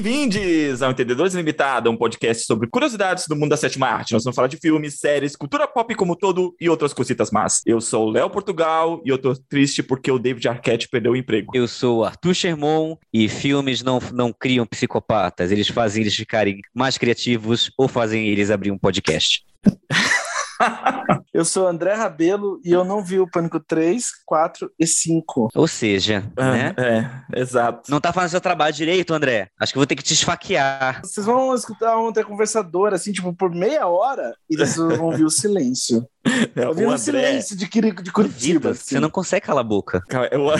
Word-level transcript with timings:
Bem-vindos 0.00 0.80
ao 0.80 0.92
Entendedores 0.92 1.34
Limitado, 1.34 1.90
um 1.90 1.96
podcast 1.96 2.44
sobre 2.44 2.68
curiosidades 2.68 3.26
do 3.26 3.34
mundo 3.34 3.50
da 3.50 3.56
sétima 3.56 3.88
arte. 3.88 4.12
Nós 4.12 4.22
vamos 4.22 4.36
falar 4.36 4.46
de 4.46 4.56
filmes, 4.56 5.00
séries, 5.00 5.34
cultura 5.34 5.66
pop 5.66 5.92
como 5.96 6.14
todo 6.14 6.54
e 6.60 6.68
outras 6.68 6.92
cositas 6.92 7.32
más. 7.32 7.62
Eu 7.66 7.80
sou 7.80 8.06
o 8.06 8.10
Léo 8.10 8.30
Portugal 8.30 9.02
e 9.04 9.08
eu 9.08 9.18
tô 9.18 9.34
triste 9.34 9.82
porque 9.82 10.08
o 10.08 10.16
David 10.16 10.46
Arquette 10.46 10.88
perdeu 10.88 11.12
o 11.12 11.16
emprego. 11.16 11.50
Eu 11.52 11.66
sou 11.66 11.98
o 11.98 12.04
Arthur 12.04 12.32
Sherman 12.32 12.96
e 13.12 13.28
filmes 13.28 13.82
não, 13.82 13.98
não 14.12 14.32
criam 14.32 14.64
psicopatas, 14.64 15.50
eles 15.50 15.66
fazem 15.66 16.02
eles 16.02 16.14
ficarem 16.14 16.60
mais 16.72 16.96
criativos 16.96 17.72
ou 17.76 17.88
fazem 17.88 18.28
eles 18.28 18.52
abrir 18.52 18.70
um 18.70 18.78
podcast. 18.78 19.44
eu 21.32 21.44
sou 21.44 21.66
André 21.66 21.94
Rabelo 21.94 22.60
e 22.64 22.70
eu 22.72 22.84
não 22.84 23.02
vi 23.02 23.18
o 23.18 23.30
Pânico 23.30 23.60
3, 23.60 24.06
4 24.26 24.70
e 24.78 24.86
5. 24.86 25.48
Ou 25.54 25.68
seja, 25.68 26.24
Ah, 26.36 26.52
né? 26.52 26.74
É, 26.78 27.40
exato. 27.40 27.90
Não 27.90 28.00
tá 28.00 28.12
fazendo 28.12 28.30
seu 28.30 28.40
trabalho 28.40 28.74
direito, 28.74 29.14
André. 29.14 29.48
Acho 29.60 29.72
que 29.72 29.78
vou 29.78 29.86
ter 29.86 29.96
que 29.96 30.02
te 30.02 30.14
esfaquear. 30.14 31.00
Vocês 31.02 31.26
vão 31.26 31.54
escutar 31.54 31.96
uma 31.96 32.12
conversadora, 32.24 32.96
assim, 32.96 33.12
tipo, 33.12 33.32
por 33.34 33.50
meia 33.50 33.86
hora, 33.86 34.34
e 34.50 34.56
vocês 34.56 34.76
vão 34.76 35.06
ouvir 35.06 35.24
o 35.24 35.30
silêncio. 35.30 36.06
É, 36.54 36.66
Ouvindo 36.66 36.86
o 36.88 36.92
André, 36.92 36.98
silêncio 36.98 37.56
de, 37.56 37.66
Quiri- 37.68 37.92
de 38.02 38.12
Curitiba. 38.12 38.70
Assim. 38.70 38.82
você 38.84 39.00
não 39.00 39.10
consegue 39.10 39.46
calar 39.46 39.60
a 39.60 39.66
boca. 39.68 40.02
Cara, 40.08 40.30
o, 40.38 40.50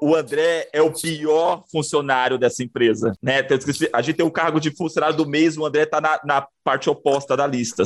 o 0.10 0.14
André 0.14 0.68
é 0.72 0.82
o 0.82 0.92
pior 0.92 1.64
funcionário 1.70 2.38
dessa 2.38 2.62
empresa, 2.62 3.12
né? 3.22 3.46
A 3.92 4.02
gente 4.02 4.16
tem 4.16 4.26
o 4.26 4.30
cargo 4.30 4.60
de 4.60 4.70
funcionário 4.70 5.16
do 5.16 5.26
mês, 5.26 5.56
o 5.56 5.64
André 5.64 5.86
tá 5.86 6.00
na, 6.00 6.20
na 6.24 6.46
parte 6.62 6.88
oposta 6.88 7.36
da 7.36 7.46
lista. 7.46 7.82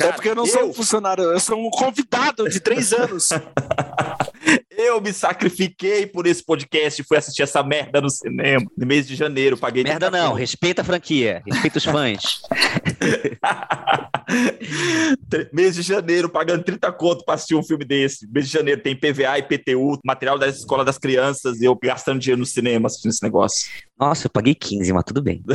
É 0.00 0.12
porque 0.12 0.28
eu 0.30 0.34
não 0.34 0.46
sou 0.46 0.64
um 0.68 0.72
funcionário, 0.72 1.24
eu 1.24 1.40
sou 1.40 1.58
um 1.58 1.70
convidado 1.70 2.48
de 2.48 2.60
três 2.60 2.92
anos. 2.92 3.28
Eu 4.78 5.00
me 5.00 5.12
sacrifiquei 5.12 6.06
por 6.06 6.24
esse 6.24 6.40
podcast 6.44 7.02
e 7.02 7.04
fui 7.04 7.16
assistir 7.16 7.42
essa 7.42 7.64
merda 7.64 8.00
no 8.00 8.08
cinema. 8.08 8.64
No 8.78 8.86
mês 8.86 9.08
de 9.08 9.16
janeiro, 9.16 9.58
paguei. 9.58 9.82
Merda 9.82 10.08
30 10.08 10.24
não, 10.24 10.34
respeita 10.34 10.82
a 10.82 10.84
franquia, 10.84 11.42
respeita 11.44 11.78
os 11.78 11.84
fãs. 11.84 12.42
mês 15.52 15.74
de 15.74 15.82
janeiro, 15.82 16.28
pagando 16.28 16.62
30 16.62 16.92
conto 16.92 17.24
pra 17.24 17.34
assistir 17.34 17.56
um 17.56 17.62
filme 17.64 17.84
desse. 17.84 18.30
Mês 18.30 18.46
de 18.46 18.52
janeiro 18.52 18.80
tem 18.80 18.94
PVA, 18.94 19.40
IPTU, 19.40 19.98
material 20.04 20.38
da 20.38 20.46
escola 20.46 20.84
das 20.84 20.96
crianças, 20.96 21.60
e 21.60 21.64
eu 21.64 21.74
gastando 21.74 22.20
dinheiro 22.20 22.38
no 22.38 22.46
cinema 22.46 22.86
assistindo 22.86 23.10
esse 23.10 23.24
negócio. 23.24 23.68
Nossa, 23.98 24.26
eu 24.26 24.30
paguei 24.30 24.54
15, 24.54 24.92
mas 24.92 25.04
tudo 25.04 25.22
bem. 25.22 25.42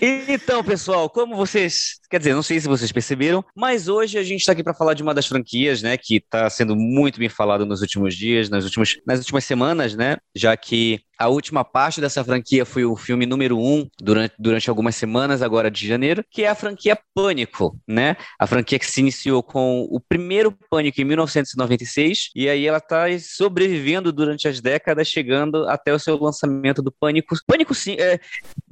Então, 0.00 0.62
pessoal, 0.62 1.10
como 1.10 1.34
vocês. 1.34 1.98
Quer 2.08 2.18
dizer, 2.18 2.32
não 2.32 2.42
sei 2.42 2.60
se 2.60 2.68
vocês 2.68 2.92
perceberam, 2.92 3.44
mas 3.54 3.88
hoje 3.88 4.16
a 4.16 4.22
gente 4.22 4.40
está 4.40 4.52
aqui 4.52 4.62
para 4.62 4.72
falar 4.72 4.94
de 4.94 5.02
uma 5.02 5.12
das 5.12 5.26
franquias, 5.26 5.82
né, 5.82 5.96
que 5.96 6.18
está 6.18 6.48
sendo 6.48 6.76
muito 6.76 7.18
bem 7.18 7.28
falada 7.28 7.64
nos 7.64 7.80
últimos 7.80 8.14
dias, 8.14 8.48
nas 8.48 8.64
últimas, 8.64 8.94
nas 9.04 9.18
últimas 9.18 9.44
semanas, 9.44 9.96
né, 9.96 10.16
já 10.36 10.56
que 10.56 11.00
a 11.18 11.28
última 11.28 11.64
parte 11.64 12.00
dessa 12.00 12.22
franquia 12.22 12.64
foi 12.64 12.84
o 12.84 12.94
filme 12.96 13.26
número 13.26 13.58
um 13.58 13.88
durante, 14.00 14.34
durante 14.38 14.70
algumas 14.70 14.94
semanas, 14.94 15.42
agora 15.42 15.70
de 15.70 15.86
janeiro, 15.86 16.24
que 16.30 16.44
é 16.44 16.48
a 16.48 16.54
franquia 16.54 16.98
Pânico, 17.14 17.76
né? 17.86 18.16
A 18.38 18.46
franquia 18.46 18.78
que 18.78 18.86
se 18.86 19.00
iniciou 19.00 19.42
com 19.42 19.86
o 19.90 20.00
primeiro 20.00 20.52
Pânico 20.70 21.00
em 21.00 21.04
1996, 21.04 22.30
e 22.34 22.48
aí 22.48 22.66
ela 22.66 22.78
está 22.78 23.06
sobrevivendo 23.18 24.12
durante 24.12 24.46
as 24.46 24.60
décadas, 24.60 25.08
chegando 25.08 25.68
até 25.68 25.92
o 25.92 25.98
seu 25.98 26.16
lançamento 26.16 26.80
do 26.80 26.92
Pânico. 26.92 27.34
Pânico, 27.46 27.74
sim, 27.74 27.96
é, 27.98 28.20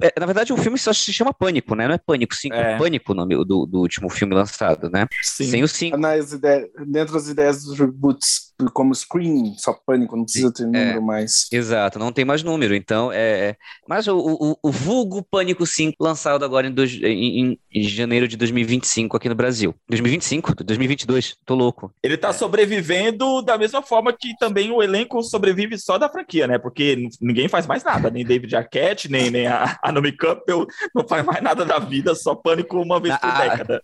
é, 0.01 0.13
na 0.19 0.25
verdade, 0.25 0.53
o 0.53 0.57
filme 0.57 0.77
só 0.77 0.93
se 0.93 1.11
chama 1.11 1.33
Pânico, 1.33 1.75
né? 1.75 1.87
Não 1.87 1.95
é 1.95 1.97
Pânico 1.97 2.33
5, 2.33 2.55
é, 2.55 2.73
É. 2.73 2.77
Pânico 2.77 3.11
o 3.11 3.15
nome 3.15 3.35
do, 3.43 3.65
do 3.65 3.79
último 3.79 4.09
filme 4.09 4.33
lançado, 4.33 4.89
né? 4.89 5.07
Sim. 5.21 5.45
Sem 5.45 5.63
o 5.63 5.67
5. 5.67 5.97
Nas 5.97 6.31
ideias, 6.31 6.69
dentro 6.85 7.13
das 7.13 7.27
ideias 7.27 7.63
dos 7.63 7.77
reboots, 7.77 8.46
como 8.73 8.93
Scream, 8.95 9.53
só 9.57 9.73
pânico, 9.73 10.15
não 10.15 10.23
precisa 10.23 10.51
ter 10.51 10.63
número 10.65 11.01
mais. 11.01 11.47
Exato, 11.51 11.99
não 11.99 12.11
tem 12.11 12.25
mais 12.25 12.41
número, 12.43 12.73
então 12.75 13.11
é. 13.13 13.55
Mas 13.87 14.07
o, 14.07 14.17
o, 14.17 14.57
o 14.63 14.71
vulgo 14.71 15.21
Pânico 15.23 15.65
5, 15.65 15.95
lançado 15.99 16.43
agora 16.43 16.67
em, 16.67 16.71
dois, 16.73 16.93
em, 16.93 17.57
em- 17.71 17.83
janeiro 17.83 18.27
de 18.27 18.35
2025 18.37 19.15
aqui 19.15 19.29
no 19.29 19.35
Brasil. 19.35 19.75
2025? 19.89 20.55
2022, 20.63 21.35
tô 21.45 21.53
louco. 21.55 21.91
Ele 22.01 22.17
tá 22.17 22.33
sobrevivendo 22.33 23.41
da 23.41 23.57
mesma 23.57 23.81
forma 23.81 24.11
que 24.11 24.35
também 24.39 24.71
o 24.71 24.81
elenco 24.81 25.21
sobrevive 25.23 25.77
só 25.77 25.97
da 25.97 26.09
franquia, 26.09 26.47
né? 26.47 26.57
Porque 26.57 27.09
ninguém 27.21 27.47
faz 27.47 27.67
mais 27.67 27.83
nada, 27.83 28.09
nem 28.09 28.25
David 28.25 28.55
Arquette, 28.55 29.09
nem, 29.09 29.29
nem 29.29 29.47
a, 29.47 29.77
a 29.83 29.91
Naomi 29.91 30.11
Campbell, 30.11 30.65
não 30.95 31.07
faz 31.07 31.23
mais 31.25 31.41
nada 31.43 31.63
da 31.63 31.79
vida, 31.79 32.15
só 32.15 32.33
pânico 32.35 32.77
uma 32.81 32.99
vez 32.99 33.15
por 33.17 33.27
Ah, 33.29 33.37
ah. 33.37 33.47
década. 33.49 33.83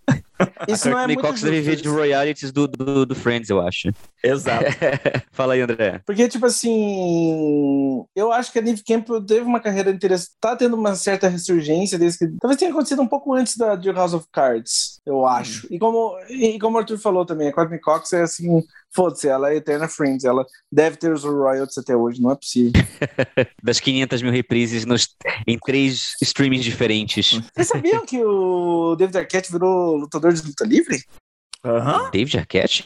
Isso 0.67 0.89
não 0.89 0.99
é 0.99 1.07
muito 1.07 1.21
Cox 1.21 1.39
justo, 1.39 1.81
de 1.83 1.89
royalties 1.89 2.51
do, 2.51 2.67
do, 2.67 3.05
do 3.05 3.15
Friends, 3.15 3.49
eu 3.49 3.61
acho. 3.61 3.89
Exato. 4.23 4.65
Fala 5.31 5.53
aí, 5.53 5.61
André. 5.61 6.01
Porque, 6.05 6.27
tipo 6.27 6.45
assim, 6.45 8.05
eu 8.15 8.31
acho 8.31 8.51
que 8.51 8.59
a 8.59 8.61
Neve 8.61 8.83
Campbell 8.83 9.25
teve 9.25 9.41
uma 9.41 9.59
carreira 9.59 9.91
interessante, 9.91 10.31
tá 10.39 10.55
tendo 10.55 10.75
uma 10.75 10.95
certa 10.95 11.27
ressurgência 11.27 11.97
desde 11.97 12.19
que. 12.19 12.37
Talvez 12.39 12.57
tenha 12.57 12.71
acontecido 12.71 13.01
um 13.01 13.07
pouco 13.07 13.33
antes 13.33 13.57
da 13.57 13.75
de 13.75 13.91
House 13.91 14.13
of 14.13 14.25
Cards, 14.31 14.99
eu 15.05 15.25
acho. 15.25 15.67
E 15.69 15.77
como, 15.77 16.17
e 16.29 16.59
como 16.59 16.77
o 16.77 16.79
Arthur 16.79 16.97
falou 16.97 17.25
também, 17.25 17.47
a 17.47 17.53
Courtney 17.53 17.79
Cox 17.79 18.13
é 18.13 18.21
assim, 18.23 18.63
foda-se, 18.93 19.27
ela 19.27 19.51
é 19.51 19.55
eterna 19.55 19.87
Friends, 19.87 20.23
ela 20.23 20.45
deve 20.71 20.97
ter 20.97 21.11
os 21.11 21.23
royalties 21.23 21.77
até 21.77 21.95
hoje, 21.95 22.21
não 22.21 22.31
é 22.31 22.35
possível. 22.35 22.71
Das 23.63 23.79
500 23.79 24.21
mil 24.21 24.31
reprises 24.31 24.85
nos, 24.85 25.15
em 25.47 25.57
três 25.57 26.15
streamings 26.21 26.63
diferentes. 26.63 27.41
Vocês 27.53 27.67
sabiam 27.67 28.05
que 28.05 28.23
o 28.23 28.95
David 28.95 29.17
Arquette 29.17 29.51
virou 29.51 29.95
lutador 29.95 30.33
de 30.33 30.41
luta 30.41 30.65
livre? 30.65 31.03
Aham. 31.66 32.09
David 32.12 32.38
Arquette? 32.40 32.84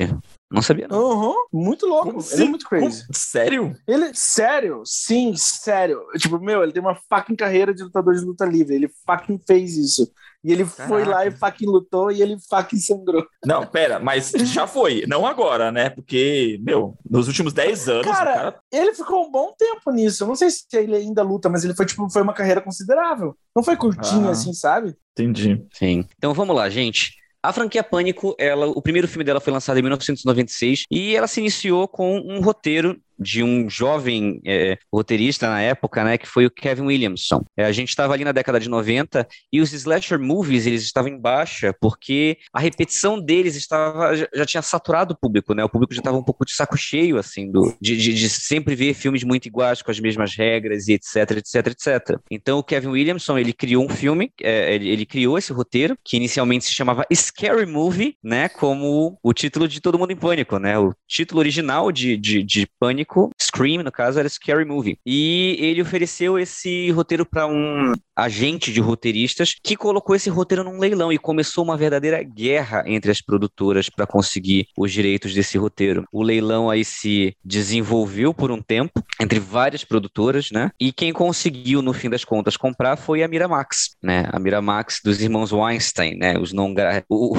Não 0.52 0.62
sabia, 0.62 0.88
não. 0.88 1.00
Uhum, 1.02 1.36
muito 1.52 1.86
louco, 1.86 2.12
Como 2.14 2.24
ele 2.32 2.44
é 2.44 2.48
muito 2.48 2.70
crazy. 2.70 3.02
Como- 3.06 3.14
Sério? 3.18 3.76
Ele, 3.88 4.12
sério, 4.14 4.82
sim, 4.86 5.34
sério. 5.36 6.02
Tipo, 6.18 6.40
meu, 6.40 6.64
ele 6.64 6.72
tem 6.72 6.82
uma 6.82 6.96
fucking 7.10 7.36
carreira 7.36 7.74
de 7.74 7.84
lutador 7.84 8.14
de 8.16 8.24
luta 8.24 8.46
livre. 8.46 8.76
Ele 8.76 8.90
fucking 9.06 9.40
fez 9.46 9.76
isso. 9.76 10.10
E 10.44 10.54
ele 10.54 10.64
foi 10.64 11.04
Caraca. 11.04 11.10
lá 11.10 11.26
e 11.26 11.32
fucking 11.32 11.66
lutou 11.66 12.12
e 12.12 12.22
ele 12.22 12.38
fucking 12.50 12.78
sangrou. 12.78 13.26
Não, 13.46 13.66
pera, 13.66 14.00
mas 14.00 14.32
já 14.32 14.66
foi, 14.68 15.04
não 15.08 15.26
agora, 15.26 15.72
né? 15.72 15.90
Porque, 15.90 16.58
meu, 16.62 16.96
nos 17.10 17.28
últimos 17.28 17.52
10 17.52 17.90
anos, 17.90 18.06
Cara, 18.06 18.32
o 18.32 18.36
cara. 18.36 18.60
Ele 18.72 18.94
ficou 18.94 19.26
um 19.26 19.32
bom 19.32 19.54
tempo 19.58 19.92
nisso. 19.92 20.24
Eu 20.24 20.28
não 20.28 20.36
sei 20.36 20.50
se 20.52 20.64
ele 20.74 20.96
ainda 20.96 21.24
luta, 21.24 21.50
mas 21.50 21.66
ele 21.66 21.76
foi, 21.76 21.86
tipo, 21.86 22.10
foi 22.10 22.22
uma 22.22 22.34
carreira 22.34 22.62
considerável. 22.62 23.36
Não 23.56 23.64
foi 23.64 23.76
curtinho 23.76 24.28
Ah. 24.28 24.32
assim, 24.32 24.54
sabe? 24.54 24.96
Entendi. 25.18 25.66
Sim. 25.74 26.06
Então 26.18 26.34
vamos 26.34 26.56
lá, 26.56 26.70
gente. 26.70 27.18
A 27.44 27.53
franquia 27.53 27.84
Pânico, 27.84 28.36
ela, 28.40 28.68
o 28.68 28.81
primeiro 28.81 29.08
filme 29.08 29.24
dela 29.24 29.40
foi 29.40 29.53
lançado 29.53 29.78
em 29.78 29.81
1996 29.81 30.86
e 30.92 31.16
ela 31.16 31.28
se 31.28 31.40
iniciou 31.40 31.88
com 31.88 32.18
um 32.20 32.42
roteiro 32.42 33.00
de 33.20 33.44
um 33.44 33.70
jovem 33.70 34.42
é, 34.46 34.78
roteirista 34.92 35.50
na 35.50 35.62
época, 35.62 36.04
né, 36.04 36.18
que 36.18 36.28
foi 36.28 36.46
o 36.46 36.52
Kevin 36.52 36.84
Williamson. 36.84 37.44
É, 37.56 37.66
a 37.66 37.72
gente 37.72 37.90
estava 37.90 38.14
ali 38.14 38.24
na 38.24 38.32
década 38.32 38.60
de 38.60 38.70
90 38.70 39.28
e 39.52 39.62
os 39.62 39.74
slasher 39.74 40.20
movies 40.20 40.66
eles 40.66 40.84
estavam 40.84 41.12
em 41.12 41.20
baixa 41.20 41.74
porque 41.80 42.38
a 42.54 42.60
repetição 42.60 43.20
deles 43.20 43.56
estava 43.56 44.16
já, 44.16 44.46
tinha 44.46 44.62
saturado 44.62 45.14
o 45.14 45.18
público, 45.18 45.54
né? 45.54 45.64
O 45.64 45.70
público 45.70 45.94
já 45.94 46.00
estava 46.00 46.18
um 46.18 46.24
pouco 46.24 46.46
de 46.46 46.54
saco 46.54 46.78
cheio 46.78 47.18
assim 47.18 47.52
do 47.52 47.76
de, 47.82 47.98
de, 47.98 48.14
de 48.14 48.30
sempre 48.30 48.76
ver 48.76 48.94
filmes 48.94 49.24
muito 49.24 49.48
iguais 49.48 49.82
com 49.82 49.92
as 49.92 50.00
mesmas 50.00 50.36
regras 50.36 50.88
e 50.88 50.94
etc, 50.94 51.38
etc, 51.38 51.68
etc. 51.68 52.20
Então 52.30 52.60
o 52.60 52.64
Kevin 52.64 52.90
Williamson 52.90 53.38
ele 53.38 53.54
criou 53.54 53.86
um 53.86 53.90
filme, 53.90 54.32
é, 54.42 54.74
ele, 54.74 54.90
ele 54.90 55.06
criou 55.06 55.38
esse 55.38 55.54
roteiro 55.54 55.98
que 56.04 56.18
inicialmente 56.18 56.66
se 56.66 56.74
chamava 56.74 57.06
Scary 57.14 57.66
Movie, 57.66 58.16
né? 58.24 58.50
Como 58.50 59.18
o 59.22 59.34
título 59.34 59.68
de 59.68 59.82
Todo 59.82 59.98
Mundo 59.98 60.12
em 60.12 60.16
Pânico, 60.16 60.58
né? 60.58 60.78
O 60.78 60.94
título 61.08 61.40
original 61.40 61.92
de, 61.92 62.18
de, 62.18 62.44
de 62.44 62.68
Pânico, 62.80 63.06
Scream, 63.41 63.84
no 63.84 63.91
caso, 63.91 64.19
era 64.19 64.29
Scary 64.29 64.66
Movie. 64.66 65.00
E 65.06 65.57
ele 65.59 65.81
ofereceu 65.81 66.38
esse 66.38 66.91
roteiro 66.91 67.25
para 67.25 67.47
um 67.47 67.94
agente 68.16 68.73
de 68.73 68.79
roteiristas 68.79 69.56
que 69.63 69.75
colocou 69.75 70.16
esse 70.16 70.29
roteiro 70.29 70.63
num 70.63 70.79
leilão 70.79 71.12
e 71.12 71.18
começou 71.18 71.63
uma 71.63 71.78
verdadeira 71.78 72.22
guerra 72.23 72.84
entre 72.88 73.12
as 73.12 73.22
produtoras 73.22 73.90
para 73.90 74.07
conseguir 74.07 74.68
os 74.78 74.91
direitos 74.91 75.34
desse 75.34 75.57
roteiro. 75.57 76.06
O 76.12 76.23
leilão 76.23 76.69
aí 76.69 76.84
se 76.84 77.35
desenvolveu 77.44 78.33
por 78.33 78.51
um 78.51 78.62
tempo 78.62 79.04
entre 79.21 79.39
várias 79.39 79.83
produtoras, 79.83 80.51
né? 80.51 80.71
E 80.80 80.92
quem 80.92 81.13
conseguiu 81.13 81.81
no 81.81 81.94
fim 81.94 82.10
das 82.10 82.25
contas 82.25 82.57
comprar 82.57 82.98
foi 82.98 83.24
a 83.24 83.27
Miramax, 83.27 83.95
né? 84.01 84.27
A 84.31 84.39
Miramax 84.39 85.00
dos 85.03 85.21
irmãos 85.21 85.51
Weinstein, 85.51 86.15
né? 86.18 86.38
Os 86.39 86.51
não 86.53 86.74
gra... 86.74 87.03
o, 87.10 87.36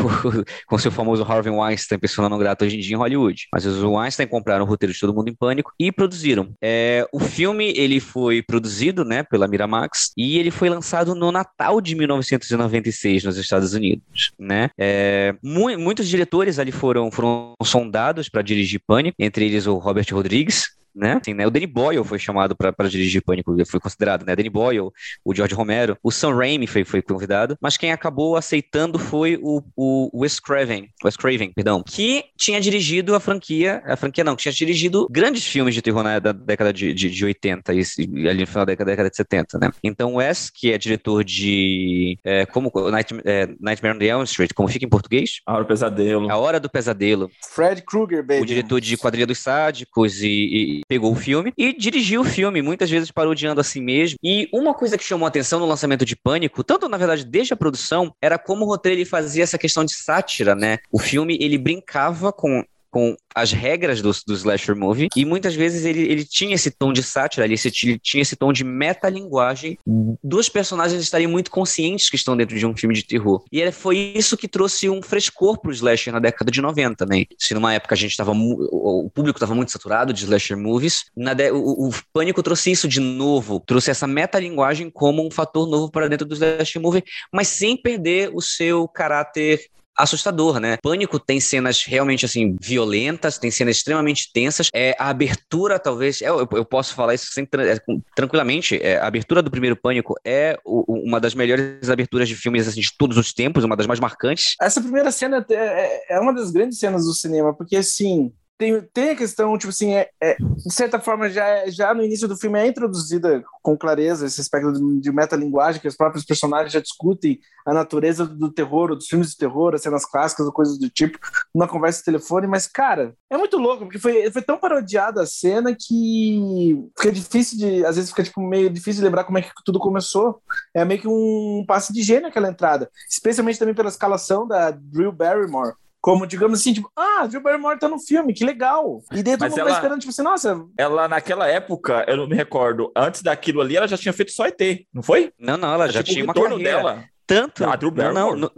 com 0.66 0.78
seu 0.78 0.90
famoso 0.90 1.24
Harvey 1.24 1.52
Weinstein, 1.52 1.98
pessoa 1.98 2.28
não 2.28 2.38
grata 2.38 2.64
hoje 2.64 2.76
em 2.76 2.80
dia 2.80 2.94
em 2.94 2.98
Hollywood. 2.98 3.48
Mas 3.52 3.66
os 3.66 3.82
Weinstein 3.82 4.26
compraram 4.26 4.64
o 4.64 4.68
roteiro 4.68 4.92
de 4.92 5.00
Todo 5.00 5.14
Mundo 5.14 5.28
em 5.28 5.34
Pânico 5.34 5.57
e 5.78 5.92
produziram. 5.92 6.52
É, 6.62 7.06
o 7.12 7.20
filme 7.20 7.72
ele 7.76 8.00
foi 8.00 8.42
produzido, 8.42 9.04
né? 9.04 9.22
Pela 9.22 9.48
Miramax 9.48 10.12
e 10.16 10.38
ele 10.38 10.50
foi 10.50 10.68
lançado 10.68 11.14
no 11.14 11.30
Natal 11.32 11.80
de 11.80 11.94
1996 11.94 13.24
nos 13.24 13.36
Estados 13.36 13.74
Unidos, 13.74 14.32
né? 14.38 14.70
É, 14.78 15.34
mu 15.42 15.68
muitos 15.78 16.08
diretores 16.08 16.58
ali 16.58 16.72
foram 16.72 17.10
foram 17.10 17.54
sondados 17.62 18.28
para 18.28 18.42
dirigir 18.42 18.80
Pânico, 18.86 19.16
entre 19.18 19.44
eles 19.44 19.66
o 19.66 19.76
Robert 19.76 20.06
Rodrigues, 20.12 20.77
né? 20.98 21.18
Assim, 21.20 21.34
né? 21.34 21.46
O 21.46 21.50
Danny 21.50 21.66
Boyle 21.66 22.04
foi 22.04 22.18
chamado 22.18 22.56
para 22.56 22.88
dirigir 22.88 23.22
Pânico, 23.22 23.54
foi 23.66 23.80
considerado, 23.80 24.24
né? 24.26 24.34
Danny 24.34 24.50
Boyle, 24.50 24.90
o 25.24 25.34
George 25.34 25.54
Romero, 25.54 25.96
o 26.02 26.10
Sam 26.10 26.34
Raimi 26.34 26.66
foi, 26.66 26.84
foi 26.84 27.02
convidado, 27.02 27.56
mas 27.60 27.76
quem 27.76 27.92
acabou 27.92 28.36
aceitando 28.36 28.98
foi 28.98 29.38
o, 29.42 29.62
o 29.76 30.20
Wes 30.22 30.40
Craven, 30.40 30.88
Wes 31.04 31.16
Craven, 31.16 31.52
perdão, 31.52 31.82
que 31.82 32.24
tinha 32.36 32.60
dirigido 32.60 33.14
a 33.14 33.20
franquia, 33.20 33.82
a 33.86 33.96
franquia 33.96 34.24
não, 34.24 34.36
que 34.36 34.42
tinha 34.42 34.52
dirigido 34.52 35.06
grandes 35.10 35.46
filmes 35.46 35.74
de 35.74 35.82
terror 35.82 36.02
na 36.02 36.18
da 36.18 36.32
década 36.32 36.72
de, 36.72 36.92
de, 36.92 37.10
de 37.10 37.24
80 37.24 37.72
e, 37.74 37.82
e 37.98 38.28
ali 38.28 38.40
no 38.40 38.46
final 38.46 38.66
da 38.66 38.72
década, 38.72 38.90
década 38.90 39.10
de 39.10 39.16
70, 39.16 39.58
né? 39.58 39.70
Então 39.82 40.14
Wes, 40.14 40.50
que 40.50 40.72
é 40.72 40.78
diretor 40.78 41.22
de 41.22 42.18
é, 42.24 42.46
como 42.46 42.72
Night, 42.90 43.14
é, 43.24 43.46
Nightmare 43.60 43.94
on 43.94 43.98
the 43.98 44.06
Elm 44.06 44.22
Street, 44.24 44.50
como 44.54 44.68
fica 44.68 44.84
em 44.84 44.88
português? 44.88 45.40
A 45.46 45.54
Hora 45.54 45.64
do 45.64 45.68
Pesadelo. 45.68 46.30
A 46.30 46.36
Hora 46.36 46.60
do 46.60 46.70
Pesadelo. 46.70 47.30
Fred 47.54 47.82
Krueger, 47.82 48.22
baby. 48.22 48.42
O 48.42 48.46
diretor 48.46 48.80
de 48.80 48.96
Quadrilha 48.96 49.26
dos 49.26 49.38
Sádicos 49.38 50.22
e, 50.22 50.28
e, 50.28 50.82
pegou 50.88 51.12
o 51.12 51.16
filme 51.16 51.52
e 51.56 51.72
dirigiu 51.72 52.22
o 52.22 52.24
filme, 52.24 52.62
muitas 52.62 52.90
vezes 52.90 53.10
parodiando 53.10 53.60
a 53.60 53.64
si 53.64 53.80
mesmo. 53.80 54.18
E 54.22 54.48
uma 54.52 54.74
coisa 54.74 54.96
que 54.96 55.04
chamou 55.04 55.28
atenção 55.28 55.60
no 55.60 55.66
lançamento 55.66 56.04
de 56.04 56.16
Pânico, 56.16 56.64
tanto 56.64 56.88
na 56.88 56.96
verdade 56.96 57.24
desde 57.24 57.52
a 57.52 57.56
produção, 57.56 58.12
era 58.20 58.38
como 58.38 58.64
o 58.64 58.68
roteiro 58.68 58.98
ele 58.98 59.04
fazia 59.04 59.44
essa 59.44 59.58
questão 59.58 59.84
de 59.84 59.94
sátira, 59.94 60.54
né? 60.54 60.78
O 60.90 60.98
filme 60.98 61.36
ele 61.40 61.58
brincava 61.58 62.32
com 62.32 62.64
com 62.90 63.16
as 63.34 63.52
regras 63.52 64.02
do, 64.02 64.10
do 64.26 64.34
slasher 64.34 64.76
movie, 64.76 65.08
e 65.14 65.24
muitas 65.24 65.54
vezes 65.54 65.84
ele, 65.84 66.00
ele 66.00 66.24
tinha 66.24 66.54
esse 66.54 66.70
tom 66.70 66.92
de 66.92 67.02
sátira, 67.02 67.44
ele, 67.44 67.54
ele 67.54 67.98
tinha 67.98 68.22
esse 68.22 68.36
tom 68.36 68.52
de 68.52 68.64
metalinguagem 68.64 69.78
dos 70.22 70.48
personagens 70.48 71.00
estarem 71.00 71.26
muito 71.26 71.50
conscientes 71.50 72.10
que 72.10 72.16
estão 72.16 72.36
dentro 72.36 72.58
de 72.58 72.66
um 72.66 72.76
filme 72.76 72.94
de 72.94 73.04
terror. 73.04 73.44
E 73.52 73.70
foi 73.70 74.12
isso 74.14 74.36
que 74.36 74.48
trouxe 74.48 74.88
um 74.88 75.02
frescor 75.02 75.60
pro 75.60 75.72
slasher 75.72 76.12
na 76.12 76.18
década 76.18 76.50
de 76.50 76.60
90, 76.60 77.06
né? 77.06 77.24
Se 77.38 77.54
numa 77.54 77.72
época 77.72 77.94
a 77.94 77.98
gente 77.98 78.10
estava 78.10 78.32
o 78.32 79.10
público 79.14 79.38
estava 79.38 79.54
muito 79.54 79.72
saturado 79.72 80.12
de 80.12 80.24
slasher 80.24 80.56
movies, 80.56 81.04
de, 81.16 81.50
o, 81.50 81.88
o, 81.88 81.90
Pânico 82.12 82.42
trouxe 82.42 82.70
isso 82.70 82.88
de 82.88 83.00
novo, 83.00 83.60
trouxe 83.60 83.90
essa 83.90 84.06
metalinguagem 84.06 84.90
como 84.90 85.26
um 85.26 85.30
fator 85.30 85.68
novo 85.68 85.90
para 85.90 86.08
dentro 86.08 86.26
do 86.26 86.34
slasher 86.34 86.80
movie, 86.80 87.04
mas 87.32 87.48
sem 87.48 87.76
perder 87.76 88.30
o 88.34 88.40
seu 88.40 88.88
caráter 88.88 89.68
assustador, 89.98 90.60
né? 90.60 90.78
Pânico 90.82 91.18
tem 91.18 91.40
cenas 91.40 91.84
realmente, 91.84 92.24
assim, 92.24 92.56
violentas, 92.60 93.38
tem 93.38 93.50
cenas 93.50 93.76
extremamente 93.76 94.30
tensas. 94.32 94.68
É, 94.72 94.94
a 94.98 95.08
abertura, 95.08 95.78
talvez, 95.78 96.22
é, 96.22 96.28
eu, 96.28 96.48
eu 96.52 96.64
posso 96.64 96.94
falar 96.94 97.14
isso 97.14 97.32
sem, 97.32 97.44
é, 97.44 97.78
tranquilamente, 98.14 98.80
é, 98.80 98.98
a 98.98 99.06
abertura 99.06 99.42
do 99.42 99.50
primeiro 99.50 99.76
Pânico 99.76 100.14
é 100.24 100.58
o, 100.64 100.84
uma 101.06 101.20
das 101.20 101.34
melhores 101.34 101.90
aberturas 101.90 102.28
de 102.28 102.36
filmes, 102.36 102.68
assim, 102.68 102.80
de 102.80 102.96
todos 102.96 103.16
os 103.16 103.32
tempos, 103.32 103.64
uma 103.64 103.76
das 103.76 103.86
mais 103.86 103.98
marcantes. 103.98 104.54
Essa 104.60 104.80
primeira 104.80 105.10
cena 105.10 105.44
é, 105.50 105.54
é, 105.54 106.16
é 106.16 106.20
uma 106.20 106.32
das 106.32 106.50
grandes 106.50 106.78
cenas 106.78 107.04
do 107.04 107.12
cinema, 107.12 107.54
porque, 107.54 107.76
assim, 107.76 108.32
tem, 108.58 108.82
tem 108.92 109.10
a 109.10 109.16
questão, 109.16 109.56
tipo 109.56 109.70
assim, 109.70 109.92
é, 109.94 110.10
é, 110.20 110.34
de 110.36 110.74
certa 110.74 110.98
forma, 110.98 111.30
já, 111.30 111.68
já 111.68 111.94
no 111.94 112.02
início 112.02 112.26
do 112.26 112.36
filme 112.36 112.58
é 112.58 112.66
introduzida 112.66 113.42
com 113.62 113.78
clareza 113.78 114.26
esse 114.26 114.40
aspecto 114.40 114.72
de, 114.72 115.00
de 115.00 115.12
metalinguagem, 115.12 115.80
que 115.80 115.86
os 115.86 115.96
próprios 115.96 116.24
personagens 116.24 116.72
já 116.72 116.80
discutem 116.80 117.38
a 117.64 117.72
natureza 117.72 118.26
do 118.26 118.50
terror, 118.50 118.96
dos 118.96 119.06
filmes 119.06 119.30
de 119.30 119.36
terror, 119.36 119.74
as 119.74 119.82
cenas 119.82 120.04
clássicas 120.04 120.44
ou 120.44 120.52
coisas 120.52 120.76
do 120.76 120.90
tipo, 120.90 121.18
numa 121.54 121.68
conversa 121.68 122.00
de 122.00 122.06
telefone, 122.06 122.48
mas, 122.48 122.66
cara, 122.66 123.14
é 123.30 123.36
muito 123.36 123.58
louco, 123.58 123.84
porque 123.84 123.98
foi, 123.98 124.28
foi 124.32 124.42
tão 124.42 124.58
parodiada 124.58 125.22
a 125.22 125.26
cena 125.26 125.72
que 125.72 126.84
fica 126.98 127.12
difícil 127.12 127.58
de, 127.58 127.84
às 127.86 127.94
vezes 127.94 128.10
fica, 128.10 128.24
tipo, 128.24 128.40
meio 128.40 128.68
difícil 128.68 129.00
de 129.00 129.04
lembrar 129.04 129.22
como 129.22 129.38
é 129.38 129.42
que 129.42 129.50
tudo 129.64 129.78
começou. 129.78 130.42
É 130.74 130.84
meio 130.84 131.00
que 131.00 131.08
um 131.08 131.64
passe 131.66 131.92
de 131.92 132.02
gênio 132.02 132.26
aquela 132.26 132.48
entrada, 132.48 132.90
especialmente 133.08 133.58
também 133.58 133.74
pela 133.74 133.88
escalação 133.88 134.48
da 134.48 134.72
Drew 134.72 135.12
Barrymore, 135.12 135.74
como, 136.00 136.26
digamos 136.26 136.60
assim, 136.60 136.72
tipo, 136.72 136.90
ah, 136.96 137.26
Drew 137.26 137.42
Barrymore 137.42 137.78
tá 137.78 137.88
no 137.88 137.98
filme, 137.98 138.32
que 138.32 138.44
legal. 138.44 139.02
E 139.12 139.22
daí 139.22 139.36
todo 139.36 139.50
mundo 139.50 139.58
ela, 139.60 139.70
vai 139.70 139.78
esperando, 139.78 140.00
tipo 140.00 140.10
assim, 140.10 140.22
nossa. 140.22 140.64
Ela, 140.76 141.08
naquela 141.08 141.46
época, 141.46 142.04
eu 142.08 142.16
não 142.16 142.26
me 142.26 142.36
recordo, 142.36 142.92
antes 142.96 143.22
daquilo 143.22 143.60
ali, 143.60 143.76
ela 143.76 143.88
já 143.88 143.96
tinha 143.96 144.12
feito 144.12 144.32
só 144.32 144.46
ET, 144.46 144.60
não 144.92 145.02
foi? 145.02 145.32
Não, 145.38 145.56
não, 145.56 145.74
ela 145.74 145.88
já 145.88 146.02
tipo, 146.02 146.14
tinha 146.14 146.24
uma 146.24 146.34
carreira. 146.34 146.62
dela. 146.62 147.04
Tanto. 147.26 147.64
A 147.64 147.76
Drew 147.76 147.90
Barrymore. 147.90 148.14
Não, 148.14 148.36
não, 148.36 148.50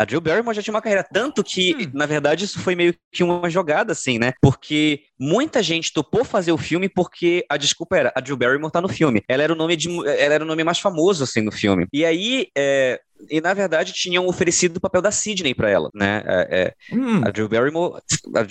a 0.00 0.04
Drew 0.06 0.20
Barrymore 0.20 0.56
já 0.56 0.62
tinha 0.62 0.72
uma 0.72 0.80
carreira, 0.80 1.04
tanto 1.04 1.44
que, 1.44 1.74
hum. 1.74 1.90
na 1.92 2.06
verdade, 2.06 2.46
isso 2.46 2.58
foi 2.58 2.74
meio 2.74 2.94
que 3.12 3.22
uma 3.22 3.50
jogada, 3.50 3.92
assim, 3.92 4.18
né? 4.18 4.32
Porque 4.40 5.02
muita 5.18 5.62
gente 5.62 5.92
topou 5.92 6.24
fazer 6.24 6.52
o 6.52 6.56
filme 6.56 6.88
porque 6.88 7.44
a 7.50 7.58
desculpa 7.58 7.98
era 7.98 8.12
a 8.16 8.20
Drew 8.20 8.34
Barrymore 8.34 8.72
tá 8.72 8.80
no 8.80 8.88
filme. 8.88 9.22
Ela 9.28 9.42
era 9.42 9.52
o 9.52 9.56
nome 9.56 9.76
de, 9.76 9.90
ela 10.08 10.34
era 10.34 10.42
o 10.42 10.46
nome 10.46 10.64
mais 10.64 10.78
famoso, 10.78 11.22
assim, 11.22 11.42
no 11.42 11.52
filme. 11.52 11.86
E 11.92 12.02
aí, 12.02 12.46
é, 12.56 12.98
e 13.28 13.40
na 13.40 13.52
verdade 13.54 13.92
tinham 13.92 14.26
oferecido 14.26 14.76
o 14.76 14.80
papel 14.80 15.02
da 15.02 15.10
Sidney 15.10 15.54
para 15.54 15.70
ela, 15.70 15.90
né? 15.94 16.22
É, 16.26 16.74
é, 16.92 16.94
hum. 16.94 17.20
A 17.24 17.30
Drew 17.30 17.48
Barrymore 17.48 18.00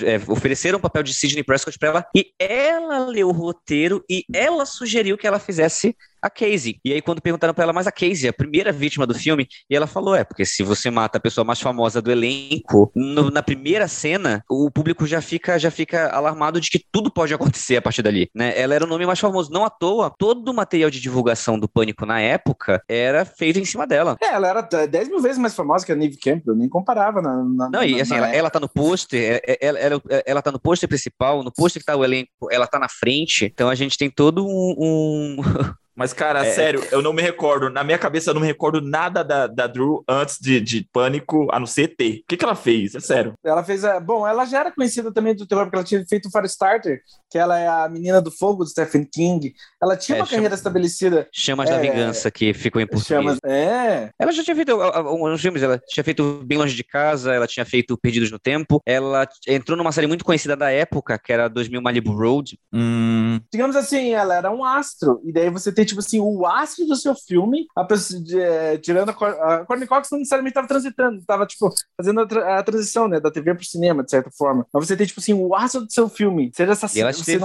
é, 0.06 0.32
ofereceram 0.32 0.78
o 0.78 0.82
papel 0.82 1.04
de 1.04 1.14
Sidney 1.14 1.44
Prescott 1.44 1.78
para 1.78 1.90
ela 1.90 2.06
e 2.16 2.32
ela 2.38 3.06
leu 3.06 3.30
o 3.30 3.34
roteiro 3.34 4.04
e 4.10 4.26
ela 4.34 4.66
sugeriu 4.66 5.18
que 5.18 5.28
ela 5.28 5.40
fizesse 5.40 5.96
a 6.22 6.30
Casey. 6.30 6.80
E 6.84 6.94
aí, 6.94 7.02
quando 7.02 7.22
perguntaram 7.22 7.54
para 7.54 7.64
ela, 7.64 7.74
mas 7.74 7.88
a 7.88 7.92
Casey 7.92 8.28
é 8.28 8.30
a 8.30 8.34
primeira 8.34 8.72
vítima 8.72 9.08
do 9.08 9.14
filme? 9.14 9.48
E 9.70 9.76
ela 9.76 9.88
falou: 9.88 10.16
é, 10.16 10.24
porque 10.24 10.46
se 10.46 10.64
você 10.64 10.90
mata 10.90 11.18
a 11.18 11.22
pessoa 11.22 11.46
mais 11.46 11.60
famosa 11.60 12.02
do 12.02 12.12
elenco, 12.12 12.92
no, 12.96 13.30
na 13.32 13.42
primeira 13.42 13.88
cena, 13.88 14.44
o 14.50 14.70
público 14.70 15.06
já 15.08 15.22
fica, 15.22 15.58
já 15.58 15.72
fica 15.72 16.10
alarmado 16.10 16.60
de 16.60 16.70
que 16.70 16.84
tudo 16.92 17.12
pode 17.12 17.34
acontecer 17.34 17.78
a 17.78 17.82
partir 17.82 18.02
dali, 18.02 18.30
né? 18.36 18.54
Ela 18.60 18.76
era 18.76 18.86
o 18.86 18.88
nome 18.88 19.06
mais 19.06 19.20
famoso. 19.20 19.52
Não 19.52 19.64
à 19.64 19.70
toa, 19.70 20.14
todo 20.18 20.50
o 20.50 20.54
material 20.54 20.90
de 20.90 21.00
divulgação 21.00 21.58
do 21.58 21.70
Pânico 21.70 22.06
na 22.06 22.20
época 22.20 22.82
era 22.88 23.26
feito 23.26 23.60
em 23.60 23.66
cima 23.66 23.88
dela. 23.88 24.18
É, 24.22 24.34
ela 24.34 24.48
era 24.48 24.59
10 24.62 25.10
mil 25.10 25.22
vezes 25.22 25.38
mais 25.38 25.56
famosa 25.56 25.86
que 25.86 25.92
a 25.92 25.96
Neve 25.96 26.18
Campbell, 26.18 26.56
nem 26.56 26.70
comparava 26.70 27.22
na. 27.22 27.44
na 27.44 27.70
não, 27.70 27.84
e 27.84 28.00
assim, 28.00 28.16
ela, 28.16 28.30
ela 28.30 28.50
tá 28.50 28.60
no 28.60 28.70
pôster, 28.70 29.20
é, 29.22 29.54
é, 29.54 29.58
ela, 29.62 29.80
ela, 29.80 30.02
ela 30.26 30.42
tá 30.42 30.52
no 30.52 30.60
pôster 30.60 30.88
principal, 30.88 31.44
no 31.44 31.52
pôster 31.52 31.82
que 31.82 31.86
tá 31.86 31.96
o 31.96 32.04
elenco, 32.04 32.30
ela 32.52 32.68
tá 32.68 32.80
na 32.80 32.90
frente, 32.90 33.46
então 33.46 33.70
a 33.70 33.76
gente 33.76 33.98
tem 33.98 34.10
todo 34.10 34.46
um... 34.46 34.76
um... 34.78 35.38
Mas, 36.00 36.14
cara, 36.14 36.46
é... 36.46 36.54
sério, 36.54 36.82
eu 36.94 37.02
não 37.02 37.12
me 37.12 37.22
recordo. 37.22 37.70
Na 37.70 37.84
minha 37.84 37.98
cabeça, 37.98 38.30
eu 38.30 38.34
não 38.34 38.40
me 38.40 38.48
recordo 38.48 38.80
nada 38.80 39.22
da, 39.22 39.48
da 39.48 39.68
Drew 39.68 40.02
antes 40.08 40.38
de, 40.40 40.62
de 40.62 40.88
Pânico, 40.94 41.50
a 41.52 41.60
não 41.60 41.68
ser 41.68 41.90
T. 41.90 42.22
O 42.24 42.26
que, 42.26 42.38
que 42.38 42.46
ela 42.46 42.56
fez? 42.56 42.96
É 42.96 43.02
sério. 43.02 43.34
Ela 43.44 43.66
fez. 43.66 43.84
A... 43.84 44.00
Bom, 44.00 44.26
ela 44.26 44.46
já 44.46 44.62
era 44.62 44.72
conhecida 44.72 45.14
também 45.14 45.36
do 45.36 45.46
terror, 45.46 45.66
porque 45.66 45.76
ela 45.76 45.84
tinha 45.84 46.06
feito 46.08 46.30
o 46.30 46.32
Firestarter, 46.32 47.02
que 47.30 47.38
ela 47.38 47.60
é 47.60 47.68
a 47.68 47.90
menina 47.90 48.22
do 48.22 48.32
fogo 48.32 48.64
do 48.64 48.70
Stephen 48.70 49.04
King. 49.04 49.54
Ela 49.84 49.98
tinha 49.98 50.20
é, 50.20 50.22
uma 50.22 50.26
chama... 50.26 50.38
carreira 50.38 50.56
estabelecida. 50.56 51.28
Chamas 51.34 51.70
é... 51.70 51.74
da 51.74 51.80
Vingança, 51.82 52.32
que 52.32 52.54
ficou 52.54 52.82
em 52.82 52.88
português. 52.88 53.22
Chamas... 53.22 53.40
É. 53.44 54.10
Ela 54.18 54.32
já 54.32 54.42
tinha 54.42 54.56
feito 54.56 54.72
alguns 54.72 55.42
filmes. 55.42 55.62
Ela 55.62 55.78
tinha 55.86 56.04
feito 56.06 56.42
Bem 56.46 56.58
Longe 56.58 56.78
de 56.78 56.84
Casa, 56.86 57.34
ela 57.34 57.46
tinha 57.46 57.66
feito 57.66 57.98
Perdidos 57.98 58.32
no 58.32 58.40
Tempo. 58.40 58.82
Ela 58.86 59.28
entrou 59.46 59.78
numa 59.78 59.92
série 59.92 60.08
muito 60.08 60.24
conhecida 60.24 60.56
da 60.56 60.72
época, 60.72 61.20
que 61.20 61.34
era 61.34 61.50
2000 61.50 61.82
Malibu 61.82 62.14
Road. 62.14 62.58
Hum... 62.72 63.38
Digamos 63.52 63.76
assim, 63.76 64.14
ela 64.14 64.34
era 64.36 64.50
um 64.50 64.64
astro. 64.64 65.20
E 65.26 65.34
daí 65.34 65.50
você 65.50 65.74
tem, 65.74 65.89
tipo 65.90 66.00
assim, 66.00 66.20
o 66.20 66.46
astro 66.46 66.86
do 66.86 66.96
seu 66.96 67.14
filme, 67.16 67.68
a 67.76 67.84
pessoa, 67.84 68.22
de, 68.22 68.40
é, 68.40 68.78
tirando 68.78 69.10
a, 69.10 69.12
a 69.12 69.66
Courtney 69.66 69.88
Cox 69.88 70.10
não 70.12 70.20
necessariamente 70.20 70.52
estava 70.52 70.68
transitando, 70.68 71.20
estava 71.20 71.46
tipo 71.46 71.74
fazendo 71.98 72.22
a, 72.22 72.28
tra 72.28 72.60
a, 72.60 72.64
transição, 72.64 73.08
né, 73.08 73.20
da 73.20 73.32
TV 73.32 73.54
pro 73.54 73.66
cinema, 73.66 74.04
de 74.04 74.12
certa 74.12 74.30
forma. 74.32 74.66
Mas 74.74 74.88
você 74.88 74.96
tem 74.96 75.06
tipo 75.06 75.20
assim 75.20 75.34
o 75.34 75.56
astro 75.56 75.86
do 75.86 75.92
seu 75.92 76.08
filme, 76.10 76.52
seja 76.54 76.72
essa 76.72 76.88
e 76.96 77.02
ela 77.02 77.12
esteve 77.12 77.44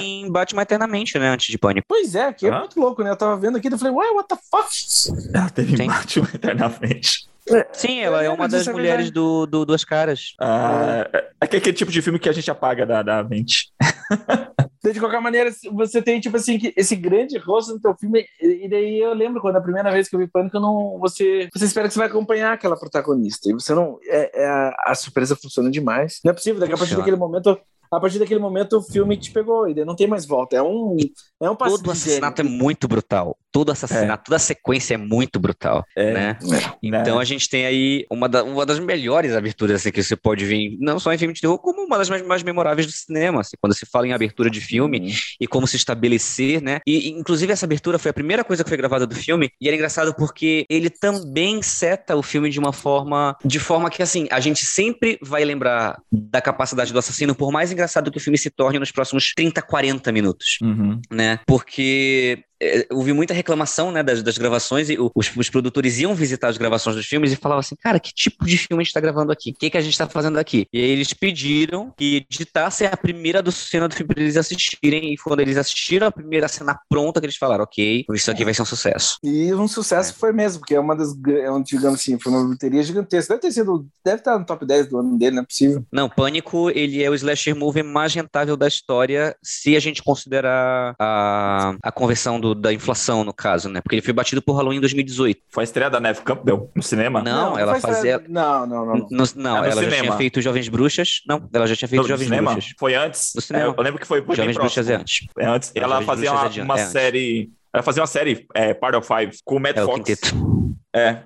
em 0.00 0.30
Batman 0.30 0.62
Eternamente, 0.62 1.18
né, 1.18 1.28
antes 1.28 1.46
de 1.46 1.58
Pânico. 1.58 1.86
Pois 1.88 2.14
é, 2.14 2.32
que 2.32 2.46
é 2.46 2.58
muito 2.58 2.78
louco, 2.80 3.02
né? 3.02 3.10
Eu 3.10 3.16
tava 3.16 3.36
vendo 3.36 3.56
aqui 3.56 3.68
e 3.68 3.78
falei, 3.78 3.92
ué, 3.92 4.10
what 4.12 4.28
the 4.28 4.36
fuck? 4.50 5.30
Ela 5.34 5.50
teve 5.50 5.82
em 5.82 5.86
Batman 5.86 6.28
Eternamente. 6.34 7.30
Sim, 7.72 8.00
ela 8.00 8.22
é, 8.22 8.26
é 8.26 8.30
uma 8.30 8.48
das 8.48 8.66
é 8.66 8.72
mulheres 8.72 9.10
do, 9.10 9.46
do 9.46 9.64
Duas 9.64 9.84
Caras. 9.84 10.34
Ah, 10.40 11.08
é. 11.12 11.30
é 11.40 11.44
aquele 11.44 11.72
tipo 11.72 11.90
de 11.90 12.02
filme 12.02 12.18
que 12.18 12.28
a 12.28 12.32
gente 12.32 12.50
apaga 12.50 12.86
da, 12.86 13.02
da 13.02 13.24
mente. 13.24 13.72
de 14.82 14.98
qualquer 14.98 15.20
maneira, 15.20 15.50
você 15.72 16.00
tem, 16.00 16.20
tipo 16.20 16.36
assim, 16.36 16.58
esse 16.74 16.96
grande 16.96 17.36
rosto 17.38 17.74
no 17.74 17.80
teu 17.80 17.94
filme, 17.96 18.24
e 18.40 18.68
daí 18.68 18.98
eu 18.98 19.12
lembro 19.12 19.40
quando 19.40 19.56
a 19.56 19.60
primeira 19.60 19.90
vez 19.92 20.08
que 20.08 20.16
eu 20.16 20.20
vi 20.20 20.26
Pânico, 20.26 20.58
não, 20.58 20.98
você, 20.98 21.48
você 21.54 21.66
espera 21.66 21.86
que 21.86 21.94
você 21.94 22.00
vai 22.00 22.08
acompanhar 22.08 22.54
aquela 22.54 22.78
protagonista, 22.78 23.50
e 23.50 23.52
você 23.52 23.74
não, 23.74 23.98
é, 24.06 24.42
é 24.42 24.46
a, 24.46 24.74
a, 24.86 24.94
surpresa 24.94 25.36
funciona 25.36 25.70
demais. 25.70 26.20
Não 26.24 26.30
é 26.30 26.34
possível, 26.34 26.60
daqui 26.60 26.72
a 26.72 26.78
partir 26.78 26.96
daquele 26.96 27.16
momento 27.16 27.58
a 27.90 28.00
partir 28.00 28.18
daquele 28.18 28.40
momento 28.40 28.78
o 28.78 28.82
filme 28.82 29.16
te 29.16 29.30
pegou 29.32 29.68
e 29.68 29.84
não 29.84 29.96
tem 29.96 30.06
mais 30.06 30.24
volta. 30.24 30.56
É 30.56 30.62
um, 30.62 30.96
é 31.40 31.50
um 31.50 31.56
Todo 31.56 31.90
assassinato 31.90 32.40
é 32.40 32.44
muito 32.44 32.86
brutal. 32.86 33.36
Todo 33.52 33.72
assassinato, 33.72 34.22
é. 34.22 34.24
toda 34.26 34.38
sequência 34.38 34.94
é 34.94 34.96
muito 34.96 35.40
brutal, 35.40 35.84
é. 35.96 36.12
né? 36.12 36.38
É. 36.42 36.76
Então 36.82 37.18
a 37.18 37.24
gente 37.24 37.48
tem 37.48 37.66
aí 37.66 38.06
uma, 38.08 38.28
da, 38.28 38.44
uma 38.44 38.64
das 38.64 38.78
melhores 38.78 39.34
aberturas 39.34 39.76
assim, 39.76 39.90
que 39.90 40.02
você 40.02 40.14
pode 40.14 40.44
ver, 40.44 40.76
não 40.78 41.00
só 41.00 41.12
em 41.12 41.18
filme 41.18 41.34
de 41.34 41.40
terror, 41.40 41.58
como 41.58 41.82
uma 41.82 41.98
das 41.98 42.08
mais, 42.08 42.22
mais 42.22 42.42
memoráveis 42.44 42.86
do 42.86 42.92
cinema, 42.92 43.40
assim, 43.40 43.56
quando 43.60 43.74
se 43.74 43.84
fala 43.86 44.06
em 44.06 44.12
abertura 44.12 44.48
de 44.48 44.60
filme 44.60 45.00
uhum. 45.00 45.10
e 45.40 45.46
como 45.48 45.66
se 45.66 45.76
estabelecer, 45.76 46.62
né? 46.62 46.78
E 46.86 47.10
inclusive 47.10 47.52
essa 47.52 47.66
abertura 47.66 47.98
foi 47.98 48.10
a 48.12 48.14
primeira 48.14 48.44
coisa 48.44 48.62
que 48.62 48.68
foi 48.68 48.78
gravada 48.78 49.06
do 49.06 49.16
filme 49.16 49.50
e 49.60 49.66
era 49.66 49.74
engraçado 49.74 50.14
porque 50.14 50.64
ele 50.70 50.88
também 50.88 51.60
seta 51.60 52.14
o 52.14 52.22
filme 52.22 52.50
de 52.50 52.58
uma 52.60 52.72
forma, 52.72 53.36
de 53.44 53.58
forma 53.58 53.90
que 53.90 54.02
assim, 54.02 54.28
a 54.30 54.38
gente 54.38 54.64
sempre 54.64 55.18
vai 55.20 55.44
lembrar 55.44 56.00
da 56.12 56.40
capacidade 56.40 56.92
do 56.92 56.98
assassino, 56.98 57.34
por 57.34 57.50
mais 57.50 57.72
engraçado 57.80 58.10
que 58.10 58.18
o 58.18 58.20
filme 58.20 58.38
se 58.38 58.50
torne 58.50 58.78
nos 58.78 58.92
próximos 58.92 59.32
30, 59.34 59.62
40 59.62 60.12
minutos, 60.12 60.58
uhum. 60.62 61.00
né? 61.10 61.40
Porque 61.46 62.44
é, 62.62 62.86
houve 62.90 63.12
muita 63.12 63.32
reclamação 63.32 63.90
né, 63.90 64.02
das, 64.02 64.22
das 64.22 64.36
gravações 64.36 64.90
e 64.90 64.98
os, 64.98 65.34
os, 65.36 65.48
produtores 65.48 65.98
iam 65.98 66.14
visitar 66.14 66.48
as 66.48 66.58
gravações 66.58 66.94
dos 66.94 67.06
filmes 67.06 67.32
e 67.32 67.36
falavam 67.36 67.60
assim, 67.60 67.74
cara, 67.74 67.98
que 67.98 68.12
tipo 68.12 68.44
de 68.44 68.58
filme 68.58 68.82
a 68.82 68.84
gente 68.84 68.88
está 68.88 69.00
gravando 69.00 69.32
aqui? 69.32 69.50
O 69.50 69.54
que, 69.54 69.70
que 69.70 69.78
a 69.78 69.80
gente 69.80 69.92
está 69.92 70.06
fazendo 70.06 70.38
aqui? 70.38 70.66
E 70.72 70.78
aí 70.78 70.90
eles 70.90 71.12
pediram 71.14 71.92
que 71.96 72.26
editassem 72.30 72.86
a 72.86 72.96
primeira 72.96 73.42
do 73.42 73.50
cena 73.50 73.88
do 73.88 73.94
filme 73.94 74.12
para 74.12 74.22
eles 74.22 74.36
assistirem 74.36 75.12
e 75.12 75.16
quando 75.16 75.40
eles 75.40 75.56
assistiram 75.56 76.06
a 76.06 76.12
primeira 76.12 76.48
cena 76.48 76.78
pronta 76.88 77.20
que 77.20 77.26
eles 77.26 77.36
falaram, 77.36 77.64
ok, 77.64 78.04
isso 78.12 78.30
aqui 78.30 78.44
vai 78.44 78.52
ser 78.52 78.62
um 78.62 78.66
sucesso. 78.66 79.16
E 79.22 79.52
um 79.54 79.66
sucesso 79.66 80.10
é. 80.10 80.14
foi 80.14 80.32
mesmo, 80.32 80.60
porque 80.60 80.74
é 80.74 80.80
uma 80.80 80.94
das, 80.94 81.10
é 81.10 81.48
digamos 81.64 82.00
assim, 82.00 82.18
foi 82.18 82.32
uma 82.32 82.44
bilheteria 82.44 82.82
gigantesca. 82.82 83.34
Deve 83.34 83.42
ter 83.42 83.52
sido, 83.52 83.86
deve 84.04 84.18
estar 84.18 84.38
no 84.38 84.44
top 84.44 84.66
10 84.66 84.88
do 84.88 84.98
ano 84.98 85.18
dele, 85.18 85.36
não 85.36 85.42
é 85.42 85.46
possível. 85.46 85.84
Não, 85.90 86.08
Pânico, 86.08 86.70
ele 86.70 87.02
é 87.02 87.08
o 87.08 87.14
slasher 87.14 87.56
movie 87.56 87.82
mais 87.82 88.14
rentável 88.14 88.56
da 88.56 88.68
história, 88.68 89.34
se 89.42 89.76
a 89.76 89.80
gente 89.80 90.02
considerar 90.02 90.94
a, 90.98 91.74
a 91.82 91.92
conversão 91.92 92.38
do, 92.40 92.49
da 92.54 92.72
inflação, 92.72 93.24
no 93.24 93.32
caso, 93.32 93.68
né? 93.68 93.80
Porque 93.80 93.96
ele 93.96 94.02
foi 94.02 94.12
batido 94.12 94.42
por 94.42 94.54
Halloween 94.54 94.78
em 94.78 94.80
2018. 94.80 95.40
Foi 95.48 95.62
a 95.62 95.64
estreia 95.64 95.90
da 95.90 96.00
Neve 96.00 96.22
Campbell 96.22 96.70
no 96.74 96.82
cinema? 96.82 97.22
Não, 97.22 97.50
não 97.50 97.58
ela 97.58 97.80
fazia. 97.80 98.16
Estreia... 98.16 98.24
Não, 98.28 98.66
não, 98.66 98.86
não. 98.86 99.06
No, 99.10 99.24
não, 99.36 99.64
é 99.64 99.70
ela 99.70 99.82
cinema. 99.82 99.90
já 99.90 100.02
tinha 100.02 100.16
feito 100.16 100.40
Jovens 100.40 100.68
Bruxas. 100.68 101.22
Não, 101.26 101.48
ela 101.52 101.66
já 101.66 101.76
tinha 101.76 101.88
feito 101.88 102.02
no, 102.02 102.08
Jovens 102.08 102.24
cinema? 102.24 102.52
Bruxas. 102.52 102.72
Foi 102.78 102.94
antes? 102.94 103.32
No 103.34 103.40
cinema. 103.40 103.64
É, 103.66 103.68
eu 103.78 103.82
lembro 103.82 104.00
que 104.00 104.06
foi, 104.06 104.22
foi 104.22 104.36
Jovens 104.36 104.56
Bruxas 104.56 104.88
é 104.88 104.94
antes. 104.94 105.26
É 105.38 105.46
antes. 105.46 105.72
Ela 105.74 106.00
Jovens 106.00 106.06
fazia 106.06 106.32
uma, 106.32 106.46
é 106.46 106.62
uma 106.62 106.80
é 106.80 106.86
série. 106.86 107.50
Ela 107.72 107.82
fazia 107.82 108.02
uma 108.02 108.06
série, 108.06 108.46
é, 108.54 108.74
Part 108.74 108.96
of 108.96 109.06
Five, 109.06 109.38
com 109.44 109.56
o 109.56 109.60
Matt 109.60 109.76
é, 109.76 109.84
Fox. 109.84 110.32
O 110.32 110.76
é, 110.94 111.22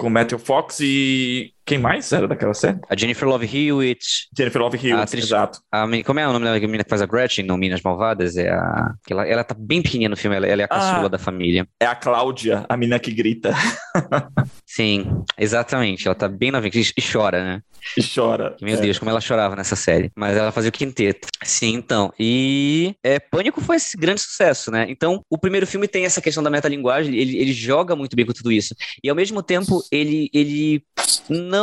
com 0.00 0.06
o 0.06 0.10
Matthew 0.10 0.38
Fox 0.38 0.80
e 0.80 1.52
quem 1.70 1.78
mais 1.78 2.10
era 2.10 2.26
daquela 2.26 2.52
série? 2.52 2.80
A 2.88 2.96
Jennifer 2.96 3.28
Love 3.28 3.46
Hewitt. 3.46 4.28
Jennifer 4.36 4.60
Love 4.60 4.76
Hewitt, 4.76 5.02
atriz, 5.02 5.24
exato. 5.26 5.60
A, 5.70 5.86
como 6.04 6.18
é 6.18 6.26
o 6.26 6.32
nome 6.32 6.44
da 6.44 6.54
menina 6.54 6.82
que 6.82 6.90
faz 6.90 7.00
a 7.00 7.06
Gretchen 7.06 7.46
no 7.46 7.56
Minas 7.56 7.80
Malvadas? 7.80 8.36
É 8.36 8.50
a, 8.50 8.92
ela, 9.08 9.24
ela 9.24 9.44
tá 9.44 9.54
bem 9.56 9.80
pequenininha 9.80 10.08
no 10.08 10.16
filme, 10.16 10.36
ela, 10.36 10.48
ela 10.48 10.62
é 10.62 10.64
a 10.64 10.68
caçula 10.68 11.06
ah, 11.06 11.08
da 11.08 11.18
família. 11.18 11.68
É 11.78 11.86
a 11.86 11.94
Cláudia, 11.94 12.66
a 12.68 12.76
menina 12.76 12.98
que 12.98 13.12
grita. 13.12 13.54
Sim, 14.66 15.22
exatamente. 15.38 16.08
Ela 16.08 16.14
tá 16.16 16.26
bem 16.26 16.50
novinha 16.50 16.72
e 16.74 17.02
chora, 17.02 17.44
né? 17.44 17.62
E 17.96 18.02
chora. 18.02 18.56
Meu 18.60 18.76
é. 18.76 18.80
Deus, 18.80 18.98
como 18.98 19.10
ela 19.10 19.20
chorava 19.20 19.54
nessa 19.54 19.76
série. 19.76 20.10
Mas 20.16 20.36
ela 20.36 20.52
fazia 20.52 20.70
o 20.70 20.72
quinteto. 20.72 21.28
Sim, 21.42 21.74
então. 21.74 22.12
E 22.18 22.94
é, 23.02 23.18
Pânico 23.18 23.60
foi 23.60 23.76
esse 23.76 23.96
grande 23.96 24.20
sucesso, 24.20 24.70
né? 24.70 24.86
Então, 24.88 25.24
o 25.30 25.38
primeiro 25.38 25.66
filme 25.66 25.86
tem 25.86 26.04
essa 26.04 26.20
questão 26.20 26.42
da 26.42 26.50
metalinguagem, 26.50 27.14
ele, 27.14 27.38
ele 27.38 27.52
joga 27.52 27.94
muito 27.94 28.16
bem 28.16 28.26
com 28.26 28.32
tudo 28.32 28.50
isso. 28.52 28.74
E 29.02 29.08
ao 29.08 29.16
mesmo 29.16 29.40
tempo, 29.42 29.82
ele, 29.90 30.28
ele 30.34 30.82
não, 31.28 31.59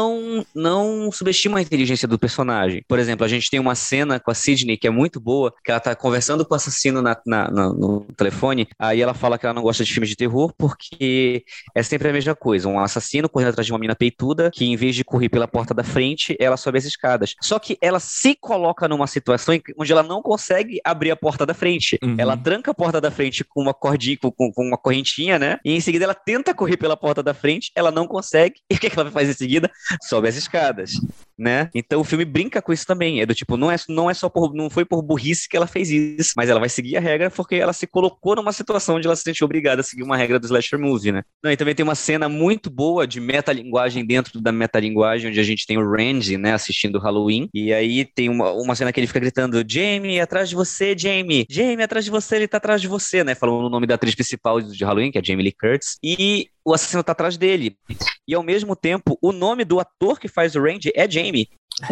não 0.54 1.12
subestima 1.12 1.60
a 1.60 1.62
inteligência 1.62 2.08
do 2.08 2.20
personagem. 2.20 2.84
Por 2.88 3.00
exemplo, 3.00 3.26
a 3.26 3.28
gente 3.28 3.50
tem 3.50 3.60
uma 3.60 3.76
cena 3.76 4.20
com 4.20 4.32
a 4.32 4.34
Sidney 4.34 4.78
que 4.78 4.88
é 4.88 4.90
muito 4.90 5.20
boa, 5.20 5.54
que 5.64 5.72
ela 5.72 5.80
tá 5.80 5.96
conversando 5.96 6.46
com 6.46 6.54
o 6.54 6.58
assassino 6.58 7.02
na, 7.02 7.18
na, 7.26 7.50
na, 7.50 7.70
no 7.70 8.06
telefone, 8.16 8.68
aí 8.78 9.02
ela 9.02 9.14
fala 9.14 9.38
que 9.38 9.46
ela 9.46 9.54
não 9.54 9.62
gosta 9.62 9.84
de 9.84 9.92
filmes 9.92 10.10
de 10.10 10.16
terror 10.16 10.54
porque 10.58 11.44
é 11.76 11.84
sempre 11.84 12.10
a 12.10 12.14
mesma 12.14 12.36
coisa. 12.36 12.68
Um 12.68 12.80
assassino 12.80 13.30
correndo 13.30 13.50
atrás 13.50 13.66
de 13.66 13.74
uma 13.74 13.80
mina 13.80 13.96
peituda 13.96 14.52
que, 14.54 14.66
em 14.66 14.76
vez 14.76 14.96
de 14.96 15.04
correr 15.04 15.30
pela 15.30 15.48
porta 15.48 15.74
da 15.74 15.84
frente, 15.84 16.36
ela 16.40 16.58
sobe 16.58 16.78
as 16.78 16.86
escadas. 16.86 17.36
Só 17.42 17.60
que 17.60 17.78
ela 17.82 18.00
se 18.00 18.36
coloca 18.36 18.88
numa 18.88 19.08
situação 19.08 19.58
onde 19.78 19.92
ela 19.92 20.04
não 20.04 20.22
consegue 20.22 20.80
abrir 20.84 21.12
a 21.12 21.16
porta 21.16 21.46
da 21.46 21.54
frente. 21.54 21.98
Uhum. 22.04 22.16
Ela 22.18 22.36
tranca 22.36 22.72
a 22.72 22.74
porta 22.74 23.00
da 23.00 23.12
frente 23.12 23.44
com 23.44 23.62
uma 23.62 23.74
cordinha, 23.74 24.18
com, 24.18 24.32
com 24.32 24.64
uma 24.64 24.78
correntinha, 24.78 25.40
né? 25.40 25.60
E 25.64 25.74
em 25.74 25.80
seguida 25.80 26.06
ela 26.06 26.14
tenta 26.14 26.54
correr 26.54 26.78
pela 26.78 26.98
porta 26.98 27.24
da 27.24 27.34
frente, 27.34 27.72
ela 27.76 27.92
não 27.92 28.08
consegue. 28.08 28.56
E 28.70 28.76
o 28.76 28.80
que, 28.80 28.88
é 28.88 28.90
que 28.90 29.00
ela 29.00 29.12
faz 29.12 29.30
em 29.30 29.34
seguida? 29.34 29.72
Sobe 30.02 30.30
as 30.30 30.38
escadas 30.38 30.92
né? 31.38 31.70
Então 31.76 32.02
o 32.02 32.04
filme 32.04 32.26
brinca 32.26 32.62
com 32.62 32.74
isso 32.74 32.86
também. 32.86 33.22
É 33.22 33.26
do 33.26 33.36
tipo, 33.36 33.58
não 33.58 33.72
é, 33.72 33.76
não 33.88 34.10
é 34.10 34.14
só 34.14 34.30
por, 34.30 34.54
não 34.54 34.70
foi 34.70 34.86
por 34.86 35.02
burrice 35.02 35.48
que 35.48 35.56
ela 35.56 35.68
fez 35.68 35.90
isso, 35.90 36.34
mas 36.36 36.50
ela 36.50 36.60
vai 36.60 36.70
seguir 36.70 36.98
a 36.98 37.00
regra 37.00 37.30
porque 37.30 37.56
ela 37.56 37.74
se 37.74 37.86
colocou 37.86 38.36
numa 38.36 38.52
situação 38.52 38.96
onde 38.96 39.08
ela 39.08 39.16
se 39.16 39.24
sentiu 39.24 39.46
obrigada 39.46 39.82
a 39.82 39.84
seguir 39.84 40.04
uma 40.04 40.18
regra 40.18 40.40
do 40.40 40.46
slasher 40.46 40.80
movie, 40.80 41.12
né? 41.12 41.24
Não, 41.44 41.52
e 41.52 41.58
também 41.58 41.76
tem 41.76 41.84
uma 41.84 41.96
cena 41.96 42.28
muito 42.28 42.70
boa 42.70 43.06
de 43.06 43.20
metalinguagem 43.20 44.06
dentro 44.06 44.42
da 44.42 44.52
metalinguagem, 44.52 45.30
onde 45.30 45.40
a 45.40 45.44
gente 45.44 45.66
tem 45.66 45.78
o 45.78 45.90
Randy, 45.90 46.38
né, 46.38 46.54
assistindo 46.54 47.00
Halloween, 47.00 47.50
e 47.54 47.74
aí 47.74 48.06
tem 48.06 48.30
uma, 48.30 48.52
uma 48.52 48.76
cena 48.76 48.92
que 48.92 49.00
ele 49.00 49.08
fica 49.08 49.20
gritando, 49.20 49.64
Jamie, 49.68 50.20
atrás 50.20 50.50
de 50.50 50.56
você, 50.56 50.96
Jamie! 50.98 51.46
Jamie, 51.50 51.84
atrás 51.84 52.06
de 52.06 52.12
você, 52.12 52.38
ele 52.38 52.48
tá 52.48 52.58
atrás 52.58 52.82
de 52.82 52.88
você, 52.88 53.24
né? 53.24 53.36
Falando 53.36 53.66
o 53.66 53.70
nome 53.70 53.86
da 53.86 53.96
atriz 53.96 54.16
principal 54.16 54.62
de 54.62 54.84
Halloween, 54.84 55.12
que 55.12 55.18
é 55.18 55.24
Jamie 55.24 55.44
Lee 55.44 55.54
Curtis, 55.54 55.98
e 56.04 56.50
o 56.68 56.74
assassino 56.74 57.02
tá 57.02 57.14
atrás 57.14 57.38
dele. 57.38 57.78
E 58.28 58.36
ao 58.36 58.44
mesmo 58.44 58.76
tempo, 58.76 59.18
o 59.22 59.32
nome 59.32 59.64
do 59.64 59.80
ator 59.80 60.20
que 60.20 60.28
faz 60.28 60.54
o 60.54 60.62
Randy 60.62 60.92
é 60.94 61.10
Jamie. 61.10 61.27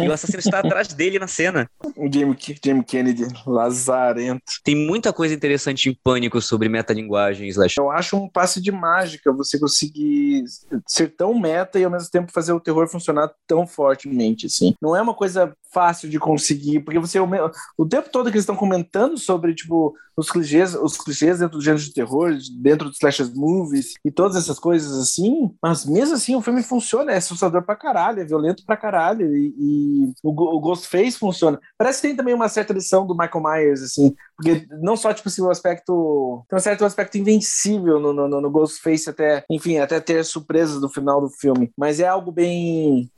E 0.00 0.08
o 0.08 0.12
assassino 0.12 0.40
está 0.40 0.58
atrás 0.58 0.88
dele 0.88 1.18
na 1.18 1.28
cena. 1.28 1.70
O 1.96 2.12
Jamie, 2.12 2.36
Jamie 2.64 2.84
Kennedy, 2.84 3.26
lazarento. 3.46 4.42
Tem 4.64 4.74
muita 4.74 5.12
coisa 5.12 5.32
interessante 5.32 5.88
em 5.88 5.94
Pânico 5.94 6.40
sobre 6.42 6.68
metalinguagem, 6.68 7.48
Slash. 7.48 7.78
Eu 7.78 7.90
acho 7.90 8.16
um 8.16 8.28
passe 8.28 8.60
de 8.60 8.72
mágica 8.72 9.32
você 9.32 9.58
conseguir 9.60 10.44
ser 10.86 11.14
tão 11.14 11.38
meta 11.38 11.78
e 11.78 11.84
ao 11.84 11.90
mesmo 11.90 12.10
tempo 12.10 12.32
fazer 12.32 12.52
o 12.52 12.60
terror 12.60 12.88
funcionar 12.88 13.30
tão 13.46 13.64
fortemente, 13.64 14.46
assim. 14.46 14.74
Não 14.82 14.96
é 14.96 15.00
uma 15.00 15.14
coisa 15.14 15.56
fácil 15.72 16.08
de 16.08 16.18
conseguir, 16.18 16.80
porque 16.80 16.98
você 16.98 17.20
o 17.20 17.86
tempo 17.86 18.08
todo 18.10 18.24
que 18.30 18.36
eles 18.36 18.42
estão 18.42 18.56
comentando 18.56 19.16
sobre 19.18 19.54
tipo 19.54 19.94
os 20.16 20.30
clichês, 20.30 20.74
os 20.74 20.96
clichês 20.96 21.38
dentro 21.38 21.58
do 21.58 21.64
gênero 21.64 21.82
de 21.82 21.92
terror, 21.92 22.36
dentro 22.58 22.88
dos 22.88 22.96
slasher 22.96 23.30
movies 23.34 23.94
e 24.04 24.10
todas 24.10 24.36
essas 24.36 24.58
coisas 24.58 24.98
assim, 24.98 25.50
mas 25.62 25.84
mesmo 25.84 26.14
assim 26.14 26.34
o 26.34 26.40
filme 26.40 26.62
funciona, 26.62 27.12
é 27.12 27.16
assustador 27.16 27.62
pra 27.62 27.76
caralho, 27.76 28.20
é 28.20 28.24
violento 28.24 28.64
pra 28.64 28.76
caralho 28.76 29.34
e, 29.36 29.54
e 29.58 30.12
o, 30.22 30.30
o 30.30 30.60
Ghostface 30.60 31.18
funciona. 31.18 31.60
Parece 31.76 32.00
que 32.00 32.08
tem 32.08 32.16
também 32.16 32.34
uma 32.34 32.48
certa 32.48 32.72
lição 32.72 33.06
do 33.06 33.16
Michael 33.16 33.42
Myers 33.42 33.82
assim, 33.82 34.14
porque 34.36 34.66
não 34.80 34.96
só 34.96 35.12
tipo 35.12 35.28
assim, 35.28 35.42
o 35.42 35.50
aspecto 35.50 36.44
tem 36.48 36.56
um 36.56 36.62
certo 36.62 36.84
aspecto 36.84 37.18
invencível 37.18 38.00
no, 38.00 38.12
no, 38.12 38.40
no 38.40 38.50
Ghostface 38.50 39.10
até, 39.10 39.44
enfim, 39.50 39.78
até 39.78 40.00
ter 40.00 40.24
surpresas 40.24 40.80
no 40.80 40.88
final 40.88 41.20
do 41.20 41.28
filme, 41.28 41.70
mas 41.76 42.00
é 42.00 42.06
algo 42.06 42.32
bem 42.32 43.10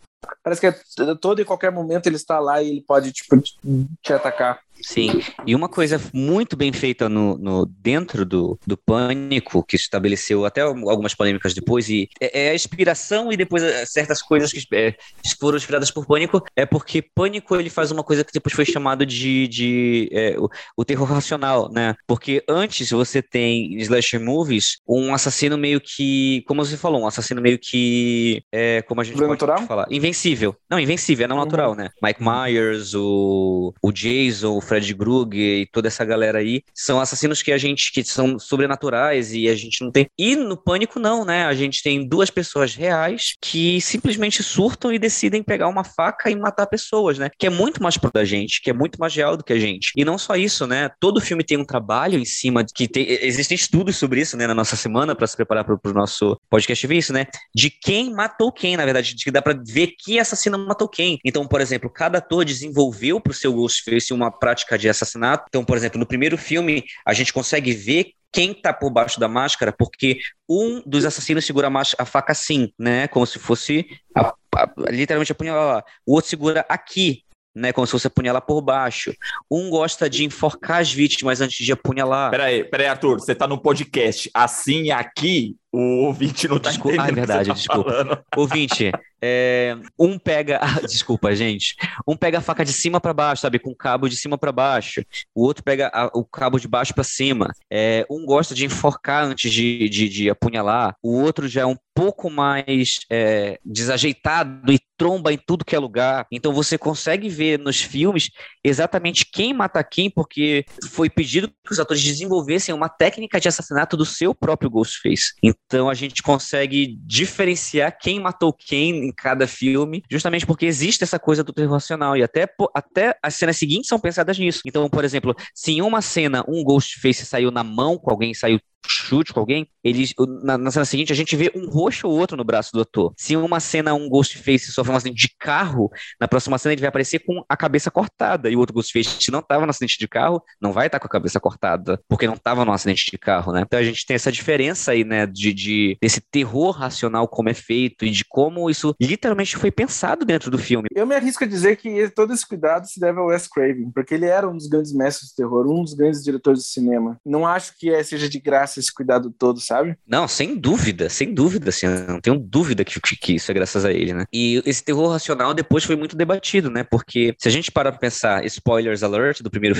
Parece 0.43 0.61
que 0.61 0.67
a 0.67 1.11
é 1.11 1.15
todo 1.15 1.41
e 1.41 1.45
qualquer 1.45 1.71
momento 1.71 2.07
ele 2.07 2.17
está 2.17 2.39
lá 2.39 2.63
e 2.63 2.69
ele 2.69 2.81
pode 2.83 3.13
tipo, 3.13 3.41
te 3.41 4.13
atacar. 4.13 4.61
Sim, 4.83 5.21
e 5.47 5.55
uma 5.55 5.69
coisa 5.69 6.01
muito 6.13 6.57
bem 6.57 6.73
feita 6.73 7.09
no, 7.09 7.37
no 7.39 7.67
dentro 7.67 8.25
do, 8.25 8.59
do 8.67 8.77
Pânico, 8.77 9.65
que 9.65 9.77
estabeleceu 9.77 10.45
até 10.45 10.61
algumas 10.61 11.15
polêmicas 11.15 11.55
depois, 11.55 11.89
e 11.89 12.09
é, 12.21 12.47
é 12.47 12.51
a 12.51 12.55
inspiração 12.55 13.33
e 13.33 13.37
depois 13.37 13.63
é, 13.63 13.85
certas 13.87 14.23
coisas 14.23 14.53
que 14.53 14.63
é, 14.73 14.95
foram 15.41 15.57
inspiradas 15.57 15.91
por 15.91 16.07
Pânico, 16.07 16.43
é 16.57 16.65
porque 16.65 17.03
Pânico 17.03 17.57
ele 17.57 17.71
faz 17.71 17.91
uma 17.91 18.05
coisa 18.05 18.25
que 18.25 18.33
depois 18.33 18.55
foi 18.55 18.65
chamado 18.65 19.05
de, 19.05 19.49
de 19.49 20.09
é, 20.13 20.37
o, 20.39 20.49
o, 20.77 20.85
terror 20.85 21.07
racional, 21.09 21.71
né? 21.71 21.95
Porque 22.07 22.43
antes 22.49 22.91
você 22.91 23.23
tem 23.23 23.75
em 23.75 23.79
slasher 23.79 24.21
movies 24.21 24.79
um 24.89 25.13
assassino 25.13 25.59
meio 25.59 25.81
que, 25.81 26.43
como 26.47 26.65
você 26.65 26.77
falou, 26.77 27.03
um 27.03 27.07
assassino 27.07 27.41
meio 27.41 27.59
que, 27.59 28.43
é, 28.53 28.83
como 28.83 29.01
a 29.01 29.05
gente 29.05 29.17
pode 29.17 29.31
natural? 29.31 29.67
falar, 29.67 29.87
invencível. 29.91 30.55
Não, 30.71 30.79
invencível, 30.79 31.25
é 31.25 31.29
não 31.29 31.37
uhum. 31.37 31.45
natural, 31.45 31.75
né? 31.75 31.89
Mike 32.03 32.21
Myers, 32.23 32.95
o, 32.95 33.75
o 33.83 33.93
Jason, 33.93 34.57
o 34.57 34.61
Fred 34.69 34.95
Krueger 34.95 35.61
e 35.63 35.67
toda 35.67 35.89
essa 35.89 36.05
galera 36.05 36.39
aí, 36.39 36.63
são 36.75 37.01
assassinos 37.01 37.43
que 37.43 37.53
a 37.53 37.59
gente, 37.59 37.91
que 37.93 38.05
são 38.05 38.39
sobrenaturais 38.39 39.33
e 39.33 39.49
a 39.49 39.55
gente 39.55 39.83
não 39.83 39.91
tem. 39.91 40.07
E 40.19 40.37
no 40.37 40.57
Pânico 40.57 41.01
não, 41.01 41.25
né? 41.25 41.47
A 41.47 41.55
gente 41.55 41.83
tem 41.83 42.07
duas 42.07 42.31
pessoas 42.31 42.75
reais 42.75 43.35
que 43.41 43.81
simplesmente 43.81 44.43
surtam 44.43 44.93
e 44.93 44.99
decidem 44.99 45.43
pegar 45.43 45.69
uma 45.69 45.85
faca 45.85 46.31
e 46.31 46.37
matar 46.37 46.67
pessoas, 46.67 47.19
né? 47.19 47.31
Que 47.39 47.47
é 47.47 47.51
muito 47.51 47.83
mais 47.83 47.97
pro 47.97 48.11
da 48.13 48.25
gente, 48.25 48.61
que 48.63 48.71
é 48.71 48.73
muito 48.73 48.99
mais 48.99 49.15
real 49.15 49.37
do 49.37 49.45
que 49.45 49.53
a 49.53 49.59
gente. 49.59 49.93
E 49.97 50.05
não 50.05 50.19
só 50.19 50.37
isso, 50.37 50.67
né? 50.67 50.91
Todo 51.01 51.21
filme 51.21 51.45
tem 51.45 51.59
um 51.59 51.65
trabalho 51.65 52.19
em 52.19 52.25
cima 52.25 52.65
de 52.65 52.73
que 52.73 52.89
tem, 52.89 53.07
existem 53.23 53.55
estudos 53.55 53.97
sobre 53.97 54.21
isso, 54.21 54.37
né, 54.37 54.47
na 54.47 54.55
nossa 54.55 54.77
semana 54.77 55.15
para 55.15 55.27
se 55.27 55.37
preparar 55.37 55.65
para 55.65 55.91
o 55.91 55.95
nosso 55.95 56.39
podcast 56.51 56.87
ver 56.87 56.97
isso, 56.97 57.13
né? 57.13 57.27
De 57.55 57.71
quem 57.71 58.13
matou 58.13 58.53
quem, 58.53 58.77
na 58.77 58.85
verdade, 58.85 59.15
de 59.15 59.25
que 59.25 59.31
dá 59.31 59.43
para 59.43 59.59
ver 59.67 59.93
que 59.99 60.19
assassino 60.19 60.59
matou 60.59 60.89
quem. 60.89 61.19
Então, 61.25 61.47
por 61.47 61.61
exemplo, 61.61 61.91
cada 61.91 62.19
ator 62.19 62.45
desenvolveu 62.45 63.21
pro 63.21 63.33
seu 63.33 63.53
Ghostface 63.53 64.13
uma 64.13 64.31
prática 64.31 64.58
de 64.79 64.89
assassinato. 64.89 65.45
Então, 65.49 65.65
por 65.65 65.77
exemplo, 65.77 65.99
no 65.99 66.07
primeiro 66.07 66.37
filme, 66.37 66.85
a 67.05 67.13
gente 67.13 67.33
consegue 67.33 67.73
ver 67.73 68.13
quem 68.33 68.53
está 68.53 68.73
por 68.73 68.91
baixo 68.91 69.19
da 69.19 69.29
máscara, 69.29 69.73
porque 69.73 70.19
um 70.49 70.83
dos 70.85 71.05
assassinos 71.05 71.47
segura 71.47 71.69
a, 71.99 72.05
faca 72.05 72.33
assim, 72.33 72.73
né? 72.79 73.09
Como 73.09 73.27
se 73.27 73.39
fosse 73.39 73.87
a, 74.15 74.35
a, 74.55 74.91
literalmente 74.91 75.33
apunhalar. 75.33 75.85
O 76.07 76.15
outro 76.15 76.31
segura 76.31 76.65
aqui, 76.69 77.23
né? 77.55 77.73
Como 77.73 77.87
se 77.87 77.93
fosse 77.93 78.07
apunhalar 78.07 78.43
por 78.43 78.61
baixo. 78.61 79.15
Um 79.51 79.71
gosta 79.71 80.09
de 80.09 80.25
enforcar 80.25 80.81
as 80.81 80.93
vítimas 80.93 81.41
antes 81.41 81.65
de 81.65 81.73
apunhalar. 81.73 82.31
Peraí, 82.31 82.65
peraí, 82.65 82.87
Arthur, 82.87 83.19
você 83.19 83.33
está 83.33 83.47
no 83.47 83.61
podcast. 83.61 84.31
Assim 84.35 84.91
aqui, 84.91 85.57
o 85.73 86.07
ouvinte 86.07 86.49
não 86.49 86.59
tá 86.59 86.73
entendendo. 86.73 87.01
Ah, 87.01 87.09
é 87.09 87.13
verdade, 87.13 87.49
tá 87.49 87.55
desculpa. 87.55 87.91
Falando. 87.91 88.25
Ouvinte, 88.37 88.91
é, 89.21 89.77
um 89.99 90.19
pega. 90.19 90.59
Ah, 90.63 90.81
desculpa, 90.87 91.35
gente. 91.35 91.77
Um 92.07 92.17
pega 92.17 92.39
a 92.39 92.43
faca 92.43 92.65
de 92.65 92.73
cima 92.73 93.01
para 93.01 93.13
baixo, 93.13 93.43
sabe? 93.43 93.59
Com 93.59 93.71
o 93.71 93.77
cabo 93.77 94.09
de 94.09 94.17
cima 94.17 94.39
para 94.39 94.53
baixo. 94.53 95.05
O 95.35 95.45
outro 95.45 95.63
pega 95.63 95.91
a, 95.93 96.07
o 96.15 96.25
cabo 96.25 96.59
de 96.59 96.69
baixo 96.69 96.95
para 96.95 97.05
cima. 97.05 97.53
É, 97.71 98.07
um 98.11 98.25
gosta 98.25 98.55
de 98.55 98.65
enforcar 98.65 99.25
antes 99.25 99.53
de, 99.53 99.89
de, 99.89 100.09
de, 100.09 100.31
apunhalar. 100.31 100.95
O 101.03 101.21
outro 101.21 101.49
já 101.49 101.63
é 101.63 101.67
um 101.67 101.77
pouco 101.95 102.31
mais 102.31 103.01
é, 103.11 103.59
desajeitado 103.65 104.73
e 104.73 104.79
tromba 104.97 105.33
em 105.33 105.39
tudo 105.39 105.65
que 105.65 105.75
é 105.75 105.79
lugar. 105.79 106.27
Então 106.31 106.53
você 106.53 106.79
consegue 106.79 107.29
ver 107.29 107.59
nos 107.59 107.81
filmes 107.81 108.31
exatamente 108.69 109.27
quem 109.31 109.53
mata 109.53 109.83
quem, 109.83 110.11
porque 110.11 110.65
foi 110.91 111.09
pedido 111.11 111.49
que 111.49 111.73
os 111.73 111.81
atores 111.81 112.03
desenvolvessem 112.03 112.75
uma 112.75 112.89
técnica 112.89 113.41
de 113.41 113.49
assassinato 113.49 113.97
do 113.97 114.05
seu 114.05 114.35
próprio 114.35 114.71
Ghostface. 114.71 115.35
Então 115.43 115.89
a 115.89 115.95
gente 115.95 116.23
consegue 116.23 116.99
diferenciar 117.05 117.97
quem 117.99 118.21
matou 118.21 118.53
quem 118.53 119.09
em 119.09 119.13
cada 119.13 119.47
filme, 119.47 120.03
justamente 120.11 120.47
porque 120.47 120.67
existe 120.67 121.05
essa 121.05 121.19
coisa 121.19 121.43
do 121.45 121.53
terror 121.53 121.75
racional 121.75 122.17
e 122.17 122.23
até, 122.23 122.49
até 122.75 123.17
as 123.23 123.35
cenas 123.35 123.57
seguintes 123.57 123.89
são 123.89 123.99
pensadas 123.99 124.39
nisso. 124.39 124.61
Então, 124.67 124.89
por 124.89 125.05
exemplo, 125.05 125.35
se 125.55 125.73
em 125.73 125.83
uma 125.83 126.03
cena 126.03 126.45
um 126.49 126.63
Ghostface 126.63 127.27
saiu 127.27 127.51
na 127.51 127.65
mão 127.65 127.99
com 127.99 128.11
alguém, 128.11 128.35
saiu 128.35 128.61
chute 128.87 129.33
com 129.33 129.41
alguém, 129.41 129.69
eles, 129.83 130.13
na, 130.43 130.59
na, 130.59 130.71
cena 130.71 130.85
seguinte 130.85 131.13
a 131.13 131.17
gente 131.17 131.35
vê 131.37 131.51
um 131.55 131.69
roxo 131.69 132.09
ou 132.09 132.19
outro 132.19 132.37
no 132.37 132.45
braço 132.45 132.73
do 132.73 132.81
ator. 132.81 133.13
Se 133.17 133.37
uma 133.37 133.61
cena 133.61 133.95
um 133.95 134.09
Ghostface 134.09 134.73
sofre 134.73 134.93
um 134.93 134.97
acidente 134.97 135.29
de 135.29 135.35
carro, 135.39 135.91
na 136.21 136.29
próxima 136.29 136.59
cena 136.59 136.73
ele 136.73 136.81
vai 136.81 136.89
aparecer 136.89 137.21
com 137.21 137.43
a 137.49 137.57
cabeça 137.57 137.91
cortada, 137.91 138.51
e 138.51 138.57
o 138.57 138.59
outro 138.59 138.75
Ghostface, 138.75 139.17
se 139.21 139.31
não 139.31 139.41
estava 139.41 139.65
no 139.65 139.71
acidente 139.71 139.99
de 139.99 140.09
carro, 140.09 140.43
não 140.61 140.73
vai 140.73 140.87
estar 140.87 140.99
tá 140.99 141.03
com 141.03 141.07
a 141.07 141.11
cabeça 141.11 141.41
cortada, 141.41 142.01
porque 142.09 142.27
não 142.27 142.35
estava 142.35 142.65
no 142.65 142.73
acidente 142.73 143.11
de 143.11 143.19
carro, 143.19 143.53
né? 143.53 143.63
Então 143.67 143.79
a 143.79 143.83
gente 143.83 144.05
tem 144.07 144.15
essa 144.15 144.33
diferença 144.33 144.93
aí, 144.93 145.05
né, 145.05 145.27
de, 145.27 145.53
de 145.53 145.97
desse 146.01 146.21
terror 146.21 146.71
racional 146.71 147.27
como 147.29 147.49
é 147.49 147.55
feito 147.55 148.05
e 148.05 148.11
de 148.11 148.25
como 148.25 148.71
isso 148.71 148.95
literalmente 149.01 149.57
foi 149.57 149.71
pensado 149.71 150.25
dentro 150.25 150.51
do 150.51 150.59
filme. 150.59 150.89
Eu 150.95 151.07
me 151.07 151.15
arrisco 151.15 151.45
a 151.45 151.47
dizer 151.47 151.77
que 151.77 152.09
todo 152.11 152.33
esse 152.33 152.47
cuidado 152.47 152.87
se 152.87 153.01
deve 153.01 153.19
ao 153.19 153.27
Wes 153.27 153.49
Craven, 153.49 153.91
porque 153.93 154.15
ele 154.15 154.27
era 154.27 154.49
um 154.49 154.57
dos 154.57 154.67
grandes 154.67 154.93
mestres 154.93 155.31
do 155.31 155.37
terror, 155.37 155.67
um 155.67 155.83
dos 155.83 155.95
grandes 155.95 156.23
diretores 156.23 156.61
de 156.61 156.69
cinema. 156.69 157.19
Não 157.25 157.47
acho 157.47 157.77
que 157.79 157.91
é, 157.91 158.03
seja 158.03 158.29
de 158.29 158.39
graça 158.39 158.68
esse 158.77 158.93
cuidado 158.93 159.33
todo, 159.37 159.61
sabe? 159.61 159.97
Não, 160.07 160.27
sem 160.29 160.57
dúvida, 160.57 161.09
sem 161.09 161.33
dúvida, 161.33 161.71
assim, 161.71 161.87
não 161.87 162.21
tenho 162.21 162.39
dúvida 162.39 162.85
que, 162.85 163.01
que 163.01 163.35
isso 163.35 163.51
é 163.51 163.55
graças 163.55 163.85
a 163.85 163.93
ele, 163.93 164.13
né? 164.13 164.25
E 164.33 164.63
esse 164.65 164.83
terror 164.83 165.11
racional 165.11 165.55
depois 165.55 165.85
foi 165.85 165.97
muito 165.97 166.17
debatido, 166.17 166.71
né? 166.71 166.85
Porque 166.85 167.35
se 167.39 167.49
a 167.49 167.51
gente 167.51 167.71
parar 167.71 167.93
pra 167.93 168.01
pensar, 168.01 168.45
spoilers 168.45 169.03
alert 169.03 169.43
do 169.43 169.51
primeiro 169.51 169.77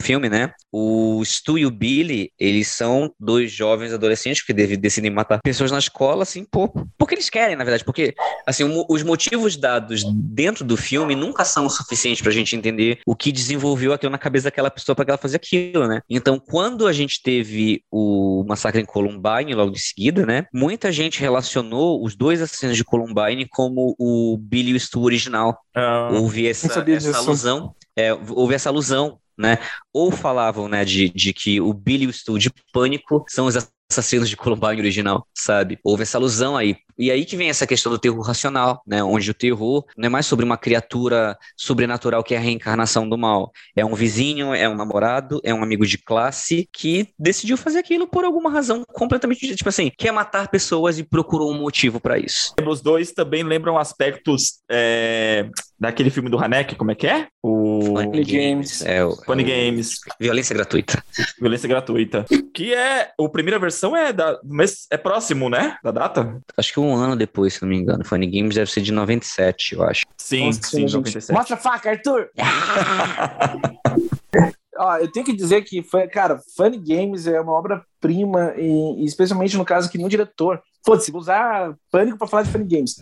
filme, 0.00 0.28
né? 0.28 0.52
O 0.70 1.22
Stu 1.24 1.58
e 1.58 1.66
o 1.66 1.70
Billy, 1.70 2.32
eles 2.38 2.68
são 2.68 3.12
dois 3.18 3.52
jovens 3.52 3.92
adolescentes 3.92 4.42
que 4.42 4.52
decidem 4.52 5.10
matar 5.10 5.40
pessoas 5.42 5.70
na 5.70 5.78
escola, 5.78 6.22
assim, 6.22 6.44
por, 6.44 6.72
porque 6.98 7.14
eles 7.14 7.30
querem, 7.30 7.56
na 7.56 7.64
verdade, 7.64 7.84
porque, 7.84 8.14
assim, 8.46 8.64
os 8.88 9.02
motivos 9.02 9.56
dados 9.56 10.04
dentro 10.14 10.64
do 10.64 10.76
filme 10.76 11.14
nunca 11.14 11.44
são 11.44 11.66
o 11.66 11.70
suficiente 11.70 12.22
pra 12.22 12.32
gente 12.32 12.56
entender 12.56 13.00
o 13.06 13.14
que 13.14 13.32
desenvolveu 13.32 13.92
aquilo 13.92 14.12
na 14.12 14.18
cabeça 14.18 14.44
daquela 14.44 14.70
pessoa 14.70 14.94
para 14.94 15.04
que 15.04 15.10
ela 15.10 15.18
fazer 15.18 15.36
aquilo, 15.36 15.86
né? 15.86 16.00
Então, 16.08 16.38
quando 16.38 16.86
a 16.86 16.92
gente 16.92 17.22
teve 17.22 17.82
o 17.90 18.41
massacre 18.44 18.80
em 18.80 18.84
Columbine 18.84 19.54
logo 19.54 19.72
em 19.72 19.78
seguida, 19.78 20.24
né? 20.26 20.46
Muita 20.52 20.92
gente 20.92 21.20
relacionou 21.20 22.04
os 22.04 22.14
dois 22.14 22.40
assassinos 22.40 22.76
de 22.76 22.84
Columbine 22.84 23.46
como 23.48 23.94
o 23.98 24.38
Billy 24.38 24.72
e 24.72 24.74
o 24.74 24.80
Stu 24.80 25.02
original. 25.02 25.58
Ah, 25.74 26.10
houve 26.12 26.46
essa, 26.46 26.66
essa 26.66 27.18
alusão. 27.18 27.74
É, 27.96 28.12
houve 28.14 28.54
essa 28.54 28.68
alusão 28.68 29.18
né? 29.36 29.58
Ou 29.92 30.10
falavam, 30.10 30.68
né, 30.68 30.84
de, 30.84 31.08
de 31.08 31.32
que 31.32 31.60
o 31.60 31.72
Billy 31.72 32.04
e 32.04 32.06
o 32.06 32.12
Stu 32.12 32.38
de 32.38 32.50
Pânico 32.72 33.24
são 33.28 33.46
os 33.46 33.56
assassinos 33.90 34.28
de 34.28 34.36
Columbine 34.36 34.80
original, 34.80 35.26
sabe? 35.34 35.78
Houve 35.84 36.02
essa 36.02 36.18
alusão 36.18 36.56
aí. 36.56 36.76
E 36.98 37.10
aí 37.10 37.24
que 37.24 37.36
vem 37.36 37.48
essa 37.48 37.66
questão 37.66 37.90
do 37.90 37.98
terror 37.98 38.20
racional, 38.20 38.82
né? 38.86 39.02
Onde 39.02 39.30
o 39.30 39.34
terror 39.34 39.84
não 39.96 40.06
é 40.06 40.08
mais 40.08 40.26
sobre 40.26 40.44
uma 40.44 40.56
criatura 40.56 41.36
sobrenatural 41.56 42.22
que 42.22 42.34
é 42.34 42.38
a 42.38 42.40
reencarnação 42.40 43.08
do 43.08 43.18
mal. 43.18 43.52
É 43.74 43.84
um 43.84 43.94
vizinho, 43.94 44.54
é 44.54 44.68
um 44.68 44.74
namorado, 44.74 45.40
é 45.44 45.52
um 45.54 45.62
amigo 45.62 45.86
de 45.86 45.98
classe 45.98 46.68
que 46.72 47.08
decidiu 47.18 47.56
fazer 47.56 47.78
aquilo 47.78 48.06
por 48.06 48.24
alguma 48.24 48.50
razão 48.50 48.84
completamente, 48.92 49.54
tipo 49.54 49.68
assim, 49.68 49.90
quer 49.96 50.12
matar 50.12 50.48
pessoas 50.48 50.98
e 50.98 51.02
procurou 51.02 51.50
um 51.50 51.58
motivo 51.58 52.00
para 52.00 52.18
isso. 52.18 52.54
Os 52.66 52.80
dois 52.80 53.12
também 53.12 53.42
lembram 53.42 53.78
aspectos 53.78 54.60
é, 54.70 55.48
daquele 55.78 56.10
filme 56.10 56.30
do 56.30 56.38
Hanek, 56.38 56.76
como 56.76 56.90
é 56.90 56.94
que 56.94 57.06
é? 57.06 57.28
O 57.42 57.80
Funny 57.96 58.24
Games. 58.24 58.84
É, 58.84 59.04
o, 59.04 59.16
Funny 59.24 59.42
é 59.42 59.46
o... 59.46 59.48
Games. 59.48 59.98
Violência 60.20 60.54
gratuita. 60.54 61.02
Violência 61.40 61.68
gratuita. 61.68 62.24
Que 62.54 62.72
é, 62.72 63.10
a 63.18 63.28
primeira 63.28 63.58
versão 63.58 63.96
é 63.96 64.12
da, 64.12 64.38
mas 64.44 64.86
é 64.90 64.96
próximo, 64.96 65.48
né? 65.48 65.76
Da 65.82 65.90
data? 65.90 66.40
Acho 66.56 66.72
que 66.72 66.80
um 66.84 66.94
ano 66.94 67.16
depois, 67.16 67.54
se 67.54 67.62
não 67.62 67.68
me 67.68 67.76
engano. 67.76 68.04
Funny 68.04 68.26
Games 68.26 68.54
deve 68.54 68.70
ser 68.70 68.80
de 68.80 68.92
97, 68.92 69.74
eu 69.74 69.82
acho. 69.82 70.02
Sim, 70.16 70.46
Nossa, 70.46 70.62
sim, 70.62 70.82
97. 70.82 71.32
Mostra 71.32 71.56
a 71.56 71.58
faca, 71.58 71.90
Arthur! 71.90 72.30
Ó, 74.78 74.96
eu 74.96 75.12
tenho 75.12 75.26
que 75.26 75.34
dizer 75.34 75.62
que, 75.62 75.82
cara, 76.10 76.40
Funny 76.56 76.78
Games 76.78 77.26
é 77.26 77.40
uma 77.40 77.52
obra-prima, 77.52 78.54
e, 78.56 79.04
especialmente 79.04 79.56
no 79.56 79.64
caso 79.64 79.88
aqui 79.88 79.98
no 79.98 80.08
diretor. 80.08 80.62
Foda-se, 80.84 81.14
usar 81.14 81.74
pânico 81.90 82.18
para 82.18 82.26
falar 82.26 82.42
de 82.42 82.50
Funny 82.50 82.64
Games. 82.64 82.96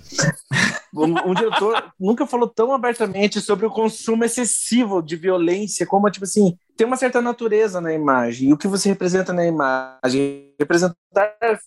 um, 0.94 1.30
um, 1.30 1.34
diretor 1.34 1.92
nunca 1.99 2.26
falou 2.26 2.49
tão 2.49 2.72
abertamente 2.72 3.40
sobre 3.40 3.64
o 3.66 3.70
consumo 3.70 4.25
excessivo 4.25 5.02
de 5.02 5.16
violência, 5.16 5.87
como, 5.87 6.10
tipo 6.10 6.25
assim, 6.25 6.56
tem 6.76 6.87
uma 6.87 6.96
certa 6.96 7.20
natureza 7.20 7.80
na 7.80 7.92
imagem. 7.92 8.49
E 8.49 8.52
o 8.52 8.56
que 8.56 8.66
você 8.66 8.88
representa 8.88 9.32
na 9.32 9.46
imagem 9.46 10.54
representar 10.58 10.96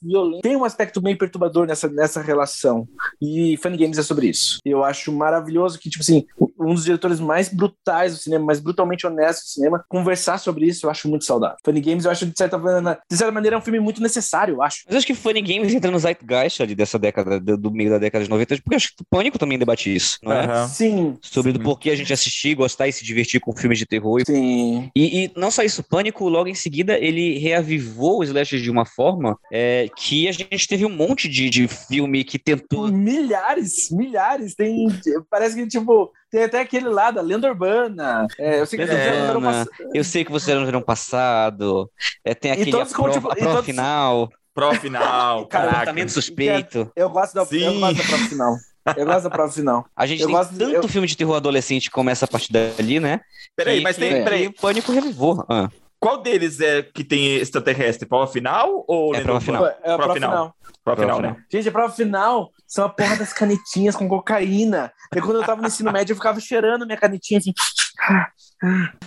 violência 0.02 0.41
tem 0.41 0.56
um 0.56 0.63
aspecto 0.63 1.02
meio 1.02 1.17
perturbador 1.17 1.67
nessa, 1.67 1.88
nessa 1.88 2.21
relação. 2.21 2.88
E 3.21 3.58
Funny 3.58 3.78
Games 3.78 3.97
é 3.97 4.04
sobre 4.04 4.28
isso. 4.28 4.58
Eu 4.65 4.84
acho 4.84 5.12
maravilhoso 5.12 5.78
que, 5.80 5.89
tipo 5.89 6.02
assim, 6.02 6.26
um 6.60 6.73
dos 6.73 6.86
diretores 6.86 7.19
mais 7.19 7.49
brutais 7.49 8.13
do 8.13 8.19
cinema, 8.19 8.45
mais 8.45 8.60
brutalmente 8.60 9.06
honestos 9.06 9.45
do 9.45 9.54
cinema, 9.54 9.86
conversar 9.88 10.38
sobre 10.38 10.65
isso 10.65 10.86
eu 10.86 10.89
acho 10.89 11.08
muito 11.08 11.26
saudável. 11.26 11.58
Funny 11.63 11.82
Games 11.82 12.06
eu 12.06 12.12
acho, 12.12 12.26
de 12.26 12.38
certa 12.38 12.58
maneira, 12.58 12.99
de 13.10 13.17
certa 13.17 13.32
maneira 13.32 13.56
é 13.56 13.60
um 13.60 13.63
filme 13.63 13.80
muito 13.80 14.02
necessário, 14.02 14.56
eu 14.56 14.62
acho. 14.62 14.84
Mas 14.86 14.93
eu 14.93 14.97
acho 14.97 15.08
que 15.08 15.13
Funny 15.13 15.41
Games 15.41 15.73
entra 15.73 15.91
no 15.91 15.99
zeitgeist 16.04 16.62
ali 16.62 16.76
dessa 16.76 16.98
década, 17.00 17.39
do, 17.39 17.72
meio 17.72 17.89
da 17.89 17.98
década 17.98 18.24
de 18.24 18.30
90, 18.30 18.58
porque 18.58 18.76
acho 18.76 18.96
que 18.96 19.02
o 19.02 19.06
Pânico 19.06 19.39
também 19.39 19.58
debate 19.58 19.94
isso, 19.94 20.20
não 20.22 20.32
é? 20.32 20.62
Uhum. 20.62 20.68
Sim. 20.68 21.18
Sobre 21.22 21.52
sim. 21.52 21.58
do 21.58 21.63
porquê 21.63 21.89
a 21.89 21.96
gente 21.96 22.13
assistir, 22.13 22.56
gostar 22.56 22.88
e 22.88 22.94
se 22.94 23.04
divertir 23.04 23.39
com 23.39 23.56
filmes 23.56 23.80
de 23.80 23.86
terror. 23.86 24.22
Sim. 24.26 24.89
E, 24.96 25.26
e 25.26 25.32
não 25.36 25.52
só 25.52 25.63
isso, 25.63 25.84
Pânico, 25.84 26.28
logo 26.30 26.48
em 26.48 26.56
seguida, 26.56 26.98
ele 26.98 27.38
reavivou 27.39 28.22
os 28.22 28.28
slashes 28.28 28.62
de 28.62 28.70
uma 28.70 28.86
forma 28.86 29.38
é, 29.52 29.88
que 29.96 30.28
a 30.28 30.32
gente 30.32 30.68
teve 30.68 30.86
um 30.86 30.89
monte 30.89 31.28
de, 31.28 31.50
de 31.50 31.68
filme 31.68 32.24
que 32.24 32.39
tentou. 32.39 32.88
Milhares, 32.88 33.89
milhares. 33.92 34.56
Tem. 34.56 34.88
Parece 35.30 35.56
que, 35.56 35.68
tipo, 35.68 36.12
tem 36.34 36.44
até 36.44 36.60
aquele 36.62 36.89
lá 36.89 37.12
da 37.12 37.22
lenda 37.22 37.48
urbana. 37.48 38.28
É, 38.39 38.60
eu 38.60 38.66
sei 38.66 38.80
que 38.80 38.88
vocês 38.88 39.06
já 39.06 39.26
viram 39.28 39.66
Eu 39.94 40.04
sei 40.04 40.26
que 40.26 40.32
vocês 40.32 40.66
viram 40.66 40.82
passado. 40.82 41.89
É, 42.26 42.34
tem 42.34 42.52
aquele 42.52 42.72
a 42.72 42.86
pro, 42.86 43.12
tipo, 43.12 43.32
a 43.32 43.36
pro 43.36 43.63
final. 43.63 44.30
Pro 44.54 44.74
final. 44.76 45.48
Comportamento 45.50 46.10
suspeito. 46.10 46.92
Eu 46.96 47.10
gosto 47.10 47.34
da, 47.34 47.42
eu 47.42 47.80
gosto 47.80 47.98
da 47.98 48.04
pro 48.04 48.18
final. 48.30 48.56
Eu 48.98 49.06
gosto 49.06 49.24
da 49.24 49.30
prova 49.30 49.52
final. 49.52 49.86
A 49.96 50.06
gente 50.06 50.22
eu 50.22 50.28
tem 50.28 50.36
gosto, 50.36 50.58
tanto 50.58 50.74
eu... 50.74 50.88
filme 50.88 51.08
de 51.08 51.16
terror 51.16 51.36
adolescente 51.36 51.89
que 51.89 51.96
começa 51.96 52.26
a 52.26 52.28
partir 52.28 52.52
dali, 52.52 53.00
né? 53.00 53.22
Peraí, 53.56 53.82
mas 53.82 53.96
tem. 53.96 54.13
É. 54.13 54.24
Peraí, 54.24 54.48
o 54.48 54.54
Pânico 54.54 54.92
revivou. 54.92 55.46
Ah. 55.50 55.70
Qual 56.00 56.22
deles 56.22 56.60
é 56.60 56.84
que 56.84 57.04
tem 57.04 57.38
extraterrestre? 57.38 58.08
Prova 58.08 58.28
final 58.28 58.84
ou. 58.88 59.16
É 59.16 59.22
prova 59.22 59.39
final. 59.39 59.66
É 59.66 59.92
a 59.92 59.96
prova, 59.96 60.13
final. 60.13 60.32
final. 60.32 60.56
Prova 60.84 61.02
final, 61.02 61.22
né? 61.22 61.38
Gente, 61.50 61.70
a 61.70 61.72
prova 61.72 61.94
final 61.94 62.52
são 62.68 62.86
a 62.86 62.89
porra 62.89 63.16
das 63.16 63.32
canetinhas 63.32 63.96
com 63.96 64.10
cocaína. 64.10 64.92
E 65.16 65.22
quando 65.22 65.38
eu 65.38 65.46
tava 65.46 65.62
no 65.62 65.68
ensino 65.68 65.92
médio, 65.94 66.12
eu 66.12 66.18
ficava 66.18 66.42
cheirando 66.42 66.86
minha 66.86 66.98
canetinha 66.98 67.38
assim. 67.38 67.54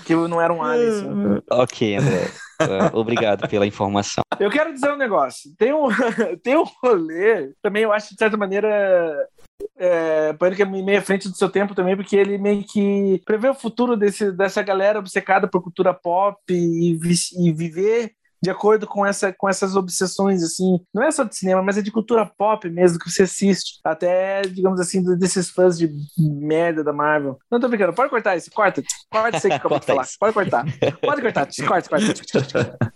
Que 0.07 0.15
eu 0.15 0.27
não 0.27 0.41
era 0.41 0.53
um 0.53 0.63
alien. 0.63 1.43
Ok, 1.51 1.97
André. 1.97 2.31
Uh, 2.61 2.97
obrigado 2.97 3.49
pela 3.49 3.66
informação. 3.66 4.23
Eu 4.40 4.51
quero 4.51 4.73
dizer 4.73 4.90
um 4.92 4.97
negócio. 4.97 5.51
Tem 5.57 5.73
um, 5.73 5.88
tem 6.42 6.57
um 6.57 6.64
rolê, 6.83 7.53
também 7.62 7.83
eu 7.83 7.92
acho, 7.92 8.12
de 8.12 8.19
certa 8.19 8.37
maneira, 8.37 9.29
é, 9.77 10.33
Pânico 10.35 10.62
é 10.62 10.64
meio 10.64 10.99
à 10.99 11.03
frente 11.03 11.29
do 11.29 11.37
seu 11.37 11.51
tempo 11.51 11.75
também, 11.75 11.97
porque 11.97 12.16
ele 12.16 12.38
meio 12.38 12.64
que 12.64 13.21
prevê 13.25 13.49
o 13.49 13.55
futuro 13.55 13.97
desse, 13.97 14.33
dessa 14.33 14.62
galera 14.62 14.99
obcecada 14.99 15.49
por 15.49 15.62
cultura 15.62 15.92
pop 15.92 16.40
e, 16.49 16.99
e 17.38 17.53
viver 17.53 18.12
de 18.47 18.51
acordo 18.51 18.87
com, 18.87 19.05
essa, 19.05 19.33
com 19.33 19.49
essas 19.49 19.75
obsessões, 19.75 20.41
assim, 20.41 20.79
não 20.95 21.03
é 21.03 21.11
só 21.11 21.25
de 21.25 21.35
cinema, 21.35 21.61
mas 21.61 21.77
é 21.77 21.83
de 21.83 21.91
cultura 21.91 22.25
pop 22.25 22.71
mesmo 22.71 22.97
que 22.97 23.11
você 23.11 23.25
assiste. 23.25 23.81
Até, 23.83 24.43
digamos 24.43 24.79
assim, 24.79 25.03
desses 25.19 25.51
fãs 25.51 25.77
de 25.77 25.93
merda 26.17 26.85
da 26.85 26.93
Marvel. 26.93 27.41
Não 27.51 27.59
tô 27.59 27.67
brincando, 27.67 27.93
pode 27.93 28.09
cortar 28.09 28.37
isso, 28.37 28.49
corta. 28.53 28.85
Corta 29.11 29.37
isso 29.37 29.49
aí 29.49 29.59
que 29.59 29.67
eu 29.67 29.81
de 29.81 29.83
falar. 29.87 30.07
Pode 30.21 30.33
cortar. 30.33 30.65
Pode 31.01 31.23
cortar, 31.23 31.49
corta, 31.67 31.89
corta. 31.89 32.79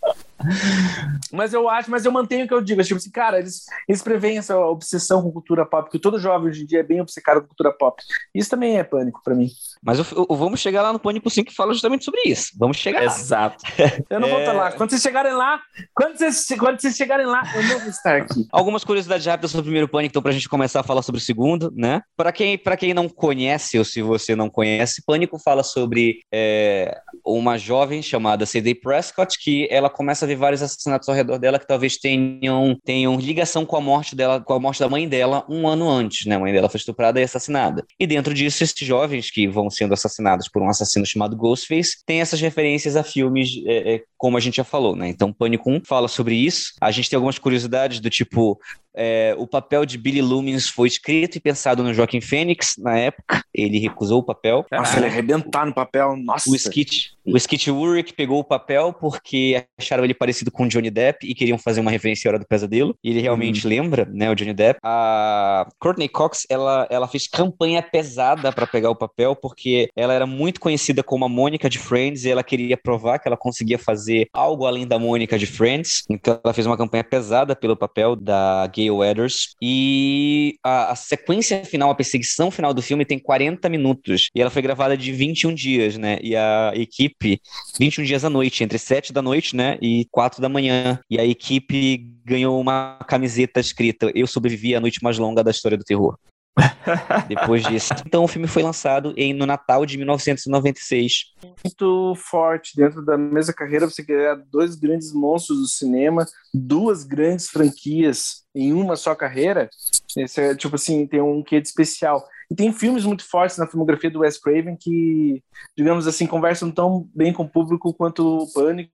Mas 1.33 1.53
eu 1.53 1.69
acho, 1.69 1.91
mas 1.91 2.05
eu 2.05 2.13
mantenho 2.13 2.45
o 2.45 2.49
que 2.49 2.55
eu 2.55 2.61
digo. 2.61 2.83
Tipo 2.83 2.97
assim, 2.97 3.11
cara, 3.11 3.39
eles, 3.39 3.65
eles 3.89 4.03
preveem 4.03 4.39
essa 4.39 4.59
obsessão 4.59 5.23
com 5.23 5.33
cultura 5.33 5.65
pop, 5.65 5.91
que 5.91 5.99
todo 5.99 6.19
jovem 6.19 6.51
hoje 6.51 6.63
em 6.63 6.67
dia 6.67 6.81
é 6.81 6.85
bem 6.85 7.01
obcecado 7.01 7.41
com 7.41 7.49
cultura 7.49 7.73
pop. 7.73 8.03
Isso 8.35 8.51
também 8.51 8.79
é 8.79 8.85
pânico 8.85 9.21
para 9.23 9.35
mim. 9.35 9.49
Mas 9.83 9.99
eu, 9.99 10.27
eu, 10.29 10.37
vamos 10.37 10.61
chegar 10.61 10.83
lá 10.83 10.93
no 10.93 10.99
Pânico 10.99 11.31
5 11.31 11.49
que 11.49 11.57
fala 11.57 11.73
justamente 11.73 12.05
sobre 12.05 12.21
isso. 12.27 12.53
Vamos 12.59 12.77
chegar 12.77 13.03
Exato. 13.05 13.65
Eu 14.11 14.21
não 14.21 14.29
é... 14.29 14.31
vou 14.31 14.41
estar 14.41 14.53
lá. 14.53 14.73
Quando 14.73 14.91
vocês 14.91 15.03
chegarem 15.03 15.33
lá, 15.33 15.61
quando 15.95 16.17
vocês, 16.17 16.47
quando 16.59 16.81
vocês 16.81 16.95
chegarem 16.95 17.27
lá, 17.27 17.43
eu 17.55 17.63
não 17.63 17.79
vou 17.81 17.89
estar 17.89 18.17
aqui. 18.17 18.47
Algumas 18.53 18.85
curiosidades 18.85 19.27
rápidas 19.27 19.51
sobre 19.51 19.63
o 19.63 19.65
primeiro 19.65 19.89
Pânico, 19.89 20.13
então, 20.13 20.23
pra 20.23 20.33
gente 20.33 20.49
começar 20.49 20.81
a 20.81 20.83
falar 20.83 21.03
sobre 21.03 21.21
o 21.21 21.25
segundo, 21.25 21.73
né? 21.75 22.03
Para 22.17 22.33
quem, 22.33 22.59
pra 22.59 22.77
quem 22.77 22.93
não 22.93 23.09
conhece, 23.09 23.79
ou 23.79 23.85
se 23.85 24.03
você 24.03 24.37
não 24.37 24.51
conhece, 24.51 25.03
Pânico 25.05 25.39
fala 25.39 25.63
sobre 25.63 26.21
é, 26.33 26.99
uma 27.25 27.57
jovem 27.59 28.03
chamada 28.03 28.47
C.D. 28.47 28.75
Prescott, 28.77 29.39
que 29.39 29.69
ela 29.71 29.89
começa 29.89 30.25
a 30.25 30.29
ver 30.31 30.37
vários 30.37 30.63
assassinatos 30.63 31.09
ao 31.09 31.15
redor 31.15 31.39
dela 31.39 31.59
que 31.59 31.67
talvez 31.67 31.97
tenham, 31.97 32.79
tenham 32.85 33.17
ligação 33.19 33.67
com 33.67 33.77
a 33.77 33.81
morte 33.81 34.15
dela, 34.15 34.41
com 34.41 34.53
a 34.53 34.61
morte 34.61 34.81
da 34.81 34.89
mãe 34.89 35.09
dela 35.09 35.45
um 35.49 35.67
ano 35.67 35.89
antes, 35.89 36.27
né? 36.27 36.37
A 36.37 36.39
mãe 36.39 36.53
dela 36.53 36.69
foi 36.69 36.79
estuprada 36.79 37.21
e 37.21 37.25
assassinada. 37.25 37.85
E 37.99 38.07
dentro 38.07 38.33
disso, 38.33 38.63
esses 38.63 38.87
jovens 38.87 39.31
que 39.31 39.49
vão 39.49 39.69
sendo 39.69 39.95
assassinados 39.95 40.49
por 40.49 40.63
um 40.63 40.69
assassino 40.69 41.05
chamado 41.05 41.37
Ghostface 41.37 42.03
têm 42.07 42.21
essas 42.21 42.41
referências 42.41 42.97
a 42.97 43.03
filmes, 43.03 43.51
é, 43.67 43.95
é, 43.95 44.03
como 44.17 44.37
a 44.37 44.41
gente 44.41 44.57
já 44.57 44.65
falou, 44.65 44.95
né? 44.95 45.09
Então, 45.09 45.33
Pânico 45.33 45.71
1 45.71 45.83
fala 45.85 46.09
sobre 46.09 46.35
isso. 46.35 46.73
A 46.81 46.91
gente 46.91 47.11
tem 47.11 47.17
algumas 47.17 47.39
curiosidades 47.39 48.01
do 48.01 48.11
tipo, 48.11 48.59
é, 48.95 49.35
o 49.39 49.47
papel 49.47 49.85
de 49.85 49.97
Billy 49.97 50.23
Loomis 50.23 50.69
foi 50.69 50.89
escrito 50.89 51.37
e 51.37 51.41
pensado 51.41 51.83
no 51.83 51.95
Joaquim 51.95 52.21
Fênix 52.21 52.75
na 52.79 52.99
época. 52.99 53.45
Ele 53.55 53.79
recusou 53.79 54.21
o 54.21 54.23
papel. 54.23 54.65
Nossa, 54.71 54.99
ele 54.99 55.07
arrebentar 55.07 55.67
no 55.67 55.75
papel. 55.75 56.17
Nossa. 56.17 56.51
O 56.51 56.55
Skit, 56.55 57.13
o 57.25 57.37
Skit 57.37 57.71
Ulrich 57.71 58.13
pegou 58.15 58.41
o 58.41 58.45
papel 58.45 58.93
porque 58.93 59.65
acharam 59.79 60.05
ele 60.05 60.15
parecido 60.15 60.51
com 60.51 60.65
o 60.65 60.69
Johnny 60.69 60.91
Depp 60.91 61.27
e 61.27 61.35
queriam 61.35 61.59
fazer 61.59 61.81
uma 61.81 61.91
referência 61.91 62.29
à 62.29 62.31
Hora 62.31 62.39
do 62.39 62.47
Pesadelo. 62.47 62.97
E 63.03 63.11
ele 63.11 63.21
realmente 63.21 63.67
hum. 63.67 63.71
lembra, 63.71 64.09
né, 64.13 64.31
o 64.31 64.35
Johnny 64.35 64.55
Depp. 64.55 64.81
A 64.83 65.67
Courtney 65.79 66.09
Cox, 66.09 66.47
ela, 66.49 66.87
ela 66.91 67.09
fez 67.09 67.27
campanha 67.27 67.83
pesada 67.83 68.53
para 68.53 68.67
pegar 68.67 68.91
o 68.91 68.97
papel 68.97 69.37
porque 69.37 69.89
ela 69.97 70.13
era 70.13 70.27
muito 70.27 70.61
conhecida 70.61 71.03
como 71.03 71.25
a 71.25 71.29
Mônica 71.29 71.69
de 71.69 71.79
Friends 71.79 72.25
e 72.25 72.31
ela 72.31 72.43
queria 72.43 72.77
provar 72.77 73.19
que 73.19 73.29
ela 73.29 73.37
conseguia 73.37 73.79
fazer 73.79 74.29
algo 74.33 74.67
além 74.67 74.87
da 74.87 74.99
Mônica 74.99 75.39
de 75.39 75.47
Friends. 75.47 76.05
Então 76.09 76.41
ela 76.43 76.55
fez 76.55 76.67
uma 76.67 76.77
campanha 76.77 77.05
pesada 77.05 77.55
pelo 77.55 77.77
papel 77.77 78.17
da 78.17 78.69
Weathers. 78.89 79.55
E 79.61 80.55
a, 80.65 80.93
a, 80.93 80.95
sequência 80.95 81.65
final, 81.65 81.91
a 81.91 81.95
perseguição 81.95 82.51
final 82.51 82.73
do 82.73 82.81
filme 82.81 83.05
tem 83.05 83.19
40 83.19 83.69
minutos. 83.69 84.29
E 84.35 84.41
ela 84.41 84.51
foi 84.51 84.63
gravada 84.63 84.97
de 84.97 85.11
21 85.11 85.53
dias, 85.53 85.99
né? 85.99 86.19
E 86.23 86.37
a 86.37 86.73
equipe, 86.75 87.41
21 87.79 88.05
dias 88.05 88.25
à 88.25 88.31
noite, 88.31 88.63
entre 88.63 88.79
7 88.79 89.13
da 89.13 89.21
noite, 89.21 89.57
né? 89.57 89.77
E 89.83 90.07
4 90.11 90.41
da 90.41 90.49
manhã. 90.49 91.01
E 91.11 91.19
a 91.19 91.25
equipe 91.25 92.07
ganhou 92.25 92.61
uma 92.61 92.99
camiseta 93.09 93.59
escrita: 93.59 94.13
Eu 94.15 94.27
sobrevivi 94.27 94.75
à 94.77 94.81
noite 94.81 95.03
mais 95.03 95.19
longa 95.19 95.43
da 95.43 95.51
história 95.51 95.77
do 95.77 95.85
terror. 95.85 96.17
Depois 97.29 97.63
disso. 97.65 97.93
Então 98.05 98.25
o 98.25 98.29
filme 98.29 98.47
foi 98.47 98.63
lançado 98.63 99.15
em, 99.17 99.33
no 99.33 99.47
Natal 99.47 99.87
de 99.87 99.97
1996. 99.97 101.33
Muito 101.65 102.15
forte. 102.17 102.77
Dentro 102.77 103.05
da 103.05 103.17
mesma 103.17 103.55
carreira, 103.55 103.89
você 103.89 104.05
criar 104.05 104.37
dois 104.51 104.75
grandes 104.75 105.13
monstros 105.13 105.59
do 105.59 105.69
cinema, 105.69 106.27
duas 106.53 107.05
grandes 107.05 107.49
franquias 107.49 108.45
em 108.55 108.73
uma 108.73 108.97
só 108.97 109.15
carreira. 109.15 109.69
Esse 110.17 110.41
é, 110.41 110.55
tipo 110.55 110.75
assim, 110.75 111.07
tem 111.07 111.21
um 111.21 111.43
quê 111.43 111.61
de 111.61 111.69
especial. 111.69 112.27
E 112.51 112.55
tem 112.55 112.73
filmes 112.73 113.05
muito 113.05 113.29
fortes 113.29 113.57
na 113.59 113.67
filmografia 113.67 114.11
do 114.11 114.21
Wes 114.21 114.39
Craven 114.39 114.77
que, 114.79 115.43
digamos 115.77 116.09
assim, 116.09 116.27
conversam 116.27 116.71
tão 116.71 117.09
bem 117.15 117.33
com 117.33 117.45
o 117.45 117.49
público 117.49 117.95
quanto 117.95 118.43
o 118.43 118.53
Pânico 118.53 118.91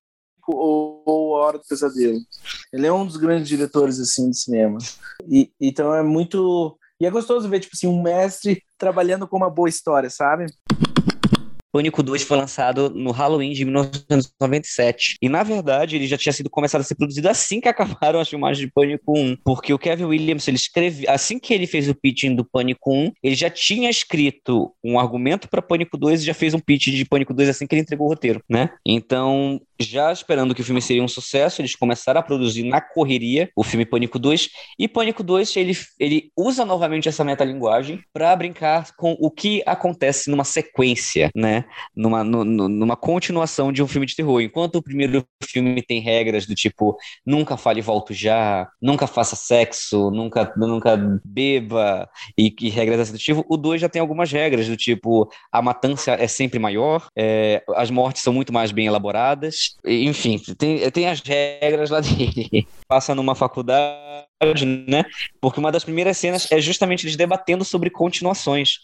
ou, 0.46 1.36
A 1.36 1.46
Hora 1.46 1.58
do 1.58 1.64
Pesadelo. 1.66 2.18
Ele 2.72 2.86
é 2.86 2.92
um 2.92 3.06
dos 3.06 3.16
grandes 3.16 3.48
diretores 3.48 3.98
assim 3.98 4.30
de 4.30 4.38
cinema. 4.38 4.78
E 5.26 5.50
então 5.60 5.94
é 5.94 6.02
muito 6.02 6.78
e 7.00 7.06
é 7.06 7.10
gostoso 7.10 7.48
ver, 7.48 7.60
tipo 7.60 7.74
assim, 7.74 7.86
um 7.86 8.02
mestre 8.02 8.62
trabalhando 8.78 9.26
com 9.26 9.36
uma 9.36 9.50
boa 9.50 9.68
história, 9.68 10.10
sabe? 10.10 10.46
Pânico 11.76 12.02
2 12.02 12.22
foi 12.22 12.38
lançado 12.38 12.88
no 12.88 13.10
Halloween 13.10 13.52
de 13.52 13.62
1997. 13.66 15.18
E, 15.20 15.28
na 15.28 15.42
verdade, 15.42 15.96
ele 15.96 16.06
já 16.06 16.16
tinha 16.16 16.32
sido 16.32 16.48
começado 16.48 16.80
a 16.80 16.84
ser 16.84 16.94
produzido 16.94 17.28
assim 17.28 17.60
que 17.60 17.68
acabaram 17.68 18.18
as 18.18 18.30
filmagens 18.30 18.66
de 18.66 18.72
Pânico 18.72 19.12
1. 19.14 19.36
Porque 19.44 19.74
o 19.74 19.78
Kevin 19.78 20.04
Williams, 20.04 20.48
ele 20.48 20.56
escreve, 20.56 21.06
assim 21.06 21.38
que 21.38 21.52
ele 21.52 21.66
fez 21.66 21.86
o 21.86 21.94
pitching 21.94 22.34
do 22.34 22.46
Pânico 22.46 22.90
1, 22.90 23.12
ele 23.22 23.34
já 23.34 23.50
tinha 23.50 23.90
escrito 23.90 24.72
um 24.82 24.98
argumento 24.98 25.50
para 25.50 25.60
Pânico 25.60 25.98
2 25.98 26.22
e 26.22 26.24
já 26.24 26.32
fez 26.32 26.54
um 26.54 26.58
pitch 26.58 26.86
de 26.86 27.04
Pânico 27.04 27.34
2 27.34 27.50
assim 27.50 27.66
que 27.66 27.74
ele 27.74 27.82
entregou 27.82 28.06
o 28.06 28.10
roteiro, 28.10 28.40
né? 28.48 28.70
Então, 28.86 29.60
já 29.78 30.12
esperando 30.12 30.54
que 30.54 30.60
o 30.60 30.64
filme 30.64 30.80
seria 30.80 31.02
um 31.02 31.08
sucesso, 31.08 31.60
eles 31.60 31.74
começaram 31.74 32.20
a 32.20 32.22
produzir 32.22 32.64
na 32.64 32.80
correria 32.80 33.50
o 33.54 33.62
filme 33.62 33.84
Pânico 33.84 34.18
2. 34.18 34.48
E 34.78 34.88
Pânico 34.88 35.22
2, 35.22 35.56
ele, 35.56 35.76
ele 35.98 36.30
usa 36.36 36.64
novamente 36.64 37.08
essa 37.08 37.24
metalinguagem 37.24 38.02
para 38.12 38.34
brincar 38.36 38.94
com 38.96 39.16
o 39.18 39.30
que 39.30 39.62
acontece 39.66 40.30
numa 40.30 40.44
sequência, 40.44 41.30
né? 41.34 41.64
Numa, 41.94 42.24
no, 42.24 42.44
numa 42.44 42.96
continuação 42.96 43.72
de 43.72 43.82
um 43.82 43.88
filme 43.88 44.06
de 44.06 44.16
terror. 44.16 44.40
Enquanto 44.40 44.76
o 44.76 44.82
primeiro 44.82 45.24
filme 45.44 45.82
tem 45.82 46.00
regras 46.00 46.46
do 46.46 46.54
tipo 46.54 46.96
nunca 47.24 47.56
fale 47.56 47.80
volto 47.80 48.12
já, 48.12 48.68
nunca 48.80 49.06
faça 49.06 49.36
sexo, 49.36 50.10
nunca, 50.10 50.52
nunca 50.56 50.96
beba 51.24 52.08
e, 52.36 52.54
e 52.60 52.68
regras 52.70 53.10
desse 53.10 53.24
tipo, 53.24 53.44
o 53.48 53.56
2 53.56 53.80
já 53.80 53.88
tem 53.88 54.00
algumas 54.00 54.30
regras 54.30 54.68
do 54.68 54.76
tipo 54.76 55.30
a 55.52 55.62
matança 55.62 56.12
é 56.12 56.26
sempre 56.26 56.58
maior, 56.58 57.08
é, 57.16 57.62
as 57.74 57.90
mortes 57.90 58.22
são 58.22 58.32
muito 58.32 58.52
mais 58.52 58.72
bem 58.72 58.86
elaboradas 58.86 59.65
enfim, 59.84 60.38
tem, 60.58 60.90
tem 60.90 61.08
as 61.08 61.20
regras 61.20 61.90
lá 61.90 62.00
dele. 62.00 62.66
Passa 62.88 63.14
numa 63.14 63.34
faculdade, 63.34 64.66
né? 64.86 65.04
Porque 65.40 65.60
uma 65.60 65.72
das 65.72 65.84
primeiras 65.84 66.16
cenas 66.16 66.50
é 66.50 66.60
justamente 66.60 67.04
eles 67.04 67.16
debatendo 67.16 67.64
sobre 67.64 67.90
continuações, 67.90 68.78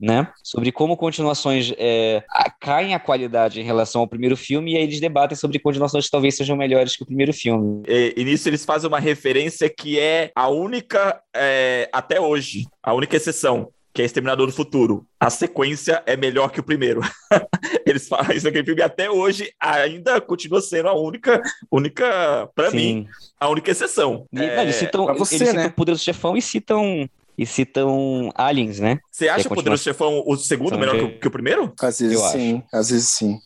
né? 0.00 0.28
Sobre 0.42 0.70
como 0.72 0.96
continuações 0.96 1.72
é, 1.76 2.22
caem 2.60 2.94
a 2.94 3.00
qualidade 3.00 3.60
em 3.60 3.64
relação 3.64 4.00
ao 4.00 4.08
primeiro 4.08 4.36
filme 4.36 4.72
e 4.72 4.76
aí 4.76 4.84
eles 4.84 5.00
debatem 5.00 5.36
sobre 5.36 5.58
continuações 5.58 6.06
que 6.06 6.10
talvez 6.10 6.36
sejam 6.36 6.56
melhores 6.56 6.96
que 6.96 7.02
o 7.02 7.06
primeiro 7.06 7.32
filme. 7.32 7.82
E, 7.86 8.14
e 8.16 8.24
nisso 8.24 8.48
eles 8.48 8.64
fazem 8.64 8.88
uma 8.88 9.00
referência 9.00 9.68
que 9.68 9.98
é 9.98 10.30
a 10.34 10.48
única, 10.48 11.20
é, 11.34 11.88
até 11.92 12.20
hoje, 12.20 12.66
a 12.82 12.94
única 12.94 13.16
exceção 13.16 13.70
que 13.92 14.00
é 14.00 14.04
Exterminador 14.04 14.46
do 14.46 14.52
Futuro. 14.52 15.06
A 15.20 15.28
sequência 15.28 16.02
é 16.06 16.16
melhor 16.16 16.50
que 16.50 16.60
o 16.60 16.62
primeiro. 16.62 17.00
Eles 17.86 18.08
falam 18.08 18.32
isso 18.32 18.46
naquele 18.46 18.64
filme 18.64 18.80
e 18.80 18.84
até 18.84 19.10
hoje 19.10 19.52
ainda 19.60 20.20
continua 20.20 20.60
sendo 20.60 20.88
a 20.88 20.94
única, 20.94 21.40
única 21.70 22.48
para 22.54 22.70
mim, 22.70 23.06
a 23.38 23.48
única 23.48 23.70
exceção. 23.70 24.26
E, 24.32 24.40
é... 24.40 24.62
Eles 24.62 24.76
citam, 24.76 25.06
você, 25.14 25.34
eles 25.36 25.48
citam 25.48 25.62
né? 25.62 25.66
o 25.68 25.72
Poderoso 25.72 26.02
Chefão 26.02 26.36
e 26.36 26.42
citam 26.42 27.08
e 27.36 27.46
citam 27.46 28.30
Aliens, 28.34 28.78
né? 28.78 28.98
Você 29.10 29.28
acha 29.28 29.48
o 29.48 29.54
Poderoso 29.54 29.82
Chefão 29.82 30.22
o 30.26 30.36
segundo 30.36 30.78
melhor 30.78 30.96
que, 30.96 31.08
que, 31.18 31.28
o 31.28 31.30
primeiro? 31.30 31.72
Às 31.80 31.98
vezes 32.00 32.14
eu 32.14 32.28
sim, 32.28 32.56
acho. 32.56 32.76
às 32.76 32.90
vezes 32.90 33.08
sim. 33.08 33.38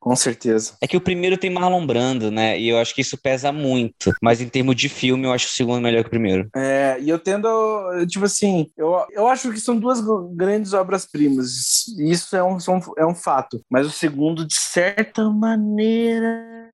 Com 0.00 0.16
certeza. 0.16 0.74
É 0.80 0.86
que 0.86 0.96
o 0.96 1.00
primeiro 1.00 1.36
tem 1.36 1.50
Marlon 1.50 1.86
Brando, 1.86 2.30
né? 2.30 2.58
E 2.58 2.68
eu 2.68 2.78
acho 2.78 2.94
que 2.94 3.00
isso 3.00 3.16
pesa 3.16 3.52
muito. 3.52 4.12
Mas 4.20 4.40
em 4.40 4.48
termos 4.48 4.74
de 4.74 4.88
filme, 4.88 5.26
eu 5.26 5.32
acho 5.32 5.46
o 5.46 5.50
segundo 5.50 5.80
melhor 5.80 6.02
que 6.02 6.08
o 6.08 6.10
primeiro. 6.10 6.48
É, 6.56 6.96
e 7.00 7.08
eu 7.08 7.18
tendo, 7.18 7.48
tipo 8.06 8.24
assim, 8.24 8.66
eu, 8.76 9.06
eu 9.12 9.28
acho 9.28 9.52
que 9.52 9.60
são 9.60 9.78
duas 9.78 10.00
grandes 10.34 10.72
obras-primas. 10.72 11.86
Isso 11.98 12.34
é 12.36 12.42
um, 12.42 12.58
é 12.98 13.06
um 13.06 13.14
fato. 13.14 13.60
Mas 13.70 13.86
o 13.86 13.90
segundo, 13.90 14.46
de 14.46 14.56
certa 14.56 15.28
maneira, 15.30 16.68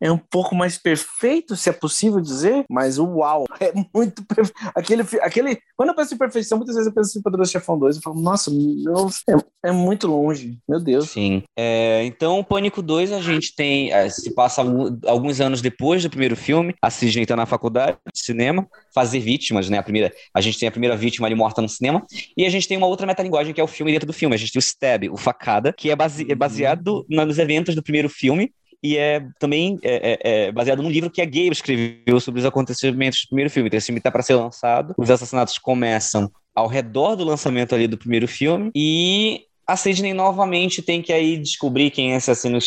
é 0.00 0.10
um 0.10 0.18
pouco 0.18 0.54
mais 0.54 0.76
perfeito, 0.76 1.56
se 1.56 1.68
é 1.68 1.72
possível 1.72 2.20
dizer, 2.20 2.64
mas 2.70 2.98
uau, 2.98 3.44
é 3.60 3.72
muito 3.94 4.24
perfeito. 4.24 4.54
Aquele, 4.74 5.02
aquele, 5.22 5.58
quando 5.76 5.90
eu 5.90 5.94
penso 5.94 6.14
em 6.14 6.18
perfeição, 6.18 6.58
muitas 6.58 6.76
vezes 6.76 6.88
eu 6.88 6.94
penso 6.94 7.18
em 7.18 7.22
Poderoso 7.22 7.50
Chefão 7.50 7.78
2 7.78 7.96
e 7.96 8.00
falo, 8.00 8.20
nossa, 8.20 8.50
meu, 8.50 9.08
é, 9.28 9.68
é, 9.68 9.72
muito 9.72 10.06
longe, 10.06 10.58
meu 10.68 10.80
Deus. 10.80 11.10
Sim. 11.10 11.42
É, 11.56 12.04
então, 12.04 12.42
Pânico 12.44 12.82
2 12.82 13.12
a 13.12 13.20
gente 13.20 13.54
tem, 13.54 13.92
é, 13.92 14.08
se 14.08 14.34
passa 14.34 14.62
alguns 15.06 15.40
anos 15.40 15.60
depois 15.60 16.02
do 16.02 16.10
primeiro 16.10 16.36
filme, 16.36 16.74
a 16.82 16.90
Sidney 16.90 17.22
está 17.22 17.36
na 17.36 17.46
faculdade 17.46 17.98
de 18.12 18.20
cinema, 18.20 18.66
fazer 18.94 19.20
vítimas, 19.20 19.68
né? 19.68 19.78
A 19.78 19.82
primeira, 19.82 20.12
a 20.34 20.40
gente 20.40 20.58
tem 20.58 20.68
a 20.68 20.72
primeira 20.72 20.96
vítima 20.96 21.26
ali 21.26 21.34
morta 21.34 21.62
no 21.62 21.68
cinema, 21.68 22.04
e 22.36 22.44
a 22.44 22.50
gente 22.50 22.68
tem 22.68 22.76
uma 22.76 22.86
outra 22.86 23.06
metalinguagem 23.06 23.54
que 23.54 23.60
é 23.60 23.64
o 23.64 23.68
filme 23.68 23.92
dentro 23.92 24.06
do 24.06 24.12
filme. 24.12 24.34
A 24.34 24.38
gente 24.38 24.52
tem 24.52 24.58
o 24.58 24.62
Stab, 24.62 25.04
o 25.10 25.16
Facada, 25.16 25.72
que 25.72 25.90
é, 25.90 25.96
base, 25.96 26.26
é 26.30 26.34
baseado 26.34 27.04
nos 27.08 27.38
eventos 27.38 27.74
do 27.74 27.82
primeiro 27.82 28.08
filme, 28.08 28.52
e 28.82 28.96
é 28.96 29.26
também 29.38 29.78
é, 29.82 30.12
é, 30.12 30.46
é, 30.46 30.52
baseado 30.52 30.82
num 30.82 30.90
livro 30.90 31.10
que 31.10 31.20
a 31.20 31.24
Gabe 31.24 31.52
escreveu 31.52 32.20
sobre 32.20 32.40
os 32.40 32.46
acontecimentos 32.46 33.22
do 33.22 33.28
primeiro 33.28 33.50
filme. 33.50 33.68
Então, 33.68 33.78
esse 33.78 33.86
filme 33.86 33.98
está 33.98 34.10
para 34.10 34.22
ser 34.22 34.34
lançado. 34.34 34.94
Os 34.96 35.10
assassinatos 35.10 35.58
começam 35.58 36.30
ao 36.54 36.66
redor 36.66 37.16
do 37.16 37.24
lançamento 37.24 37.74
ali 37.74 37.86
do 37.86 37.98
primeiro 37.98 38.26
filme 38.26 38.70
e 38.74 39.42
a 39.66 39.76
Sidney 39.76 40.14
novamente 40.14 40.80
tem 40.80 41.02
que 41.02 41.12
aí 41.12 41.36
descobrir 41.36 41.90
quem 41.90 42.12
é 42.12 42.16
esse 42.16 42.30
assassino, 42.30 42.58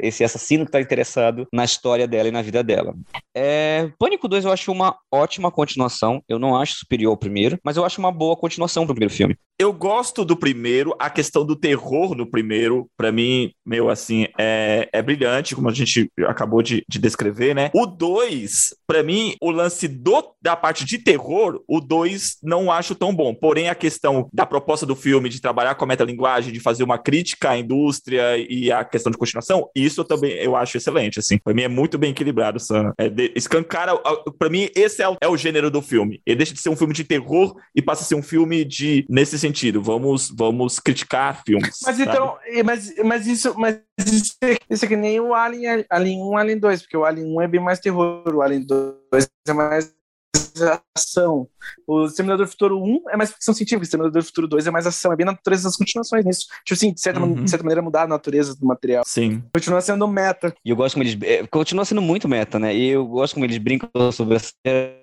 esse 0.00 0.24
assassino 0.24 0.64
que 0.64 0.68
está 0.68 0.80
interessado 0.80 1.46
na 1.52 1.64
história 1.64 2.06
dela 2.06 2.28
e 2.28 2.32
na 2.32 2.42
vida 2.42 2.62
dela. 2.62 2.94
É, 3.34 3.90
Pânico 3.98 4.28
2 4.28 4.44
eu 4.44 4.52
acho 4.52 4.70
uma 4.70 4.96
ótima 5.12 5.50
continuação. 5.50 6.22
Eu 6.28 6.38
não 6.38 6.56
acho 6.56 6.76
superior 6.76 7.10
ao 7.10 7.16
primeiro, 7.16 7.58
mas 7.64 7.76
eu 7.76 7.84
acho 7.84 8.00
uma 8.00 8.12
boa 8.12 8.36
continuação 8.36 8.86
pro 8.86 8.94
primeiro 8.94 9.14
filme. 9.14 9.36
Eu 9.60 9.72
gosto 9.72 10.24
do 10.24 10.36
primeiro, 10.36 10.94
a 11.00 11.10
questão 11.10 11.44
do 11.44 11.56
terror 11.56 12.14
no 12.14 12.30
primeiro, 12.30 12.88
para 12.96 13.10
mim, 13.10 13.50
meu, 13.66 13.90
assim, 13.90 14.28
é, 14.38 14.88
é 14.92 15.02
brilhante, 15.02 15.56
como 15.56 15.68
a 15.68 15.72
gente 15.72 16.08
acabou 16.28 16.62
de, 16.62 16.84
de 16.88 17.00
descrever, 17.00 17.54
né? 17.54 17.68
O 17.74 17.84
2, 17.84 18.76
para 18.86 19.02
mim, 19.02 19.34
o 19.42 19.50
lance 19.50 19.88
do, 19.88 20.32
da 20.40 20.54
parte 20.54 20.84
de 20.84 20.98
terror, 20.98 21.60
o 21.66 21.80
2 21.80 22.36
não 22.40 22.70
acho 22.70 22.94
tão 22.94 23.12
bom. 23.12 23.34
Porém, 23.34 23.68
a 23.68 23.74
questão 23.74 24.28
da 24.32 24.46
proposta 24.46 24.86
do 24.86 24.94
filme 24.94 25.28
de 25.28 25.40
trabalhar 25.40 25.74
com 25.74 25.84
a 25.84 25.88
metalinguagem 25.88 26.27
de 26.36 26.60
fazer 26.60 26.84
uma 26.84 26.98
crítica 26.98 27.50
à 27.50 27.58
indústria 27.58 28.36
e 28.38 28.70
à 28.70 28.84
questão 28.84 29.10
de 29.10 29.18
continuação, 29.18 29.68
isso 29.74 30.00
eu 30.00 30.04
também 30.04 30.32
eu 30.32 30.54
acho 30.56 30.76
excelente, 30.76 31.18
assim. 31.18 31.38
Pra 31.38 31.54
mim 31.54 31.62
é 31.62 31.68
muito 31.68 31.98
bem 31.98 32.10
equilibrado, 32.10 32.60
Sam. 32.60 32.92
É 32.98 33.08
de, 33.08 33.32
escancara, 33.34 33.92
pra 34.38 34.48
mim 34.48 34.68
esse 34.74 35.02
é 35.02 35.08
o, 35.08 35.16
é 35.20 35.28
o 35.28 35.36
gênero 35.36 35.70
do 35.70 35.82
filme. 35.82 36.20
Ele 36.26 36.36
deixa 36.36 36.54
de 36.54 36.60
ser 36.60 36.68
um 36.68 36.76
filme 36.76 36.94
de 36.94 37.04
terror 37.04 37.54
e 37.74 37.82
passa 37.82 38.02
a 38.02 38.06
ser 38.06 38.14
um 38.14 38.22
filme 38.22 38.64
de, 38.64 39.04
nesse 39.08 39.38
sentido, 39.38 39.82
vamos, 39.82 40.30
vamos 40.36 40.78
criticar 40.78 41.42
filmes. 41.44 41.78
Mas 41.84 41.96
sabe? 41.96 42.02
então, 42.02 42.36
mas, 42.64 42.94
mas 43.04 43.26
isso, 43.26 43.54
mas 43.56 43.80
isso 43.98 44.36
é, 44.42 44.56
isso 44.70 44.84
é 44.84 44.88
que 44.88 44.96
nem 44.96 45.20
o 45.20 45.34
Alien, 45.34 45.84
Alien 45.90 46.22
1, 46.22 46.36
Alien 46.36 46.58
2, 46.58 46.82
porque 46.82 46.96
o 46.96 47.04
Alien 47.04 47.26
1 47.36 47.42
é 47.42 47.48
bem 47.48 47.60
mais 47.60 47.78
terror, 47.78 48.22
o 48.34 48.42
Alien 48.42 48.64
2 48.64 49.28
é 49.48 49.52
mais 49.52 49.98
ação. 50.62 51.48
O 51.86 52.06
Exterminador 52.06 52.46
do 52.46 52.50
Futuro 52.50 52.82
1 52.82 53.02
é 53.10 53.16
mais 53.16 53.30
ficção 53.32 53.52
científica, 53.54 53.82
o 53.82 53.84
Exterminador 53.84 54.22
do 54.22 54.26
Futuro 54.26 54.46
2 54.48 54.66
é 54.66 54.70
mais 54.70 54.86
ação, 54.86 55.12
é 55.12 55.16
bem 55.16 55.26
a 55.26 55.32
natureza 55.32 55.64
das 55.64 55.76
continuações 55.76 56.24
nisso. 56.24 56.46
Tipo 56.64 56.74
assim, 56.74 56.92
de 56.92 57.00
certa, 57.00 57.20
Uhum. 57.20 57.44
de 57.44 57.50
certa 57.50 57.62
maneira, 57.64 57.82
mudar 57.82 58.02
a 58.02 58.06
natureza 58.06 58.54
do 58.54 58.66
material. 58.66 59.02
Sim. 59.06 59.42
Continua 59.52 59.80
sendo 59.80 60.06
meta. 60.08 60.54
E 60.64 60.70
eu 60.70 60.76
gosto 60.76 60.94
como 60.94 61.02
eles. 61.04 61.16
é, 61.22 61.46
continua 61.46 61.84
sendo 61.84 62.00
muito 62.02 62.28
meta, 62.28 62.58
né? 62.58 62.74
E 62.74 62.88
eu 62.88 63.06
gosto 63.06 63.34
como 63.34 63.44
eles 63.46 63.58
brincam 63.58 63.88
sobre 64.12 64.38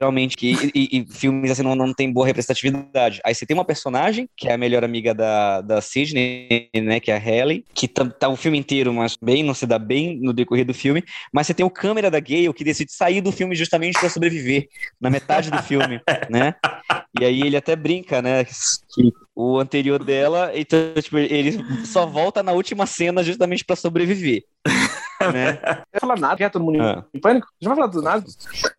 realmente 0.01 0.35
que 0.35 0.53
e, 0.53 0.71
e- 0.75 0.99
e 1.01 1.05
filmes 1.13 1.51
assim 1.51 1.61
não, 1.63 1.75
não 1.75 1.93
tem 1.93 2.11
boa 2.11 2.25
representatividade. 2.25 3.19
Aí 3.25 3.33
você 3.35 3.45
tem 3.45 3.55
uma 3.55 3.65
personagem, 3.65 4.29
que 4.35 4.47
é 4.47 4.53
a 4.53 4.57
melhor 4.57 4.83
amiga 4.83 5.13
da, 5.13 5.61
da 5.61 5.81
Sidney, 5.81 6.69
né? 6.75 6.99
Que 6.99 7.11
é 7.11 7.15
a 7.15 7.19
Halle, 7.19 7.65
que 7.73 7.87
tá, 7.87 8.05
tá 8.09 8.29
o 8.29 8.35
filme 8.35 8.57
inteiro, 8.57 8.93
mas 8.93 9.17
bem, 9.21 9.43
não 9.43 9.53
se 9.53 9.65
dá 9.65 9.77
bem 9.79 10.19
no 10.21 10.33
decorrer 10.33 10.65
do 10.65 10.73
filme. 10.73 11.03
Mas 11.33 11.47
você 11.47 11.53
tem 11.53 11.65
o 11.65 11.69
câmera 11.69 12.09
da 12.09 12.19
Gale 12.19 12.53
que 12.53 12.63
decide 12.63 12.91
sair 12.91 13.21
do 13.21 13.31
filme 13.31 13.55
justamente 13.55 13.99
para 13.99 14.09
sobreviver, 14.09 14.67
na 14.99 15.09
metade 15.09 15.44
do 15.51 15.61
filme, 15.63 16.01
né? 16.29 16.55
E 17.19 17.25
aí 17.25 17.41
ele 17.41 17.57
até 17.57 17.75
brinca, 17.75 18.21
né? 18.21 18.43
Que 18.43 19.11
o 19.35 19.59
anterior 19.59 20.03
dela, 20.03 20.51
então, 20.53 20.79
tipo, 21.01 21.17
ele 21.17 21.63
só 21.85 22.05
volta 22.05 22.41
na 22.43 22.51
última 22.51 22.85
cena 22.85 23.23
justamente 23.23 23.63
para 23.65 23.75
sobreviver. 23.75 24.43
Né? 25.33 25.53
Não 25.53 25.75
vai 25.91 25.99
falar 25.99 26.19
nada, 26.19 26.35
quer 26.35 26.51
todo 26.51 26.65
mundo 26.65 26.81
Ah. 26.81 27.05
em 27.13 27.19
pânico? 27.19 27.47
Já 27.61 27.69
vai 27.69 27.77
falar 27.77 27.87
do 27.87 28.01
nada? 28.01 28.25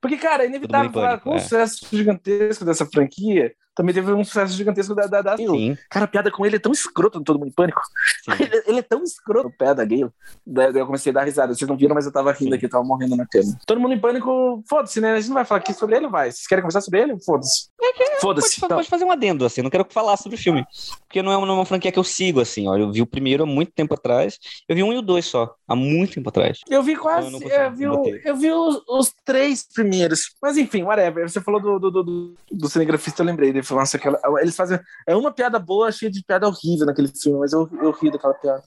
Porque, 0.01 0.17
cara, 0.19 0.45
é 0.45 0.47
inevitável 0.47 0.93
falar 0.93 1.19
com 1.19 1.31
o 1.31 1.37
é. 1.37 1.39
sucesso 1.39 1.87
gigantesco 1.91 2.65
dessa 2.65 2.85
franquia. 2.87 3.55
Também 3.77 3.95
teve 3.95 4.11
um 4.13 4.25
sucesso 4.25 4.55
gigantesco 4.55 4.95
da, 4.95 5.07
da, 5.07 5.21
da 5.23 5.37
Gale. 5.37 5.47
Sim, 5.47 5.79
Cara, 5.91 6.07
a 6.07 6.09
piada 6.09 6.31
com 6.31 6.45
ele 6.47 6.57
é 6.57 6.59
tão 6.59 6.73
escroto 6.73 7.19
no 7.19 7.25
Todo 7.25 7.39
Mundo 7.39 7.49
em 7.49 7.53
Pânico. 7.53 7.81
sim. 8.25 8.33
Ele, 8.43 8.63
ele 8.67 8.79
é 8.79 8.83
tão 8.83 9.03
escroto 9.05 9.49
o 9.49 9.53
pé 9.53 9.75
da 9.75 9.85
Gale. 9.85 10.09
Daí 10.47 10.75
eu 10.75 10.87
comecei 10.87 11.11
a 11.11 11.15
dar 11.15 11.25
risada. 11.25 11.55
Vocês 11.55 11.69
não 11.69 11.77
viram, 11.77 11.95
mas 11.95 12.07
eu 12.07 12.13
tava 12.13 12.33
rindo 12.33 12.55
aqui, 12.55 12.65
eu 12.67 12.71
tava 12.71 12.83
morrendo 12.85 13.15
na 13.17 13.27
cama. 13.27 13.57
Todo 13.67 13.81
mundo 13.81 13.93
em 13.95 14.01
pânico, 14.01 14.63
foda-se, 14.69 15.01
né? 15.01 15.13
A 15.13 15.17
gente 15.21 15.29
não 15.29 15.35
vai 15.35 15.45
falar 15.45 15.61
aqui 15.61 15.73
sobre 15.75 15.97
ele, 15.97 16.09
vai. 16.09 16.31
Vocês 16.33 16.47
querem 16.47 16.63
conversar 16.63 16.81
sobre 16.81 17.01
ele? 17.03 17.17
Foda-se. 17.25 17.69
Pode, 17.79 18.21
Foda-se. 18.21 18.59
fa- 18.61 18.67
Então, 18.67 18.79
pode 18.79 18.89
fazer 18.89 19.05
um 19.05 19.11
adendo, 19.13 19.45
assim, 19.45 19.61
eu 19.61 19.65
não 19.65 19.71
quero 19.71 19.87
falar 19.91 20.17
sobre 20.17 20.37
o 20.39 20.41
filme. 20.41 20.65
Porque 21.07 21.21
não 21.23 21.31
é 21.33 21.37
uma, 21.37 21.47
é 21.47 21.51
uma 21.53 21.65
franquia 21.67 21.93
que 21.93 21.99
eu 21.99 22.05
sigo, 22.05 22.41
assim, 22.41 22.67
ó. 22.69 22.77
Eu 22.77 22.91
vi 22.91 23.03
o 23.03 23.07
primeiro 23.07 23.43
há 23.45 23.47
muito 23.47 23.73
tempo 23.73 23.95
atrás. 23.95 24.39
Eu 24.69 24.75
vi 24.75 24.83
um 24.83 24.93
e 24.93 24.97
o 24.99 25.03
dois 25.03 25.27
só, 25.27 25.55
há 25.69 25.77
muito 25.77 26.15
tempo 26.15 26.29
atrás. 26.29 26.61
eu 26.69 26.83
vi 26.83 26.93
Eu 26.95 27.01
quase. 27.01 27.31
não 27.31 27.39
Eu, 27.41 27.43
consigo 27.43 27.77
vi, 27.77 27.87
o- 27.89 28.21
eu 28.25 28.37
vi 28.37 28.51
os, 28.53 28.83
os 28.89 29.13
três 29.25 29.67
primeiros. 29.73 30.35
Mas 30.43 30.57
enfim, 30.57 30.83
whatever. 30.83 31.29
Você 31.29 31.41
falou 31.41 31.61
do, 31.61 31.79
do, 31.79 31.91
do, 31.91 32.03
do, 32.03 32.35
do 32.51 32.69
cinegrafista, 32.69 33.23
eu 33.23 33.27
lembrei. 33.27 33.51
Ele 33.51 33.63
falou, 33.63 33.66
nossa, 33.75 33.97
aquela, 33.97 34.21
eles 34.41 34.57
fazem. 34.57 34.79
É 35.07 35.17
uma 35.17 35.33
piada 35.33 35.59
boa, 35.59 35.91
cheia 35.91 36.11
de 36.11 36.23
piada 36.25 36.47
horrível 36.47 36.87
naquele 36.87 37.09
filme, 37.09 37.39
mas 37.41 37.53
eu, 37.53 37.69
eu 37.81 37.91
ri 37.91 38.11
daquela 38.11 38.35
piada. 38.35 38.63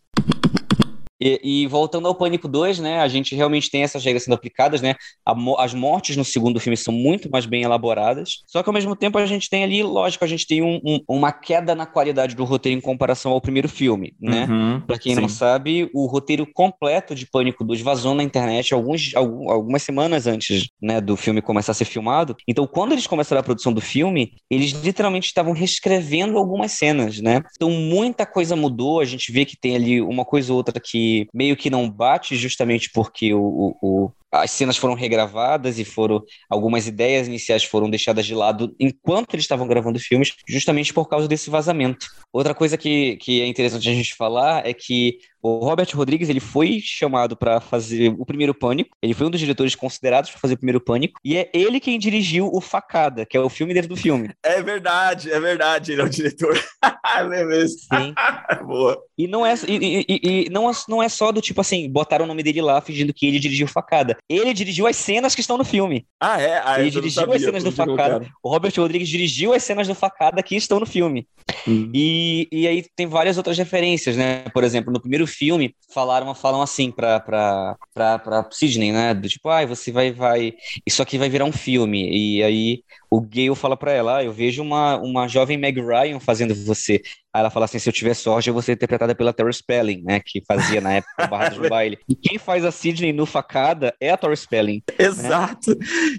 E, 1.21 1.39
e 1.63 1.67
voltando 1.67 2.07
ao 2.07 2.15
Pânico 2.15 2.47
2, 2.47 2.79
né, 2.79 2.99
a 2.99 3.07
gente 3.07 3.35
realmente 3.35 3.69
tem 3.69 3.83
essas 3.83 4.03
regras 4.03 4.23
sendo 4.23 4.33
aplicadas, 4.35 4.81
né, 4.81 4.95
a 5.25 5.35
as 5.59 5.73
mortes 5.73 6.15
no 6.15 6.23
segundo 6.23 6.59
filme 6.59 6.77
são 6.77 6.93
muito 6.93 7.29
mais 7.29 7.45
bem 7.45 7.63
elaboradas, 7.63 8.43
só 8.47 8.61
que 8.63 8.69
ao 8.69 8.73
mesmo 8.73 8.95
tempo 8.95 9.17
a 9.17 9.25
gente 9.25 9.49
tem 9.49 9.63
ali, 9.63 9.81
lógico, 9.83 10.23
a 10.23 10.27
gente 10.27 10.45
tem 10.47 10.61
um- 10.61 10.79
um- 10.85 10.99
uma 11.07 11.31
queda 11.31 11.73
na 11.75 11.85
qualidade 11.85 12.35
do 12.35 12.43
roteiro 12.45 12.77
em 12.77 12.81
comparação 12.81 13.31
ao 13.31 13.41
primeiro 13.41 13.67
filme, 13.67 14.13
né, 14.19 14.45
Uhum, 14.49 14.81
Pra 14.87 14.97
quem 14.97 15.15
não 15.15 15.27
sim. 15.27 15.35
sabe, 15.35 15.89
o 15.93 16.05
roteiro 16.07 16.47
completo 16.53 17.13
de 17.13 17.25
Pânico 17.25 17.63
2 17.63 17.81
vazou 17.81 18.15
na 18.15 18.23
internet 18.23 18.73
alguns, 18.73 19.13
algum- 19.15 19.49
algumas 19.51 19.83
semanas 19.83 20.25
antes 20.27 20.69
né, 20.81 20.99
do 21.01 21.15
filme 21.15 21.41
começar 21.41 21.71
a 21.71 21.75
ser 21.75 21.85
filmado. 21.85 22.35
Então, 22.47 22.65
quando 22.65 22.93
eles 22.93 23.05
começaram 23.07 23.39
a 23.39 23.43
produção 23.43 23.71
do 23.73 23.81
filme, 23.81 24.33
eles 24.49 24.71
literalmente 24.71 25.27
estavam 25.27 25.53
reescrevendo 25.53 26.37
algumas 26.37 26.71
cenas, 26.71 27.19
né? 27.19 27.41
Então, 27.55 27.69
muita 27.69 28.25
coisa 28.25 28.55
mudou. 28.55 28.99
A 28.99 29.05
gente 29.05 29.31
vê 29.31 29.45
que 29.45 29.57
tem 29.57 29.75
ali 29.75 30.01
uma 30.01 30.25
coisa 30.25 30.51
ou 30.51 30.57
outra 30.57 30.79
que 30.79 31.08
meio 31.33 31.55
que 31.57 31.69
não 31.69 31.89
bate, 31.89 32.35
justamente 32.35 32.89
porque 32.93 33.33
o, 33.33 33.41
o- 33.41 33.77
o- 34.05 34.11
as 34.31 34.51
cenas 34.51 34.77
foram 34.77 34.93
regravadas 34.93 35.79
e 35.79 35.85
foram 35.85 36.23
algumas 36.49 36.87
ideias 36.87 37.27
iniciais 37.27 37.63
foram 37.63 37.89
deixadas 37.89 38.25
de 38.25 38.35
lado 38.35 38.75
enquanto 38.79 39.33
eles 39.33 39.43
estavam 39.43 39.67
gravando 39.67 39.99
filmes, 39.99 40.33
justamente 40.47 40.93
por 40.93 41.07
causa 41.07 41.27
desse 41.27 41.49
vazamento. 41.49 42.07
Outra 42.31 42.53
coisa 42.53 42.77
que, 42.77 43.17
que 43.17 43.41
é 43.41 43.47
interessante 43.47 43.89
a 43.89 43.93
gente 43.93 44.15
falar 44.15 44.65
é 44.67 44.73
que 44.73 45.17
o 45.41 45.59
Robert 45.59 45.87
Rodrigues 45.95 46.29
ele 46.29 46.39
foi 46.39 46.79
chamado 46.83 47.35
para 47.35 47.59
fazer 47.61 48.13
o 48.19 48.25
primeiro 48.25 48.53
Pânico. 48.53 48.95
Ele 49.01 49.13
foi 49.13 49.25
um 49.27 49.29
dos 49.29 49.39
diretores 49.39 49.73
considerados 49.73 50.29
para 50.29 50.39
fazer 50.39 50.53
o 50.55 50.57
primeiro 50.57 50.81
Pânico 50.81 51.19
e 51.23 51.37
é 51.37 51.49
ele 51.53 51.79
quem 51.79 51.97
dirigiu 51.97 52.49
o 52.53 52.59
Facada, 52.61 53.25
que 53.25 53.37
é 53.37 53.39
o 53.39 53.49
filme 53.49 53.73
dentro 53.73 53.89
do 53.89 53.95
filme. 53.95 54.29
É 54.43 54.61
verdade, 54.61 55.31
é 55.31 55.39
verdade, 55.39 55.93
ele 55.93 56.01
é 56.01 56.05
o 56.05 56.09
diretor. 56.09 56.59
Isso? 57.63 57.87
Sim. 57.93 58.13
Boa. 58.65 58.97
E 59.17 59.27
não 59.27 59.45
é 59.45 59.53
e, 59.67 60.05
e- 60.07 60.45
e- 60.45 60.49
não, 60.49 60.69
é- 60.69 60.73
não 60.87 61.01
é 61.03 61.09
só 61.09 61.31
do 61.31 61.41
tipo 61.41 61.61
assim 61.61 61.89
botaram 61.89 62.25
o 62.25 62.27
nome 62.27 62.43
dele 62.43 62.61
lá 62.61 62.79
fingindo 62.81 63.13
que 63.13 63.25
ele 63.25 63.39
dirigiu 63.39 63.65
o 63.65 63.69
Facada. 63.69 64.17
Ele 64.27 64.53
dirigiu 64.53 64.87
as 64.87 64.95
cenas 64.95 65.33
que 65.33 65.41
estão 65.41 65.57
no 65.57 65.63
filme. 65.63 66.05
Ah, 66.19 66.41
é? 66.41 66.61
Ah, 66.63 66.79
Ele 66.79 66.89
dirigiu 66.89 67.21
as 67.23 67.29
sabia, 67.29 67.39
cenas 67.39 67.63
do 67.63 67.71
Facada. 67.71 68.27
O 68.43 68.49
Robert 68.49 68.73
Rodrigues 68.75 69.09
dirigiu 69.09 69.53
as 69.53 69.63
cenas 69.63 69.87
do 69.87 69.95
Facada 69.95 70.43
que 70.43 70.55
estão 70.55 70.79
no 70.79 70.85
filme. 70.85 71.27
Hum. 71.67 71.91
E, 71.93 72.47
e 72.51 72.67
aí 72.67 72.85
tem 72.95 73.07
várias 73.07 73.37
outras 73.37 73.57
referências, 73.57 74.15
né? 74.15 74.43
Por 74.53 74.63
exemplo, 74.63 74.91
no 74.93 74.99
primeiro 74.99 75.25
filme, 75.25 75.75
falaram, 75.93 76.33
falam 76.35 76.61
assim 76.61 76.91
pra, 76.91 77.19
pra, 77.19 77.75
pra, 77.93 78.19
pra 78.19 78.47
Sidney, 78.51 78.91
né? 78.91 79.13
Do 79.13 79.27
tipo, 79.27 79.49
ai, 79.49 79.65
você 79.65 79.91
vai, 79.91 80.11
vai. 80.11 80.53
Isso 80.85 81.01
aqui 81.01 81.17
vai 81.17 81.29
virar 81.29 81.45
um 81.45 81.51
filme. 81.51 82.09
E 82.09 82.43
aí 82.43 82.83
o 83.09 83.21
Gale 83.21 83.55
fala 83.55 83.75
pra 83.75 83.91
ela, 83.91 84.17
ah, 84.17 84.23
eu 84.23 84.31
vejo 84.31 84.61
uma, 84.61 84.97
uma 84.97 85.27
jovem 85.27 85.57
Meg 85.57 85.79
Ryan 85.81 86.19
fazendo 86.19 86.53
você. 86.53 87.01
Aí 87.33 87.41
ela 87.41 87.49
fala 87.49 87.65
assim: 87.65 87.77
se 87.79 87.87
eu 87.87 87.93
tiver 87.93 88.13
sorte, 88.15 88.47
eu 88.49 88.53
vou 88.53 88.61
ser 88.63 88.71
interpretada 88.73 89.13
pela 89.13 89.31
Tori 89.31 89.53
Spelling, 89.53 90.01
né? 90.03 90.19
Que 90.19 90.41
fazia 90.47 90.81
na 90.81 90.93
época 90.93 91.27
Barra 91.27 91.49
do 91.49 91.67
Baile. 91.69 91.99
E 92.09 92.15
quem 92.15 92.37
faz 92.39 92.65
a 92.65 92.71
Sidney 92.71 93.13
no 93.13 93.25
facada 93.25 93.93
é 94.01 94.09
a 94.09 94.17
Tori 94.17 94.35
Spelling. 94.35 94.81
Exato. 94.97 95.71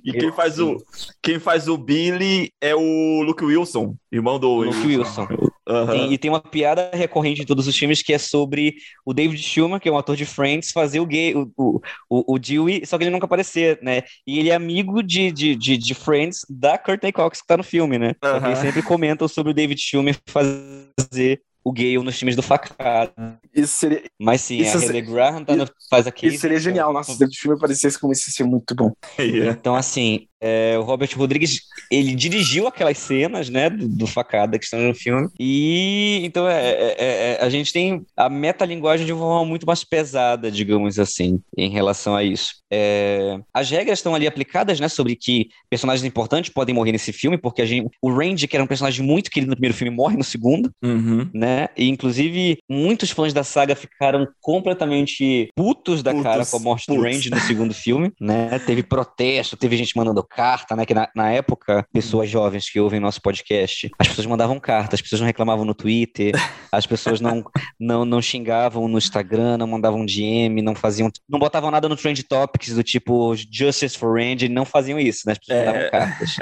E 0.05 0.13
quem 0.13 0.29
Eu- 0.29 0.33
faz, 0.33 0.59
o, 0.61 0.77
quem 1.23 1.39
faz 1.39 1.67
o 1.69 1.77
Billy 1.77 2.53
é 2.61 2.75
o 2.75 3.23
Luke 3.23 3.45
Wilson, 3.45 3.97
irmão 4.13 4.39
do 4.39 4.49
Luke 4.63 4.87
Wilson. 4.87 5.23
Aham. 5.25 5.50
Tem- 5.93 6.13
e 6.13 6.19
tem 6.19 6.31
uma 6.31 6.41
piada 6.41 6.91
recorrente 6.93 7.43
em 7.43 7.47
todos 7.47 7.67
os 7.69 7.77
filmes 7.77 8.03
que 8.03 8.13
é 8.13 8.19
sobre 8.19 8.75
o 9.05 9.13
David 9.15 9.41
Schumer, 9.43 9.79
que 9.79 9.89
é 9.89 9.93
um 9.93 9.99
ator 9.99 10.17
de 10.17 10.25
Friends, 10.25 10.71
fazer 10.73 11.01
o 11.01 11.07
gay, 11.07 11.35
o, 11.35 11.51
o, 11.57 11.81
o, 12.09 12.35
o 12.35 12.39
Dewey, 12.39 12.85
só 12.87 12.97
que 12.99 13.05
ele 13.05 13.11
nunca 13.11 13.27
aparecer, 13.27 13.79
né? 13.83 14.03
E 14.27 14.39
ele 14.39 14.49
é 14.51 14.55
amigo 14.55 15.03
de, 15.03 15.31
de, 15.31 15.55
de, 15.55 15.77
de 15.77 15.95
Friends 15.95 16.45
da 16.49 16.77
Courtney 16.79 17.13
Cox, 17.13 17.41
que 17.41 17.47
tá 17.47 17.57
no 17.57 17.63
filme, 17.63 17.99
né? 17.99 18.15
Que 18.15 18.47
eles 18.47 18.59
sempre 18.59 18.83
comentam 18.83 19.29
sobre 19.29 19.53
o 19.53 19.55
David 19.55 19.81
Schumer 19.81 20.17
fazer 20.27 21.41
o 21.63 21.73
gay 21.73 21.99
nos 21.99 22.19
filmes 22.19 22.35
do 22.35 22.43
Facada. 22.43 23.13
Isso 23.55 23.77
seria, 23.77 24.03
Mas 24.19 24.41
sim, 24.41 24.59
Isso 24.59 24.79
a 24.79 24.81
Hayley 24.81 25.03
Graham 25.03 25.45
tá 25.45 25.55
no- 25.55 25.69
faz 25.91 26.07
aquele. 26.07 26.33
isso 26.33 26.41
seria 26.41 26.59
genial. 26.59 26.93
Nossa, 26.93 27.13
se 27.13 27.23
o 27.25 27.29
filme 27.31 27.57
aparecesse 27.57 27.99
como 27.99 28.13
isso, 28.13 28.31
ia 28.31 28.33
ser 28.35 28.45
muito 28.45 28.75
bom. 28.75 28.93
Yeah. 29.19 29.53
Então, 29.53 29.77
assim, 29.77 30.27
é, 30.41 30.77
o 30.79 30.83
Robert 30.83 31.11
Rodrigues, 31.17 31.63
ele 31.91 32.15
dirigiu 32.15 32.67
aquelas 32.67 32.99
cenas, 32.99 33.49
né, 33.49 33.69
do, 33.71 33.89
do 33.89 34.07
Facada 34.07 34.59
que 34.59 34.65
estão 34.65 34.81
no 34.81 34.95
filme. 34.95 35.29
E, 35.39 36.21
então, 36.25 36.49
é, 36.49 36.71
é- 36.71 36.97
é- 36.99 37.39
a 37.41 37.49
gente 37.51 37.73
tem 37.73 38.05
a 38.17 38.29
metalinguagem 38.29 39.05
de 39.07 39.13
uma 39.13 39.21
forma 39.21 39.45
muito 39.45 39.67
mais 39.67 39.85
pesada, 39.85 40.51
digamos 40.51 40.99
assim, 40.99 41.41
em 41.57 41.71
relação 41.71 42.15
a 42.17 42.23
isso. 42.25 42.55
É, 42.73 43.39
as 43.53 43.69
regras 43.71 43.99
estão 43.99 44.15
ali 44.15 44.27
aplicadas, 44.27 44.79
né, 44.79 44.89
sobre 44.89 45.17
que 45.17 45.49
personagens 45.69 46.05
importantes 46.05 46.51
podem 46.53 46.75
morrer 46.75 46.93
nesse 46.93 47.13
filme, 47.13 47.37
porque 47.37 47.63
a 47.63 47.67
gente, 47.67 47.89
o 48.01 48.11
Randy, 48.13 48.47
que 48.47 48.57
era 48.57 48.63
um 48.65 48.67
personagem 48.69 49.05
muito 49.05 49.31
querido 49.31 49.51
no 49.51 49.57
primeiro 49.57 49.77
filme, 49.77 49.95
morre 49.95 50.17
no 50.17 50.25
segundo 50.25 50.71
Uhum. 50.83 51.29
né? 51.35 51.69
E 51.77 51.89
inclusive 51.89 52.59
muitos 52.69 53.11
fãs 53.11 53.33
da 53.33 53.43
saga 53.45 53.75
ficaram 53.75 54.27
completamente 54.41 55.49
putos 55.57 56.03
da 56.03 56.11
Putos, 56.13 56.23
cara 56.25 56.47
com 56.47 56.57
a 56.57 56.61
morte 56.61 56.87
do 56.87 56.95
putos. 56.95 57.13
Randy 57.13 57.31
no 57.31 57.41
segundo 57.41 57.75
filme, 57.75 58.13
né? 58.21 58.59
Teve 58.61 58.83
protesto, 58.83 59.57
teve 59.57 59.77
gente 59.77 59.97
mandando 59.97 60.25
carta, 60.31 60.75
né? 60.77 60.87
Que 60.87 60.95
na, 60.95 61.09
na 61.15 61.31
época, 61.33 61.85
pessoas 61.93 62.29
jovens 62.31 62.71
que 62.71 62.79
ouvem 62.81 63.01
nosso 63.01 63.21
podcast, 63.21 63.91
as 63.99 64.09
pessoas 64.09 64.27
mandavam 64.27 64.59
carta, 64.61 64.95
as 64.95 65.03
pessoas 65.03 65.21
não 65.21 65.27
reclamavam 65.27 65.65
no 65.65 65.75
Twitter, 65.75 66.33
as 66.73 66.87
pessoas 66.87 67.21
não, 67.21 67.43
não, 67.79 68.05
não 68.05 68.23
xingavam 68.23 68.87
no 68.89 68.99
Instagram, 68.99 69.59
não 69.59 69.67
mandavam 69.67 70.07
DM, 70.07 70.63
não 70.63 70.75
faziam, 70.75 71.11
não 71.29 71.39
botavam 71.39 71.71
nada 71.71 71.89
no 71.89 71.97
Trend 71.97 72.23
Topics 72.23 72.75
do 72.75 72.83
tipo 72.83 73.35
Justice 73.53 73.99
for 73.99 74.19
Randy, 74.19 74.49
não 74.49 74.65
faziam 74.65 74.99
isso, 74.99 75.23
né? 75.27 75.33
As 75.33 75.39
pessoas 75.39 75.59
É. 75.59 75.67
mandavam 75.67 75.91
cartas. 75.91 76.37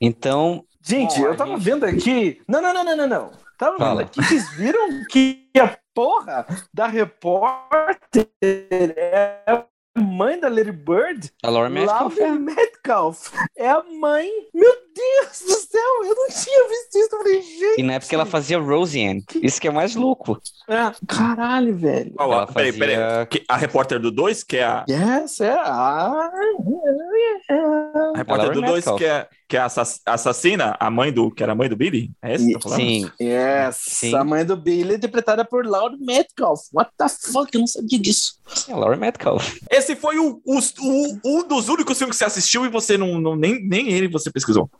Então, 0.00 0.64
Gente, 0.82 1.20
Bom, 1.20 1.26
eu 1.26 1.36
tava 1.36 1.50
gente- 1.56 1.62
vendo 1.62 1.84
aqui. 1.84 2.40
Não, 2.48 2.62
não, 2.62 2.72
não, 2.72 2.82
não, 2.82 2.96
não, 2.96 3.06
não. 3.06 3.30
Tava 3.58 3.72
vendo 3.72 3.78
Fala. 3.86 4.00
aqui. 4.00 4.22
Vocês 4.22 4.48
viram 4.56 5.04
que 5.10 5.46
a 5.60 5.76
porra 5.94 6.46
da 6.72 6.86
repórter 6.86 8.26
é 8.42 9.62
mãe 10.00 10.38
da 10.40 10.48
Lady 10.48 10.72
Bird? 10.72 11.30
a 11.42 11.50
Laura 11.50 11.68
Metcalf 11.70 12.18
Lauren 12.18 12.38
Metcalf. 12.38 13.32
É 13.56 13.68
a 13.70 13.82
mãe. 13.82 14.28
Meu 14.54 14.72
Deus 14.94 15.40
do 15.46 15.54
céu, 15.68 16.04
eu 16.04 16.14
não 16.14 16.26
tinha 16.28 16.68
visto 16.68 16.96
isso. 16.98 17.08
Eu 17.12 17.18
falei, 17.18 17.42
gente. 17.42 17.80
E 17.80 17.82
na 17.82 17.94
época 17.94 18.14
ela 18.14 18.26
fazia 18.26 18.58
Roseanne. 18.58 19.24
Isso 19.42 19.60
que 19.60 19.68
é 19.68 19.70
mais 19.70 19.94
louco. 19.94 20.40
É, 20.68 20.92
caralho, 21.06 21.76
velho. 21.76 22.12
A- 22.18 22.24
Ela 22.24 22.46
peraí, 22.46 22.72
fazia- 22.72 22.86
peraí. 22.98 23.26
Que- 23.26 23.44
A 23.48 23.56
repórter 23.56 23.98
do 24.00 24.10
2, 24.10 24.42
que 24.44 24.56
é 24.56 24.64
a. 24.64 24.84
Yes, 24.88 25.40
é. 25.40 25.50
Ah, 25.52 26.30
A 28.12 28.18
repórter 28.18 28.46
Ela 28.46 28.54
do 28.54 28.64
é 28.64 28.66
2, 28.66 28.74
Metcalf. 28.84 28.98
que 28.98 29.04
é, 29.04 29.28
que 29.48 29.56
é 29.56 29.60
a 29.60 29.64
assass- 29.64 30.00
assassina, 30.06 30.76
a 30.78 30.90
mãe 30.90 31.12
do. 31.12 31.30
Que 31.30 31.42
era 31.42 31.52
a 31.52 31.54
mãe 31.54 31.68
do 31.68 31.76
Billy? 31.76 32.10
É 32.22 32.34
esse 32.34 32.46
que 32.46 32.52
tá 32.54 32.60
falando? 32.60 32.78
Sim. 32.80 33.10
Yes, 33.20 33.76
Sim. 33.80 34.14
a 34.14 34.24
mãe 34.24 34.44
do 34.44 34.56
Billy 34.56 34.92
é 34.92 34.96
interpretada 34.96 35.44
por 35.44 35.66
Laura 35.66 35.96
Metcalf. 35.98 36.60
What 36.72 36.90
the 36.98 37.08
fuck? 37.08 37.48
Eu 37.54 37.60
não 37.60 37.66
sabia 37.66 37.98
disso. 37.98 38.34
Sim, 38.54 38.72
a 38.72 38.76
Laura 38.76 38.96
Metcalf. 38.96 39.58
Esse 39.70 39.96
foi 39.96 40.18
o, 40.18 40.40
os- 40.46 40.74
o- 40.78 41.18
um 41.24 41.46
dos 41.46 41.68
únicos 41.68 41.96
filmes 41.98 42.16
que 42.16 42.18
você 42.18 42.24
assistiu 42.26 42.64
e 42.64 42.68
você 42.68 42.96
não, 42.96 43.20
não- 43.20 43.36
nem, 43.36 43.60
nem 43.66 43.88
ele 43.92 44.08
você 44.08 44.30
pesquisou. 44.30 44.70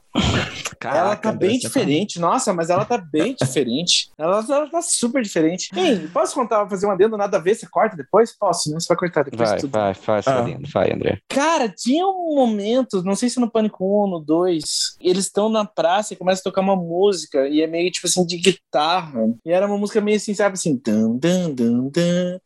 Ela 0.83 1.15
tá 1.17 1.31
bem 1.33 1.61
você 1.61 1.67
diferente. 1.69 2.19
Nossa, 2.19 2.53
mas 2.53 2.71
ela 2.71 2.85
tá 2.85 2.99
bem 2.99 3.35
diferente. 3.41 4.11
Ela, 4.19 4.45
ela 4.49 4.69
tá 4.69 4.83
super 4.83 5.23
diferente. 5.23 5.71
Ei, 5.77 6.09
posso 6.09 6.35
contar, 6.35 6.69
fazer 6.69 6.87
um 6.87 6.91
adendo 6.91 7.17
nada 7.17 7.37
a 7.37 7.41
ver? 7.41 7.55
Você 7.55 7.67
corta 7.69 7.97
depois? 7.97 8.37
Posso, 8.37 8.71
né? 8.71 8.81
Você 8.81 8.89
vai 8.89 8.97
cortar 8.97 9.25
depois 9.25 9.49
Vai, 9.51 9.59
tudo. 9.59 9.71
vai, 9.73 9.95
faz 9.95 10.27
Ah. 10.27 10.39
fazendo. 10.39 10.69
Vai, 10.73 10.93
André. 10.93 11.19
Cara, 11.29 11.69
tinha 11.69 12.07
um 12.07 12.35
momento, 12.35 13.03
não 13.03 13.15
sei 13.15 13.29
se 13.29 13.39
no 13.41 13.51
Pânico 13.51 13.85
1 13.85 13.87
ou 13.87 14.09
no 14.09 14.21
2, 14.21 14.97
eles 15.01 15.25
estão 15.27 15.49
na 15.49 15.65
praça 15.65 16.15
e 16.15 16.17
começam 16.17 16.41
a 16.41 16.45
tocar 16.45 16.61
uma 16.63 16.77
música, 16.77 17.47
e 17.49 17.61
é 17.61 17.67
meio 17.67 17.91
tipo 17.91 18.07
assim 18.07 18.25
de 18.25 18.37
guitarra. 18.39 19.21
E 19.45 19.51
era 19.53 19.67
uma 19.67 19.79
música 19.79 20.01
meio 20.01 20.17
assim, 20.17 20.35
sabe 20.35 20.55
assim. 20.55 20.81
Dun, 20.85 21.17
dun, 21.19 21.55
dun, 21.55 21.89
dun. 21.91 22.39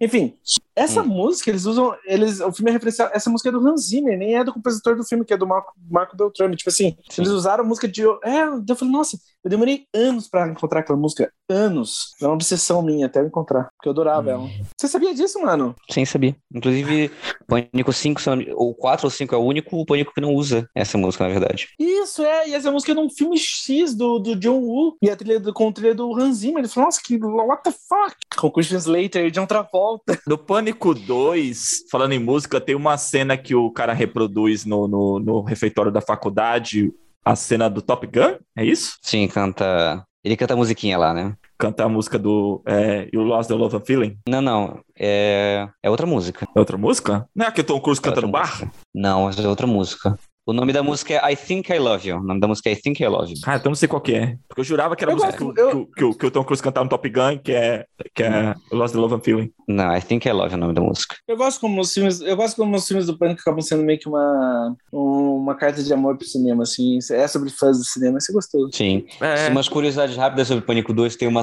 Enfim, 0.00 0.34
essa 0.74 1.02
Hum. 1.02 1.06
música, 1.06 1.50
eles 1.50 1.64
usam. 1.66 1.94
Eles, 2.04 2.40
o 2.40 2.52
filme 2.52 2.70
é 2.70 2.72
referencial. 2.72 3.10
Essa 3.12 3.28
música 3.28 3.48
é 3.50 3.52
do 3.52 3.66
Hans 3.66 3.88
Zimmer, 3.88 4.16
nem 4.18 4.36
é 4.36 4.44
do 4.44 4.52
compositor 4.52 4.96
do 4.96 5.04
filme, 5.04 5.24
que 5.24 5.34
é 5.34 5.36
do 5.36 5.46
Marco, 5.46 5.72
Marco 5.90 6.16
Beltrame. 6.16 6.56
Tipo 6.56 6.70
assim, 6.70 6.96
Sim. 7.10 7.22
eles 7.22 7.32
usaram 7.32 7.64
a 7.64 7.66
música 7.66 7.86
de. 7.86 8.02
É, 8.02 8.44
eu 8.68 8.76
falei, 8.76 8.92
nossa, 8.92 9.18
eu 9.44 9.50
demorei 9.50 9.84
anos 9.94 10.28
pra 10.28 10.48
encontrar 10.48 10.80
aquela 10.80 10.98
música. 10.98 11.30
Anos. 11.48 12.14
É 12.20 12.24
uma 12.26 12.34
obsessão 12.34 12.80
minha 12.82 13.06
até 13.06 13.20
eu 13.20 13.26
encontrar. 13.26 13.68
Porque 13.76 13.88
eu 13.88 13.92
adorava 13.92 14.30
ela. 14.30 14.48
Você 14.78 14.88
sabia 14.88 15.14
disso, 15.14 15.40
mano? 15.42 15.74
Sem 15.90 16.04
saber. 16.06 16.36
Inclusive, 16.54 17.10
Pânico 17.46 17.92
5, 17.92 18.20
se 18.20 18.28
eu 18.30 18.36
não 18.36 18.42
me- 18.42 18.52
ou 18.54 18.74
4 18.74 19.06
ou 19.06 19.10
5 19.10 19.34
é 19.34 19.38
o 19.38 19.42
único 19.42 19.84
Pânico 19.84 20.12
que 20.14 20.20
não 20.20 20.32
usa 20.34 20.66
essa 20.74 20.96
música, 20.96 21.24
na 21.26 21.30
verdade. 21.30 21.68
Isso, 21.78 22.22
é. 22.22 22.48
E 22.48 22.54
essa 22.54 22.70
música 22.70 22.92
é 22.92 22.94
de 22.94 23.00
um 23.00 23.10
filme 23.10 23.36
X 23.36 23.94
do, 23.94 24.18
do 24.18 24.34
John 24.36 24.60
Woo. 24.60 24.96
E 25.02 25.10
a 25.10 25.16
trilha 25.16 25.38
do, 25.40 25.52
com 25.52 25.68
a 25.68 25.72
trilha 25.72 25.94
do 25.94 26.14
Hans 26.18 26.36
Zimmer. 26.38 26.60
Ele 26.60 26.68
falou, 26.68 26.86
nossa, 26.86 27.00
que 27.04 27.16
what 27.22 27.62
the 27.62 27.70
fuck? 27.72 28.16
Com 28.38 28.50
Christian 28.50 28.78
Slater 28.78 29.26
e 29.26 29.30
John 29.30 29.46
Travolta. 29.46 30.18
No 30.26 30.38
Pânico 30.38 30.94
2, 30.94 31.84
falando 31.90 32.12
em 32.12 32.18
música, 32.18 32.60
tem 32.60 32.74
uma 32.74 32.96
cena 32.96 33.36
que 33.36 33.54
o 33.54 33.70
cara 33.70 33.92
reproduz 33.92 34.64
no, 34.64 34.88
no, 34.88 35.18
no 35.18 35.40
refeitório 35.42 35.92
da 35.92 36.00
faculdade, 36.00 36.92
a 37.24 37.36
cena 37.36 37.68
do 37.68 37.80
Top 37.82 38.06
Gun, 38.06 38.36
é 38.56 38.64
isso? 38.64 38.96
Sim, 39.02 39.26
canta. 39.28 40.04
Ele 40.24 40.36
canta 40.36 40.54
a 40.54 40.56
musiquinha 40.56 40.96
lá, 40.96 41.12
né? 41.12 41.36
Canta 41.58 41.84
a 41.84 41.88
música 41.88 42.18
do 42.18 42.62
é, 42.66 43.08
You 43.12 43.22
Lost 43.22 43.48
the 43.48 43.54
Love 43.54 43.76
and 43.76 43.80
Feeling. 43.80 44.18
Não, 44.28 44.40
não. 44.40 44.80
É, 44.98 45.68
é 45.82 45.90
outra 45.90 46.06
música. 46.06 46.46
É 46.54 46.58
outra 46.58 46.76
música? 46.78 47.28
Não 47.34 47.46
é 47.46 47.48
a 47.48 47.52
que 47.52 47.60
o 47.60 47.64
Tom 47.64 47.80
Cruise 47.80 48.00
É 48.00 48.04
canta 48.04 48.20
outra 48.20 48.26
no 48.26 48.32
bar? 48.32 48.50
música. 48.50 48.70
Não, 48.94 49.28
essa 49.28 49.42
é 49.42 49.48
outra 49.48 49.66
música. 49.66 50.18
O 50.44 50.52
nome 50.52 50.72
da 50.72 50.82
música 50.82 51.14
é 51.14 51.32
I 51.32 51.36
Think 51.36 51.72
I 51.72 51.78
Love 51.78 52.08
You. 52.08 52.16
O 52.18 52.22
nome 52.24 52.40
da 52.40 52.48
música 52.48 52.68
é 52.68 52.72
I 52.72 52.76
Think 52.76 53.00
I 53.02 53.06
Love 53.06 53.30
You. 53.32 53.38
Ah, 53.46 53.56
então 53.56 53.70
não 53.70 53.76
sei 53.76 53.88
qual 53.88 54.00
que 54.00 54.14
é. 54.14 54.36
Porque 54.48 54.60
eu 54.60 54.64
jurava 54.64 54.96
que 54.96 55.04
era 55.04 55.12
a 55.12 55.14
música 55.14 55.32
que, 55.32 55.44
gosto, 55.44 55.56
o- 55.56 55.60
eu- 55.60 55.86
que 55.86 56.04
o- 56.04 56.12
que 56.12 56.18
que 56.18 56.26
o 56.26 56.30
Tom 56.32 56.42
Cruise 56.44 56.60
cantava 56.62 56.82
no 56.84 56.90
Top 56.90 57.08
Gun, 57.08 57.38
que 57.38 57.52
é, 57.52 57.84
que 58.14 58.22
é 58.24 58.52
Lost 58.72 58.92
the 58.92 59.00
Love 59.00 59.14
and 59.14 59.20
Feeling. 59.20 59.50
Não, 59.68 59.96
I 59.96 60.00
Think 60.02 60.26
I 60.28 60.32
Love 60.32 60.48
You 60.48 60.54
é 60.54 60.56
o 60.56 60.60
nome 60.60 60.74
da 60.74 60.80
música. 60.80 61.14
Eu 61.28 61.36
gosto 61.36 61.60
como 61.60 61.80
os 61.80 61.92
filmes, 61.94 62.20
eu 62.20 62.36
gosto 62.36 62.56
como 62.56 62.74
os 62.74 62.86
filmes 62.86 63.06
do 63.06 63.16
Pânico 63.16 63.40
acabam 63.40 63.60
sendo 63.60 63.84
meio 63.84 63.98
que 64.00 64.08
uma, 64.08 64.74
uma 64.92 65.54
carta 65.54 65.80
de 65.82 65.92
amor 65.94 66.16
pro 66.18 66.26
cinema, 66.26 66.64
assim. 66.64 66.98
É 67.12 67.28
sobre 67.28 67.48
fãs 67.50 67.78
do 67.78 67.84
cinema, 67.84 68.18
é 68.18 68.32
gostoso. 68.32 68.70
Sim. 68.72 69.06
É, 69.20 69.48
Umas 69.48 69.68
curiosidades 69.68 70.16
rápidas 70.16 70.48
sobre 70.48 70.64
Pânico 70.64 70.92
2, 70.92 71.14
tem 71.14 71.28
uma. 71.28 71.42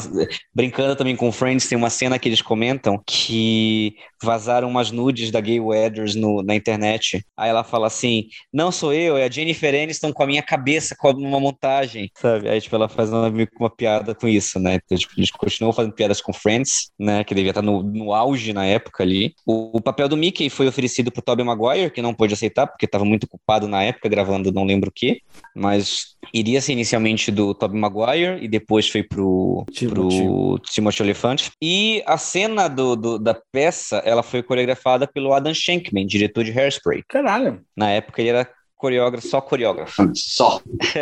Brincando 0.54 0.96
também 0.98 1.16
com 1.16 1.32
Friends, 1.32 1.68
tem 1.70 1.78
uma 1.78 1.90
cena 1.90 2.20
que 2.20 2.28
eles 2.28 2.42
comentam 2.42 3.02
que 3.08 3.96
vazaram 4.22 4.68
umas 4.68 4.92
nudes 4.92 5.32
da 5.32 5.40
Gay 5.40 5.60
Weathers 5.62 6.16
no, 6.16 6.44
na 6.44 6.54
internet. 6.54 7.24
Aí 7.38 7.50
ela 7.50 7.64
fala 7.64 7.88
assim: 7.88 8.28
Não 8.54 8.72
sou 8.72 8.89
eu, 8.94 9.18
é 9.18 9.24
a 9.26 9.30
Jennifer 9.30 9.74
Aniston 9.74 10.12
com 10.14 10.24
a 10.24 10.28
minha 10.28 10.42
cabeça 10.44 10.96
com 10.98 11.12
uma 11.12 11.40
montagem, 11.40 12.10
sabe? 12.16 12.50
Aí, 12.50 12.60
tipo, 12.62 12.76
ela 12.76 12.90
faz 12.90 13.12
uma, 13.12 13.32
uma 13.60 13.70
piada 13.70 14.14
com 14.16 14.28
isso, 14.28 14.60
né? 14.60 14.80
Então, 14.84 14.98
tipo, 14.98 15.14
eles 15.18 15.32
continuam 15.32 15.74
fazendo 15.74 15.94
piadas 15.94 16.22
com 16.22 16.34
Friends, 16.34 16.92
né? 17.00 17.24
Que 17.24 17.34
devia 17.36 17.52
estar 17.52 17.62
no, 17.62 17.84
no 17.84 18.14
auge 18.14 18.54
na 18.54 18.66
época 18.66 19.04
ali. 19.04 19.34
O, 19.46 19.78
o 19.78 19.82
papel 19.82 20.08
do 20.08 20.18
Mickey 20.18 20.50
foi 20.50 20.68
oferecido 20.68 21.12
pro 21.12 21.22
Tobey 21.22 21.46
Maguire, 21.46 21.92
que 21.92 22.02
não 22.02 22.14
pôde 22.14 22.34
aceitar, 22.34 22.68
porque 22.68 22.86
estava 22.86 23.06
muito 23.06 23.24
ocupado 23.26 23.68
na 23.68 23.84
época, 23.84 24.10
gravando 24.10 24.52
não 24.52 24.64
lembro 24.66 24.90
o 24.90 24.94
quê. 24.94 25.22
Mas 25.56 26.16
iria 26.34 26.62
ser 26.62 26.74
inicialmente 26.74 27.32
do 27.32 27.54
Tobey 27.54 27.80
Maguire 27.80 28.44
e 28.44 28.48
depois 28.48 28.88
foi 28.88 29.04
pro, 29.04 29.66
Timothy. 29.72 30.22
pro 30.24 30.60
Timothy 30.72 31.04
Olyphant. 31.04 31.50
E 31.62 32.04
a 32.06 32.18
cena 32.18 32.68
do, 32.68 32.96
do- 32.96 33.20
da 33.20 33.34
peça, 33.52 33.98
ela 34.06 34.24
foi 34.24 34.44
coreografada 34.44 35.08
pelo 35.08 35.34
Adam 35.34 35.54
Shankman, 35.54 36.06
diretor 36.06 36.44
de 36.44 36.52
Hairspray. 36.58 37.04
Caralho. 37.08 37.62
Na 37.76 37.90
época 37.90 38.22
ele 38.22 38.30
era 38.30 38.50
coreógrafo, 38.80 39.28
só 39.28 39.42
coreógrafo. 39.42 40.10
Só. 40.16 40.62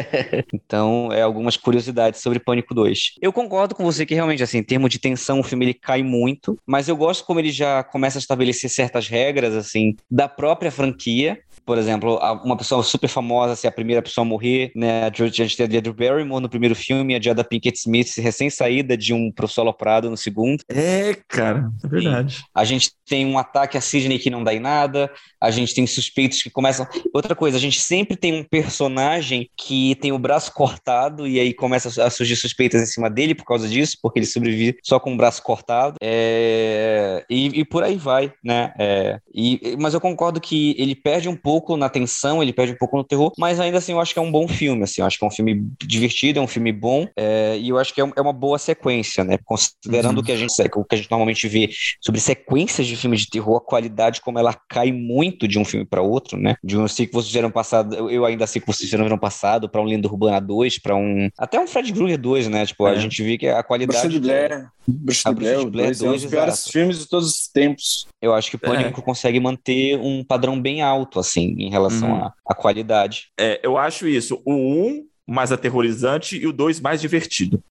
então, 0.51 1.09
é 1.13 1.21
algumas 1.21 1.55
curiosidades 1.55 2.21
sobre 2.21 2.39
Pânico 2.39 2.73
2. 2.73 3.13
Eu 3.21 3.31
concordo 3.31 3.75
com 3.75 3.83
você 3.83 4.03
que 4.03 4.15
realmente, 4.15 4.41
assim, 4.41 4.57
em 4.57 4.63
termos 4.63 4.89
de 4.89 4.97
tensão, 4.99 5.39
o 5.39 5.43
filme 5.43 5.65
ele 5.65 5.73
cai 5.75 6.01
muito, 6.01 6.57
mas 6.65 6.89
eu 6.89 6.97
gosto 6.97 7.23
como 7.23 7.39
ele 7.39 7.51
já 7.51 7.83
começa 7.83 8.17
a 8.17 8.19
estabelecer 8.19 8.69
certas 8.69 9.07
regras, 9.07 9.53
assim, 9.53 9.95
da 10.09 10.27
própria 10.27 10.71
franquia. 10.71 11.39
Por 11.67 11.77
exemplo, 11.77 12.17
uma 12.45 12.55
pessoa 12.55 12.81
super 12.81 13.09
famosa 13.09 13.53
ser 13.53 13.67
a 13.67 13.71
primeira 13.71 14.01
pessoa 14.01 14.25
a 14.25 14.27
morrer, 14.27 14.71
né? 14.73 15.03
A 15.03 15.11
gente 15.13 15.57
tem 15.57 15.65
a 15.65 15.81
Drew 15.81 15.93
Barrymore 15.93 16.41
no 16.41 16.47
primeiro 16.47 16.73
filme, 16.73 17.13
a 17.13 17.21
Jada 17.21 17.43
Pinkett 17.43 17.77
Smith 17.77 18.15
recém-saída 18.17 18.95
de 18.95 19.13
um 19.13 19.29
professor 19.29 19.61
aloprado 19.61 20.09
no 20.09 20.15
segundo. 20.15 20.63
é, 20.69 21.17
cara, 21.27 21.69
é 21.83 21.87
verdade. 21.89 22.45
A 22.55 22.63
gente 22.63 22.91
tem 23.05 23.25
um 23.25 23.37
ataque 23.37 23.77
a 23.77 23.81
Sidney 23.81 24.17
que 24.17 24.29
não 24.29 24.45
dá 24.45 24.53
em 24.53 24.61
nada, 24.61 25.11
a 25.41 25.51
gente 25.51 25.75
tem 25.75 25.85
suspeitos 25.85 26.41
que 26.41 26.49
começam. 26.49 26.87
Outra 27.13 27.35
coisa, 27.35 27.57
a 27.57 27.59
gente 27.59 27.81
sempre 27.81 28.15
tem 28.15 28.33
um 28.33 28.43
personagem 28.45 29.49
que 29.57 29.95
tem 29.95 30.13
o 30.13 30.19
braço 30.19 30.53
cortado 30.53 31.27
e 31.27 31.37
aí 31.37 31.53
começa 31.53 32.01
a 32.01 32.09
surgir 32.09 32.37
suspeitas 32.37 32.81
em 32.81 32.85
cima 32.85 33.09
dele 33.09 33.35
por 33.35 33.43
causa 33.43 33.67
disso, 33.67 33.97
porque 34.01 34.19
ele 34.19 34.25
sobrevive 34.25 34.77
só 34.81 35.01
com 35.01 35.13
o 35.13 35.17
braço 35.17 35.43
cortado. 35.43 35.97
É, 36.01 37.25
E, 37.29 37.59
e 37.59 37.65
por 37.65 37.83
aí 37.83 37.97
vai, 37.97 38.31
né? 38.43 38.73
É, 38.79 39.19
e... 39.33 39.75
Mas 39.79 39.93
eu 39.93 39.99
concordo 40.01 40.39
que 40.39 40.75
ele 40.77 40.95
perde 40.95 41.27
um 41.27 41.35
pouco 41.35 41.56
na 41.77 41.89
tensão, 41.89 42.41
ele 42.43 42.53
perde 42.53 42.73
um 42.73 42.77
pouco 42.77 42.97
no 42.97 43.03
terror, 43.03 43.31
mas 43.37 43.59
ainda 43.59 43.77
assim 43.77 43.91
eu 43.93 43.99
acho 43.99 44.13
que 44.13 44.19
é 44.19 44.21
um 44.21 44.31
bom 44.31 44.47
filme, 44.47 44.83
assim, 44.83 45.01
eu 45.01 45.07
acho 45.07 45.17
que 45.17 45.23
é 45.25 45.27
um 45.27 45.31
filme 45.31 45.67
divertido, 45.85 46.39
é 46.39 46.41
um 46.41 46.47
filme 46.47 46.71
bom, 46.71 47.07
é, 47.15 47.57
e 47.57 47.69
eu 47.69 47.77
acho 47.77 47.93
que 47.93 48.01
é 48.01 48.05
um- 48.05 48.11
é 48.15 48.21
uma 48.21 48.33
boa 48.33 48.57
sequência, 48.57 49.23
né? 49.23 49.37
Considerando 49.45 50.15
Uhum. 50.17 50.21
o 50.21 50.23
que 50.25 50.31
a 50.31 50.35
gente 50.35 50.53
o 50.75 50.83
que 50.85 50.95
a 50.95 50.97
gente 50.97 51.09
normalmente 51.11 51.47
vê 51.47 51.69
sobre 52.01 52.19
sequências 52.21 52.85
de 52.87 52.95
filmes 52.95 53.21
de 53.21 53.29
terror, 53.29 53.57
a 53.57 53.61
qualidade 53.61 54.21
como 54.21 54.37
ela 54.39 54.53
cai 54.69 54.91
muito 54.91 55.47
de 55.47 55.57
um 55.59 55.65
filme 55.65 55.85
para 55.85 56.01
outro, 56.01 56.37
né? 56.39 56.55
De 56.63 56.77
um 56.77 56.85
que 56.85 57.07
vocês 57.11 57.27
fizeram 57.27 57.49
passado, 57.51 58.09
eu- 58.09 58.25
ainda 58.25 58.45
sei 58.47 58.59
que 58.61 58.67
vocês 58.67 58.89
fizeram 58.89 59.05
ano 59.05 59.19
passado, 59.19 59.69
para 59.69 59.81
um 59.81 59.85
Lenda 59.85 60.07
Urbana 60.07 60.39
2, 60.39 60.79
para 60.79 60.95
um 60.95 61.29
até 61.37 61.59
um 61.59 61.67
Fred 61.67 61.91
Krueger 61.93 62.17
2, 62.17 62.47
né? 62.47 62.65
Tipo, 62.65 62.85
a 62.85 62.93
É. 62.93 62.99
gente 62.99 63.21
vê 63.23 63.37
que 63.37 63.47
a 63.47 63.63
qualidade. 63.63 63.99
Bruxa 63.99 64.07
A 64.07 64.09
de 64.11 64.19
Blair, 64.19 64.67
Bruxa 64.87 65.33
de 65.33 65.35
Blair 65.39 65.69
dois, 65.69 66.01
é 66.01 66.05
um 66.07 66.11
dos 66.13 66.21
dois, 66.21 66.25
piores 66.31 66.53
exato. 66.55 66.71
filmes 66.71 66.99
de 66.99 67.07
todos 67.09 67.27
os 67.29 67.47
tempos. 67.47 68.07
eu 68.21 68.33
acho 68.33 68.49
que 68.49 68.55
o 68.55 68.59
Pânico 68.59 69.01
consegue 69.01 69.39
manter 69.39 69.97
um 69.99 70.23
padrão 70.23 70.59
bem 70.61 70.81
alto, 70.81 71.19
assim, 71.19 71.55
em 71.59 71.69
relação 71.69 72.11
Uhum. 72.13 72.23
à 72.25 72.33
à 72.49 72.55
qualidade. 72.55 73.27
É, 73.39 73.59
eu 73.63 73.77
acho 73.77 74.07
isso. 74.07 74.41
O 74.45 74.53
1 74.53 75.05
mais 75.27 75.51
aterrorizante 75.51 76.37
e 76.37 76.47
o 76.47 76.53
2 76.53 76.79
mais 76.79 77.01
divertido. 77.01 77.61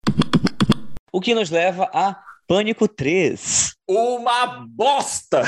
O 1.11 1.21
que 1.21 1.35
nos 1.35 1.49
leva 1.51 1.89
a 1.95 2.19
Pânico 2.47 2.87
3. 2.87 3.73
Uma 3.89 4.67
bosta! 4.69 5.43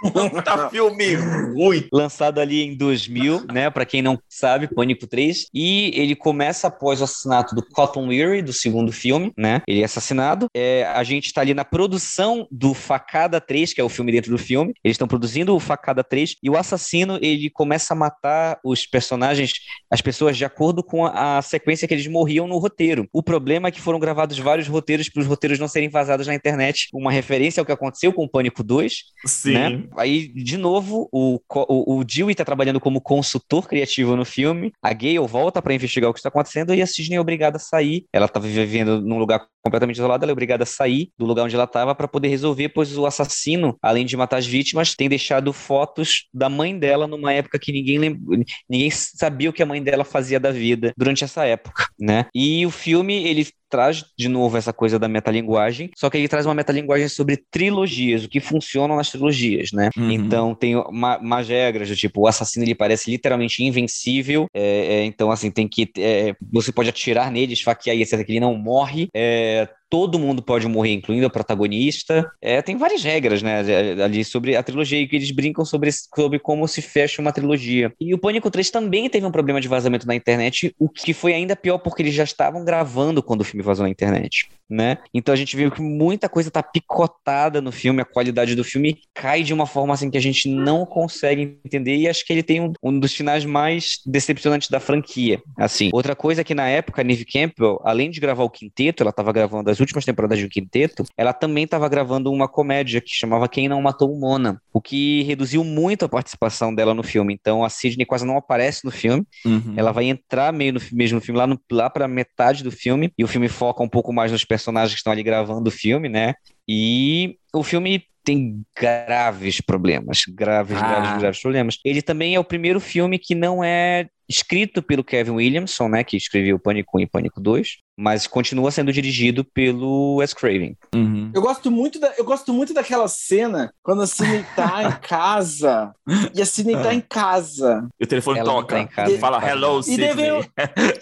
Puta 0.00 0.68
filme 0.70 1.14
ruim. 1.14 1.86
lançado 1.92 2.40
ali 2.40 2.62
em 2.62 2.76
2000, 2.76 3.46
né? 3.52 3.70
Para 3.70 3.84
quem 3.84 4.02
não 4.02 4.18
sabe, 4.28 4.68
Pânico 4.68 5.06
3. 5.06 5.46
E 5.52 5.92
ele 5.94 6.14
começa 6.14 6.68
após 6.68 7.00
o 7.00 7.04
assassinato 7.04 7.54
do 7.54 7.62
Cotton 7.62 8.08
Weary, 8.08 8.42
do 8.42 8.52
segundo 8.52 8.92
filme, 8.92 9.32
né? 9.36 9.62
Ele 9.66 9.82
é 9.82 9.84
assassinado. 9.84 10.46
É, 10.54 10.84
a 10.86 11.02
gente 11.02 11.32
tá 11.32 11.40
ali 11.40 11.54
na 11.54 11.64
produção 11.64 12.46
do 12.50 12.74
Facada 12.74 13.40
3, 13.40 13.72
que 13.72 13.80
é 13.80 13.84
o 13.84 13.88
filme 13.88 14.12
dentro 14.12 14.30
do 14.30 14.38
filme. 14.38 14.72
Eles 14.84 14.94
estão 14.94 15.08
produzindo 15.08 15.54
o 15.54 15.60
Facada 15.60 16.04
3 16.04 16.36
e 16.42 16.50
o 16.50 16.56
assassino, 16.56 17.18
ele 17.20 17.50
começa 17.50 17.94
a 17.94 17.96
matar 17.96 18.58
os 18.64 18.86
personagens, 18.86 19.54
as 19.90 20.00
pessoas, 20.00 20.36
de 20.36 20.44
acordo 20.44 20.82
com 20.82 21.06
a, 21.06 21.38
a 21.38 21.42
sequência 21.42 21.86
que 21.86 21.94
eles 21.94 22.06
morriam 22.06 22.46
no 22.46 22.58
roteiro. 22.58 23.08
O 23.12 23.22
problema 23.22 23.68
é 23.68 23.70
que 23.70 23.80
foram 23.80 23.98
gravados 23.98 24.38
vários 24.38 24.68
roteiros 24.68 25.08
para 25.08 25.20
os 25.20 25.26
roteiros 25.26 25.58
não 25.58 25.68
serem 25.68 25.88
vazados 25.88 26.26
na 26.26 26.34
internet. 26.34 26.88
Uma 26.92 27.12
referência 27.12 27.60
ao 27.60 27.66
que 27.66 27.72
aconteceu 27.72 28.12
com 28.12 28.24
o 28.24 28.28
Pânico 28.28 28.62
2, 28.62 28.94
Sim. 29.26 29.52
né? 29.52 29.87
Aí, 29.96 30.28
de 30.28 30.56
novo, 30.56 31.08
o, 31.12 31.40
o, 31.48 31.98
o 31.98 32.04
Dewey 32.04 32.34
tá 32.34 32.44
trabalhando 32.44 32.80
como 32.80 33.00
consultor 33.00 33.66
criativo 33.66 34.16
no 34.16 34.24
filme, 34.24 34.72
a 34.82 34.92
Gale 34.92 35.18
volta 35.20 35.62
para 35.62 35.74
investigar 35.74 36.10
o 36.10 36.12
que 36.12 36.18
está 36.18 36.28
acontecendo 36.28 36.74
e 36.74 36.82
a 36.82 36.86
Sidney 36.86 37.16
é 37.16 37.20
obrigada 37.20 37.56
a 37.56 37.60
sair. 37.60 38.06
Ela 38.12 38.28
tá 38.28 38.40
vivendo 38.40 39.00
num 39.00 39.18
lugar 39.18 39.46
completamente 39.62 39.96
isolada, 39.96 40.24
ela 40.24 40.32
é 40.32 40.32
obrigada 40.32 40.62
a 40.62 40.66
sair 40.66 41.10
do 41.18 41.26
lugar 41.26 41.44
onde 41.44 41.54
ela 41.54 41.64
estava 41.64 41.94
para 41.94 42.08
poder 42.08 42.28
resolver, 42.28 42.68
pois 42.70 42.96
o 42.96 43.06
assassino, 43.06 43.76
além 43.82 44.06
de 44.06 44.16
matar 44.16 44.38
as 44.38 44.46
vítimas, 44.46 44.94
tem 44.94 45.08
deixado 45.08 45.52
fotos 45.52 46.26
da 46.32 46.48
mãe 46.48 46.78
dela 46.78 47.06
numa 47.06 47.32
época 47.32 47.58
que 47.58 47.72
ninguém 47.72 47.98
lembra, 47.98 48.38
ninguém 48.68 48.90
sabia 48.90 49.50
o 49.50 49.52
que 49.52 49.62
a 49.62 49.66
mãe 49.66 49.82
dela 49.82 50.04
fazia 50.04 50.40
da 50.40 50.50
vida 50.50 50.92
durante 50.96 51.24
essa 51.24 51.44
época, 51.44 51.86
né? 51.98 52.26
E 52.34 52.64
o 52.64 52.70
filme, 52.70 53.24
ele 53.24 53.46
traz 53.68 54.04
de 54.18 54.28
novo 54.28 54.56
essa 54.56 54.72
coisa 54.72 54.98
da 54.98 55.08
metalinguagem, 55.08 55.90
só 55.96 56.08
que 56.08 56.16
ele 56.16 56.28
traz 56.28 56.46
uma 56.46 56.54
metalinguagem 56.54 57.08
sobre 57.08 57.36
trilogias, 57.50 58.24
o 58.24 58.28
que 58.28 58.40
funciona 58.40 58.96
nas 58.96 59.10
trilogias, 59.10 59.72
né? 59.72 59.90
Uhum. 59.96 60.10
Então 60.10 60.54
tem 60.54 60.76
uma, 60.76 61.18
umas 61.18 61.48
regras 61.48 61.88
do 61.88 61.96
tipo, 61.96 62.22
o 62.22 62.26
assassino 62.26 62.64
ele 62.64 62.74
parece 62.74 63.10
literalmente 63.10 63.62
invencível, 63.62 64.46
é, 64.54 64.62
é, 64.62 65.04
então 65.04 65.30
assim, 65.30 65.50
tem 65.50 65.68
que. 65.68 65.90
É, 65.98 66.34
você 66.50 66.72
pode 66.72 66.88
atirar 66.88 67.30
nele, 67.30 67.52
esfaquear 67.52 67.96
e 67.96 68.02
etc, 68.02 68.24
que 68.24 68.32
ele 68.32 68.40
não 68.40 68.54
morre. 68.54 69.08
É, 69.14 69.47
é, 69.48 69.77
todo 69.90 70.18
mundo 70.18 70.42
pode 70.42 70.66
morrer, 70.66 70.92
incluindo 70.92 71.26
o 71.26 71.30
protagonista. 71.30 72.30
É, 72.40 72.60
tem 72.62 72.76
várias 72.76 73.02
regras, 73.02 73.42
né, 73.42 73.60
ali 74.02 74.24
sobre 74.24 74.56
a 74.56 74.62
trilogia, 74.62 75.00
e 75.00 75.06
que 75.06 75.16
eles 75.16 75.30
brincam 75.30 75.64
sobre, 75.64 75.90
sobre 75.92 76.38
como 76.38 76.66
se 76.68 76.82
fecha 76.82 77.20
uma 77.20 77.32
trilogia. 77.32 77.92
E 78.00 78.14
o 78.14 78.18
Pânico 78.18 78.50
3 78.50 78.70
também 78.70 79.08
teve 79.08 79.26
um 79.26 79.30
problema 79.30 79.60
de 79.60 79.68
vazamento 79.68 80.06
na 80.06 80.14
internet, 80.14 80.74
o 80.78 80.88
que 80.88 81.12
foi 81.12 81.32
ainda 81.32 81.56
pior 81.56 81.78
porque 81.78 82.02
eles 82.02 82.14
já 82.14 82.24
estavam 82.24 82.64
gravando 82.64 83.22
quando 83.22 83.40
o 83.40 83.44
filme 83.44 83.62
vazou 83.62 83.84
na 83.84 83.90
internet, 83.90 84.48
né? 84.68 84.98
Então 85.14 85.32
a 85.32 85.36
gente 85.36 85.56
viu 85.56 85.70
que 85.70 85.80
muita 85.80 86.28
coisa 86.28 86.50
tá 86.50 86.62
picotada 86.62 87.60
no 87.60 87.72
filme, 87.72 88.02
a 88.02 88.04
qualidade 88.04 88.54
do 88.54 88.64
filme 88.64 88.98
cai 89.14 89.42
de 89.42 89.54
uma 89.54 89.66
forma 89.66 89.94
assim 89.94 90.10
que 90.10 90.18
a 90.18 90.22
gente 90.22 90.48
não 90.48 90.84
consegue 90.84 91.58
entender 91.64 91.96
e 91.96 92.08
acho 92.08 92.24
que 92.24 92.32
ele 92.32 92.42
tem 92.42 92.60
um, 92.60 92.72
um 92.82 92.98
dos 92.98 93.14
finais 93.14 93.44
mais 93.44 94.00
decepcionantes 94.06 94.68
da 94.68 94.80
franquia, 94.80 95.40
assim. 95.56 95.90
Outra 95.92 96.14
coisa 96.14 96.42
é 96.42 96.44
que 96.44 96.54
na 96.54 96.68
época 96.68 97.00
a 97.00 97.04
Neve 97.04 97.24
Campbell, 97.24 97.80
além 97.84 98.10
de 98.10 98.20
gravar 98.20 98.44
o 98.44 98.50
quinteto, 98.50 99.02
ela 99.02 99.10
estava 99.10 99.32
gravando 99.32 99.70
as 99.70 99.77
das 99.78 99.80
últimas 99.80 100.04
temporadas 100.04 100.40
do 100.40 100.48
Quinteto, 100.48 101.04
ela 101.16 101.32
também 101.32 101.64
estava 101.64 101.88
gravando 101.88 102.32
uma 102.32 102.48
comédia 102.48 103.00
que 103.00 103.14
chamava 103.14 103.48
Quem 103.48 103.68
Não 103.68 103.80
Matou 103.80 104.12
o 104.12 104.18
Mona, 104.18 104.60
o 104.72 104.80
que 104.80 105.22
reduziu 105.22 105.62
muito 105.62 106.04
a 106.04 106.08
participação 106.08 106.74
dela 106.74 106.92
no 106.92 107.02
filme. 107.02 107.32
Então 107.32 107.64
a 107.64 107.70
Sidney 107.70 108.04
quase 108.04 108.26
não 108.26 108.36
aparece 108.36 108.84
no 108.84 108.90
filme, 108.90 109.24
uhum. 109.44 109.74
ela 109.76 109.92
vai 109.92 110.06
entrar 110.06 110.52
meio 110.52 110.74
no 110.74 110.80
mesmo 110.92 111.20
filme, 111.20 111.38
lá, 111.38 111.46
no, 111.46 111.58
lá 111.70 111.88
para 111.88 112.08
metade 112.08 112.64
do 112.64 112.72
filme, 112.72 113.12
e 113.16 113.22
o 113.22 113.28
filme 113.28 113.48
foca 113.48 113.82
um 113.82 113.88
pouco 113.88 114.12
mais 114.12 114.32
nos 114.32 114.44
personagens 114.44 114.92
que 114.94 114.98
estão 114.98 115.12
ali 115.12 115.22
gravando 115.22 115.68
o 115.68 115.72
filme, 115.72 116.08
né? 116.08 116.34
E 116.66 117.36
o 117.54 117.62
filme 117.62 118.04
tem 118.28 118.62
graves 118.78 119.58
problemas, 119.62 120.20
graves, 120.28 120.76
ah. 120.76 120.80
graves, 120.80 121.18
graves 121.18 121.40
problemas. 121.40 121.78
Ele 121.82 122.02
também 122.02 122.34
é 122.34 122.40
o 122.40 122.44
primeiro 122.44 122.78
filme 122.78 123.18
que 123.18 123.34
não 123.34 123.64
é 123.64 124.06
escrito 124.28 124.82
pelo 124.82 125.02
Kevin 125.02 125.30
Williamson, 125.30 125.88
né, 125.88 126.04
que 126.04 126.14
escreveu 126.14 126.58
Pânico 126.58 126.98
1 126.98 127.00
e 127.00 127.06
Pânico 127.06 127.40
2, 127.40 127.78
mas 127.96 128.26
continua 128.26 128.70
sendo 128.70 128.92
dirigido 128.92 129.42
pelo 129.42 130.16
Wes 130.16 130.34
Craven. 130.34 130.76
Uhum. 130.94 131.30
Eu 131.34 131.40
gosto 131.40 131.70
muito 131.70 131.98
da, 131.98 132.12
eu 132.18 132.24
gosto 132.26 132.52
muito 132.52 132.74
daquela 132.74 133.08
cena 133.08 133.72
quando 133.82 134.02
a 134.02 134.06
Sidney 134.06 134.44
tá 134.54 134.84
em 134.84 135.00
casa 135.00 135.94
e 136.34 136.42
a 136.42 136.44
Sidney 136.44 136.76
tá 136.76 136.92
em 136.92 137.00
casa. 137.00 137.88
E 137.98 138.04
o 138.04 138.06
telefone 138.06 138.40
Ela 138.40 138.52
toca, 138.52 138.76
tá 138.76 138.82
em 138.82 138.86
casa, 138.86 139.10
e, 139.10 139.18
fala 139.18 139.42
hello 139.42 139.82
Sidney. 139.82 140.10
E 140.10 140.14
daí, 140.14 140.28
eu, 140.28 140.44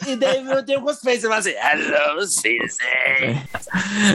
e 0.06 0.16
daí 0.16 0.46
eu 0.46 0.64
tenho 0.64 0.80
Ghostface 0.80 1.18
e 1.18 1.22
fala 1.22 1.38
assim, 1.38 1.50
hello 1.50 2.24
Sidney. 2.24 3.42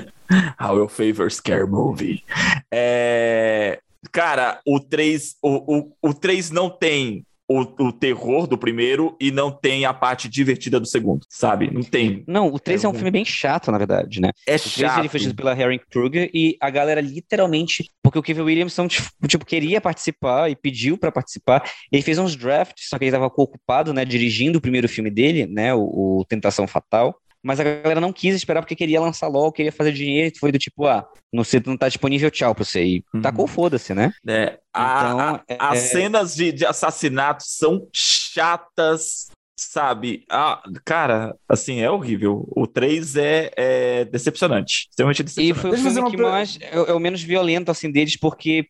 How 0.59 0.75
your 0.77 0.89
favorite 0.89 1.35
scare 1.35 1.67
movie. 1.67 2.23
É... 2.71 3.79
Cara, 4.11 4.59
o 4.65 4.79
3, 4.79 5.35
o, 5.41 5.77
o, 5.77 6.09
o 6.09 6.13
3 6.13 6.49
não 6.49 6.69
tem 6.69 7.25
o, 7.51 7.87
o, 7.87 7.91
terror 7.91 8.47
do 8.47 8.57
primeiro 8.57 9.15
e 9.19 9.29
não 9.29 9.51
tem 9.51 9.83
a 9.85 9.93
parte 9.93 10.29
divertida 10.29 10.79
do 10.79 10.85
segundo, 10.85 11.25
sabe? 11.29 11.69
Não 11.69 11.83
tem. 11.83 12.23
Não, 12.25 12.47
o 12.47 12.57
3 12.57 12.83
é, 12.83 12.87
é 12.87 12.89
um 12.89 12.93
filme 12.93 13.11
bem 13.11 13.25
chato, 13.25 13.71
na 13.71 13.77
verdade, 13.77 14.21
né? 14.21 14.31
É 14.47 14.55
o 14.55 14.59
3 14.59 14.61
chato. 14.61 14.99
ele 14.99 15.09
foi 15.09 15.19
feito 15.19 15.35
pela 15.35 15.53
Harry 15.53 15.79
Kruger 15.79 16.29
e 16.33 16.55
a 16.61 16.69
galera 16.69 17.01
literalmente, 17.01 17.91
porque 18.01 18.17
o 18.17 18.23
Kevin 18.23 18.41
Williamson 18.41 18.87
tipo, 18.87 19.27
tipo 19.27 19.45
queria 19.45 19.81
participar 19.81 20.49
e 20.49 20.55
pediu 20.55 20.97
para 20.97 21.11
participar, 21.11 21.63
ele 21.91 22.01
fez 22.01 22.17
uns 22.17 22.35
drafts, 22.35 22.87
só 22.87 22.97
que 22.97 23.03
ele 23.03 23.09
estava 23.09 23.25
ocupado, 23.25 23.93
né, 23.93 24.05
dirigindo 24.05 24.57
o 24.57 24.61
primeiro 24.61 24.87
filme 24.87 25.09
dele, 25.09 25.45
né, 25.45 25.73
o, 25.73 26.19
o 26.19 26.25
Tentação 26.27 26.65
Fatal 26.65 27.20
mas 27.43 27.59
a 27.59 27.63
galera 27.63 27.99
não 27.99 28.13
quis 28.13 28.35
esperar 28.35 28.61
porque 28.61 28.75
queria 28.75 29.01
lançar 29.01 29.27
logo, 29.27 29.51
queria 29.51 29.71
fazer 29.71 29.91
dinheiro, 29.91 30.33
foi 30.39 30.51
do 30.51 30.59
tipo, 30.59 30.85
ah, 30.85 31.07
não, 31.33 31.43
sei, 31.43 31.61
não 31.65 31.77
tá 31.77 31.87
disponível, 31.87 32.29
tchau 32.29 32.53
pra 32.53 32.63
você. 32.63 32.83
E 32.83 33.05
uhum. 33.13 33.21
tacou 33.21 33.47
foda-se, 33.47 33.93
né? 33.93 34.11
É, 34.27 34.59
então, 34.69 35.19
a, 35.19 35.35
a, 35.35 35.43
é... 35.47 35.57
as 35.59 35.79
cenas 35.79 36.35
de, 36.35 36.51
de 36.51 36.65
assassinato 36.65 37.43
são 37.45 37.87
chatas, 37.93 39.29
sabe? 39.69 40.23
Ah, 40.29 40.61
cara, 40.83 41.35
assim, 41.47 41.79
é 41.79 41.89
horrível. 41.89 42.47
O 42.55 42.65
3 42.67 43.15
é, 43.15 43.51
é 43.55 44.05
decepcionante. 44.05 44.87
Extremamente 44.89 45.23
decepcionante. 45.23 45.57
E 45.57 45.61
foi 45.61 45.71
o 45.71 45.77
filme 45.77 46.11
que 46.11 46.17
mais, 46.17 46.57
é, 46.61 46.75
é, 46.75 46.93
o 46.93 46.99
menos 46.99 47.21
violento, 47.21 47.71
assim, 47.71 47.91
deles, 47.91 48.17
porque 48.17 48.67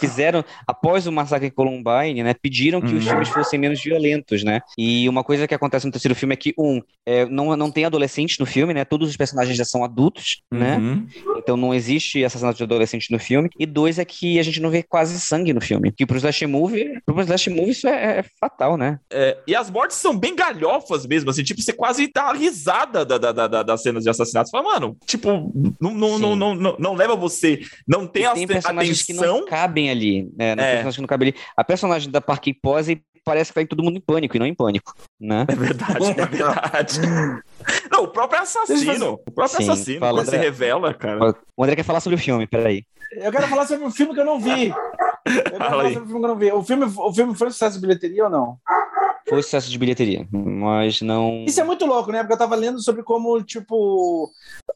fizeram, 0.00 0.44
após 0.66 1.06
o 1.06 1.12
massacre 1.12 1.48
em 1.48 1.50
Columbine, 1.50 2.22
né, 2.22 2.34
pediram 2.34 2.80
que 2.80 2.92
uhum. 2.92 2.98
os 2.98 3.06
filmes 3.06 3.28
fossem 3.28 3.58
menos 3.58 3.82
violentos, 3.82 4.42
né? 4.42 4.60
E 4.76 5.08
uma 5.08 5.22
coisa 5.22 5.46
que 5.46 5.54
acontece 5.54 5.86
no 5.86 5.92
terceiro 5.92 6.14
filme 6.14 6.34
é 6.34 6.36
que, 6.36 6.54
um, 6.58 6.80
é, 7.04 7.24
não, 7.26 7.56
não 7.56 7.70
tem 7.70 7.84
adolescente 7.84 8.38
no 8.40 8.46
filme, 8.46 8.74
né? 8.74 8.84
Todos 8.84 9.08
os 9.08 9.16
personagens 9.16 9.56
já 9.56 9.64
são 9.64 9.84
adultos, 9.84 10.42
né? 10.50 10.76
uhum. 10.76 10.94
né? 10.96 11.06
Então 11.38 11.56
não 11.56 11.72
existe 11.72 12.24
assassinato 12.24 12.56
de 12.56 12.64
adolescente 12.64 13.10
no 13.10 13.18
filme. 13.18 13.48
E 13.58 13.66
dois 13.66 13.98
é 13.98 14.04
que 14.04 14.38
a 14.38 14.42
gente 14.42 14.60
não 14.60 14.70
vê 14.70 14.82
quase 14.82 15.18
sangue 15.20 15.52
no 15.52 15.60
filme. 15.60 15.92
Que 15.92 16.04
pro 16.04 16.16
Slash 16.16 16.46
Movie, 16.46 17.00
pro 17.04 17.20
Slash 17.20 17.50
Movie 17.50 17.70
isso 17.70 17.86
é, 17.86 18.18
é 18.18 18.24
fatal, 18.40 18.76
né? 18.76 18.98
É, 19.12 19.38
e 19.46 19.54
as 19.54 19.70
mortes 19.70 19.96
são 19.96 20.15
bem 20.18 20.34
galhofas 20.34 21.06
mesmo, 21.06 21.30
assim, 21.30 21.42
tipo, 21.42 21.60
você 21.60 21.72
quase 21.72 22.10
dá 22.12 22.32
risada 22.32 23.04
da, 23.04 23.18
da, 23.18 23.32
da, 23.32 23.62
das 23.62 23.82
cenas 23.82 24.04
de 24.04 24.10
assassinato. 24.10 24.48
Você 24.48 24.56
fala, 24.56 24.74
mano, 24.74 24.96
tipo, 25.06 25.28
não, 25.80 25.94
não, 25.94 26.18
não, 26.18 26.36
não, 26.36 26.54
não, 26.54 26.76
não, 26.78 26.94
leva 26.94 27.16
você, 27.16 27.60
não 27.86 28.06
tem, 28.06 28.30
tem 28.32 28.46
personagens 28.46 29.02
atenção. 29.02 29.24
que 29.24 29.30
não 29.30 29.46
cabem 29.46 29.90
ali, 29.90 30.28
né? 30.36 30.54
Não 30.54 30.64
é. 30.64 30.72
personagens 30.72 30.96
que 30.96 31.02
não 31.02 31.08
cabem 31.08 31.28
ali. 31.28 31.38
A 31.56 31.64
personagem 31.64 32.10
da 32.10 32.20
Parker 32.20 32.54
Pose 32.62 33.02
parece 33.26 33.52
que 33.52 33.60
tá 33.60 33.66
todo 33.68 33.82
mundo 33.82 33.96
em 33.96 34.00
pânico 34.00 34.36
e 34.36 34.38
não 34.38 34.46
em 34.46 34.54
pânico, 34.54 34.94
né? 35.20 35.44
É 35.48 35.54
verdade, 35.56 36.06
é 36.06 36.26
verdade. 36.26 37.00
Não, 37.90 38.04
o 38.04 38.08
próprio 38.08 38.40
assassino. 38.40 39.14
O 39.26 39.32
próprio 39.32 39.56
Sim, 39.56 39.70
assassino 39.70 40.00
quando 40.00 40.20
André... 40.20 40.30
se 40.30 40.36
revela, 40.36 40.94
cara. 40.94 41.34
O 41.56 41.64
André 41.64 41.74
quer 41.74 41.82
falar 41.82 41.98
sobre 41.98 42.16
o 42.16 42.18
filme, 42.20 42.46
peraí. 42.46 42.84
Eu 43.12 43.32
quero 43.32 43.48
falar 43.48 43.66
sobre 43.66 43.84
o 43.84 43.90
filme 43.90 44.14
que 44.14 44.20
eu 44.20 44.24
não 44.24 44.38
vi. 44.38 44.72
Eu 45.26 45.42
quero 45.42 45.64
falar 45.64 45.92
sobre 45.92 45.98
o 45.98 46.06
filme 46.06 46.20
que 46.20 46.24
eu 46.24 46.28
não 46.28 46.38
vi. 46.38 46.52
O 46.52 46.62
filme, 46.62 46.84
o 46.84 47.12
filme 47.12 47.34
foi 47.34 47.48
um 47.48 47.50
sucesso 47.50 47.74
de 47.74 47.80
bilheteria 47.84 48.24
ou 48.24 48.30
não? 48.30 48.58
Foi 49.28 49.42
sucesso 49.42 49.70
de 49.70 49.78
bilheteria, 49.78 50.26
mas 50.30 51.00
não. 51.00 51.44
Isso 51.46 51.60
é 51.60 51.64
muito 51.64 51.84
louco, 51.84 52.12
né? 52.12 52.20
Porque 52.20 52.34
eu 52.34 52.38
tava 52.38 52.54
lendo 52.54 52.80
sobre 52.80 53.02
como, 53.02 53.42
tipo, 53.42 54.30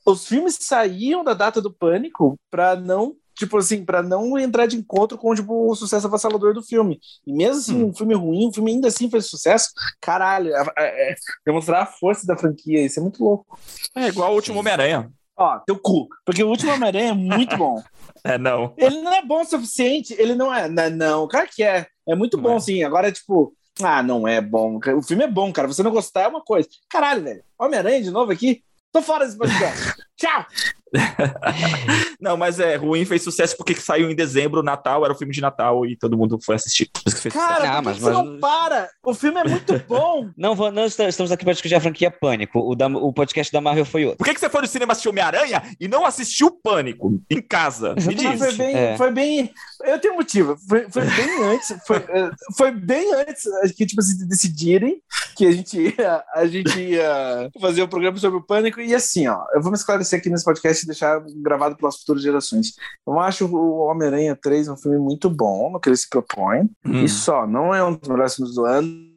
os 0.04 0.26
filmes 0.26 0.58
saíam 0.60 1.22
da 1.22 1.34
data 1.34 1.60
do 1.60 1.72
pânico 1.72 2.36
pra 2.50 2.74
não 2.74 3.14
tipo 3.40 3.56
assim, 3.56 3.82
para 3.82 4.02
não 4.02 4.38
entrar 4.38 4.66
de 4.66 4.76
encontro 4.76 5.16
com 5.16 5.34
tipo, 5.34 5.70
o 5.70 5.74
sucesso 5.74 6.06
avassalador 6.06 6.52
do 6.52 6.62
filme. 6.62 7.00
E 7.26 7.32
mesmo 7.32 7.56
assim, 7.56 7.82
hum. 7.82 7.88
um 7.88 7.94
filme 7.94 8.14
ruim, 8.14 8.48
o 8.48 8.52
filme 8.52 8.72
ainda 8.72 8.88
assim 8.88 9.08
fez 9.08 9.26
sucesso, 9.26 9.70
caralho, 9.98 10.54
é, 10.54 10.64
é, 10.76 11.12
é, 11.12 11.14
demonstrar 11.46 11.82
a 11.82 11.86
força 11.86 12.26
da 12.26 12.36
franquia, 12.36 12.84
isso 12.84 13.00
é 13.00 13.02
muito 13.02 13.24
louco. 13.24 13.58
É 13.96 14.08
igual 14.08 14.32
o 14.32 14.34
último 14.34 14.60
Homem-Aranha. 14.60 15.10
Ó, 15.38 15.58
teu 15.60 15.78
cu. 15.78 16.06
Porque 16.26 16.44
o 16.44 16.48
último 16.48 16.70
Homem-Aranha 16.72 17.10
é 17.10 17.14
muito 17.14 17.56
bom. 17.56 17.82
É, 18.22 18.36
não. 18.36 18.74
Ele 18.76 19.00
não 19.00 19.14
é 19.14 19.24
bom 19.24 19.40
o 19.40 19.44
suficiente, 19.46 20.14
ele 20.18 20.34
não 20.34 20.54
é. 20.54 20.68
Não, 20.68 20.90
não 20.90 21.26
cara 21.26 21.46
que 21.46 21.62
é. 21.62 21.86
É 22.06 22.14
muito 22.14 22.36
não 22.36 22.44
bom, 22.44 22.56
é. 22.56 22.60
sim. 22.60 22.82
Agora, 22.84 23.10
tipo, 23.10 23.54
ah, 23.84 24.02
não 24.02 24.26
é 24.26 24.40
bom. 24.40 24.78
O 24.96 25.02
filme 25.02 25.24
é 25.24 25.28
bom, 25.28 25.52
cara. 25.52 25.68
Você 25.68 25.82
não 25.82 25.90
gostar 25.90 26.22
é 26.22 26.28
uma 26.28 26.42
coisa. 26.42 26.68
Caralho, 26.88 27.22
velho. 27.22 27.42
Homem-Aranha 27.58 28.02
de 28.02 28.10
novo 28.10 28.32
aqui? 28.32 28.62
Tô 28.92 29.02
fora 29.02 29.24
desse 29.24 29.38
podcast. 29.38 29.94
Tchau! 30.20 30.44
não, 32.20 32.36
mas 32.36 32.58
é 32.58 32.76
ruim, 32.76 33.04
fez 33.04 33.22
sucesso 33.22 33.56
porque 33.56 33.74
saiu 33.74 34.10
em 34.10 34.14
dezembro, 34.14 34.62
Natal, 34.62 35.04
era 35.04 35.12
o 35.12 35.16
filme 35.16 35.32
de 35.32 35.40
Natal 35.40 35.86
e 35.86 35.96
todo 35.96 36.16
mundo 36.16 36.38
foi 36.44 36.56
assistir. 36.56 36.90
Cara, 37.32 37.78
ah, 37.78 37.82
mas, 37.82 37.98
você 37.98 38.10
mas... 38.10 38.24
não 38.24 38.40
para? 38.40 38.88
O 39.02 39.14
filme 39.14 39.40
é 39.40 39.44
muito 39.44 39.78
bom. 39.88 40.28
não, 40.36 40.54
não 40.54 40.86
estamos 40.86 41.30
aqui 41.30 41.44
para 41.44 41.52
discutir 41.52 41.74
a 41.74 41.80
franquia 41.80 42.10
Pânico. 42.10 42.58
O, 42.58 42.74
da, 42.74 42.86
o 42.88 43.12
podcast 43.12 43.52
da 43.52 43.60
Marvel 43.60 43.84
foi 43.84 44.04
outro. 44.04 44.18
Por 44.18 44.24
que, 44.24 44.34
que 44.34 44.40
você 44.40 44.50
foi 44.50 44.62
no 44.62 44.66
cinema 44.66 44.92
assistir 44.92 45.08
Homem-Aranha 45.08 45.62
e 45.78 45.86
não 45.86 46.04
assistiu 46.04 46.50
Pânico 46.50 47.20
em 47.30 47.40
casa? 47.40 47.94
Me 47.94 48.14
diz. 48.14 48.38
Foi 48.38 48.52
bem, 48.52 48.76
é. 48.76 48.96
foi 48.96 49.10
bem. 49.12 49.52
Eu 49.84 49.98
tenho 50.00 50.14
motivo. 50.14 50.56
Foi, 50.68 50.90
foi 50.90 51.04
bem 51.04 51.44
antes. 51.44 51.76
Foi, 51.86 51.96
é, 51.96 52.30
foi 52.56 52.70
bem 52.72 53.14
antes 53.14 53.44
que 53.76 53.86
tipo, 53.86 54.02
se 54.02 54.26
decidirem 54.26 55.00
que 55.36 55.46
a 55.46 55.52
gente 55.52 55.94
ia, 55.96 56.24
a 56.34 56.46
gente 56.46 56.78
ia 56.78 57.50
fazer 57.60 57.82
o 57.82 57.84
um 57.84 57.88
programa 57.88 58.18
sobre 58.18 58.38
o 58.38 58.42
Pânico. 58.42 58.80
E 58.80 58.94
assim, 58.94 59.28
ó, 59.28 59.44
eu 59.54 59.62
vou 59.62 59.70
me 59.70 59.76
esclarecer 59.76 60.09
aqui 60.16 60.30
nesse 60.30 60.44
podcast 60.44 60.82
e 60.82 60.86
deixar 60.86 61.22
gravado 61.36 61.76
pelas 61.76 61.96
futuras 61.98 62.22
gerações. 62.22 62.74
Eu 63.06 63.18
acho 63.18 63.46
o 63.46 63.78
Homem-Aranha 63.80 64.38
3 64.40 64.68
um 64.68 64.76
filme 64.76 64.98
muito 64.98 65.28
bom 65.28 65.70
no 65.70 65.80
que 65.80 65.88
ele 65.88 65.96
se 65.96 66.08
propõe. 66.08 66.68
Hum. 66.84 67.04
E 67.04 67.08
só, 67.08 67.46
não 67.46 67.74
é 67.74 67.82
um 67.84 67.94
dos 67.94 68.08
melhores 68.08 68.34
filmes 68.34 68.54
do 68.54 68.64
ano. 68.64 69.10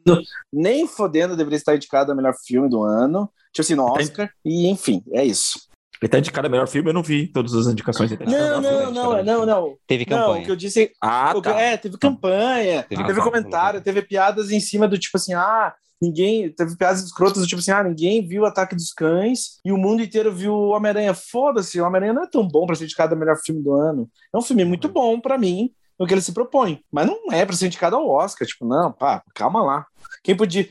Nem 0.52 0.86
fodendo 0.86 1.36
deveria 1.36 1.56
estar 1.56 1.74
indicado 1.74 2.12
a 2.12 2.14
melhor 2.14 2.34
filme 2.46 2.68
do 2.68 2.82
ano. 2.82 3.30
Tipo 3.52 3.62
assim, 3.62 3.74
no 3.74 3.84
Oscar. 3.84 4.30
E 4.44 4.68
enfim, 4.68 5.02
é 5.12 5.24
isso. 5.24 5.58
Ele 6.02 6.10
tá 6.10 6.18
indicado 6.18 6.46
a 6.46 6.50
melhor 6.50 6.68
filme, 6.68 6.90
eu 6.90 6.94
não 6.94 7.02
vi 7.02 7.28
todas 7.28 7.54
as 7.54 7.66
indicações. 7.66 8.12
Ele 8.12 8.24
não, 8.26 8.60
não, 8.60 8.92
não, 8.92 9.24
não, 9.24 9.46
não. 9.46 9.76
Teve 9.86 10.04
campanha. 10.04 10.34
Não, 10.34 10.42
o 10.42 10.44
que 10.44 10.50
eu 10.50 10.56
disse. 10.56 10.90
Ah, 11.00 11.32
tá. 11.40 11.58
É, 11.58 11.76
teve 11.76 11.96
campanha, 11.96 12.82
teve, 12.82 13.04
teve 13.04 13.20
comentário, 13.22 13.80
teve 13.80 14.02
piadas 14.02 14.50
em 14.50 14.60
cima 14.60 14.86
do 14.86 14.98
tipo 14.98 15.16
assim, 15.16 15.32
ah, 15.32 15.72
ninguém. 16.04 16.50
Teve 16.50 16.76
piadas 16.76 17.02
escrotas, 17.02 17.46
tipo 17.46 17.60
assim, 17.60 17.70
ah, 17.70 17.82
ninguém 17.82 18.26
viu 18.26 18.42
o 18.42 18.46
Ataque 18.46 18.74
dos 18.74 18.92
Cães 18.92 19.60
e 19.64 19.72
o 19.72 19.78
mundo 19.78 20.02
inteiro 20.02 20.32
viu 20.32 20.52
o 20.52 20.70
Homem-Aranha. 20.70 21.14
Foda-se, 21.14 21.80
o 21.80 21.84
Homem-Aranha 21.84 22.12
não 22.12 22.24
é 22.24 22.28
tão 22.28 22.46
bom 22.46 22.66
pra 22.66 22.76
ser 22.76 22.84
indicado 22.84 23.14
o 23.14 23.18
melhor 23.18 23.36
filme 23.44 23.62
do 23.62 23.74
ano. 23.74 24.08
É 24.32 24.38
um 24.38 24.42
filme 24.42 24.64
muito 24.64 24.88
bom 24.88 25.20
pra 25.20 25.38
mim, 25.38 25.70
no 25.98 26.06
que 26.06 26.14
ele 26.14 26.20
se 26.20 26.32
propõe. 26.32 26.80
Mas 26.92 27.06
não 27.06 27.32
é 27.32 27.44
pra 27.44 27.56
ser 27.56 27.66
indicado 27.66 27.96
ao 27.96 28.08
Oscar. 28.08 28.46
Tipo, 28.46 28.66
não, 28.66 28.92
pá, 28.92 29.22
calma 29.34 29.62
lá. 29.62 29.86
Quem 30.22 30.36
podia. 30.36 30.68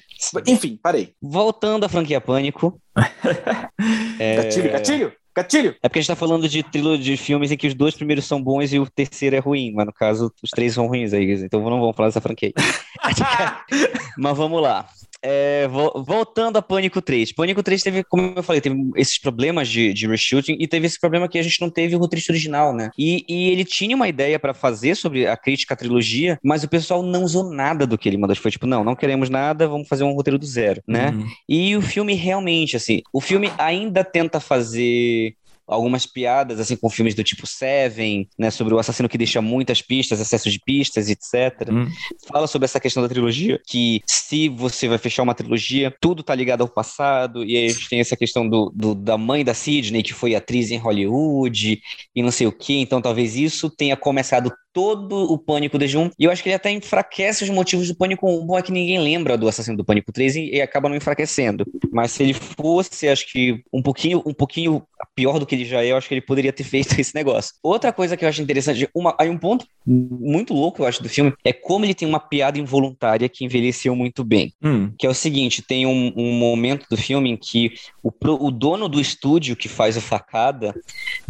Enfim, 0.48 0.80
parei. 0.82 1.14
Voltando 1.22 1.86
à 1.86 1.90
franquia 1.90 2.22
Pânico. 2.22 2.80
é... 4.20 4.36
Gatilho, 4.36 4.72
gatilho! 4.72 5.14
Gatilho! 5.36 5.76
É 5.82 5.90
porque 5.90 5.98
a 5.98 6.02
gente 6.02 6.10
tá 6.10 6.16
falando 6.16 6.48
de 6.48 6.62
trilogia 6.62 7.04
de 7.04 7.18
filmes 7.18 7.52
em 7.52 7.58
que 7.58 7.66
os 7.66 7.74
dois 7.74 7.96
primeiros 7.96 8.26
são 8.26 8.42
bons 8.42 8.72
e 8.72 8.78
o 8.78 8.88
terceiro 8.88 9.36
é 9.36 9.40
ruim, 9.40 9.74
mas 9.74 9.88
no 9.88 9.94
caso 9.94 10.32
os 10.44 10.52
três 10.52 10.76
são 10.76 10.86
ruins 10.86 11.12
aí, 11.12 11.34
então 11.44 11.60
não 11.62 11.80
vamos 11.80 11.96
falar 11.96 12.10
dessa 12.10 12.22
franquia. 12.22 12.54
mas 14.18 14.38
vamos 14.38 14.62
lá. 14.62 14.88
É, 15.24 15.68
voltando 15.68 16.58
a 16.58 16.62
Pânico 16.62 17.02
3. 17.02 17.32
Pânico 17.32 17.64
3 17.64 17.82
teve, 17.82 18.04
como 18.04 18.34
eu 18.36 18.44
falei, 18.44 18.60
teve 18.60 18.76
esses 18.98 19.18
problemas 19.18 19.70
de, 19.70 19.94
de 19.94 20.06
reshooting 20.06 20.58
e 20.60 20.68
teve 20.68 20.86
esse 20.86 21.00
problema 21.00 21.30
que 21.30 21.40
a 21.40 21.44
gente 21.44 21.62
não 21.62 21.70
teve 21.70 21.96
o 21.96 22.00
roteirista 22.00 22.34
original, 22.34 22.76
né? 22.76 22.90
E, 22.98 23.24
e 23.30 23.50
ele 23.50 23.64
tinha 23.64 23.96
uma 23.96 24.10
ideia 24.10 24.38
para 24.38 24.54
fazer 24.54 24.96
sobre 24.96 25.26
a 25.26 25.38
crítica 25.38 25.74
à 25.74 25.78
trilogia, 25.78 26.38
mas 26.44 26.64
o 26.64 26.70
pessoal 26.70 27.02
não 27.02 27.24
usou 27.24 27.50
nada 27.54 27.88
do 27.88 27.98
que 27.98 28.10
ele 28.10 28.18
mandou. 28.18 28.36
Foi 28.36 28.52
tipo, 28.52 28.68
não, 28.68 28.84
não 28.84 28.96
queremos 28.96 29.30
nada, 29.30 29.68
vamos 29.68 29.88
fazer 29.88 30.04
um 30.04 30.12
roteiro 30.12 30.38
do 30.38 30.46
zero, 30.46 30.82
né? 30.86 31.12
Uhum. 31.12 31.28
E 31.48 31.76
o 31.78 31.82
filme 31.82 32.14
realmente, 32.16 32.76
assim, 32.76 33.02
o 33.14 33.22
filme 33.22 33.50
ainda 33.58 34.04
tenta 34.04 34.42
fazer 34.42 35.36
algumas 35.68 36.06
piadas, 36.06 36.60
assim, 36.60 36.76
com 36.76 36.90
filmes 36.90 37.16
do 37.16 37.24
tipo 37.24 37.48
Seven, 37.48 38.28
né, 38.38 38.52
sobre 38.52 38.74
o 38.74 38.80
assassino 38.80 39.10
que 39.10 39.18
deixa 39.18 39.42
muitas 39.42 39.82
pistas, 39.82 40.20
excesso 40.20 40.50
de 40.50 40.60
pistas, 40.60 41.10
etc. 41.10 41.70
Hum. 41.72 41.88
Fala 42.28 42.48
sobre 42.48 42.66
essa 42.66 42.80
questão 42.80 43.02
da 43.02 43.10
trilogia, 43.10 43.62
que 43.66 44.02
se 44.08 44.50
você 44.50 44.88
vai 44.88 44.98
fechar 44.98 45.24
uma 45.24 45.36
trilogia, 45.36 45.94
tudo 46.02 46.24
tá 46.24 46.36
ligado 46.36 46.62
ao 46.62 46.70
passado, 46.70 47.44
e 47.44 47.58
aí 47.58 47.66
a 47.66 47.70
gente 47.70 47.90
tem 47.90 48.00
essa 48.00 48.16
questão 48.16 48.48
do, 48.48 48.72
do 48.76 48.94
da 48.94 49.18
mãe 49.18 49.44
da 49.44 49.54
Sidney, 49.54 50.04
que 50.04 50.14
foi 50.14 50.36
atriz 50.36 50.72
em 50.72 50.78
Hollywood, 50.78 51.82
e 52.16 52.24
não 52.24 52.32
sei 52.32 52.48
o 52.48 52.52
que, 52.52 52.78
então 52.78 53.02
talvez 53.02 53.36
isso 53.36 53.70
tenha 53.70 53.96
começado 53.96 54.52
todo 54.74 55.32
o 55.32 55.38
Pânico 55.38 55.78
desde 55.78 55.98
um. 55.98 56.10
E 56.18 56.26
eu 56.26 56.32
acho 56.32 56.42
que 56.42 56.50
ele 56.50 56.56
até 56.56 56.72
enfraquece 56.72 57.44
os 57.44 57.50
motivos 57.50 57.88
do 57.88 57.96
Pânico 57.96 58.28
1. 58.28 58.46
Bom 58.46 58.58
é 58.58 58.62
que 58.62 58.72
ninguém 58.72 59.00
lembra 59.00 59.38
do 59.38 59.48
assassino 59.48 59.78
do 59.78 59.86
Pânico 59.86 60.12
3 60.12 60.36
e, 60.36 60.56
e, 60.56 60.62
acaba 60.62 60.90
não 60.90 60.96
enfraquecendo. 60.96 61.64
Mas 61.92 62.12
se 62.12 62.24
ele 62.24 62.34
fosse, 62.34 63.08
acho 63.08 63.32
que 63.32 63.64
um 63.72 63.82
pouquinho, 63.82 64.24
um 64.26 64.34
pouquinho 64.34 64.84
pior 65.16 65.38
do 65.38 65.46
que 65.46 65.54
ele 65.54 65.66
já 65.66 65.84
é, 65.84 65.92
eu 65.92 65.98
acho 65.98 66.08
que 66.08 66.16
ele 66.16 66.22
poderia 66.22 66.52
ter 66.52 66.64
feito 66.66 67.00
esse 67.00 67.14
negócio. 67.14 67.54
Outra 67.62 67.94
coisa 67.94 68.18
que 68.18 68.26
eu 68.26 68.30
acho 68.30 68.42
interessante, 68.42 68.90
uma, 68.96 69.16
aí 69.20 69.30
um 69.30 69.38
ponto 69.38 69.66
muito 69.86 70.54
louco, 70.54 70.82
eu 70.82 70.88
acho, 70.88 71.04
do 71.04 71.10
filme, 71.10 71.34
é 71.44 71.54
como 71.54 71.86
ele 71.86 71.94
tem 71.94 72.08
uma 72.08 72.20
piada 72.20 72.58
involuntária 72.58 73.30
que 73.30 73.46
envelheceu 73.46 73.96
muito 73.96 74.24
bem. 74.24 74.54
Hum. 74.64 74.92
Que 74.98 75.06
é 75.06 75.10
o 75.10 75.14
seguinte: 75.14 75.62
tem 75.62 75.86
um, 75.86 76.12
um 76.16 76.34
momento 76.34 76.88
do 76.90 76.98
filme 76.98 77.30
em 77.30 77.38
que 77.38 77.74
o, 78.02 78.12
o 78.40 78.50
dono 78.50 78.90
do 78.90 79.00
estúdio 79.00 79.56
que 79.56 79.70
faz 79.70 79.96
o 79.98 80.02
facada 80.02 80.74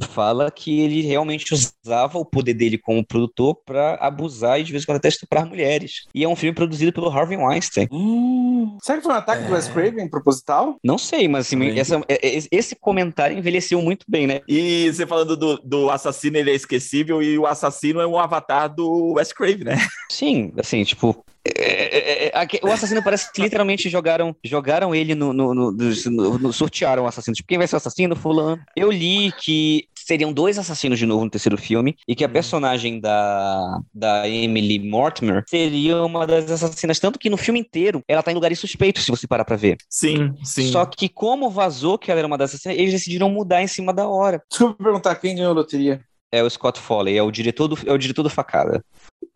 fala 0.10 0.50
que 0.50 0.80
ele 0.80 1.02
realmente 1.02 1.54
usava 1.54 2.18
o 2.18 2.26
poder 2.26 2.54
dele 2.54 2.78
como 2.78 3.06
produtor 3.06 3.33
produtor 3.34 3.56
para 3.66 3.96
abusar 3.96 4.60
e 4.60 4.64
de 4.64 4.72
vez 4.72 4.84
em 4.84 4.86
quando 4.86 4.98
até 4.98 5.08
estuprar 5.08 5.46
mulheres. 5.46 6.06
E 6.14 6.24
é 6.24 6.28
um 6.28 6.36
filme 6.36 6.54
produzido 6.54 6.94
pelo 6.94 7.10
Harvey 7.10 7.38
Weinstein. 7.38 7.88
Hum, 7.92 8.78
será 8.82 8.98
que 9.00 9.04
foi 9.04 9.14
um 9.14 9.18
ataque 9.18 9.44
é... 9.44 9.48
do 9.48 9.54
Wes 9.54 9.68
Craven 9.68 10.08
proposital? 10.08 10.78
Não 10.84 10.98
sei, 10.98 11.28
mas 11.28 11.48
assim, 11.48 11.78
essa, 11.78 12.02
é, 12.08 12.38
é, 12.38 12.44
esse 12.52 12.76
comentário 12.76 13.38
envelheceu 13.38 13.82
muito 13.82 14.06
bem, 14.08 14.28
né? 14.28 14.42
E 14.48 14.92
você 14.92 15.06
falando 15.06 15.36
do, 15.36 15.58
do 15.58 15.90
assassino, 15.90 16.38
ele 16.38 16.52
é 16.52 16.56
esquecível 16.56 17.22
e 17.22 17.38
o 17.38 17.46
assassino 17.46 18.00
é 18.00 18.08
um 18.08 18.20
avatar 18.20 18.74
do 18.74 19.14
Wes 19.14 19.34
Craven, 19.34 19.66
né? 19.66 19.78
Sim, 20.12 20.54
assim, 20.58 20.84
tipo, 20.84 21.26
é, 21.46 22.28
é, 22.28 22.30
é, 22.30 22.60
o 22.64 22.72
assassino 22.72 23.04
parece 23.04 23.32
que 23.32 23.42
literalmente 23.42 23.90
jogaram, 23.90 24.36
jogaram 24.44 24.96
ele 24.96 25.14
no, 25.14 25.34
no, 25.34 25.54
no, 25.54 25.72
no, 25.72 26.54
sortearam 26.54 27.04
o 27.04 27.08
assassino. 27.08 27.36
Tipo, 27.36 27.48
quem 27.48 27.58
vai 27.58 27.68
ser 27.68 27.76
o 27.76 27.78
assassino? 27.78 28.16
Fulano. 28.16 28.62
Eu 28.76 28.90
li 28.90 29.32
que 29.34 29.88
seriam 29.94 30.32
dois 30.32 30.58
assassinos 30.58 31.00
de 31.00 31.06
novo 31.06 31.24
no 31.24 31.30
terceiro 31.30 31.58
filme 31.58 31.96
e 32.08 32.16
que 32.16 32.24
a 32.24 32.28
uhum. 32.28 32.34
personagem 32.34 33.00
da, 33.00 33.80
da 33.94 34.28
Emily 34.28 34.80
Mortimer 34.80 35.44
seria 35.48 36.02
uma 36.04 36.28
das 36.28 36.50
assassinas, 36.50 37.00
tanto 37.00 37.20
que 37.20 37.30
no 37.30 37.38
filme 37.38 37.60
inteiro 37.60 38.02
ela 38.08 38.24
tá 38.24 38.32
em 38.32 38.36
lugares 38.36 38.60
suspeitos, 38.60 39.04
se 39.04 39.12
você 39.12 39.28
parar 39.28 39.46
pra 39.46 39.56
ver. 39.56 39.78
Sim, 39.90 40.34
sim. 40.44 40.72
Só 40.72 40.86
que 40.86 41.10
como 41.10 41.50
vazou 41.50 41.98
que 41.98 42.12
ela 42.12 42.20
era 42.20 42.28
uma 42.28 42.38
das 42.38 42.52
assassinas, 42.52 42.78
eles 42.78 42.94
decidiram 42.94 43.30
mudar 43.30 43.62
em 43.62 43.68
cima 43.68 43.94
da 43.94 44.08
hora. 44.08 44.42
Desculpa 44.50 44.84
perguntar, 44.84 45.16
quem 45.16 45.36
ganhou 45.36 45.52
a 45.52 45.56
loteria? 45.56 46.02
É 46.32 46.42
o 46.42 46.50
Scott 46.50 46.80
Foley, 46.80 47.18
é 47.18 47.24
o 47.24 47.32
diretor 47.32 47.68
do, 47.68 47.78
é 47.86 47.94
o 47.94 47.98
diretor 47.98 48.24
do 48.24 48.30
Facada. 48.30 48.84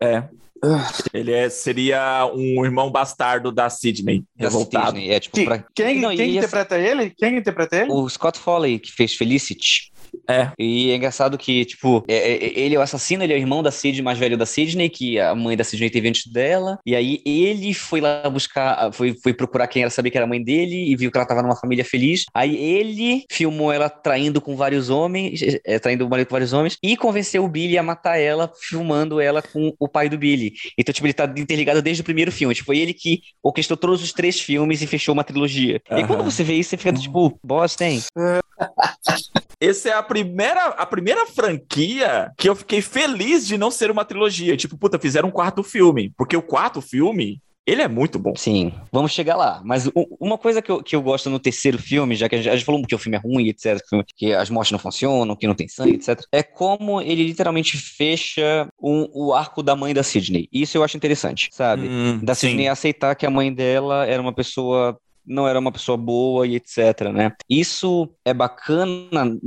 É, 0.00 0.24
ele 1.12 1.32
é, 1.32 1.48
seria 1.48 2.30
um 2.34 2.64
irmão 2.64 2.90
bastardo 2.90 3.52
da 3.52 3.70
Sidney, 3.70 4.24
revoltado. 4.36 4.96
Sidney, 4.96 5.10
é, 5.10 5.20
tipo, 5.20 5.44
pra... 5.44 5.64
Quem, 5.74 6.00
Não, 6.00 6.14
quem 6.14 6.36
interpreta 6.36 6.76
essa... 6.76 6.88
ele? 6.90 7.10
Quem 7.16 7.36
interpreta 7.36 7.76
ele? 7.76 7.90
O 7.90 8.08
Scott 8.08 8.38
Foley, 8.38 8.78
que 8.78 8.92
fez 8.92 9.14
Felicity. 9.14 9.92
É. 10.28 10.50
E 10.58 10.90
é 10.90 10.96
engraçado 10.96 11.36
que, 11.38 11.64
tipo, 11.64 12.04
é, 12.08 12.14
é, 12.14 12.58
ele 12.58 12.74
é 12.74 12.78
o 12.78 12.82
assassino, 12.82 13.22
ele 13.22 13.32
é 13.32 13.36
o 13.36 13.38
irmão 13.38 13.62
da 13.62 13.70
Sidney, 13.70 14.02
mais 14.02 14.18
velho 14.18 14.36
da 14.36 14.46
Sidney, 14.46 14.88
que 14.88 15.18
a 15.18 15.34
mãe 15.34 15.56
da 15.56 15.64
Sidney 15.64 15.90
teve 15.90 16.08
antes 16.08 16.26
dela. 16.30 16.78
E 16.84 16.94
aí 16.94 17.22
ele 17.24 17.74
foi 17.74 18.00
lá 18.00 18.28
buscar, 18.28 18.92
foi, 18.92 19.14
foi 19.22 19.32
procurar 19.32 19.66
quem 19.66 19.82
era, 19.82 19.90
saber 19.90 20.10
que 20.10 20.18
era 20.18 20.24
a 20.24 20.28
mãe 20.28 20.42
dele 20.42 20.90
e 20.90 20.96
viu 20.96 21.10
que 21.10 21.18
ela 21.18 21.26
tava 21.26 21.42
numa 21.42 21.56
família 21.56 21.84
feliz. 21.84 22.24
Aí 22.34 22.56
ele 22.56 23.24
filmou 23.30 23.72
ela 23.72 23.88
traindo 23.88 24.40
com 24.40 24.56
vários 24.56 24.90
homens, 24.90 25.40
é, 25.64 25.78
traindo 25.78 26.06
o 26.06 26.10
marido 26.10 26.26
com 26.26 26.34
vários 26.34 26.52
homens, 26.52 26.76
e 26.82 26.96
convenceu 26.96 27.44
o 27.44 27.48
Billy 27.48 27.78
a 27.78 27.82
matar 27.82 28.18
ela, 28.18 28.50
filmando 28.60 29.20
ela 29.20 29.42
com 29.42 29.74
o 29.78 29.88
pai 29.88 30.08
do 30.08 30.18
Billy. 30.18 30.52
Então, 30.76 30.92
tipo, 30.92 31.06
ele 31.06 31.14
tá 31.14 31.24
interligado 31.36 31.82
desde 31.82 32.02
o 32.02 32.04
primeiro 32.04 32.32
filme. 32.32 32.54
Tipo, 32.54 32.66
foi 32.66 32.78
ele 32.78 32.92
que 32.92 33.22
orquestrou 33.42 33.76
todos 33.76 34.02
os 34.02 34.12
três 34.12 34.38
filmes 34.38 34.82
e 34.82 34.86
fechou 34.86 35.12
uma 35.12 35.24
trilogia. 35.24 35.80
Uhum. 35.90 35.98
E 35.98 36.06
quando 36.06 36.24
você 36.24 36.44
vê 36.44 36.54
isso, 36.54 36.70
você 36.70 36.76
fica 36.76 36.92
tipo, 36.92 37.38
boss, 37.42 37.74
tem. 37.76 38.02
Essa 39.60 39.88
é 39.88 39.92
a 39.92 40.02
primeira, 40.02 40.66
a 40.66 40.86
primeira 40.86 41.26
franquia 41.26 42.30
que 42.36 42.48
eu 42.48 42.54
fiquei 42.54 42.80
feliz 42.80 43.46
de 43.46 43.58
não 43.58 43.70
ser 43.70 43.90
uma 43.90 44.04
trilogia. 44.04 44.56
Tipo, 44.56 44.76
puta, 44.78 44.98
fizeram 44.98 45.28
um 45.28 45.32
quarto 45.32 45.62
filme. 45.62 46.12
Porque 46.16 46.36
o 46.36 46.42
quarto 46.42 46.80
filme, 46.80 47.42
ele 47.66 47.82
é 47.82 47.88
muito 47.88 48.18
bom. 48.18 48.34
Sim, 48.36 48.72
vamos 48.92 49.12
chegar 49.12 49.36
lá. 49.36 49.60
Mas 49.64 49.90
uma 50.20 50.38
coisa 50.38 50.62
que 50.62 50.70
eu, 50.70 50.82
que 50.82 50.94
eu 50.94 51.02
gosto 51.02 51.28
no 51.28 51.40
terceiro 51.40 51.76
filme, 51.76 52.14
já 52.14 52.28
que 52.28 52.36
a 52.36 52.38
gente, 52.38 52.48
a 52.48 52.54
gente 52.54 52.64
falou 52.64 52.82
que 52.86 52.94
o 52.94 52.98
filme 52.98 53.16
é 53.16 53.20
ruim, 53.20 53.48
etc., 53.48 53.78
que 54.16 54.32
as 54.32 54.48
mortes 54.48 54.72
não 54.72 54.78
funcionam, 54.78 55.34
que 55.34 55.46
não 55.46 55.54
tem 55.54 55.68
sangue, 55.68 55.96
etc., 55.96 56.20
é 56.30 56.42
como 56.42 57.00
ele 57.00 57.24
literalmente 57.24 57.76
fecha 57.76 58.68
um, 58.80 59.08
o 59.12 59.34
arco 59.34 59.62
da 59.62 59.74
mãe 59.74 59.92
da 59.92 60.02
Sidney. 60.02 60.48
Isso 60.52 60.78
eu 60.78 60.84
acho 60.84 60.96
interessante, 60.96 61.50
sabe? 61.52 61.88
Hum, 61.88 62.20
da 62.22 62.34
Sidney 62.34 62.68
aceitar 62.68 63.14
que 63.16 63.26
a 63.26 63.30
mãe 63.30 63.52
dela 63.52 64.06
era 64.06 64.22
uma 64.22 64.32
pessoa 64.32 64.98
não 65.28 65.46
era 65.46 65.58
uma 65.58 65.70
pessoa 65.70 65.96
boa 65.96 66.46
e 66.46 66.56
etc, 66.56 67.12
né? 67.12 67.32
Isso 67.48 68.08
é 68.24 68.32
bacana 68.32 69.38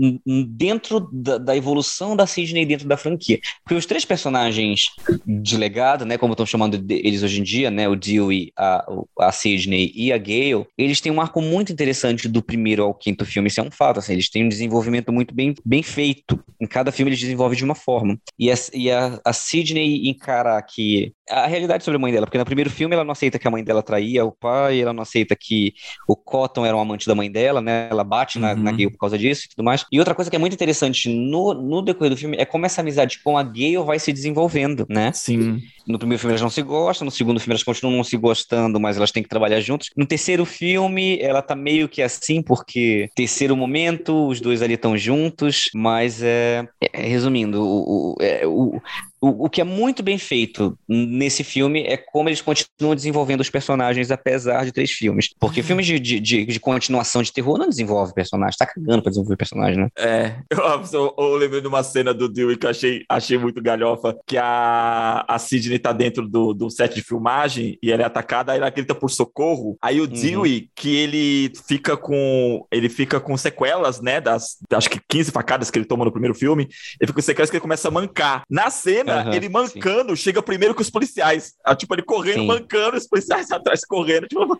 dentro 0.47 1.09
da, 1.11 1.37
da 1.37 1.57
evolução 1.57 2.15
da 2.15 2.27
Sidney 2.27 2.65
dentro 2.65 2.87
da 2.87 2.97
franquia. 2.97 3.39
Porque 3.63 3.75
os 3.75 3.85
três 3.85 4.05
personagens 4.05 4.85
de 5.25 5.57
legado, 5.57 6.05
né, 6.05 6.17
como 6.17 6.33
estão 6.33 6.45
chamando 6.45 6.83
eles 6.89 7.23
hoje 7.23 7.39
em 7.39 7.43
dia, 7.43 7.71
né, 7.71 7.87
o 7.87 7.95
Dewey, 7.95 8.51
a, 8.57 8.85
a 9.19 9.31
Sidney 9.31 9.91
e 9.95 10.11
a 10.13 10.17
Gale, 10.17 10.65
eles 10.77 11.01
têm 11.01 11.11
um 11.11 11.21
arco 11.21 11.41
muito 11.41 11.71
interessante 11.71 12.27
do 12.27 12.41
primeiro 12.41 12.83
ao 12.83 12.93
quinto 12.93 13.25
filme, 13.25 13.47
isso 13.47 13.59
é 13.59 13.63
um 13.63 13.71
fato, 13.71 13.99
assim, 13.99 14.13
eles 14.13 14.29
têm 14.29 14.45
um 14.45 14.49
desenvolvimento 14.49 15.11
muito 15.11 15.33
bem, 15.33 15.55
bem 15.65 15.83
feito. 15.83 16.39
Em 16.59 16.67
cada 16.67 16.91
filme 16.91 17.09
eles 17.09 17.19
desenvolvem 17.19 17.57
de 17.57 17.63
uma 17.63 17.75
forma. 17.75 18.17
E 18.37 18.51
a, 18.51 18.55
e 18.73 18.91
a, 18.91 19.19
a 19.25 19.33
Sidney 19.33 20.09
encara 20.09 20.61
que 20.61 21.13
a 21.31 21.47
realidade 21.47 21.83
sobre 21.83 21.97
a 21.97 21.99
mãe 21.99 22.11
dela, 22.11 22.25
porque 22.25 22.37
no 22.37 22.45
primeiro 22.45 22.69
filme 22.69 22.93
ela 22.93 23.03
não 23.03 23.11
aceita 23.11 23.39
que 23.39 23.47
a 23.47 23.51
mãe 23.51 23.63
dela 23.63 23.81
traía 23.81 24.25
o 24.25 24.31
pai, 24.31 24.81
ela 24.81 24.93
não 24.93 25.01
aceita 25.01 25.35
que 25.35 25.73
o 26.07 26.15
Cotton 26.15 26.65
era 26.65 26.75
um 26.75 26.79
amante 26.79 27.07
da 27.07 27.15
mãe 27.15 27.31
dela, 27.31 27.61
né? 27.61 27.87
Ela 27.89 28.03
bate 28.03 28.37
na, 28.37 28.53
uhum. 28.53 28.63
na 28.63 28.71
Gale 28.71 28.91
por 28.91 28.97
causa 28.97 29.17
disso 29.17 29.45
e 29.45 29.49
tudo 29.49 29.63
mais. 29.63 29.85
E 29.91 29.99
outra 29.99 30.13
coisa 30.13 30.29
que 30.29 30.35
é 30.35 30.39
muito 30.39 30.53
interessante 30.53 31.09
no, 31.09 31.53
no 31.53 31.81
decorrer 31.81 32.09
do 32.09 32.17
filme 32.17 32.37
é 32.37 32.45
como 32.45 32.65
essa 32.65 32.81
amizade 32.81 33.19
com 33.23 33.37
a 33.37 33.43
Gale 33.43 33.77
vai 33.85 33.99
se 33.99 34.11
desenvolvendo, 34.11 34.85
né? 34.89 35.11
Sim. 35.13 35.61
No 35.87 35.97
primeiro 35.97 36.19
filme 36.19 36.33
elas 36.33 36.41
não 36.41 36.49
se 36.49 36.61
gostam, 36.61 37.05
no 37.05 37.11
segundo 37.11 37.39
filme 37.39 37.53
elas 37.53 37.63
continuam 37.63 37.97
não 37.97 38.03
se 38.03 38.17
gostando, 38.17 38.79
mas 38.79 38.97
elas 38.97 39.11
têm 39.11 39.23
que 39.23 39.29
trabalhar 39.29 39.59
juntos. 39.59 39.89
No 39.95 40.05
terceiro 40.05 40.45
filme, 40.45 41.19
ela 41.19 41.41
tá 41.41 41.55
meio 41.55 41.89
que 41.89 42.01
assim, 42.01 42.41
porque 42.41 43.09
terceiro 43.15 43.55
momento, 43.55 44.27
os 44.27 44.39
dois 44.39 44.61
ali 44.61 44.75
estão 44.75 44.97
juntos, 44.97 45.69
mas 45.73 46.21
é, 46.21 46.67
é 46.93 47.07
resumindo, 47.07 47.61
o, 47.63 48.13
o, 48.13 48.15
é, 48.21 48.45
o, 48.45 48.81
o, 49.21 49.45
o 49.45 49.49
que 49.49 49.61
é 49.61 49.63
muito 49.63 50.01
bem 50.01 50.17
feito 50.17 50.77
nesse 50.89 51.43
filme 51.43 51.83
é 51.83 51.95
como 51.95 52.27
eles 52.27 52.41
continuam 52.41 52.95
desenvolvendo 52.95 53.41
os 53.41 53.49
personagens 53.49 54.09
apesar 54.09 54.65
de 54.65 54.71
três 54.71 54.91
filmes. 54.91 55.29
Porque 55.39 55.61
uhum. 55.61 55.67
filmes 55.67 55.85
de, 55.85 55.99
de, 55.99 56.19
de, 56.19 56.45
de, 56.45 56.59
continuação 56.59 57.21
de 57.21 57.31
terror 57.31 57.57
não 57.57 57.69
desenvolve 57.69 58.13
personagem, 58.13 58.57
tá 58.57 58.65
cagando 58.65 59.03
pra 59.03 59.11
desenvolver 59.11 59.37
personagem, 59.37 59.83
né? 59.83 59.89
É, 59.97 60.35
eu, 60.49 60.59
eu, 60.91 61.15
eu 61.17 61.35
lembrei 61.35 61.61
de 61.61 61.67
uma 61.67 61.83
cena 61.83 62.13
do 62.13 62.27
Dewey 62.27 62.57
que 62.57 62.65
eu 62.65 62.71
achei, 62.71 63.05
achei 63.07 63.37
muito 63.37 63.61
galhofa, 63.61 64.17
que 64.25 64.37
a, 64.37 65.23
a 65.27 65.37
Sidney 65.37 65.77
tá 65.77 65.91
dentro 65.91 66.27
do, 66.27 66.53
do 66.53 66.69
set 66.69 66.95
de 66.95 67.03
filmagem 67.03 67.77
e 67.81 67.91
ela 67.91 68.01
é 68.01 68.05
atacada, 68.05 68.51
aí 68.51 68.57
ela 68.57 68.69
grita 68.71 68.95
por 68.95 69.11
socorro, 69.11 69.77
aí 69.81 69.99
o 69.99 70.03
uhum. 70.03 70.09
Dewey, 70.09 70.69
que 70.75 70.95
ele 70.95 71.51
fica 71.67 71.95
com 71.95 72.65
ele 72.71 72.89
fica 72.89 73.19
com 73.19 73.37
sequelas, 73.37 74.01
né, 74.01 74.19
das, 74.19 74.57
acho 74.73 74.89
que 74.89 74.99
15 75.07 75.31
facadas 75.31 75.69
que 75.69 75.77
ele 75.77 75.85
toma 75.85 76.05
no 76.05 76.11
primeiro 76.11 76.33
filme, 76.33 76.63
ele 76.63 77.07
fica 77.07 77.13
com 77.13 77.21
sequelas 77.21 77.51
que 77.51 77.57
ele 77.57 77.61
começa 77.61 77.87
a 77.87 77.91
mancar. 77.91 78.43
Na 78.49 78.69
cena, 78.69 79.10
Aham, 79.19 79.35
ele 79.35 79.49
mancando, 79.49 80.15
chega 80.15 80.41
primeiro 80.41 80.75
que 80.75 80.81
os 80.81 80.89
policiais. 80.89 81.53
Ah, 81.63 81.75
Tipo, 81.75 81.95
ele 81.95 82.03
correndo, 82.03 82.39
Sim. 82.41 82.47
mancando, 82.47 82.97
os 82.97 83.07
policiais 83.07 83.49
atrás 83.51 83.83
correndo. 83.85 84.27
Tipo, 84.27 84.57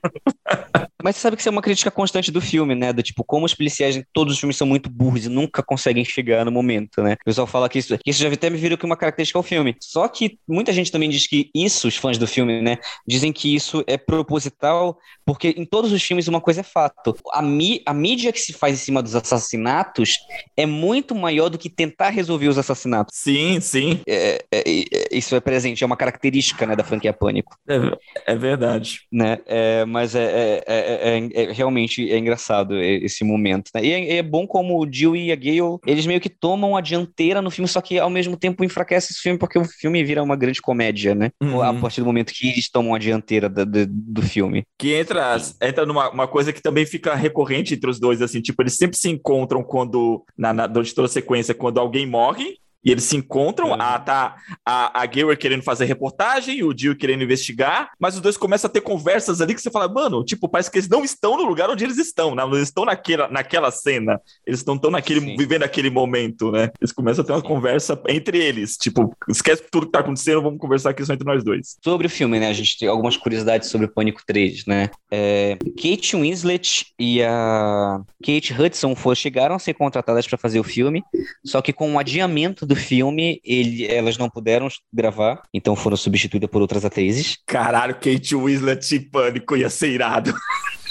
Mas 1.04 1.16
você 1.16 1.22
sabe 1.22 1.36
que 1.36 1.42
isso 1.42 1.50
é 1.50 1.52
uma 1.52 1.62
crítica 1.62 1.90
constante 1.92 2.32
do 2.32 2.40
filme, 2.42 2.76
né? 2.76 2.94
Do 2.94 3.02
tipo, 3.02 3.24
como 3.24 3.46
os 3.46 3.54
policiais 3.54 3.96
em 3.96 4.06
todos 4.14 4.34
os 4.34 4.40
filmes 4.40 4.56
são 4.58 4.68
muito 4.68 4.90
burros 4.90 5.26
e 5.26 5.30
nunca 5.30 5.64
conseguem 5.64 6.06
chegar 6.06 6.46
no 6.46 6.52
momento, 6.52 7.02
né? 7.02 7.14
O 7.14 7.26
pessoal 7.26 7.48
fala 7.48 7.68
que 7.68 7.80
isso, 7.80 7.98
que 7.98 8.10
isso 8.10 8.22
já 8.22 8.30
até 8.32 8.50
me 8.50 8.58
virou 8.58 8.78
que 8.78 8.86
uma 8.86 8.96
característica 8.98 9.38
ao 9.40 9.44
filme. 9.44 9.76
Só 9.82 10.08
que 10.08 10.38
muita 10.48 10.72
gente 10.72 10.92
também 10.92 11.10
diz 11.10 11.28
que 11.28 11.50
isso, 11.56 11.88
os 11.88 11.96
fãs 11.96 12.18
do 12.18 12.28
filme, 12.28 12.62
né? 12.62 12.78
Dizem 13.08 13.34
que 13.34 13.54
isso 13.54 13.84
é 13.88 13.98
proposital, 13.98 14.98
porque 15.26 15.50
em 15.58 15.66
todos 15.66 15.92
os 15.92 16.02
filmes 16.02 16.28
uma 16.28 16.42
coisa 16.42 16.62
é 16.62 16.64
fato. 16.64 17.16
A, 17.32 17.42
mi, 17.42 17.82
a 17.86 17.94
mídia 17.94 18.32
que 18.32 18.40
se 18.40 18.54
faz 18.54 18.76
em 18.80 18.84
cima 18.84 19.02
dos 19.02 19.16
assassinatos 19.16 20.18
é 20.56 20.66
muito 20.66 21.16
maior 21.16 21.50
do 21.50 21.58
que 21.58 21.70
tentar 21.70 22.10
resolver 22.10 22.48
os 22.48 22.58
assassinatos. 22.58 23.16
sim, 23.18 23.60
sim. 23.60 24.02
É, 24.08 24.41
é, 24.52 24.64
é, 24.70 24.86
isso 25.12 25.36
é 25.36 25.40
presente, 25.40 25.84
é 25.84 25.88
uma 25.88 25.98
característica 25.98 26.66
né, 26.66 26.76
da 26.76 26.84
franquia 26.84 27.14
Pânico 27.14 27.56
É, 27.68 28.34
é 28.34 28.36
verdade. 28.36 29.02
né? 29.12 29.40
É, 29.46 29.86
mas 29.86 30.16
é, 30.16 30.24
é, 30.24 30.64
é, 30.68 31.18
é- 31.18 31.44
é- 31.44 31.52
realmente 31.52 32.10
é 32.12 32.18
engraçado 32.18 32.78
esse 32.80 33.24
momento, 33.24 33.70
né? 33.76 33.84
E 33.84 33.92
é, 33.92 34.16
é 34.18 34.24
bom 34.24 34.46
como 34.48 34.80
o 34.80 34.92
Jill 34.92 35.16
e 35.16 35.32
a 35.32 35.36
Gale, 35.36 35.78
eles 35.86 36.06
meio 36.06 36.20
que 36.22 36.30
tomam 36.30 36.76
a 36.76 36.82
dianteira 36.82 37.42
no 37.42 37.52
filme, 37.52 37.68
só 37.68 37.82
que 37.82 38.00
ao 38.00 38.10
mesmo 38.10 38.38
tempo 38.38 38.64
enfraquece 38.64 39.12
esse 39.14 39.22
filme 39.22 39.38
porque 39.38 39.60
o 39.60 39.66
filme 39.66 40.04
vira 40.04 40.24
uma 40.24 40.36
grande 40.36 40.62
comédia, 40.62 41.14
né? 41.16 41.32
Uhum. 41.42 41.62
A 41.62 41.74
partir 41.74 42.02
do 42.02 42.06
momento 42.08 42.34
que 42.34 42.48
eles 42.50 42.70
tomam 42.70 42.94
a 42.96 43.00
dianteira 43.00 43.50
da- 43.50 43.64
da- 43.66 43.86
do 43.88 44.22
filme. 44.22 44.64
Que 44.78 44.94
entra, 44.94 45.38
entra 45.62 45.86
numa 45.86 46.10
uma 46.10 46.28
coisa 46.28 46.52
que 46.54 46.62
também 46.62 46.86
fica 46.86 47.16
recorrente 47.16 47.74
entre 47.74 47.90
os 47.90 48.00
dois, 48.00 48.22
assim, 48.22 48.42
tipo, 48.42 48.62
eles 48.62 48.76
sempre 48.76 48.98
se 48.98 49.10
encontram 49.10 49.64
quando, 49.64 50.24
na, 50.38 50.54
na, 50.54 50.68
durante 50.68 50.94
toda 50.94 51.06
a 51.08 51.10
sequência, 51.10 51.54
quando 51.54 51.80
alguém 51.80 52.06
morre, 52.06 52.58
e 52.84 52.92
eles 52.92 53.04
se 53.04 53.16
encontram, 53.16 53.70
Uhum. 53.70 53.74
a, 53.82 54.00
tá 54.00 54.36
a, 54.66 55.02
a 55.02 55.06
Gamer 55.06 55.38
querendo 55.38 55.62
fazer 55.64 55.86
reportagem, 55.86 56.64
o 56.64 56.76
Jill 56.76 56.96
querendo 56.96 57.24
investigar, 57.24 57.92
mas 58.00 58.16
os 58.16 58.22
dois 58.22 58.38
começam 58.38 58.68
a 58.68 58.72
ter 58.72 58.82
conversas 58.82 59.40
ali 59.42 59.54
que 59.54 59.62
você 59.62 59.70
fala, 59.70 59.88
mano, 59.88 60.24
tipo, 60.24 60.50
parece 60.50 60.70
que 60.72 60.78
eles 60.78 60.90
não 60.90 61.04
estão 61.04 61.38
no 61.38 61.44
lugar 61.44 61.70
onde 61.70 61.84
eles 61.84 61.98
estão, 61.98 62.34
né? 62.36 62.44
Eles 62.44 62.70
estão 62.70 62.86
naquela, 62.86 63.28
naquela 63.28 63.72
cena, 63.72 64.20
eles 64.46 64.60
estão 64.60 64.78
tão 64.78 64.90
naquele, 64.92 65.20
Sim. 65.22 65.36
vivendo 65.38 65.64
aquele 65.64 65.90
momento, 65.90 66.52
né? 66.52 66.70
Eles 66.82 66.92
começam 66.92 67.24
a 67.24 67.26
ter 67.26 67.34
uma 67.34 67.42
Sim. 67.42 67.48
conversa 67.48 68.02
entre 68.08 68.38
eles, 68.38 68.78
tipo, 68.78 69.16
esquece 69.30 69.64
tudo 69.72 69.86
que 69.86 69.92
tá 69.92 70.00
acontecendo, 70.00 70.42
vamos 70.42 70.60
conversar 70.60 70.90
aqui 70.90 71.06
só 71.06 71.14
entre 71.14 71.26
nós 71.26 71.44
dois. 71.44 71.78
Sobre 71.84 72.08
o 72.08 72.10
filme, 72.10 72.40
né? 72.40 72.48
A 72.50 72.54
gente 72.54 72.78
tem 72.80 72.88
algumas 72.88 73.16
curiosidades 73.18 73.70
sobre 73.70 73.88
o 73.88 73.92
Pânico 73.92 74.22
3, 74.26 74.66
né? 74.66 74.90
É, 75.12 75.58
Kate 75.76 76.16
Winslet 76.16 76.88
e 76.98 77.22
a 77.24 78.00
Kate 78.26 78.54
Hudson 78.60 78.96
foram, 78.96 79.16
chegaram 79.16 79.56
a 79.56 79.60
ser 79.60 79.74
contratadas 79.74 80.28
para 80.28 80.38
fazer 80.38 80.60
o 80.60 80.64
filme, 80.64 81.04
só 81.46 81.62
que 81.62 81.74
com 81.74 81.94
o 81.94 82.00
adiamento 82.00 82.66
do 82.72 82.76
filme, 82.76 83.42
ele- 83.44 83.86
elas 83.86 84.18
não 84.18 84.30
puderam 84.30 84.68
gravar, 84.94 85.42
então 85.54 85.76
foram 85.76 85.98
substituídas 85.98 86.50
por 86.50 86.62
outras 86.62 86.86
atrizes. 86.86 87.38
Caralho, 87.46 87.96
Kate 87.96 88.36
Winslet 88.36 88.96
em 88.96 89.02
pânico 89.02 89.58
ia 89.58 89.70
ser 89.70 89.90
irado. 89.90 90.34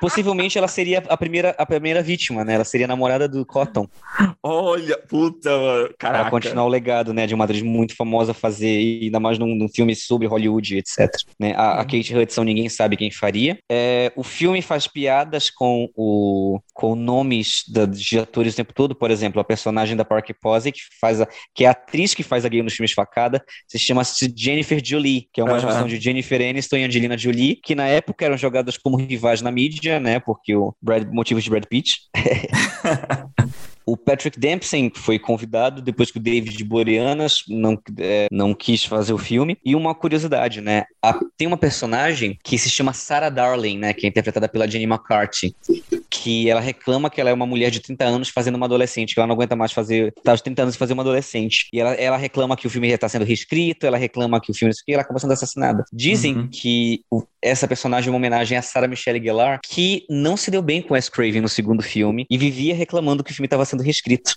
Possivelmente 0.00 0.58
ela 0.58 0.66
seria 0.66 0.98
a 1.08 1.16
primeira, 1.16 1.54
a 1.56 1.64
primeira 1.64 2.02
vítima, 2.02 2.44
né? 2.44 2.54
Ela 2.54 2.64
seria 2.64 2.86
a 2.86 2.88
namorada 2.88 3.28
do 3.28 3.46
Cotton, 3.46 3.86
Olha, 4.42 4.98
puta, 5.08 5.56
mano. 5.56 5.90
Caraca. 5.96 6.30
continuar 6.30 6.64
o 6.64 6.68
legado, 6.68 7.12
né? 7.14 7.26
De 7.28 7.34
uma 7.34 7.44
atriz 7.44 7.62
muito 7.62 7.94
famosa 7.94 8.34
fazer, 8.34 8.80
e 8.80 9.04
ainda 9.04 9.20
mais 9.20 9.38
num, 9.38 9.54
num 9.54 9.68
filme 9.68 9.94
sobre 9.94 10.26
Hollywood, 10.26 10.76
etc. 10.78 11.08
Né? 11.38 11.54
A, 11.54 11.80
a 11.80 11.84
Kate 11.84 12.16
Hudson 12.16 12.42
ninguém 12.42 12.68
sabe 12.68 12.96
quem 12.96 13.10
faria. 13.10 13.56
É, 13.70 14.12
o 14.16 14.24
filme 14.24 14.60
faz 14.62 14.88
piadas 14.88 15.48
com, 15.48 15.88
o, 15.94 16.58
com 16.78 16.94
nomes 16.94 17.64
da- 17.68 17.86
de 17.86 18.20
atores 18.20 18.52
o 18.52 18.56
tempo 18.56 18.72
todo. 18.72 18.94
Por 18.94 19.10
exemplo, 19.10 19.40
a 19.40 19.44
personagem 19.44 19.96
da 19.96 20.04
Park 20.04 20.30
Posey, 20.40 20.70
que, 20.70 20.78
faz 21.00 21.20
a, 21.20 21.26
que 21.52 21.64
é 21.64 21.66
a 21.66 21.72
atriz 21.72 22.14
que 22.14 22.22
faz 22.22 22.44
a 22.44 22.48
gay 22.48 22.62
nos 22.62 22.72
filmes 22.74 22.92
Facada, 22.92 23.42
se 23.66 23.80
chama 23.80 24.02
Jennifer 24.36 24.80
Jolie, 24.84 25.26
que 25.32 25.40
é 25.40 25.44
uma 25.44 25.58
junção 25.58 25.88
de 25.88 25.98
Jennifer 26.00 26.40
Aniston 26.40 26.76
e 26.76 26.84
Angelina 26.84 27.18
Jolie, 27.18 27.56
que 27.56 27.74
na 27.74 27.88
época 27.88 28.24
eram 28.24 28.36
jogadas 28.36 28.78
como 28.78 28.96
rivais 28.96 29.42
na 29.42 29.50
mídia, 29.50 29.98
né? 29.98 30.20
Porque 30.20 30.54
o 30.54 30.72
Brad, 30.80 31.04
motivos 31.12 31.42
de 31.42 31.50
Brad 31.50 31.64
Pitt. 31.64 31.96
O 33.90 33.96
Patrick 33.96 34.38
Dempsey 34.38 34.92
foi 34.94 35.18
convidado 35.18 35.80
depois 35.80 36.10
que 36.10 36.18
o 36.18 36.20
David 36.20 36.62
Boreanas 36.62 37.36
não, 37.48 37.74
é, 37.98 38.26
não 38.30 38.52
quis 38.52 38.84
fazer 38.84 39.14
o 39.14 39.18
filme. 39.18 39.56
E 39.64 39.74
uma 39.74 39.94
curiosidade, 39.94 40.60
né? 40.60 40.84
A- 41.02 41.18
tem 41.38 41.46
uma 41.48 41.56
personagem 41.56 42.38
que 42.44 42.58
se 42.58 42.68
chama 42.68 42.92
Sarah 42.92 43.30
Darling, 43.30 43.78
né? 43.78 43.94
Que 43.94 44.04
é 44.04 44.08
interpretada 44.10 44.46
pela 44.46 44.68
Jenny 44.68 44.84
McCarthy. 44.84 45.56
Que 46.10 46.48
ela 46.48 46.60
reclama 46.60 47.10
que 47.10 47.20
ela 47.20 47.30
é 47.30 47.32
uma 47.32 47.46
mulher 47.46 47.70
de 47.70 47.80
30 47.80 48.04
anos 48.04 48.28
fazendo 48.28 48.54
uma 48.56 48.66
adolescente, 48.66 49.14
que 49.14 49.20
ela 49.20 49.26
não 49.26 49.34
aguenta 49.34 49.54
mais 49.56 49.72
fazer. 49.72 50.12
Tá 50.24 50.32
aos 50.32 50.40
30 50.40 50.62
anos 50.62 50.74
e 50.74 50.78
fazer 50.78 50.92
uma 50.94 51.02
adolescente. 51.02 51.68
E 51.72 51.80
ela, 51.80 51.92
ela 51.94 52.16
reclama 52.16 52.56
que 52.56 52.66
o 52.66 52.70
filme 52.70 52.88
está 52.88 53.08
sendo 53.08 53.24
reescrito, 53.24 53.86
ela 53.86 53.98
reclama 53.98 54.40
que 54.40 54.50
o 54.50 54.54
filme. 54.54 54.72
E 54.86 54.92
ela 54.92 55.02
acaba 55.02 55.18
sendo 55.18 55.32
assassinada. 55.32 55.84
Dizem 55.92 56.36
Uhum. 56.36 56.48
que 56.48 57.02
o- 57.10 57.22
essa 57.42 57.68
personagem 57.68 58.08
é 58.08 58.10
uma 58.10 58.16
homenagem 58.16 58.56
a 58.58 58.62
Sarah 58.62 58.88
Michelle 58.88 59.22
Gellar, 59.22 59.60
que 59.64 60.04
não 60.10 60.36
se 60.36 60.50
deu 60.50 60.60
bem 60.62 60.82
com 60.82 60.94
Wes 60.94 61.08
Craven 61.08 61.40
no 61.40 61.48
segundo 61.48 61.82
filme 61.82 62.26
e 62.30 62.36
vivia 62.36 62.74
reclamando 62.74 63.22
que 63.22 63.30
o 63.30 63.34
filme 63.34 63.46
estava 63.46 63.64
sendo 63.64 63.82
reescrito, 63.82 64.34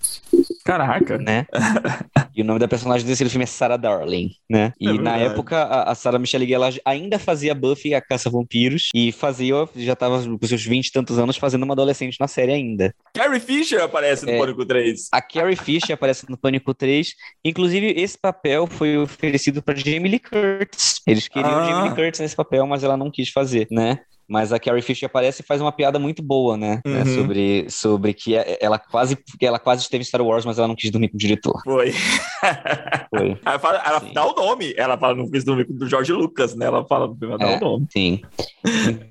Caraca. 0.64 1.18
né? 1.18 1.46
e 2.36 2.42
o 2.42 2.46
nome 2.46 2.60
da 2.60 2.68
personagem 2.68 3.06
desse 3.06 3.28
filme 3.28 3.44
é 3.44 3.48
Sarah 3.48 3.78
Darling, 3.78 4.32
né? 4.50 4.72
E 4.80 4.88
É 4.90 4.94
na 4.94 5.18
época 5.18 5.58
a, 5.58 5.92
a 5.92 5.96
Sarah 5.96 6.20
Michelle 6.20 6.48
Gellar 6.48 6.74
ainda 6.86 7.18
fazia 7.18 7.56
Buffy 7.56 7.94
a 7.94 8.02
Caça 8.02 8.30
Vampiros 8.30 8.90
e 8.94 9.12
fazia, 9.12 9.56
já 9.76 9.94
estava 9.94 10.22
com 10.24 10.48
seus 10.48 10.64
20 10.64 10.88
e 10.88 10.92
tantos 10.92 11.18
anos 11.18 11.38
fazendo 11.38 11.61
uma 11.66 11.74
adolescente 11.74 12.18
na 12.20 12.28
série 12.28 12.52
ainda. 12.52 12.94
Carrie 13.14 13.40
Fisher 13.40 13.82
aparece 13.82 14.26
no 14.26 14.32
É. 14.32 14.38
Pânico 14.40 14.66
3. 14.66 15.08
A 15.12 15.22
Carrie 15.22 15.56
Fisher 15.56 15.94
aparece 15.94 16.30
no 16.30 16.38
Pânico 16.38 16.74
3. 16.74 17.14
Inclusive, 17.44 17.94
esse 17.98 18.18
papel 18.18 18.68
foi 18.68 18.98
oferecido 18.98 19.62
para 19.62 19.76
Jamie 19.76 20.10
Lee 20.12 20.20
Curtis. 20.20 21.02
Eles 21.08 21.28
queriam 21.28 21.52
Ah. 21.60 21.66
Jamie 21.70 21.90
Lee 21.90 21.96
Curtis 21.96 22.20
nesse 22.20 22.36
papel, 22.36 22.66
mas 22.68 22.84
ela 22.84 22.96
não 22.98 23.12
quis 23.12 23.30
fazer, 23.30 23.68
né? 23.72 24.00
Mas 24.32 24.54
a 24.54 24.60
Carrie 24.60 24.82
Fisher 24.82 25.08
aparece 25.08 25.42
e 25.42 25.46
faz 25.46 25.60
uma 25.60 25.74
piada 25.74 26.00
muito 26.00 26.24
boa, 26.24 26.56
né? 26.56 26.80
né? 26.86 27.04
Uhum. 27.04 27.16
Sobre, 27.16 27.66
sobre 27.70 28.14
que 28.14 28.34
é- 28.34 28.58
ela 28.62 28.80
quase, 28.80 29.18
ela 29.42 29.60
quase 29.60 29.82
esteve 29.82 30.04
em 30.04 30.06
Star 30.06 30.22
Wars, 30.22 30.46
mas 30.46 30.58
ela 30.58 30.70
não 30.70 30.76
quis 30.76 30.90
dormir 30.90 31.10
com 31.10 31.16
o 31.16 31.20
diretor. 31.20 31.60
Foi. 31.66 31.92
Foi. 31.92 33.38
Ela, 33.46 33.60
fala- 33.60 33.84
ela 33.86 34.00
dá 34.14 34.26
o 34.26 34.34
nome. 34.34 34.74
Ela 34.78 34.98
fala, 34.98 35.16
não 35.16 35.28
fiz 35.28 35.44
do, 35.44 35.64
do 35.66 35.90
George 35.90 36.14
Lucas, 36.14 36.56
né? 36.56 36.66
Ela 36.66 36.86
fala, 36.88 37.14
ela 37.22 37.38
dá 37.38 37.46
É. 37.52 37.58
o 37.58 37.60
nome. 37.60 37.88
Sim. 37.92 38.22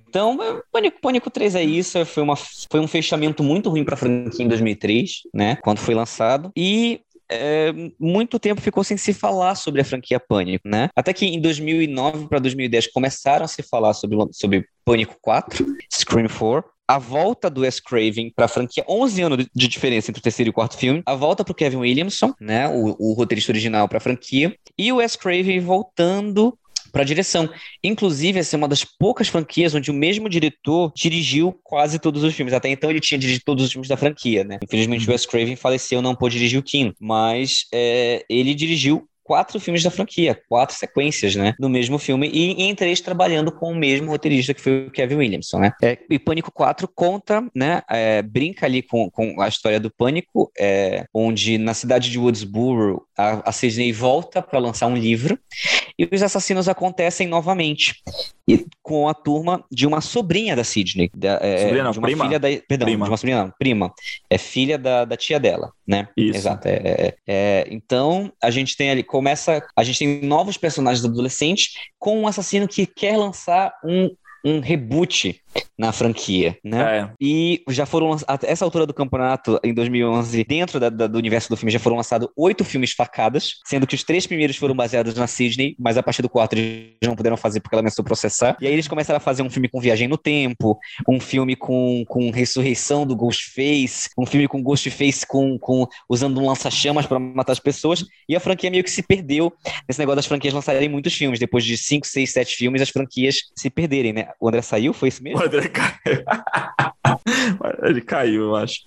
Então, 0.09 0.39
é, 0.43 0.61
Pânico, 0.73 1.01
Pânico 1.01 1.31
3 1.31 1.55
é 1.55 1.62
isso. 1.62 2.05
Foi, 2.07 2.23
uma, 2.23 2.35
foi 2.37 2.81
um 2.81 2.89
fechamento 2.89 3.43
muito 3.43 3.68
ruim 3.68 3.85
para 3.85 3.95
a 3.95 3.99
franquia 3.99 4.45
em 4.45 4.49
2003, 4.49 5.23
né? 5.35 5.57
Quando 5.62 5.79
foi 5.79 5.95
lançado. 5.95 6.51
E 6.57 7.01
é, 7.31 7.72
muito 7.99 8.39
tempo 8.39 8.61
ficou 8.61 8.83
sem 8.83 8.97
se 8.97 9.12
falar 9.12 9.55
sobre 9.55 9.81
a 9.81 9.85
franquia 9.85 10.18
Pânico, 10.18 10.68
né? 10.68 10.89
Até 10.97 11.12
que 11.12 11.26
em 11.26 11.41
2009 11.41 12.26
para 12.28 12.41
2010 12.41 12.89
começaram 12.89 13.45
a 13.45 13.49
se 13.49 13.62
falar 13.62 13.95
sobre, 13.95 14.18
sobre 14.33 14.66
Pânico 14.85 15.16
4, 15.20 15.64
Scream 15.93 16.28
4. 16.28 16.68
A 16.89 16.99
volta 16.99 17.49
do 17.49 17.61
Wes 17.61 17.78
Craven 17.78 18.33
para 18.35 18.47
a 18.47 18.49
franquia, 18.49 18.85
11 18.89 19.22
anos 19.22 19.47
de 19.55 19.68
diferença 19.68 20.11
entre 20.11 20.18
o 20.18 20.22
terceiro 20.22 20.49
e 20.49 20.51
o 20.51 20.53
quarto 20.53 20.76
filme. 20.76 21.03
A 21.07 21.14
volta 21.14 21.45
para 21.45 21.53
o 21.53 21.55
Kevin 21.55 21.76
Williamson, 21.76 22.35
né, 22.41 22.68
o, 22.68 22.97
o 22.99 23.12
roteirista 23.12 23.53
original 23.53 23.89
para 23.89 23.99
a 23.99 24.01
franquia. 24.01 24.53
E 24.76 24.91
o 24.91 24.97
Wes 24.97 25.14
Craven 25.14 25.61
voltando 25.61 26.59
para 26.91 27.03
a 27.03 27.05
direção. 27.05 27.49
Inclusive, 27.82 28.38
essa 28.38 28.57
é 28.57 28.59
uma 28.59 28.68
das 28.68 28.84
poucas 28.84 29.28
franquias 29.28 29.74
onde 29.74 29.91
o 29.91 29.95
mesmo 29.95 30.28
diretor 30.28 30.93
dirigiu 30.95 31.59
quase 31.62 31.99
todos 31.99 32.22
os 32.22 32.34
filmes. 32.34 32.55
Até 32.55 32.68
então 32.68 32.91
ele 32.91 33.01
tinha 33.01 33.18
dirigido 33.18 33.45
todos 33.45 33.64
os 33.64 33.72
filmes 33.72 33.88
da 33.88 33.97
franquia, 33.97 34.45
né? 34.45 34.59
Infelizmente 34.62 35.09
o 35.09 35.12
Wes 35.12 35.26
Craven 35.26 35.57
faleceu, 35.57 36.03
não 36.03 36.14
pôde 36.14 36.36
dirigir 36.36 36.59
o 36.59 36.62
quinto, 36.62 36.97
mas 37.01 37.66
é, 37.72 38.24
ele 38.28 38.55
dirigiu 38.55 39.07
quatro 39.31 39.61
filmes 39.61 39.85
da 39.85 39.93
franquia, 39.93 40.37
quatro 40.49 40.74
sequências, 40.74 41.37
né, 41.37 41.55
no 41.57 41.68
mesmo 41.68 42.01
filme, 42.01 42.28
e 42.28 42.64
em 42.64 42.74
três 42.74 43.01
trabalhando 43.01 43.53
com 43.53 43.70
o 43.70 43.76
mesmo 43.76 44.11
roteirista 44.11 44.53
que 44.53 44.61
foi 44.61 44.89
o 44.89 44.91
Kevin 44.91 45.14
Williamson, 45.14 45.61
né. 45.61 45.72
É, 45.81 45.97
e 46.11 46.18
Pânico 46.18 46.51
4 46.51 46.89
conta, 46.93 47.41
né, 47.55 47.81
é, 47.89 48.22
brinca 48.22 48.66
ali 48.66 48.83
com, 48.83 49.09
com 49.09 49.41
a 49.41 49.47
história 49.47 49.78
do 49.78 49.89
Pânico, 49.89 50.51
é, 50.59 51.05
onde 51.14 51.59
na 51.59 51.74
cidade 51.74 52.11
de 52.11 52.18
Woodsboro 52.18 53.07
a, 53.16 53.51
a 53.51 53.53
Sidney 53.53 53.93
volta 53.93 54.43
para 54.43 54.59
lançar 54.59 54.89
um 54.89 54.97
livro 54.97 55.39
e 55.97 56.09
os 56.11 56.22
assassinos 56.24 56.68
acontecem 56.68 57.28
novamente. 57.28 58.03
E 58.55 58.67
com 58.83 59.09
a 59.09 59.15
turma 59.15 59.65
de 59.71 59.87
uma 59.87 60.01
sobrinha 60.01 60.57
da 60.57 60.65
Sidney. 60.65 61.11
Da, 61.15 61.39
é, 61.43 61.59
Sobrinha 61.65 61.85
não, 61.85 61.91
de 61.93 61.99
uma 61.99 62.07
prima. 62.07 62.25
filha 62.25 62.39
da. 62.39 62.49
Perdão, 62.49 62.87
Prima. 62.87 63.05
de 63.05 63.11
uma 63.11 63.17
sobrinha 63.17 63.45
não, 63.45 63.53
prima. 63.59 63.93
É 64.29 64.39
filha 64.39 64.77
da, 64.79 65.05
da 65.05 65.17
tia 65.17 65.39
dela, 65.39 65.73
né? 65.87 66.09
Isso. 66.17 66.39
Exato. 66.39 66.69
é- 66.69 66.73
é- 66.85 67.15
é. 67.27 67.67
então, 67.71 68.33
a 68.43 68.51
gente 68.51 68.77
tem 68.77 68.91
ali, 68.91 69.03
começa. 69.03 69.63
A 69.77 69.83
gente 69.85 69.99
tem 69.99 70.23
novos 70.23 70.57
personagens 70.57 71.05
adolescentes 71.05 71.75
com 71.99 72.21
um 72.21 72.27
assassino 72.27 72.67
que 72.67 72.87
quer 72.87 73.17
lançar 73.17 73.73
um, 73.85 74.11
um 74.45 74.61
reboot 74.61 75.41
na 75.79 75.93
franquia, 75.93 76.57
né? 76.63 76.99
É. 76.99 77.11
E 77.21 77.63
já 77.71 77.87
foram 77.87 78.13
a 78.13 78.39
essa 78.43 78.65
altura 78.65 78.87
do 78.87 78.93
campeonato, 78.95 79.59
em 79.65 79.73
2011, 79.73 80.45
dentro 80.45 80.79
da- 80.79 80.91
da- 80.91 81.07
do 81.07 81.19
universo 81.19 81.49
do 81.49 81.57
filme, 81.57 81.73
já 81.73 81.79
foram 81.79 81.97
lançados 81.97 82.29
oito 82.37 82.65
filmes 82.65 82.93
facadas, 82.93 83.55
sendo 83.67 83.87
que 83.87 83.95
os 83.95 84.05
três 84.05 84.27
primeiros 84.27 84.57
foram 84.57 84.75
baseados 84.75 85.15
na 85.15 85.27
Sidney, 85.27 85.75
mas 85.79 85.97
a 85.97 86.03
partir 86.03 86.23
do 86.23 86.29
quarto 86.29 86.53
eles 86.55 86.93
não 87.03 87.17
puderam 87.17 87.37
fazer 87.37 87.61
porque 87.61 87.75
ela 87.75 87.83
começou 87.83 88.03
a 88.03 88.05
processar. 88.05 88.57
E 88.61 88.67
aí 88.67 88.73
eles 88.73 88.87
começaram 88.87 89.17
a 89.17 89.21
fazer 89.21 89.43
um 89.43 89.49
filme 89.51 89.69
com 89.69 89.81
viagem 89.81 90.07
no 90.07 90.19
tempo, 90.19 90.79
um 91.09 91.19
filme 91.19 91.57
com, 91.57 92.05
com 92.07 92.31
ressurreição 92.31 93.07
do 93.07 93.17
Ghostface, 93.17 94.11
um 94.19 94.27
filme 94.27 94.47
com 94.47 94.63
Ghostface 94.63 95.27
com, 95.27 95.59
com 95.59 95.87
usando 96.09 96.39
um 96.41 96.47
lança-chamas 96.47 97.07
para 97.07 97.19
matar 97.19 97.53
as 97.53 97.61
pessoas, 97.61 98.05
e 98.29 98.37
a 98.37 98.41
franquia 98.41 98.71
meio 98.71 98.85
que 98.85 98.91
se 98.91 99.03
perdeu 99.03 99.53
nesse 99.89 99.99
negócio 99.99 100.17
das 100.17 100.27
franquias 100.27 100.53
lançarem 100.53 100.89
muitos 100.89 101.15
filmes. 101.15 101.39
Depois 101.41 101.65
de 101.65 101.77
cinco, 101.79 102.07
seis, 102.07 102.31
sete 102.33 102.55
filmes, 102.55 102.83
as 102.83 102.91
franquias 102.91 103.37
se 103.57 103.71
perderem, 103.71 104.13
né? 104.13 104.29
O 104.39 104.47
André 104.49 104.61
saiu? 104.63 104.93
Foi 104.93 105.09
isso 105.09 105.23
O? 105.41 105.45
André 105.45 105.68
caiu. 105.68 106.24
Ele 107.82 108.01
caiu, 108.01 108.43
eu 108.43 108.57
acho. 108.57 108.80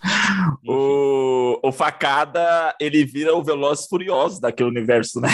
O, 0.67 1.59
o 1.63 1.71
Facada, 1.71 2.75
ele 2.79 3.03
vira 3.03 3.35
o 3.35 3.43
Veloz 3.43 3.87
Furioso 3.87 4.39
daquele 4.39 4.69
universo, 4.69 5.19
né? 5.19 5.29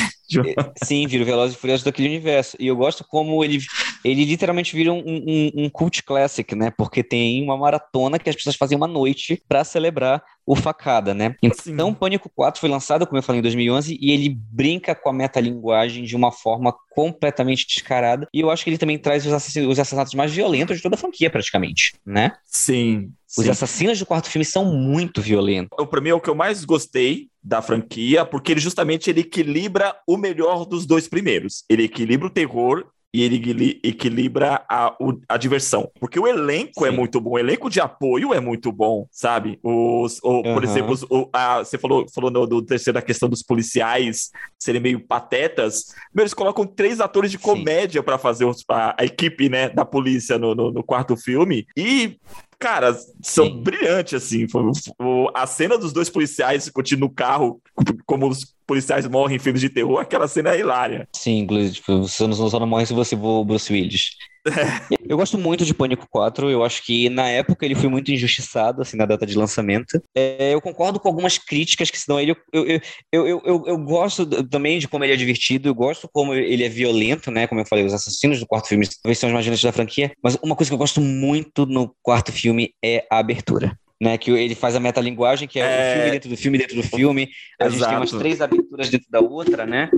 Sim, 0.84 1.08
vira 1.08 1.24
o 1.24 1.26
Velozes 1.26 1.56
e 1.56 1.60
Furiosos 1.60 1.84
daquele 1.84 2.08
universo. 2.08 2.56
E 2.60 2.68
eu 2.68 2.76
gosto 2.76 3.04
como 3.08 3.44
ele, 3.44 3.60
ele 4.04 4.26
literalmente 4.26 4.76
vira 4.76 4.92
um, 4.94 5.00
um, 5.06 5.52
um 5.66 5.70
cult 5.70 6.04
classic, 6.04 6.56
né? 6.56 6.72
Porque 6.72 7.04
tem 7.04 7.44
uma 7.44 7.58
maratona 7.58 8.20
que 8.20 8.30
as 8.30 8.36
pessoas 8.36 8.56
fazem 8.56 8.78
uma 8.78 8.88
noite 8.88 9.42
para 9.48 9.64
celebrar 9.64 10.24
o 10.46 10.56
Facada, 10.56 11.14
né? 11.14 11.36
Então, 11.44 11.94
Pânico 11.94 12.30
4 12.34 12.60
foi 12.60 12.70
lançado, 12.70 13.06
como 13.06 13.18
eu 13.18 13.24
falei, 13.24 13.40
em 13.40 13.42
2011, 13.44 13.98
e 14.00 14.12
ele 14.12 14.30
brinca 14.30 14.96
com 14.96 15.10
a 15.10 15.14
metalinguagem 15.14 16.04
de 16.04 16.16
uma 16.16 16.32
forma 16.32 16.74
completamente 16.92 17.68
descarada. 17.68 18.28
E 18.34 18.40
eu 18.40 18.50
acho 18.50 18.64
que 18.64 18.70
ele 18.70 18.78
também 18.78 18.98
traz 18.98 19.26
os, 19.26 19.34
assass- 19.34 19.56
os 19.66 19.80
assassinatos 19.80 20.14
mais 20.14 20.32
violentos 20.34 20.78
de 20.78 20.84
toda 20.84 20.96
a 20.96 20.98
franquia, 20.98 21.30
praticamente, 21.30 21.94
né? 22.06 22.32
Sim. 22.46 23.14
Os 23.38 23.46
sim. 23.46 23.50
assassinos 23.52 24.00
do 24.00 24.06
quarto 24.06 24.30
filme 24.30 24.44
são 24.46 24.66
muito 24.66 25.22
violentos. 25.22 25.78
O- 25.80 25.86
Pra 25.88 26.02
mim 26.02 26.10
é 26.10 26.14
o 26.14 26.20
que 26.22 26.30
eu 26.30 26.36
mais 26.36 26.66
gostei 26.66 27.28
da 27.44 27.62
franquia, 27.62 28.26
porque 28.26 28.52
ele 28.52 28.60
justamente 28.60 29.10
ele 29.10 29.22
equilibra 29.22 29.96
o 30.08 30.18
melhor 30.18 30.66
dos 30.66 30.86
dois 30.86 31.08
primeiros. 31.08 31.64
Ele 31.70 31.84
equilibra 31.84 32.28
o 32.28 32.30
terror 32.32 32.86
e 33.14 33.24
ele 33.24 33.38
equili- 33.38 33.80
equilibra 33.84 34.64
a, 34.70 34.96
a 35.28 35.38
diversão. 35.38 35.90
Porque 36.00 36.20
o 36.20 36.28
elenco 36.28 36.86
é 36.86 36.92
Sim. 36.92 36.96
muito 36.98 37.20
bom, 37.20 37.32
o 37.32 37.40
elenco 37.40 37.68
de 37.70 37.80
apoio 37.80 38.34
é 38.34 38.40
muito 38.40 38.72
bom, 38.72 39.08
sabe? 39.12 39.60
Os, 39.64 40.20
o- 40.24 40.44
Por 40.44 40.64
Aham. 40.64 40.64
exemplo, 40.64 40.92
os- 40.94 41.04
o- 41.04 41.28
a- 41.34 41.60
você 41.64 41.78
falou, 41.78 42.06
falou 42.14 42.30
no, 42.30 42.46
do 42.46 42.62
terceiro 42.64 42.96
da 42.96 43.02
questão 43.02 43.28
dos 43.30 43.42
policiais 43.44 44.30
serem 44.60 44.82
meio 44.82 45.00
patetas. 45.00 45.86
Meu, 46.14 46.24
eles 46.24 46.34
colocam 46.36 46.66
três 46.68 47.00
atores 47.00 47.32
de 47.32 47.38
comédia 47.40 48.04
para 48.04 48.18
fazer 48.18 48.46
os- 48.46 48.64
a, 48.70 48.96
a 49.02 49.06
equipe 49.06 49.50
né, 49.50 49.70
da 49.70 49.86
polícia 49.86 50.38
no, 50.38 50.54
no- 50.54 50.72
no 50.72 50.84
quarto 50.84 51.16
filme. 51.16 51.66
E 51.76 52.18
Cara, 52.60 52.94
são 53.22 53.46
Sim. 53.46 53.64
brilhantes, 53.64 54.14
assim. 54.14 54.46
A 55.34 55.48
cena 55.48 55.78
dos 55.78 55.94
dois 55.94 56.10
policiais 56.10 56.64
discutindo 56.66 57.00
no 57.00 57.10
carro, 57.10 57.62
como 58.06 58.28
os 58.28 58.54
policiais 58.68 59.08
morrem 59.08 59.38
em 59.38 59.40
filmes 59.40 59.62
de 59.62 59.70
terror, 59.70 60.00
aquela 60.00 60.28
cena 60.28 60.54
é 60.54 60.60
hilária. 60.60 61.08
Sim, 61.16 61.40
inclusive, 61.40 61.76
tipo, 61.76 62.02
você 62.02 62.28
não, 62.28 62.34
só 62.34 62.60
não 62.60 62.68
morre 62.68 62.86
se 62.86 62.94
você 62.94 63.16
for 63.16 63.40
o 63.40 63.46
Bruce 63.46 63.72
Willis. 63.72 64.12
Eu 65.10 65.18
gosto 65.18 65.38
muito 65.38 65.66
de 65.66 65.74
Pânico 65.74 66.08
4, 66.10 66.52
eu 66.52 66.64
acho 66.64 66.86
que 66.86 67.10
na 67.10 67.28
época 67.28 67.66
ele 67.66 67.74
foi 67.74 67.90
muito 67.90 68.12
injustiçado, 68.12 68.82
assim, 68.82 68.96
na 68.96 69.06
data 69.06 69.26
de 69.26 69.38
lançamento. 69.38 70.02
É, 70.16 70.54
eu 70.54 70.62
concordo 70.62 71.00
com 71.00 71.08
algumas 71.08 71.38
críticas 71.38 71.90
que 71.90 72.00
se 72.00 72.08
dão 72.08 72.20
ele. 72.20 72.36
Eu, 72.54 72.66
eu, 72.66 72.82
eu, 73.12 73.42
eu, 73.44 73.64
eu, 73.66 73.78
gosto 73.78 74.26
também 74.48 74.78
de 74.78 74.88
como 74.88 75.04
ele 75.04 75.14
é 75.14 75.16
divertido, 75.16 75.68
eu 75.68 75.74
gosto 75.74 76.08
como 76.14 76.34
ele 76.34 76.64
é 76.64 76.70
violento, 76.70 77.32
né? 77.32 77.48
Como 77.48 77.60
eu 77.60 77.66
falei, 77.66 77.86
os 77.86 77.94
assassinos 77.94 78.40
do 78.40 78.46
quarto 78.46 78.68
filme 78.68 78.88
talvez 79.02 79.18
são 79.18 79.30
os 79.30 79.34
mais 79.34 79.46
violentos 79.46 79.64
da 79.64 79.72
franquia. 79.72 80.12
Mas 80.24 80.38
uma 80.44 80.56
coisa 80.56 80.70
que 80.70 80.74
eu 80.74 80.80
gosto 80.80 81.02
muito 81.02 81.66
no 81.66 81.94
quarto 82.04 82.32
filme 82.32 82.74
é 82.84 83.06
a 83.12 83.18
abertura. 83.18 83.76
Né, 84.02 84.18
que 84.18 84.32
ele 84.32 84.56
faz 84.56 84.78
a 84.78 84.80
metalinguagem, 84.80 85.46
que 85.46 85.60
é, 85.60 85.64
É. 85.64 85.92
o 85.92 85.96
filme 85.98 86.12
dentro 86.12 86.30
do 86.30 86.38
filme 86.38 86.58
dentro 86.58 86.76
do 86.78 86.84
filme. 86.84 87.30
A 87.60 87.68
gente 87.68 87.84
tem 87.86 87.98
umas 87.98 88.08
Exato. 88.10 88.18
três 88.20 88.40
aberturas 88.40 88.90
dentro 88.90 89.08
da 89.12 89.20
outra, 89.20 89.66
né? 89.66 89.90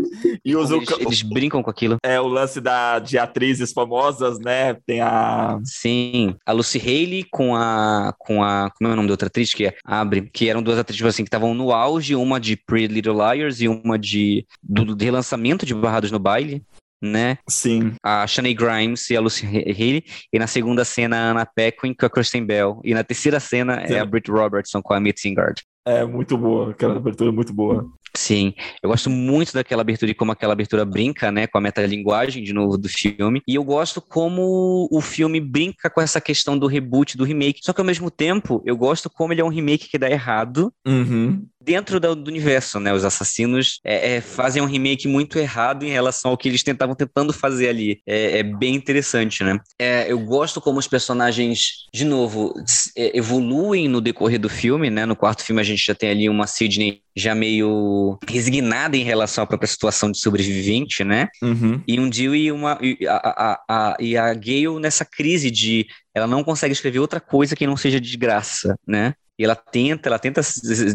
E 0.43 0.55
os, 0.55 0.71
Eles, 0.71 0.89
eles 0.99 1.21
brincam 1.21 1.61
com 1.61 1.69
aquilo. 1.69 1.97
é 2.03 2.19
o 2.19 2.25
lance 2.27 2.59
da, 2.59 2.97
de 2.97 3.19
atrizes 3.19 3.71
famosas, 3.71 4.39
né? 4.39 4.75
Tem 4.87 5.01
a. 5.01 5.59
Sim, 5.63 6.35
a 6.43 6.51
Lucy 6.51 6.79
Haley 6.79 7.25
com 7.29 7.55
a 7.55 8.11
com 8.17 8.43
a 8.43 8.71
como 8.71 8.89
é 8.89 8.93
o 8.93 8.95
nome 8.95 9.07
da 9.07 9.13
outra 9.13 9.27
atriz 9.27 9.53
que 9.53 9.67
é 9.67 9.75
abre, 9.85 10.27
que 10.33 10.49
eram 10.49 10.63
duas 10.63 10.79
atrizes 10.79 11.05
assim 11.05 11.23
que 11.23 11.27
estavam 11.27 11.53
no 11.53 11.71
auge, 11.71 12.15
uma 12.15 12.39
de 12.39 12.55
Pretty 12.57 12.91
Little 12.91 13.13
Liars 13.13 13.61
e 13.61 13.67
uma 13.67 13.99
de 13.99 14.47
do, 14.63 14.95
do 14.95 15.03
relançamento 15.03 15.63
de 15.63 15.75
Barrados 15.75 16.09
no 16.09 16.17
Baile, 16.17 16.63
né? 17.01 17.37
Sim. 17.47 17.93
A 18.03 18.27
Shanae 18.27 18.53
Grimes 18.53 19.09
e 19.09 19.17
a 19.17 19.21
Lucy 19.21 19.45
Haley, 19.45 20.03
e 20.31 20.39
na 20.39 20.47
segunda 20.47 20.85
cena 20.85 21.17
a 21.17 21.31
Anna 21.31 21.45
Paquin 21.45 21.93
com 21.93 22.05
a 22.05 22.09
Kristen 22.09 22.45
Bell, 22.45 22.79
e 22.83 22.93
na 22.93 23.03
terceira 23.03 23.39
cena 23.39 23.87
Sim. 23.87 23.93
é 23.93 23.99
a 23.99 24.05
Britt 24.05 24.29
Robertson 24.29 24.81
com 24.81 24.93
a 24.93 24.99
Mitzi 24.99 25.21
Singard. 25.21 25.63
É 25.85 26.05
muito 26.05 26.37
boa. 26.37 26.71
Aquela 26.71 26.95
abertura 26.95 27.31
é 27.31 27.33
muito 27.33 27.53
boa. 27.53 27.89
Sim, 28.15 28.53
eu 28.83 28.89
gosto 28.89 29.09
muito 29.09 29.53
daquela 29.53 29.81
abertura 29.81 30.11
e 30.11 30.13
como 30.13 30.33
aquela 30.33 30.51
abertura 30.51 30.83
brinca, 30.83 31.31
né, 31.31 31.47
com 31.47 31.57
a 31.57 31.61
metalinguagem 31.61 32.43
de 32.43 32.51
novo 32.51 32.77
do 32.77 32.89
filme. 32.89 33.41
E 33.47 33.55
eu 33.55 33.63
gosto 33.63 34.01
como 34.01 34.87
o 34.91 34.99
filme 34.99 35.39
brinca 35.39 35.89
com 35.89 36.01
essa 36.01 36.19
questão 36.19 36.57
do 36.57 36.67
reboot, 36.67 37.17
do 37.17 37.23
remake. 37.23 37.61
Só 37.63 37.71
que 37.71 37.79
ao 37.79 37.85
mesmo 37.85 38.11
tempo, 38.11 38.61
eu 38.65 38.75
gosto 38.75 39.09
como 39.09 39.31
ele 39.31 39.39
é 39.39 39.45
um 39.45 39.49
remake 39.49 39.87
que 39.87 39.97
dá 39.97 40.09
errado 40.09 40.73
Uhum. 40.85 41.45
Dentro 41.61 41.99
do, 41.99 42.15
do 42.15 42.29
universo, 42.29 42.79
né? 42.79 42.93
Os 42.93 43.05
assassinos 43.05 43.79
é, 43.83 44.15
é, 44.15 44.21
fazem 44.21 44.61
um 44.61 44.65
remake 44.65 45.07
muito 45.07 45.37
errado 45.37 45.83
em 45.83 45.89
relação 45.89 46.31
ao 46.31 46.37
que 46.37 46.49
eles 46.49 46.63
estavam 46.65 46.95
tentando 46.95 47.31
fazer 47.33 47.69
ali. 47.69 48.01
É, 48.07 48.39
é 48.39 48.43
bem 48.43 48.75
interessante, 48.75 49.43
né? 49.43 49.59
É, 49.79 50.11
eu 50.11 50.19
gosto 50.19 50.59
como 50.59 50.79
os 50.79 50.87
personagens, 50.87 51.87
de 51.93 52.05
novo, 52.05 52.53
é, 52.97 53.17
evoluem 53.17 53.87
no 53.87 54.01
decorrer 54.01 54.39
do 54.39 54.49
filme, 54.49 54.89
né? 54.89 55.05
No 55.05 55.15
quarto 55.15 55.43
filme 55.43 55.61
a 55.61 55.65
gente 55.65 55.85
já 55.85 55.95
tem 55.95 56.09
ali 56.09 56.29
uma 56.29 56.47
Sidney 56.47 57.01
já 57.15 57.35
meio 57.35 58.17
resignada 58.27 58.95
em 58.95 59.03
relação 59.03 59.43
à 59.43 59.47
própria 59.47 59.67
situação 59.67 60.11
de 60.11 60.17
sobrevivente, 60.17 61.03
né? 61.03 61.27
Uhum. 61.41 61.81
E 61.87 61.99
um 61.99 62.11
Jill 62.11 62.35
e 62.35 62.51
uma 62.51 62.77
e 62.81 63.05
a, 63.05 63.15
a, 63.15 63.63
a, 63.67 63.97
e 63.99 64.15
a 64.15 64.33
Gale 64.33 64.79
nessa 64.79 65.05
crise 65.05 65.51
de 65.51 65.87
ela 66.13 66.27
não 66.27 66.43
consegue 66.43 66.73
escrever 66.73 66.99
outra 66.99 67.19
coisa 67.19 67.55
que 67.55 67.67
não 67.67 67.77
seja 67.77 67.99
desgraça, 67.99 68.75
né? 68.85 69.13
E 69.41 69.43
ela 69.43 69.55
tenta, 69.55 70.07
ela 70.07 70.19
tenta 70.19 70.39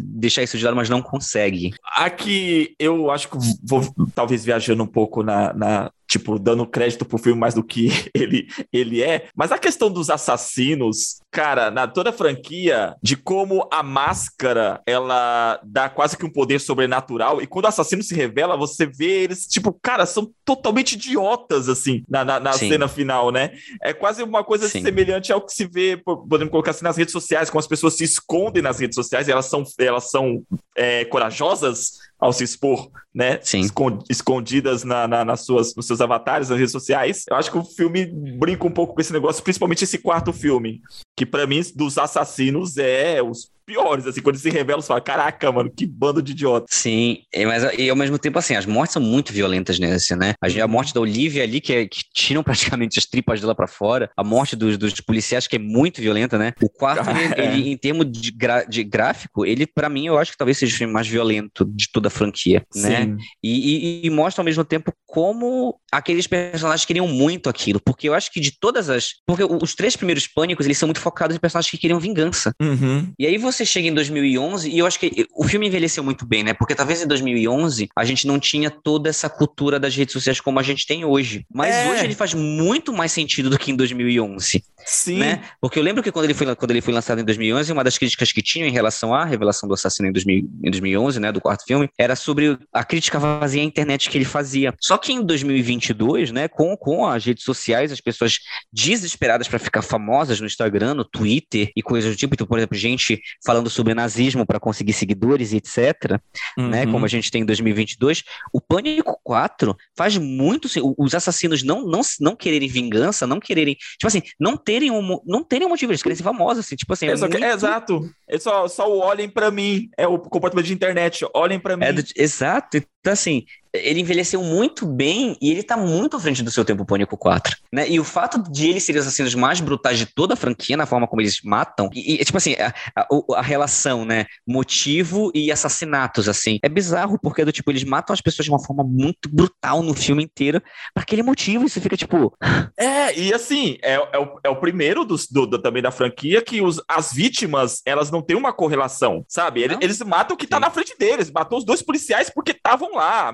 deixar 0.04 0.40
isso 0.44 0.56
de 0.56 0.64
lado, 0.64 0.76
mas 0.76 0.88
não 0.88 1.02
consegue. 1.02 1.72
Aqui 1.96 2.76
eu 2.78 3.10
acho 3.10 3.28
que 3.28 3.36
vou 3.60 3.82
talvez 4.14 4.44
viajando 4.44 4.84
um 4.84 4.86
pouco 4.86 5.20
na, 5.24 5.52
na- 5.52 5.90
tipo, 6.08 6.38
dando 6.38 6.66
crédito 6.66 7.04
pro 7.04 7.18
filme 7.18 7.38
mais 7.38 7.54
do 7.54 7.62
que 7.64 7.88
ele, 8.14 8.48
ele 8.72 9.02
é. 9.02 9.28
Mas 9.34 9.52
a 9.52 9.58
questão 9.58 9.90
dos 9.90 10.08
assassinos, 10.10 11.20
cara, 11.30 11.70
na 11.70 11.86
toda 11.86 12.10
a 12.10 12.12
franquia, 12.12 12.94
de 13.02 13.16
como 13.16 13.68
a 13.72 13.82
máscara 13.82 14.80
ela 14.86 15.60
dá 15.64 15.88
quase 15.88 16.16
que 16.16 16.24
um 16.24 16.30
poder 16.30 16.60
sobrenatural. 16.60 17.40
E 17.42 17.46
quando 17.46 17.64
o 17.64 17.68
assassino 17.68 18.02
se 18.02 18.14
revela, 18.14 18.56
você 18.56 18.86
vê 18.86 19.24
eles, 19.24 19.46
tipo, 19.46 19.72
cara, 19.82 20.06
são 20.06 20.30
totalmente 20.44 20.92
idiotas, 20.94 21.68
assim, 21.68 22.02
na, 22.08 22.24
na, 22.24 22.40
na 22.40 22.52
cena 22.52 22.88
final, 22.88 23.30
né? 23.30 23.52
É 23.82 23.92
quase 23.92 24.22
uma 24.22 24.44
coisa 24.44 24.68
Sim. 24.68 24.82
semelhante 24.82 25.32
ao 25.32 25.40
que 25.40 25.52
se 25.52 25.66
vê, 25.66 25.96
po- 25.96 26.26
podemos 26.26 26.50
colocar 26.50 26.70
assim, 26.70 26.84
nas 26.84 26.96
redes 26.96 27.12
sociais, 27.12 27.50
como 27.50 27.58
as 27.60 27.66
pessoas 27.66 27.94
se 27.94 28.04
escondem 28.04 28.62
nas 28.62 28.78
redes 28.78 28.94
sociais, 28.94 29.28
e 29.28 29.32
elas 29.32 29.46
são, 29.46 29.64
elas 29.78 30.10
são 30.10 30.42
é, 30.76 31.04
corajosas 31.06 31.92
ao 32.18 32.32
se 32.32 32.44
expor, 32.44 32.90
né? 33.14 33.38
Sim. 33.42 33.60
Escon- 33.60 33.98
Escondidas 34.08 34.84
na, 34.84 35.06
na- 35.06 35.24
nas 35.24 35.40
suas, 35.42 35.74
nos 35.76 35.86
seus 35.86 36.00
avatares, 36.00 36.48
nas 36.48 36.58
redes 36.58 36.72
sociais. 36.72 37.24
Eu 37.28 37.36
acho 37.36 37.50
que 37.50 37.58
o 37.58 37.64
filme 37.64 38.06
brinca 38.38 38.66
um 38.66 38.70
pouco 38.70 38.94
com 38.94 39.00
esse 39.00 39.12
negócio, 39.12 39.42
principalmente 39.42 39.84
esse 39.84 39.98
quarto 39.98 40.32
filme, 40.32 40.80
que 41.16 41.26
pra 41.26 41.46
mim, 41.46 41.60
dos 41.74 41.98
assassinos, 41.98 42.76
é 42.78 43.22
os 43.22 43.50
piores, 43.66 44.06
assim, 44.06 44.22
quando 44.22 44.36
eles 44.36 44.42
se 44.42 44.50
revelam, 44.50 44.80
você 44.80 44.86
fala, 44.88 45.00
caraca, 45.00 45.50
mano, 45.50 45.68
que 45.70 45.84
bando 45.84 46.22
de 46.22 46.32
idiota. 46.32 46.66
Sim, 46.70 47.18
e, 47.34 47.44
mas 47.44 47.64
e 47.76 47.90
ao 47.90 47.96
mesmo 47.96 48.18
tempo, 48.18 48.38
assim, 48.38 48.54
as 48.54 48.64
mortes 48.64 48.92
são 48.94 49.02
muito 49.02 49.32
violentas 49.32 49.78
nesse, 49.78 50.14
né? 50.14 50.34
A, 50.40 50.64
a 50.64 50.68
morte 50.68 50.94
da 50.94 51.00
Olivia 51.00 51.42
ali, 51.42 51.60
que, 51.60 51.72
é- 51.72 51.86
que 51.86 52.02
tiram 52.14 52.42
praticamente 52.80 52.98
as 52.98 53.04
tripas 53.06 53.40
dela 53.40 53.54
pra 53.54 53.66
fora, 53.66 54.08
a 54.16 54.22
morte 54.22 54.54
dos, 54.54 54.78
dos 54.78 55.00
policiais, 55.00 55.46
que 55.48 55.56
é 55.56 55.58
muito 55.58 56.00
violenta, 56.00 56.38
né? 56.38 56.52
O 56.62 56.68
quarto, 56.70 57.10
ele, 57.10 57.34
É. 57.36 57.44
ele, 57.44 57.70
em 57.72 57.76
termos 57.76 58.10
de, 58.10 58.30
gra- 58.30 58.64
de 58.64 58.84
gráfico, 58.84 59.44
ele, 59.44 59.66
pra 59.66 59.88
mim, 59.88 60.06
eu 60.06 60.16
acho 60.16 60.30
que 60.32 60.38
talvez 60.38 60.56
seja 60.58 60.72
o 60.74 60.78
filme 60.78 60.92
mais 60.92 61.08
violento 61.08 61.64
de 61.64 61.90
toda 61.92 62.06
a 62.06 62.10
franquia, 62.10 62.64
né? 62.74 63.04
Sim. 63.06 63.16
E, 63.42 64.02
e- 64.04 64.06
e 64.06 64.10
mostra 64.10 64.42
ao 64.42 64.44
mesmo 64.44 64.64
tempo 64.64 64.92
como 65.16 65.80
aqueles 65.90 66.26
personagens 66.26 66.84
queriam 66.84 67.08
muito 67.08 67.48
aquilo, 67.48 67.80
porque 67.80 68.06
eu 68.06 68.12
acho 68.12 68.30
que 68.30 68.38
de 68.38 68.50
todas 68.50 68.90
as. 68.90 69.14
Porque 69.26 69.42
os 69.42 69.74
três 69.74 69.96
primeiros 69.96 70.26
pânicos, 70.26 70.66
eles 70.66 70.76
são 70.76 70.86
muito 70.86 71.00
focados 71.00 71.34
em 71.34 71.40
personagens 71.40 71.70
que 71.70 71.78
queriam 71.78 71.98
vingança. 71.98 72.54
Uhum. 72.60 73.10
E 73.18 73.26
aí 73.26 73.38
você 73.38 73.64
chega 73.64 73.88
em 73.88 73.94
2011 73.94 74.68
e 74.68 74.78
eu 74.78 74.84
acho 74.84 75.00
que 75.00 75.26
o 75.34 75.44
filme 75.44 75.68
envelheceu 75.68 76.04
muito 76.04 76.26
bem, 76.26 76.44
né? 76.44 76.52
Porque 76.52 76.74
talvez 76.74 77.02
em 77.02 77.06
2011 77.06 77.88
a 77.96 78.04
gente 78.04 78.26
não 78.26 78.38
tinha 78.38 78.70
toda 78.70 79.08
essa 79.08 79.30
cultura 79.30 79.80
das 79.80 79.96
redes 79.96 80.12
sociais 80.12 80.38
como 80.38 80.58
a 80.58 80.62
gente 80.62 80.86
tem 80.86 81.02
hoje. 81.02 81.46
Mas 81.50 81.74
É. 81.74 81.88
hoje 81.88 82.04
ele 82.04 82.14
faz 82.14 82.34
muito 82.34 82.92
mais 82.92 83.10
sentido 83.10 83.48
do 83.48 83.58
que 83.58 83.70
em 83.70 83.74
2011. 83.74 84.62
Sim. 84.84 85.16
Né? 85.16 85.44
Porque 85.62 85.78
eu 85.78 85.82
lembro 85.82 86.02
que 86.02 86.12
quando 86.12 86.26
ele, 86.26 86.34
foi, 86.34 86.54
quando 86.54 86.70
ele 86.72 86.82
foi 86.82 86.92
lançado 86.92 87.22
em 87.22 87.24
2011, 87.24 87.72
uma 87.72 87.82
das 87.82 87.96
críticas 87.96 88.32
que 88.32 88.42
tinham 88.42 88.68
em 88.68 88.72
relação 88.72 89.14
à 89.14 89.24
revelação 89.24 89.66
do 89.66 89.74
assassino 89.74 90.08
em, 90.08 90.12
2000, 90.12 90.48
em 90.62 90.70
2011, 90.70 91.20
né, 91.20 91.32
do 91.32 91.40
quarto 91.40 91.64
filme, 91.64 91.88
era 91.98 92.14
sobre 92.14 92.58
a 92.70 92.84
crítica 92.84 93.18
vazia 93.18 93.62
à 93.62 93.64
internet 93.64 94.10
que 94.10 94.18
ele 94.18 94.26
fazia. 94.26 94.74
Só 94.78 94.98
que 94.98 95.05
em 95.12 95.22
2022, 95.22 96.30
né, 96.30 96.48
com, 96.48 96.76
com 96.76 97.06
as 97.06 97.24
redes 97.24 97.44
sociais, 97.44 97.92
as 97.92 98.00
pessoas 98.00 98.38
desesperadas 98.72 99.48
para 99.48 99.58
ficar 99.58 99.82
famosas 99.82 100.40
no 100.40 100.46
Instagram, 100.46 100.94
no 100.94 101.04
Twitter 101.04 101.70
e 101.76 101.82
coisas 101.82 102.14
do 102.14 102.16
tipo, 102.16 102.34
então, 102.34 102.46
por 102.46 102.58
exemplo, 102.58 102.76
gente 102.76 103.20
falando 103.44 103.70
sobre 103.70 103.94
nazismo 103.94 104.46
para 104.46 104.60
conseguir 104.60 104.92
seguidores 104.92 105.52
e 105.52 105.56
etc, 105.56 106.12
né, 106.12 106.18
uhum. 106.58 106.68
né, 106.68 106.86
como 106.86 107.04
a 107.04 107.08
gente 107.08 107.30
tem 107.30 107.42
em 107.42 107.46
2022, 107.46 108.22
o 108.52 108.60
Pânico 108.60 109.18
4 109.22 109.76
faz 109.96 110.16
muito 110.18 110.68
os 110.98 111.14
assassinos 111.14 111.62
não, 111.62 111.86
não, 111.86 112.00
não 112.20 112.36
quererem 112.36 112.68
vingança, 112.68 113.26
não 113.26 113.40
quererem, 113.40 113.74
tipo 113.74 114.06
assim, 114.06 114.22
não 114.38 114.56
terem 114.56 114.90
um, 114.90 115.20
não 115.24 115.42
terem 115.42 115.66
um 115.66 115.70
motivo, 115.70 115.92
eles 115.92 116.02
querem 116.02 116.16
ser 116.16 116.22
famosos, 116.22 116.64
assim, 116.64 116.76
tipo 116.76 116.92
assim. 116.92 117.06
É, 117.06 117.12
é, 117.12 117.16
muito... 117.16 117.44
é 117.44 117.52
exato. 117.52 118.10
É 118.28 118.38
só, 118.38 118.68
só 118.68 118.90
olhem 118.90 119.28
para 119.28 119.50
mim. 119.50 119.88
É 119.96 120.06
o 120.06 120.18
comportamento 120.18 120.66
de 120.66 120.72
internet. 120.72 121.26
Olhem 121.34 121.58
para 121.58 121.74
é 121.74 121.76
mim. 121.76 121.84
É 121.84 121.92
do... 121.92 122.02
Exato. 122.16 122.82
Então, 123.06 123.12
assim, 123.12 123.44
ele 123.82 124.00
envelheceu 124.00 124.42
muito 124.42 124.86
bem 124.86 125.36
e 125.40 125.50
ele 125.50 125.62
tá 125.62 125.76
muito 125.76 126.16
à 126.16 126.20
frente 126.20 126.42
do 126.42 126.50
seu 126.50 126.64
tempo 126.64 126.84
Pânico 126.84 127.16
4, 127.16 127.56
né? 127.72 127.88
E 127.88 128.00
o 128.00 128.04
fato 128.04 128.42
de 128.50 128.68
ele 128.68 128.80
ser 128.80 128.96
os 128.96 129.02
assassinos 129.02 129.34
mais 129.34 129.60
brutais 129.60 129.98
de 129.98 130.06
toda 130.06 130.34
a 130.34 130.36
franquia, 130.36 130.76
na 130.76 130.86
forma 130.86 131.06
como 131.06 131.20
eles 131.20 131.40
matam, 131.42 131.90
e, 131.92 132.14
e 132.14 132.24
tipo 132.24 132.38
assim, 132.38 132.54
a, 132.54 132.74
a, 132.94 133.06
a, 133.36 133.42
relação, 133.42 134.04
né? 134.04 134.26
Motivo 134.46 135.30
e 135.34 135.50
assassinatos, 135.50 136.28
assim, 136.28 136.58
é 136.62 136.68
bizarro, 136.68 137.18
porque 137.20 137.44
do 137.44 137.52
tipo, 137.52 137.70
eles 137.70 137.84
matam 137.84 138.14
as 138.14 138.20
pessoas 138.20 138.44
de 138.44 138.50
uma 138.50 138.62
forma 138.62 138.84
muito 138.84 139.28
brutal 139.28 139.82
no 139.82 139.94
filme 139.94 140.24
inteiro, 140.24 140.62
para 140.94 141.02
aquele 141.02 141.22
motivo, 141.22 141.68
você 141.68 141.80
fica 141.80 141.96
tipo. 141.96 142.36
É, 142.78 143.18
e 143.18 143.32
assim, 143.32 143.78
é, 143.82 143.94
é, 143.94 144.18
o, 144.18 144.38
é 144.44 144.50
o 144.50 144.56
primeiro 144.56 145.04
dos, 145.04 145.26
do, 145.26 145.46
do, 145.46 145.58
também 145.58 145.82
da 145.82 145.90
franquia 145.90 146.42
que 146.42 146.60
os, 146.60 146.80
as 146.86 147.12
vítimas, 147.12 147.80
elas 147.86 148.10
não 148.10 148.20
têm 148.20 148.36
uma 148.36 148.52
correlação, 148.52 149.24
sabe? 149.26 149.62
Eles, 149.62 149.78
eles 149.80 149.98
matam 150.02 150.34
o 150.34 150.38
que 150.38 150.46
tá 150.46 150.56
Sim. 150.56 150.62
na 150.62 150.70
frente 150.70 150.94
deles, 150.98 151.30
matou 151.30 151.58
os 151.58 151.64
dois 151.64 151.80
policiais 151.80 152.28
porque 152.28 152.52
estavam 152.52 152.95
lá, 152.96 153.32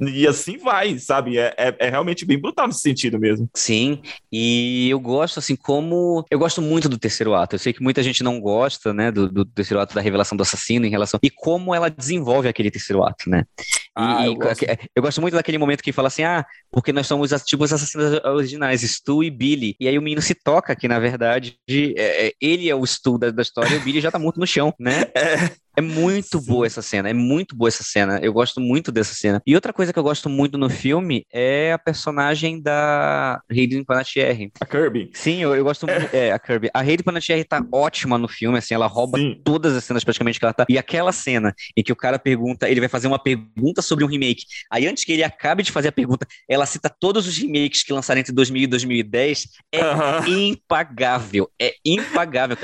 e 0.00 0.26
assim 0.26 0.58
vai, 0.58 0.98
sabe? 0.98 1.38
É, 1.38 1.54
é, 1.56 1.76
é, 1.78 1.90
realmente 1.90 2.24
bem 2.24 2.38
brutal 2.38 2.66
nesse 2.66 2.80
sentido 2.80 3.18
mesmo. 3.18 3.48
Sim, 3.54 4.00
e 4.30 4.88
eu 4.90 5.00
gosto, 5.00 5.38
assim, 5.38 5.56
como. 5.56 6.24
Eu 6.30 6.38
gosto 6.38 6.60
muito 6.60 6.88
do 6.88 6.98
terceiro 6.98 7.34
ato. 7.34 7.54
Eu 7.54 7.58
sei 7.58 7.72
que 7.72 7.82
muita 7.82 8.02
gente 8.02 8.22
não 8.22 8.40
gosta, 8.40 8.92
né, 8.92 9.10
do, 9.10 9.28
do 9.30 9.44
terceiro 9.44 9.80
ato 9.80 9.94
da 9.94 10.00
revelação 10.00 10.36
do 10.36 10.42
assassino 10.42 10.84
em 10.84 10.90
relação. 10.90 11.18
E 11.22 11.30
como 11.30 11.74
ela 11.74 11.88
desenvolve 11.88 12.48
aquele 12.48 12.70
terceiro 12.70 13.02
ato, 13.04 13.30
né? 13.30 13.44
Ah, 13.94 14.24
e, 14.24 14.26
eu, 14.26 14.34
gosto. 14.34 14.64
eu, 14.94 15.02
gosto. 15.02 15.20
muito 15.22 15.34
daquele 15.34 15.56
momento 15.56 15.82
que 15.82 15.92
fala 15.92 16.08
assim: 16.08 16.22
ah, 16.22 16.44
porque 16.70 16.92
nós 16.92 17.06
somos 17.06 17.30
tipo 17.44 17.64
os 17.64 17.72
assassinos 17.72 18.20
originais, 18.24 18.82
Stu 18.82 19.24
e 19.24 19.30
Billy. 19.30 19.74
E 19.80 19.88
aí 19.88 19.98
o 19.98 20.02
menino 20.02 20.20
se 20.20 20.34
toca 20.34 20.76
que, 20.76 20.86
na 20.86 20.98
verdade, 20.98 21.58
é, 21.68 22.26
é, 22.26 22.32
ele 22.40 22.68
é 22.68 22.74
o 22.74 22.84
Stu 22.84 23.18
da, 23.18 23.30
da 23.30 23.42
história 23.42 23.74
e 23.74 23.78
o 23.78 23.80
Billy 23.80 24.00
já 24.00 24.10
tá 24.10 24.18
morto 24.18 24.38
no 24.38 24.46
chão, 24.46 24.74
né? 24.78 25.06
É. 25.16 25.50
É 25.76 25.82
muito 25.82 26.40
Sim. 26.40 26.46
boa 26.46 26.66
essa 26.66 26.80
cena, 26.80 27.10
é 27.10 27.12
muito 27.12 27.54
boa 27.54 27.68
essa 27.68 27.84
cena. 27.84 28.18
Eu 28.22 28.32
gosto 28.32 28.60
muito 28.60 28.90
dessa 28.90 29.14
cena. 29.14 29.42
E 29.46 29.54
outra 29.54 29.72
coisa 29.72 29.92
que 29.92 29.98
eu 29.98 30.02
gosto 30.02 30.28
muito 30.28 30.56
no 30.56 30.70
filme 30.70 31.26
é 31.30 31.72
a 31.72 31.78
personagem 31.78 32.60
da 32.62 33.40
Hayden 33.50 33.84
Panettiere. 33.84 34.50
A 34.58 34.64
Kirby. 34.64 35.10
Sim, 35.12 35.42
eu, 35.42 35.54
eu 35.54 35.62
gosto 35.62 35.86
muito. 35.86 36.14
É, 36.16 36.32
a 36.32 36.38
Kirby. 36.38 36.70
A 36.72 36.80
Hayden 36.80 37.04
Panettiere 37.04 37.44
tá 37.44 37.62
ótima 37.70 38.16
no 38.16 38.26
filme, 38.26 38.56
assim, 38.56 38.74
ela 38.74 38.86
rouba 38.86 39.18
Sim. 39.18 39.40
todas 39.44 39.76
as 39.76 39.84
cenas 39.84 40.02
praticamente 40.02 40.38
que 40.38 40.44
ela 40.44 40.54
tá. 40.54 40.64
E 40.68 40.78
aquela 40.78 41.12
cena 41.12 41.54
em 41.76 41.82
que 41.82 41.92
o 41.92 41.96
cara 41.96 42.18
pergunta, 42.18 42.68
ele 42.70 42.80
vai 42.80 42.88
fazer 42.88 43.06
uma 43.06 43.18
pergunta 43.18 43.82
sobre 43.82 44.04
um 44.04 44.08
remake. 44.08 44.44
Aí 44.70 44.86
antes 44.86 45.04
que 45.04 45.12
ele 45.12 45.22
acabe 45.22 45.62
de 45.62 45.70
fazer 45.70 45.88
a 45.88 45.92
pergunta, 45.92 46.26
ela 46.48 46.64
cita 46.64 46.88
todos 46.88 47.26
os 47.26 47.36
remakes 47.36 47.82
que 47.82 47.92
lançaram 47.92 48.20
entre 48.20 48.32
2000 48.32 48.62
e 48.62 48.66
2010. 48.66 49.48
É 49.72 49.84
uh 49.84 49.94
-huh. 49.94 50.28
impagável. 50.28 51.50
É 51.60 51.74
impagável. 51.84 52.56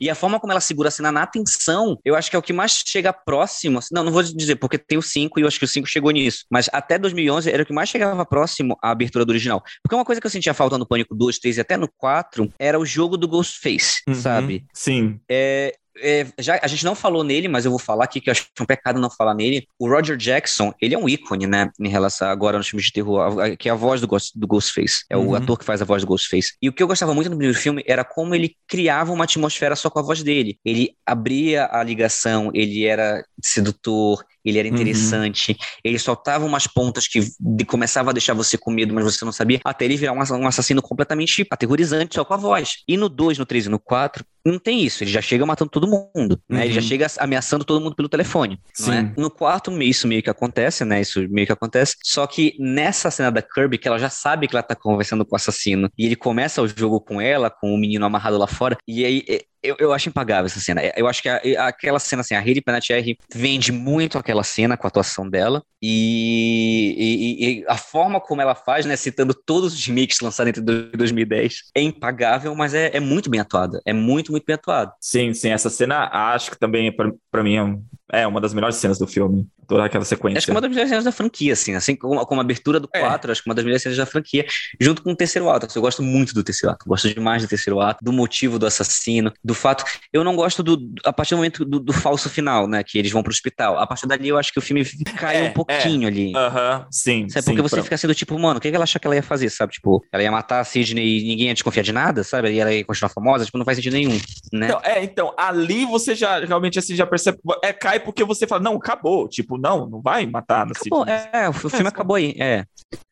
E 0.00 0.08
a 0.08 0.14
forma 0.14 0.38
como 0.38 0.52
ela 0.52 0.60
segura 0.60 0.88
a 0.88 0.92
cena 0.92 1.10
na 1.10 1.22
atenção, 1.22 1.98
eu 2.04 2.14
acho 2.14 2.30
que 2.30 2.36
é 2.36 2.38
o 2.38 2.42
que 2.42 2.52
mais 2.60 2.82
chega 2.84 3.12
próximo, 3.12 3.78
assim, 3.78 3.94
não, 3.94 4.04
não 4.04 4.12
vou 4.12 4.22
dizer, 4.22 4.56
porque 4.56 4.76
tem 4.76 4.98
o 4.98 5.02
5 5.02 5.38
e 5.38 5.42
eu 5.42 5.48
acho 5.48 5.58
que 5.58 5.64
o 5.64 5.68
5 5.68 5.86
chegou 5.88 6.10
nisso, 6.10 6.44
mas 6.50 6.68
até 6.72 6.98
2011 6.98 7.50
era 7.50 7.62
o 7.62 7.66
que 7.66 7.72
mais 7.72 7.88
chegava 7.88 8.24
próximo 8.26 8.76
à 8.82 8.90
abertura 8.90 9.24
do 9.24 9.30
original. 9.30 9.62
Porque 9.82 9.94
uma 9.94 10.04
coisa 10.04 10.20
que 10.20 10.26
eu 10.26 10.30
sentia 10.30 10.52
falta 10.52 10.76
no 10.76 10.86
Pânico 10.86 11.14
2, 11.14 11.38
3 11.38 11.56
e 11.56 11.60
até 11.62 11.76
no 11.76 11.88
4 11.88 12.52
era 12.58 12.78
o 12.78 12.84
jogo 12.84 13.16
do 13.16 13.26
Ghostface, 13.26 14.02
uhum, 14.06 14.14
sabe? 14.14 14.66
Sim. 14.74 15.18
É, 15.28 15.74
é, 15.98 16.26
já, 16.38 16.58
a 16.62 16.66
gente 16.66 16.84
não 16.84 16.94
falou 16.94 17.24
nele, 17.24 17.48
mas 17.48 17.64
eu 17.64 17.70
vou 17.70 17.80
falar 17.80 18.04
aqui 18.04 18.20
que 18.20 18.30
eu 18.30 18.32
acho 18.32 18.46
um 18.60 18.64
pecado 18.64 19.00
não 19.00 19.10
falar 19.10 19.34
nele. 19.34 19.66
O 19.78 19.88
Roger 19.88 20.16
Jackson, 20.16 20.72
ele 20.80 20.94
é 20.94 20.98
um 20.98 21.08
ícone, 21.08 21.46
né, 21.46 21.70
em 21.80 21.88
relação 21.88 22.28
agora 22.28 22.58
nos 22.58 22.68
filmes 22.68 22.86
de 22.86 22.92
terror, 22.92 23.40
a, 23.40 23.56
que 23.56 23.68
é 23.68 23.72
a 23.72 23.74
voz 23.74 24.00
do, 24.00 24.06
Ghost, 24.06 24.38
do 24.38 24.46
Ghostface. 24.46 25.04
É 25.08 25.16
uhum. 25.16 25.28
o 25.28 25.34
ator 25.34 25.58
que 25.58 25.64
faz 25.64 25.82
a 25.82 25.84
voz 25.84 26.02
do 26.02 26.06
Ghostface. 26.06 26.54
E 26.60 26.68
o 26.68 26.72
que 26.72 26.82
eu 26.82 26.86
gostava 26.86 27.14
muito 27.14 27.30
no 27.30 27.36
primeiro 27.36 27.58
filme 27.58 27.82
era 27.86 28.04
como 28.04 28.34
ele 28.34 28.54
criava 28.66 29.12
uma 29.12 29.24
atmosfera 29.24 29.76
só 29.76 29.90
com 29.90 29.98
a 29.98 30.02
voz 30.02 30.22
dele. 30.22 30.58
Ele 30.64 30.94
abria 31.04 31.68
a 31.70 31.82
ligação, 31.82 32.50
ele 32.54 32.84
era 32.84 33.24
sedutor, 33.42 34.24
ele 34.44 34.58
era 34.58 34.68
uhum. 34.68 34.74
interessante, 34.74 35.52
uhum. 35.52 35.58
ele 35.84 35.98
soltava 35.98 36.44
umas 36.44 36.66
pontas 36.66 37.06
que 37.06 37.20
começava 37.66 38.10
a 38.10 38.12
deixar 38.12 38.34
você 38.34 38.56
com 38.56 38.70
medo, 38.70 38.94
mas 38.94 39.04
você 39.04 39.24
não 39.24 39.32
sabia, 39.32 39.60
até 39.64 39.84
ele 39.84 39.96
virar 39.96 40.12
um 40.12 40.46
assassino 40.46 40.82
completamente 40.82 41.46
aterrorizante 41.50 42.14
só 42.14 42.24
com 42.24 42.34
a 42.34 42.36
voz. 42.36 42.78
E 42.88 42.96
no 42.96 43.08
2, 43.08 43.38
no 43.38 43.46
3 43.46 43.66
e 43.66 43.68
no 43.68 43.78
4, 43.78 44.24
não 44.44 44.58
tem 44.58 44.82
isso, 44.82 45.04
ele 45.04 45.10
já 45.10 45.20
chega 45.20 45.44
matando 45.44 45.70
todo 45.70 45.86
mundo, 45.86 46.40
né? 46.48 46.58
Uhum. 46.58 46.64
Ele 46.64 46.72
já 46.72 46.80
uhum. 46.80 46.86
chega 46.86 47.06
ameaçando 47.18 47.64
todo 47.64 47.82
mundo 47.82 47.94
pelo 47.94 48.08
telefone, 48.08 48.58
Sim. 48.72 48.92
É? 48.92 49.12
No 49.16 49.30
quarto, 49.30 49.70
isso 49.82 50.08
meio 50.08 50.22
que 50.22 50.30
acontece, 50.30 50.84
né? 50.84 51.00
Isso 51.00 51.20
meio 51.28 51.46
que 51.46 51.52
acontece. 51.52 51.96
Só 52.02 52.26
que 52.26 52.56
nessa 52.58 53.10
cena 53.10 53.30
da 53.30 53.42
Kirby, 53.42 53.78
que 53.78 53.86
ela 53.86 53.98
já 53.98 54.08
sabe 54.08 54.48
que 54.48 54.56
ela 54.56 54.62
tá 54.62 54.74
conversando 54.74 55.24
com 55.24 55.34
o 55.34 55.36
assassino, 55.36 55.90
e 55.96 56.06
ele 56.06 56.16
começa 56.16 56.62
o 56.62 56.68
jogo 56.68 57.00
com 57.00 57.20
ela, 57.20 57.50
com 57.50 57.74
o 57.74 57.78
menino 57.78 58.04
amarrado 58.04 58.38
lá 58.38 58.46
fora, 58.46 58.78
e 58.88 59.04
aí 59.04 59.24
eu, 59.62 59.76
eu 59.78 59.92
acho 59.92 60.08
impagável 60.08 60.46
essa 60.46 60.60
cena. 60.60 60.80
Eu 60.96 61.06
acho 61.06 61.22
que 61.22 61.28
a, 61.28 61.40
aquela 61.66 61.98
cena, 61.98 62.20
assim, 62.20 62.34
a 62.34 62.40
Hayley 62.40 62.62
Panettiere 62.62 63.18
vende 63.34 63.72
muito 63.72 64.18
aquela 64.18 64.42
cena 64.42 64.76
com 64.76 64.86
a 64.86 64.88
atuação 64.88 65.28
dela 65.28 65.62
e, 65.82 66.94
e, 66.98 67.60
e, 67.60 67.64
a 67.68 67.76
forma 67.76 68.20
como 68.20 68.42
ela 68.42 68.54
faz, 68.54 68.86
né, 68.86 68.96
citando 68.96 69.34
todos 69.34 69.72
os 69.74 69.86
remakes 69.86 70.20
lançados 70.20 70.50
entre 70.50 70.62
2010, 70.62 71.70
é 71.74 71.82
impagável, 71.82 72.54
mas 72.54 72.74
é, 72.74 72.90
é 72.94 73.00
muito 73.00 73.30
bem 73.30 73.40
atuada. 73.40 73.80
É 73.84 73.92
muito, 73.92 74.30
muito 74.30 74.44
bem 74.44 74.54
atuada. 74.54 74.92
Sim, 75.00 75.32
sim. 75.34 75.50
Essa 75.50 75.70
cena, 75.70 76.08
acho 76.12 76.50
que 76.50 76.58
também, 76.58 76.94
para 77.30 77.42
mim, 77.42 77.56
é, 77.56 77.78
é 78.12 78.26
uma 78.26 78.40
das 78.40 78.52
melhores 78.54 78.76
cenas 78.76 78.98
do 78.98 79.06
filme 79.06 79.46
toda 79.66 79.84
aquela 79.84 80.04
sequência. 80.04 80.38
Acho 80.38 80.46
que 80.46 80.50
é 80.50 80.54
uma 80.54 80.60
das 80.60 80.70
melhores 80.70 80.88
cenas 80.88 81.04
da 81.04 81.12
franquia, 81.12 81.52
assim, 81.52 81.74
assim 81.74 81.94
como, 81.94 82.24
como 82.26 82.40
a 82.40 82.44
abertura 82.44 82.80
do 82.80 82.88
4, 82.88 83.30
é. 83.30 83.32
acho 83.32 83.42
que 83.42 83.48
é 83.48 83.50
uma 83.50 83.54
das 83.54 83.64
melhores 83.64 83.82
cenas 83.82 83.98
da 83.98 84.06
franquia, 84.06 84.44
junto 84.80 85.02
com 85.02 85.12
o 85.12 85.16
terceiro 85.16 85.48
ato. 85.48 85.68
Eu 85.74 85.82
gosto 85.82 86.02
muito 86.02 86.34
do 86.34 86.42
terceiro 86.42 86.72
ato, 86.74 86.84
gosto 86.88 87.08
demais 87.08 87.42
do 87.42 87.48
terceiro 87.48 87.80
ato, 87.80 88.04
do 88.04 88.12
motivo 88.12 88.58
do 88.58 88.66
assassino, 88.66 89.32
do 89.44 89.54
fato. 89.54 89.84
Eu 90.12 90.24
não 90.24 90.34
gosto 90.34 90.62
do. 90.62 90.90
A 91.04 91.12
partir 91.12 91.34
do 91.34 91.36
momento 91.38 91.64
do, 91.64 91.78
do 91.78 91.92
falso 91.92 92.28
final, 92.28 92.66
né? 92.66 92.82
Que 92.82 92.98
eles 92.98 93.12
vão 93.12 93.22
pro 93.22 93.30
hospital. 93.30 93.78
A 93.78 93.86
partir 93.86 94.06
dali 94.06 94.28
eu 94.28 94.36
acho 94.36 94.52
que 94.52 94.58
o 94.58 94.62
filme 94.62 94.84
cai 95.16 95.46
é, 95.46 95.50
um 95.50 95.52
pouquinho 95.52 96.04
é. 96.04 96.10
ali. 96.10 96.32
Aham, 96.34 96.78
uh 96.78 96.82
-huh, 96.82 96.86
sim. 96.90 97.28
Sabe? 97.28 97.44
Porque 97.44 97.58
sim, 97.58 97.62
você 97.62 97.76
pra... 97.76 97.84
fica 97.84 97.96
sendo 97.96 98.14
tipo, 98.14 98.38
mano, 98.38 98.58
o 98.58 98.60
que 98.60 98.68
ela 98.68 98.84
achou 98.84 99.00
que 99.00 99.06
ela 99.06 99.16
ia 99.16 99.22
fazer, 99.22 99.50
sabe? 99.50 99.72
Tipo, 99.72 100.04
ela 100.12 100.22
ia 100.22 100.32
matar 100.32 100.60
a 100.60 100.64
Sidney 100.64 101.20
e 101.20 101.28
ninguém 101.28 101.46
ia 101.46 101.54
desconfiar 101.54 101.82
de 101.82 101.92
nada, 101.92 102.24
sabe? 102.24 102.50
E 102.50 102.58
ela 102.58 102.72
ia 102.72 102.84
continuar 102.84 103.10
famosa, 103.10 103.44
tipo, 103.44 103.56
não 103.56 103.64
faz 103.64 103.76
sentido 103.76 103.92
nenhum, 103.92 104.18
né? 104.52 104.66
Então, 104.66 104.80
é, 104.82 105.04
então, 105.04 105.34
ali 105.36 105.84
você 105.84 106.14
já 106.14 106.40
realmente 106.44 106.78
assim 106.78 106.96
já 106.96 107.06
percebe. 107.06 107.38
É, 107.62 107.72
cai 107.72 107.99
porque 108.00 108.24
você 108.24 108.46
fala, 108.46 108.62
não, 108.62 108.76
acabou. 108.76 109.28
Tipo, 109.28 109.56
não, 109.56 109.88
não 109.88 110.00
vai 110.00 110.26
matar 110.26 110.66
acabou, 110.70 111.06
É, 111.06 111.48
o 111.48 111.52
filme 111.52 111.86
é, 111.86 111.88
acabou 111.88 112.16
aí, 112.16 112.34
é. 112.38 112.64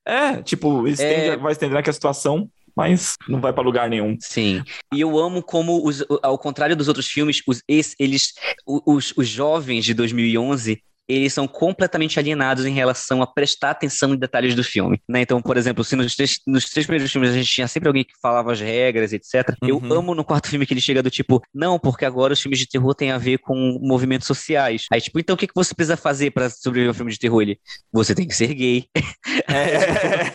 É, 0.07 0.43
tipo, 0.43 0.86
é... 0.89 1.36
vai 1.36 1.53
estender 1.53 1.78
aquela 1.78 1.93
situação 1.93 2.49
mas 2.78 3.16
não 3.28 3.41
vai 3.41 3.53
para 3.53 3.64
lugar 3.64 3.91
nenhum. 3.91 4.16
Sim. 4.20 4.62
E 4.95 5.01
eu 5.01 5.18
amo 5.18 5.43
como, 5.43 5.84
os, 5.84 6.05
ao 6.22 6.39
contrário 6.39 6.76
dos 6.76 6.86
outros 6.86 7.09
filmes, 7.09 7.43
os, 7.45 7.61
eles, 7.99 8.34
os, 8.64 9.12
os 9.16 9.26
jovens 9.26 9.84
de 9.84 9.93
2011 9.93 10.80
eles 11.09 11.32
são 11.32 11.48
completamente 11.48 12.18
alienados 12.18 12.66
em 12.66 12.72
relação 12.72 13.22
a 13.22 13.26
prestar 13.26 13.70
atenção 13.70 14.12
em 14.12 14.18
detalhes 14.18 14.54
do 14.54 14.62
filme, 14.62 15.00
né? 15.09 15.22
Então, 15.22 15.40
por 15.40 15.56
exemplo, 15.56 15.82
se 15.82 15.96
nos 15.96 16.14
três, 16.14 16.38
nos 16.46 16.68
três 16.68 16.86
primeiros 16.86 17.11
filmes 17.11 17.30
a 17.30 17.34
gente 17.34 17.50
tinha 17.50 17.66
sempre 17.66 17.88
alguém 17.88 18.04
que 18.04 18.12
falava 18.20 18.52
as 18.52 18.61
regras, 18.61 19.12
etc. 19.12 19.56
Uhum. 19.62 19.68
Eu 19.68 19.96
amo 19.96 20.14
no 20.14 20.24
quarto 20.24 20.48
filme 20.48 20.66
que 20.66 20.74
ele 20.74 20.80
chega 20.80 21.02
do 21.02 21.11
tipo, 21.11 21.42
não, 21.54 21.78
porque 21.78 22.04
agora 22.04 22.34
os 22.34 22.40
filmes 22.40 22.59
de 22.59 22.68
terror 22.68 22.94
têm 22.94 23.11
a 23.11 23.18
ver 23.18 23.38
com 23.38 23.78
movimentos 23.80 24.26
sociais. 24.26 24.86
Aí, 24.92 25.00
tipo, 25.00 25.18
então 25.18 25.34
o 25.34 25.38
que, 25.38 25.46
que 25.46 25.54
você 25.54 25.74
precisa 25.74 25.96
fazer 25.96 26.30
para 26.30 26.50
sobreviver 26.50 26.90
a 26.90 26.92
um 26.92 26.94
filme 26.94 27.12
de 27.12 27.18
terror? 27.18 27.40
Ele, 27.40 27.59
você 27.90 28.14
tem 28.14 28.26
que 28.26 28.34
ser 28.34 28.52
gay. 28.52 28.84
É, 29.48 30.32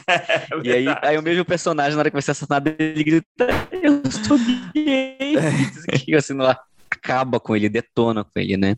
e 0.64 0.72
aí, 0.72 0.86
aí 1.04 1.18
o 1.18 1.22
mesmo 1.22 1.46
personagem, 1.46 1.94
na 1.94 2.00
hora 2.00 2.10
que 2.10 2.16
vai 2.16 2.22
ser 2.22 2.32
assassinado, 2.32 2.74
ele 2.80 3.04
grita, 3.04 3.48
eu 3.72 4.02
sou 4.26 4.38
gay. 4.74 5.36
É. 5.38 6.18
assim, 6.18 6.42
ar 6.42 6.60
acaba 6.94 7.40
com 7.40 7.56
ele, 7.56 7.70
detona 7.70 8.24
com 8.24 8.40
ele, 8.40 8.58
né? 8.58 8.78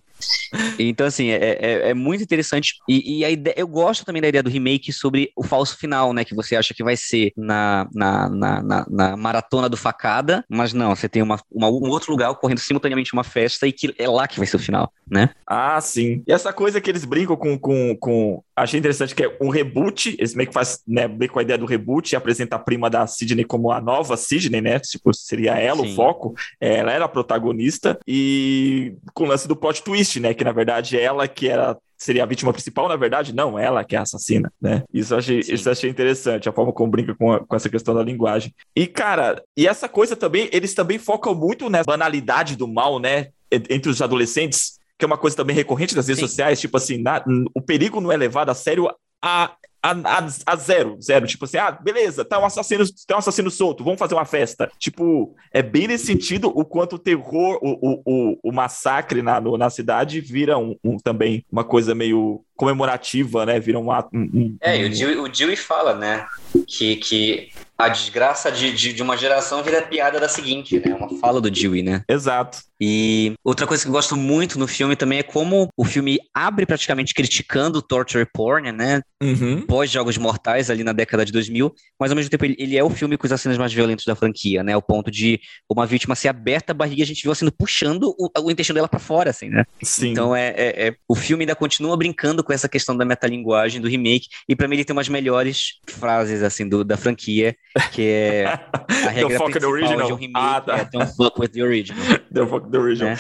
Então, 0.80 1.06
assim, 1.06 1.30
é, 1.30 1.58
é, 1.60 1.90
é 1.90 1.94
muito 1.94 2.24
interessante. 2.24 2.76
E, 2.88 3.20
e, 3.20 3.26
a 3.26 3.30
ideia, 3.30 3.56
eu 3.58 3.68
gosto 3.68 4.06
também 4.06 4.22
da 4.22 4.28
ideia 4.28 4.44
do 4.44 4.50
remake 4.50 4.92
sobre 4.92 5.32
o 5.36 5.44
falso 5.44 5.78
final, 5.78 6.14
né? 6.14 6.24
Que 6.24 6.36
você 6.36 6.56
acha 6.56 6.74
que 6.74 6.84
vai 6.84 6.96
ser 6.96 7.32
na, 7.36 7.88
na, 7.94 8.30
na, 8.30 8.62
na, 8.62 8.86
na 8.90 9.18
maratona 9.18 9.70
do 9.70 9.78
facada, 9.78 10.44
mas 10.50 10.74
não, 10.74 10.96
você 10.96 11.10
tem 11.10 11.22
uma, 11.22 11.40
uma, 11.52 11.68
um 11.68 11.90
outro 11.90 12.12
lugar 12.12 12.30
ocorrendo 12.30 12.60
simultaneamente 12.60 13.14
uma 13.14 13.24
festa 13.24 13.68
e 13.68 13.72
que 13.72 13.94
é 13.98 14.08
lá 14.08 14.28
que 14.28 14.38
vai 14.38 14.48
ser 14.48 14.56
o 14.56 14.60
final. 14.60 14.92
né? 15.10 15.30
Ah, 15.46 15.80
sim. 15.82 16.24
E 16.28 16.32
essa 16.32 16.52
coisa 16.52 16.82
que 16.82 16.90
eles 16.90 17.06
brincam 17.06 17.36
com, 17.36 17.58
com, 17.58 17.96
com 17.98 18.44
achei 18.56 18.80
interessante 18.80 19.14
que 19.14 19.24
é 19.24 19.38
um 19.42 19.50
reboot, 19.50 20.16
eles 20.18 20.34
meio 20.34 20.48
que 20.48 20.54
faz, 20.54 20.82
né, 20.88 21.08
bem 21.08 21.28
com 21.28 21.40
a 21.40 21.42
ideia 21.42 21.58
do 21.58 21.66
reboot 21.66 22.12
e 22.12 22.16
apresenta 22.16 22.56
a 22.56 22.60
prima 22.60 22.90
da 22.90 23.06
Sidney 23.06 23.44
como 23.44 23.72
a 23.72 23.82
nova 23.82 24.16
Sidney, 24.16 24.62
né? 24.62 24.80
Tipo, 24.80 25.14
seria 25.14 25.56
ela 25.60 25.84
Sim. 25.84 25.92
o 25.92 25.96
foco. 25.96 26.34
Ela 26.60 26.92
era 26.92 27.06
a 27.06 27.10
protagonista 27.10 28.00
e 28.08 28.96
com 29.14 29.24
o 29.24 29.28
lance 29.28 29.48
do 29.48 29.56
plot 29.56 29.84
twist, 29.84 30.20
né? 30.20 30.34
Que 30.34 30.44
na 30.44 30.52
verdade 30.52 31.00
ela 31.00 31.28
que 31.28 31.48
era 31.48 31.78
seria 31.98 32.24
a 32.24 32.26
vítima 32.26 32.52
principal, 32.52 32.88
na 32.88 32.96
verdade, 32.96 33.34
não, 33.34 33.58
ela 33.58 33.84
que 33.84 33.96
é 33.96 34.00
a 34.00 34.02
assassina, 34.02 34.52
né? 34.62 34.84
Isso 34.94 35.14
eu 35.14 35.18
achei, 35.18 35.40
isso 35.40 35.68
eu 35.68 35.72
achei 35.72 35.90
interessante, 35.90 36.50
a 36.50 36.52
forma 36.52 36.74
como 36.74 36.92
brinca 36.92 37.16
com, 37.16 37.32
a, 37.32 37.40
com 37.40 37.56
essa 37.56 37.70
questão 37.70 37.96
da 37.96 38.04
linguagem. 38.04 38.54
E, 38.76 38.86
cara, 38.86 39.42
e 39.56 39.68
essa 39.68 39.88
coisa 39.88 40.16
também, 40.16 40.50
eles 40.52 40.74
também 40.74 41.00
focam 41.00 41.34
muito 41.34 41.70
nessa 41.70 41.86
banalidade 41.86 42.56
do 42.56 42.68
mal, 42.68 43.00
né? 43.00 43.30
Entre 43.50 43.90
os 43.90 44.02
adolescentes, 44.02 44.78
que 44.98 45.06
é 45.06 45.08
uma 45.08 45.18
coisa 45.18 45.38
também 45.38 45.56
recorrente 45.56 45.96
das 45.96 46.08
redes 46.08 46.22
Sim. 46.22 46.28
sociais, 46.28 46.60
tipo 46.60 46.76
assim, 46.76 47.02
na, 47.02 47.24
o 47.54 47.62
perigo 47.62 48.02
não 48.02 48.12
é 48.12 48.18
levado 48.18 48.50
a 48.50 48.54
sério 48.54 48.90
a, 49.24 49.56
a, 49.86 49.92
a, 49.92 50.28
a, 50.48 50.56
zero, 50.56 50.98
zero. 51.00 51.28
Tipo 51.28 51.46
assim, 51.46 51.58
ah, 51.58 51.72
beleza, 51.72 52.26
tá 52.26 52.40
um 52.40 52.46
assassino, 52.46 52.84
tá 53.08 53.16
um 53.16 53.20
assassino 53.20 53.52
solto, 53.52 53.84
vamos 53.84 54.00
fazer 54.00 54.16
uma 54.16 54.26
festa. 54.26 54.72
Tipo, 54.80 55.36
é 55.54 55.62
bem 55.62 55.88
nesse 55.88 56.08
sentido 56.08 56.48
o 56.48 56.66
quanto 56.66 56.96
o 56.96 57.00
terror, 57.00 57.60
o, 57.62 58.02
o, 58.04 58.40
o, 58.44 58.52
massacre 58.52 59.22
na, 59.22 59.40
no, 59.40 59.58
na 59.58 59.70
cidade 59.70 60.20
vira 60.20 60.58
um, 60.58 60.76
um, 60.84 60.98
também 60.98 61.46
uma 61.52 61.64
coisa 61.64 61.94
meio 61.94 62.44
comemorativa, 62.56 63.46
né? 63.46 63.60
Vira 63.60 63.78
um 63.78 63.92
ato. 63.92 64.10
Um, 64.14 64.30
um, 64.34 64.58
é, 64.62 64.80
e 64.80 64.86
o 64.86 64.90
Dewey, 64.90 65.18
o 65.18 65.28
Dewey 65.28 65.56
fala, 65.56 65.94
né? 65.94 66.26
Que, 66.68 66.96
que 66.96 67.50
a 67.78 67.90
desgraça 67.90 68.52
de, 68.52 68.72
de, 68.72 68.94
de, 68.94 69.04
uma 69.04 69.18
geração 69.18 69.62
vira 69.62 69.82
piada 69.82 70.20
da 70.20 70.30
seguinte, 70.30 70.80
né? 70.80 70.96
Uma 70.96 71.10
fala 71.20 71.42
do 71.42 71.52
Dewey, 71.52 71.84
né? 71.84 72.04
Exato. 72.08 72.60
E 72.80 73.34
outra 73.44 73.68
coisa 73.68 73.84
que 73.84 73.90
eu 73.90 73.94
gosto 73.94 74.16
muito 74.16 74.58
no 74.58 74.68
filme 74.68 74.96
também 74.96 75.20
é 75.20 75.24
como 75.24 75.70
o 75.78 75.84
filme 75.84 76.18
abre 76.34 76.66
praticamente 76.66 77.14
criticando 77.14 77.80
o 77.80 77.82
torture 77.82 78.26
porn, 78.26 78.72
né? 78.72 79.02
Uhum. 79.22 79.62
Pós-Jogos 79.76 80.18
Mortais, 80.18 80.70
ali 80.70 80.86
na 80.86 80.94
década 80.94 81.26
de 81.26 81.34
2000, 81.34 81.70
mas 82.00 82.10
ao 82.10 82.16
mesmo 82.16 82.30
tempo 82.30 82.46
ele, 82.46 82.56
ele, 82.58 82.78
é 82.78 82.84
o 82.84 82.90
filme 82.90 83.18
com 83.18 83.28
as 83.28 83.42
cenas 83.42 83.58
mais 83.58 83.74
violentas 83.74 84.06
da 84.06 84.16
franquia, 84.16 84.64
né? 84.64 84.78
O 84.78 84.82
ponto 84.82 85.12
de 85.12 85.38
uma 85.70 85.86
vítima 85.86 86.16
ser 86.16 86.30
aberta 86.30 86.72
a 86.72 86.74
barriga, 86.74 87.04
a 87.04 87.06
gente 87.06 87.22
viu 87.22 87.34
assim, 87.34 87.46
puxando 87.50 88.16
o, 88.18 88.30
o 88.42 88.50
intestino 88.50 88.76
dela 88.76 88.88
para 88.88 89.02
fora, 89.02 89.32
assim, 89.32 89.50
né? 89.50 89.66
Sim. 89.84 90.12
Então 90.12 90.34
é, 90.34 90.48
é, 90.56 90.88
é, 90.88 90.96
o 91.10 91.14
filme 91.14 91.44
ainda 91.44 91.58
continua 91.58 91.98
brincando 91.98 92.42
com 92.42 92.54
essa 92.54 92.70
questão 92.70 92.96
da 92.96 93.04
metalinguagem, 93.04 93.82
do 93.82 93.90
remake, 93.90 94.30
e 94.48 94.56
para 94.56 94.66
mim 94.66 94.78
ele 94.78 94.86
tem 94.86 94.96
umas 94.96 95.10
melhores 95.10 95.74
frases, 95.90 96.42
assim, 96.42 96.70
do, 96.70 96.86
da 96.86 96.96
franquia, 96.96 97.54
que 97.92 98.02
é 98.08 98.46
a 99.06 99.10
regra 99.10 99.44
principal 99.44 100.06
de 100.06 100.14
um 100.14 100.16
remake, 100.16 100.32
ah, 100.36 100.62
tá. 100.62 100.78
é 100.78 100.86
don't 100.86 101.14
fuck 101.18 101.38
with 101.38 101.50
the 101.50 101.62
original. 101.62 102.02
don't 102.32 102.50
fuck 102.50 102.72
the 102.72 102.78
original. 102.78 103.12
É. 103.12 103.18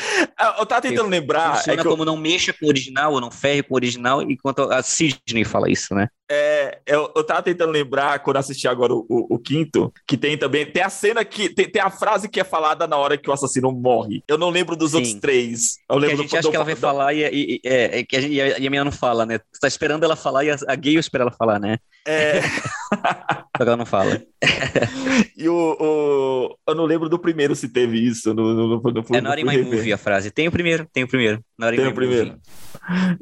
Eu 0.57 0.65
tava 0.65 0.83
tentando 0.83 1.09
lembrar... 1.09 1.57
Funciona 1.57 1.81
é 1.81 1.83
como 1.83 2.03
eu... 2.03 2.05
não 2.05 2.15
mexa 2.15 2.53
com 2.53 2.65
o 2.65 2.69
original, 2.69 3.11
ou 3.11 3.19
não 3.19 3.29
ferre 3.29 3.61
com 3.61 3.73
o 3.73 3.75
original, 3.75 4.21
enquanto 4.21 4.71
a 4.71 4.81
Sidney 4.81 5.43
fala 5.43 5.69
isso, 5.69 5.93
né? 5.93 6.07
É, 6.29 6.54
eu, 6.85 7.11
eu 7.15 7.23
tava 7.23 7.41
tentando 7.41 7.71
lembrar, 7.71 8.19
quando 8.19 8.37
assisti 8.37 8.67
agora 8.67 8.93
o, 8.93 9.05
o, 9.09 9.35
o, 9.35 9.39
quinto, 9.39 9.93
que 10.07 10.17
tem 10.17 10.37
também. 10.37 10.65
Tem 10.65 10.83
a 10.83 10.89
cena 10.89 11.23
que. 11.25 11.49
Tem, 11.49 11.69
tem, 11.69 11.81
a 11.81 11.89
frase 11.89 12.29
que 12.29 12.39
é 12.39 12.43
falada 12.43 12.87
na 12.87 12.97
hora 12.97 13.17
que 13.17 13.29
o 13.29 13.33
assassino 13.33 13.71
morre. 13.71 14.23
Eu 14.27 14.37
não 14.37 14.49
lembro 14.49 14.75
dos 14.75 14.91
Sim. 14.91 14.97
outros 14.97 15.13
três. 15.15 15.77
Eu 15.89 15.97
lembro 15.97 16.17
que 16.17 16.21
a 16.21 16.23
gente 16.23 16.31
do, 16.31 16.37
acha 16.37 16.47
do, 16.47 16.51
que 16.51 16.55
ela 16.55 16.65
vai 16.65 16.75
do, 16.75 16.79
falar 16.79 17.13
e, 17.13 17.23
e, 17.23 17.61
é, 17.63 17.99
é, 17.99 18.03
que 18.03 18.15
a, 18.15 18.21
gente, 18.21 18.33
e 18.33 18.41
a, 18.41 18.47
e 18.59 18.67
a 18.67 18.69
menina 18.69 18.85
não 18.85 18.91
fala, 18.91 19.25
né? 19.25 19.39
Você 19.51 19.59
tá 19.59 19.67
esperando 19.67 20.03
ela 20.03 20.15
falar 20.15 20.43
e 20.43 20.51
a, 20.51 20.57
a 20.67 20.75
gay 20.75 20.95
espera 20.95 21.23
ela 21.23 21.31
falar, 21.31 21.59
né? 21.59 21.77
É. 22.07 22.41
Só 23.57 23.63
que 23.63 23.69
ela 23.69 23.77
não 23.77 23.85
fala. 23.85 24.21
e 25.37 25.47
o, 25.47 25.77
o, 25.79 26.57
Eu 26.67 26.75
não 26.75 26.85
lembro 26.85 27.07
do 27.07 27.17
primeiro 27.17 27.55
se 27.55 27.69
teve 27.69 27.97
isso. 27.97 28.33
No, 28.33 28.53
no, 28.53 28.67
no, 28.67 28.81
no 28.81 29.15
é 29.15 29.21
Not 29.21 29.41
in 29.41 29.45
My 29.45 29.63
Movie 29.63 29.93
a 29.93 29.97
frase. 29.97 30.29
Tem 30.29 30.47
o 30.47 30.51
primeiro, 30.51 30.87
tem 30.91 31.03
o 31.03 31.07
primeiro. 31.07 31.43
Not 31.57 31.75
tem 31.75 31.87
o 31.87 31.93
primeiro. 31.93 32.37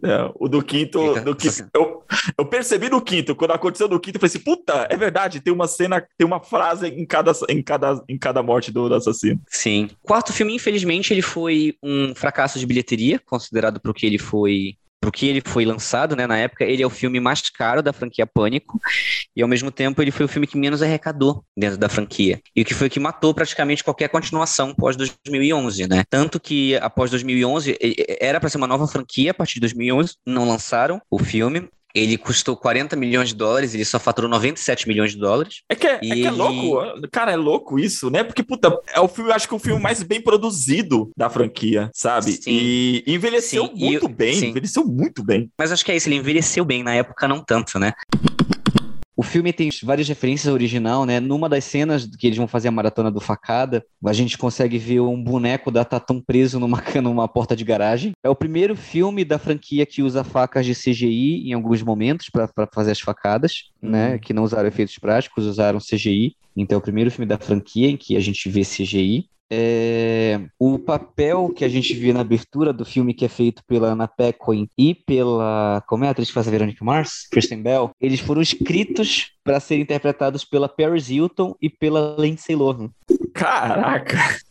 É, 0.03 0.31
o 0.35 0.49
do 0.49 0.61
quinto. 0.61 1.13
Do 1.21 1.35
quinto 1.35 1.69
eu, 1.73 2.03
eu 2.37 2.45
percebi 2.45 2.89
no 2.89 3.01
quinto, 3.01 3.32
quando 3.35 3.51
aconteceu 3.51 3.87
no 3.87 3.99
quinto, 3.99 4.17
eu 4.17 4.19
falei 4.19 4.35
assim: 4.35 4.43
puta, 4.43 4.87
é 4.89 4.97
verdade, 4.97 5.39
tem 5.39 5.53
uma 5.53 5.67
cena, 5.67 6.05
tem 6.17 6.25
uma 6.25 6.39
frase 6.39 6.87
em 6.87 7.05
cada, 7.05 7.31
em 7.49 7.61
cada, 7.61 8.03
em 8.07 8.17
cada 8.17 8.43
morte 8.43 8.71
do, 8.71 8.89
do 8.89 8.95
assassino. 8.95 9.39
Sim. 9.47 9.89
Quarto 10.01 10.33
filme, 10.33 10.55
infelizmente, 10.55 11.13
ele 11.13 11.21
foi 11.21 11.75
um 11.81 12.13
fracasso 12.15 12.59
de 12.59 12.65
bilheteria, 12.65 13.19
considerado 13.19 13.79
pro 13.79 13.93
que 13.93 14.05
ele 14.05 14.17
foi 14.17 14.77
pro 15.03 15.11
que 15.11 15.27
ele 15.27 15.41
foi 15.45 15.65
lançado, 15.65 16.15
né, 16.15 16.25
na 16.25 16.37
época, 16.37 16.63
ele 16.63 16.81
é 16.81 16.87
o 16.87 16.89
filme 16.89 17.19
mais 17.19 17.49
caro 17.49 17.83
da 17.83 17.91
franquia 17.91 18.25
Pânico 18.25 18.79
e 19.35 19.41
ao 19.41 19.49
mesmo 19.49 19.69
tempo 19.69 20.01
ele 20.01 20.11
foi 20.11 20.25
o 20.25 20.29
filme 20.29 20.47
que 20.47 20.57
menos 20.57 20.81
arrecadou 20.81 21.43
dentro 21.57 21.77
da 21.77 21.89
franquia 21.89 22.39
e 22.55 22.61
o 22.61 22.65
que 22.65 22.73
foi 22.73 22.89
que 22.89 23.01
matou 23.01 23.33
praticamente 23.33 23.83
qualquer 23.83 24.07
continuação 24.07 24.73
pós 24.73 24.95
2011, 24.95 25.89
né? 25.89 26.05
Tanto 26.09 26.39
que 26.39 26.77
após 26.77 27.11
2011 27.11 27.77
era 28.21 28.39
para 28.39 28.47
ser 28.47 28.57
uma 28.57 28.67
nova 28.67 28.87
franquia 28.87 29.31
a 29.31 29.33
partir 29.33 29.55
de 29.55 29.61
2011, 29.61 30.15
não 30.25 30.47
lançaram 30.47 31.01
o 31.11 31.19
filme 31.19 31.67
ele 31.93 32.17
custou 32.17 32.57
40 32.57 32.95
milhões 32.95 33.29
de 33.29 33.35
dólares, 33.35 33.73
ele 33.73 33.85
só 33.85 33.99
faturou 33.99 34.29
97 34.29 34.87
milhões 34.87 35.11
de 35.11 35.19
dólares. 35.19 35.61
É 35.69 35.75
que 35.75 35.85
é, 35.85 35.95
é, 35.95 35.99
que 35.99 36.25
é 36.25 36.31
louco, 36.31 37.07
cara, 37.11 37.31
é 37.31 37.35
louco 37.35 37.77
isso, 37.79 38.09
né? 38.09 38.23
Porque, 38.23 38.41
puta, 38.41 38.75
é 38.93 38.99
o 38.99 39.07
filme, 39.07 39.31
acho 39.31 39.47
que 39.47 39.53
é 39.53 39.57
o 39.57 39.59
filme 39.59 39.81
mais 39.81 40.01
bem 40.01 40.19
produzido 40.19 41.11
da 41.15 41.29
franquia, 41.29 41.91
sabe? 41.93 42.31
Sim. 42.31 42.51
E 42.51 43.03
envelheceu 43.05 43.67
sim. 43.67 43.75
muito 43.75 44.05
e... 44.07 44.13
bem, 44.13 44.33
sim. 44.33 44.47
envelheceu 44.47 44.85
muito 44.85 45.23
bem. 45.23 45.49
Mas 45.57 45.71
acho 45.71 45.85
que 45.85 45.91
é 45.91 45.95
isso, 45.95 46.09
ele 46.09 46.15
envelheceu 46.15 46.65
bem, 46.65 46.83
na 46.83 46.95
época 46.95 47.27
não 47.27 47.43
tanto, 47.43 47.77
né? 47.77 47.93
O 49.15 49.21
filme 49.21 49.53
tem 49.53 49.69
várias 49.83 50.07
referências 50.07 50.47
ao 50.47 50.53
original, 50.53 51.05
né? 51.05 51.19
Numa 51.19 51.47
das 51.47 51.63
cenas 51.63 52.05
que 52.05 52.27
eles 52.27 52.37
vão 52.37 52.47
fazer 52.47 52.67
a 52.67 52.71
maratona 52.71 53.11
do 53.11 53.19
Facada, 53.19 53.85
a 54.03 54.13
gente 54.13 54.37
consegue 54.37 54.77
ver 54.77 55.01
um 55.01 55.21
boneco 55.21 55.69
da 55.69 55.85
Tatum 55.85 56.19
preso 56.19 56.59
numa, 56.59 56.81
numa 57.01 57.27
porta 57.27 57.55
de 57.55 57.63
garagem. 57.63 58.13
É 58.23 58.29
o 58.29 58.35
primeiro 58.35 58.75
filme 58.75 59.23
da 59.23 59.37
franquia 59.37 59.85
que 59.85 60.01
usa 60.01 60.23
facas 60.23 60.65
de 60.65 60.73
CGI 60.73 61.49
em 61.49 61.53
alguns 61.53 61.83
momentos 61.83 62.29
para 62.29 62.67
fazer 62.73 62.91
as 62.91 62.99
facadas, 62.99 63.71
uhum. 63.81 63.91
né? 63.91 64.17
Que 64.17 64.33
não 64.33 64.43
usaram 64.43 64.67
efeitos 64.67 64.97
práticos, 64.97 65.45
usaram 65.45 65.79
CGI. 65.79 66.35
Então 66.55 66.75
é 66.75 66.79
o 66.79 66.81
primeiro 66.81 67.11
filme 67.11 67.25
da 67.25 67.37
franquia 67.37 67.89
em 67.89 67.97
que 67.97 68.15
a 68.15 68.19
gente 68.19 68.49
vê 68.49 68.61
CGI. 68.61 69.27
É, 69.55 70.41
o 70.57 70.79
papel 70.79 71.53
que 71.55 71.63
a 71.63 71.69
gente 71.69 71.93
vê 71.93 72.11
na 72.11 72.21
abertura 72.21 72.73
do 72.73 72.83
filme, 72.83 73.13
que 73.13 73.23
é 73.23 73.29
feito 73.29 73.63
pela 73.67 73.89
Anna 73.89 74.07
Paquin 74.07 74.67
e 74.75 74.95
pela. 74.95 75.83
Como 75.87 76.03
é 76.03 76.07
a 76.07 76.11
atriz 76.11 76.29
que 76.29 76.33
faz 76.33 76.47
a 76.47 76.51
Verônica 76.51 76.83
Mars? 76.83 77.27
Kristen 77.29 77.61
Bell. 77.61 77.91
Eles 78.01 78.19
foram 78.19 78.41
escritos 78.41 79.31
para 79.43 79.59
serem 79.59 79.83
interpretados 79.83 80.43
pela 80.43 80.67
Paris 80.67 81.09
Hilton 81.09 81.55
e 81.61 81.69
pela 81.69 82.15
Lindsay 82.17 82.55
Lohan. 82.55 82.89
Caraca! 83.33 84.17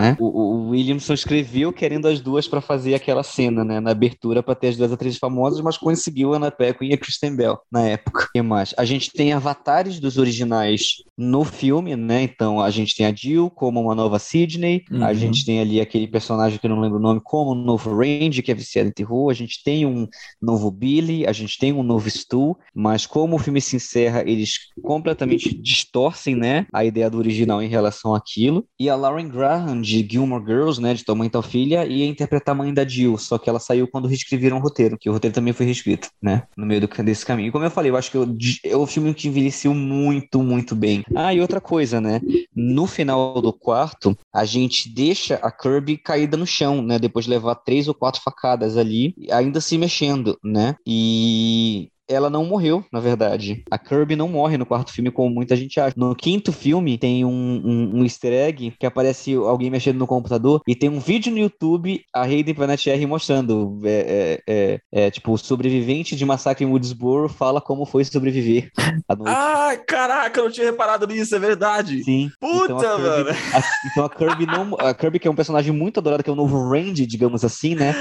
Né? 0.00 0.16
O, 0.18 0.26
o, 0.26 0.68
Williamson 0.70 1.14
escreveu 1.14 1.72
querendo 1.72 2.08
as 2.08 2.20
duas 2.20 2.48
para 2.48 2.60
fazer 2.60 2.94
aquela 2.94 3.22
cena, 3.22 3.64
né? 3.64 3.78
Na 3.80 3.90
abertura, 3.90 4.42
para 4.42 4.54
ter 4.54 4.68
as 4.68 4.76
duas 4.76 4.92
atrizes 4.92 5.18
famosas, 5.18 5.60
mas 5.60 5.78
conseguiu 5.78 6.32
a 6.32 6.36
Anna 6.36 6.50
Paquin 6.50 6.86
e 6.86 6.94
a 6.94 6.98
Kristen 6.98 7.36
Bell 7.36 7.58
na 7.70 7.82
época. 7.82 8.28
E 8.34 8.42
mais? 8.42 8.74
A 8.76 8.84
gente 8.84 9.12
tem 9.12 9.32
avatares 9.32 10.00
dos 10.00 10.18
originais 10.18 10.96
no 11.16 11.44
filme, 11.44 11.94
né? 11.94 12.22
Então 12.22 12.60
a 12.60 12.70
gente 12.70 12.96
tem 12.96 13.06
a 13.06 13.14
Jill 13.14 13.50
como 13.50 13.80
uma 13.80 13.94
nova 13.94 14.18
Sidney, 14.18 14.84
uhum. 14.90 15.04
a 15.04 15.14
gente 15.14 15.44
tem 15.44 15.60
ali 15.60 15.80
aquele 15.80 16.08
personagem 16.08 16.58
que 16.58 16.66
eu 16.66 16.70
não 16.70 16.80
lembro 16.80 16.98
o 16.98 17.02
nome, 17.02 17.20
como 17.22 17.52
um 17.52 17.54
novo 17.54 17.94
Range, 17.96 18.42
que 18.42 18.50
é 18.50 18.54
viciado 18.54 18.88
em 18.88 18.92
terror, 18.92 19.30
a 19.30 19.34
gente 19.34 19.62
tem 19.62 19.86
um 19.86 20.08
novo 20.42 20.70
Billy, 20.70 21.26
a 21.26 21.32
gente 21.32 21.58
tem 21.58 21.72
um 21.72 21.82
novo 21.82 22.10
Stu, 22.10 22.56
mas 22.74 23.06
como 23.06 23.36
o 23.36 23.38
filme 23.38 23.60
se 23.60 23.76
encerra, 23.76 24.22
eles 24.26 24.72
completamente 24.82 25.54
distorcem, 25.56 26.34
né? 26.34 26.66
A 26.72 26.84
ideia 26.84 27.08
do 27.08 27.18
original 27.18 27.62
em 27.62 27.68
relação 27.74 28.14
àquilo. 28.14 28.66
E 28.78 28.88
a 28.88 28.96
Lauren 28.96 29.28
Graham, 29.28 29.80
de 29.80 30.06
Gilmore 30.08 30.44
Girls, 30.44 30.80
né, 30.80 30.94
de 30.94 31.04
Tua 31.04 31.14
Mãe 31.14 31.28
Tal 31.28 31.42
Filha, 31.42 31.86
ia 31.86 32.06
interpretar 32.06 32.54
a 32.54 32.58
mãe 32.58 32.72
da 32.72 32.86
Jill, 32.86 33.18
só 33.18 33.38
que 33.38 33.48
ela 33.48 33.58
saiu 33.58 33.88
quando 33.88 34.08
reescreveram 34.08 34.58
o 34.58 34.60
roteiro, 34.60 34.96
que 34.98 35.08
o 35.08 35.12
roteiro 35.12 35.34
também 35.34 35.52
foi 35.52 35.66
reescrito, 35.66 36.08
né, 36.22 36.44
no 36.56 36.66
meio 36.66 36.80
do, 36.80 36.88
desse 37.02 37.24
caminho. 37.24 37.48
E 37.48 37.52
como 37.52 37.64
eu 37.64 37.70
falei, 37.70 37.90
eu 37.90 37.96
acho 37.96 38.10
que 38.10 38.16
eu, 38.16 38.26
é 38.64 38.76
o 38.76 38.86
filme 38.86 39.12
que 39.14 39.28
envelheceu 39.28 39.74
muito, 39.74 40.42
muito 40.42 40.74
bem. 40.74 41.04
Ah, 41.14 41.34
e 41.34 41.40
outra 41.40 41.60
coisa, 41.60 42.00
né, 42.00 42.20
no 42.54 42.86
final 42.86 43.40
do 43.40 43.52
quarto, 43.52 44.16
a 44.32 44.44
gente 44.44 44.88
deixa 44.88 45.36
a 45.36 45.50
Kirby 45.50 45.96
caída 45.96 46.36
no 46.36 46.46
chão, 46.46 46.82
né, 46.82 46.98
depois 46.98 47.24
de 47.24 47.30
levar 47.30 47.56
três 47.56 47.88
ou 47.88 47.94
quatro 47.94 48.20
facadas 48.22 48.76
ali, 48.76 49.14
ainda 49.30 49.60
se 49.60 49.76
mexendo, 49.76 50.38
né, 50.42 50.76
e 50.86 51.90
ela 52.08 52.28
não 52.28 52.44
morreu, 52.44 52.84
na 52.92 53.00
verdade. 53.00 53.62
A 53.70 53.78
Kirby 53.78 54.16
não 54.16 54.28
morre 54.28 54.58
no 54.58 54.66
quarto 54.66 54.92
filme, 54.92 55.10
como 55.10 55.34
muita 55.34 55.56
gente 55.56 55.80
acha. 55.80 55.94
No 55.96 56.14
quinto 56.14 56.52
filme, 56.52 56.98
tem 56.98 57.24
um, 57.24 57.30
um, 57.30 57.98
um 57.98 58.04
easter 58.04 58.32
egg 58.32 58.74
que 58.78 58.86
aparece 58.86 59.34
alguém 59.34 59.70
mexendo 59.70 59.98
no 59.98 60.06
computador 60.06 60.60
e 60.66 60.74
tem 60.74 60.88
um 60.88 61.00
vídeo 61.00 61.32
no 61.32 61.38
YouTube, 61.38 62.02
a 62.14 62.22
Hayden 62.22 62.54
Panettiere 62.54 63.06
mostrando, 63.06 63.80
é, 63.84 64.40
é, 64.48 64.54
é, 64.54 64.80
é, 65.06 65.10
tipo, 65.10 65.32
o 65.32 65.38
sobrevivente 65.38 66.16
de 66.16 66.24
massacre 66.24 66.64
em 66.64 66.68
Woodsboro 66.68 67.28
fala 67.28 67.60
como 67.60 67.86
foi 67.86 68.04
sobreviver 68.04 68.70
à 69.08 69.16
noite. 69.16 69.34
Ah, 69.34 69.76
caraca, 69.86 70.40
eu 70.40 70.44
não 70.44 70.52
tinha 70.52 70.66
reparado 70.66 71.06
nisso, 71.06 71.34
é 71.34 71.38
verdade. 71.38 72.04
Sim. 72.04 72.30
Puta, 72.40 72.72
então 72.72 72.96
Kirby, 72.96 73.08
mano. 73.08 73.30
A, 73.30 73.62
então 73.90 74.04
a 74.04 74.10
Kirby 74.10 74.46
não... 74.46 74.76
A 74.78 74.94
Kirby, 74.94 75.18
que 75.18 75.28
é 75.28 75.30
um 75.30 75.36
personagem 75.36 75.72
muito 75.72 76.00
adorado, 76.00 76.22
que 76.22 76.30
é 76.30 76.32
o 76.32 76.36
novo 76.36 76.68
Randy, 76.68 77.06
digamos 77.06 77.44
assim, 77.44 77.74
né? 77.74 77.94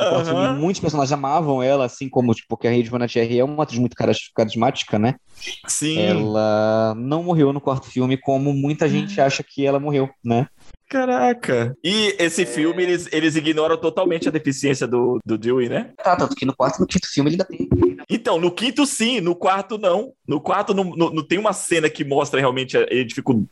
Uh 0.00 0.04
-huh. 0.04 0.56
muitos 0.56 0.80
personagens 0.80 1.12
amavam 1.12 1.62
ela, 1.62 1.84
assim 1.84 2.08
como, 2.08 2.34
tipo, 2.34 2.48
porque 2.48 2.66
a 2.66 2.70
Hayden 2.70 2.90
Panettiere 2.90 3.38
é 3.38 3.44
uma 3.54 3.62
atriz 3.62 3.78
muito 3.78 3.96
carismática, 4.34 4.98
né? 4.98 5.16
Sim. 5.66 5.98
Ela 5.98 6.94
não 6.96 7.22
morreu 7.22 7.52
no 7.52 7.60
quarto 7.60 7.90
filme, 7.90 8.16
como 8.16 8.52
muita 8.52 8.88
gente 8.88 9.20
acha 9.20 9.42
que 9.42 9.66
ela 9.66 9.80
morreu, 9.80 10.08
né? 10.24 10.46
Caraca. 10.90 11.76
E 11.84 12.16
esse 12.18 12.44
filme, 12.44 12.82
eles, 12.82 13.08
eles 13.12 13.36
ignoram 13.36 13.76
totalmente 13.76 14.28
a 14.28 14.32
deficiência 14.32 14.88
do, 14.88 15.20
do 15.24 15.38
Dewey, 15.38 15.68
né? 15.68 15.92
Tá, 16.02 16.16
tanto 16.16 16.34
que 16.34 16.44
no 16.44 16.54
quarto 16.54 16.78
e 16.78 16.80
no 16.80 16.86
quinto 16.86 17.06
filme 17.06 17.30
ele 17.30 17.34
ainda 17.34 17.44
tem. 17.44 17.68
Então, 18.10 18.40
no 18.40 18.50
quinto 18.50 18.84
sim, 18.84 19.20
no 19.20 19.36
quarto 19.36 19.78
não. 19.78 20.12
No 20.26 20.40
quarto 20.40 20.74
não, 20.74 20.84
não, 20.84 21.10
não 21.10 21.22
tem 21.22 21.38
uma 21.38 21.52
cena 21.52 21.88
que 21.88 22.04
mostra 22.04 22.40
realmente 22.40 22.76
a, 22.76 22.80
a 22.80 23.04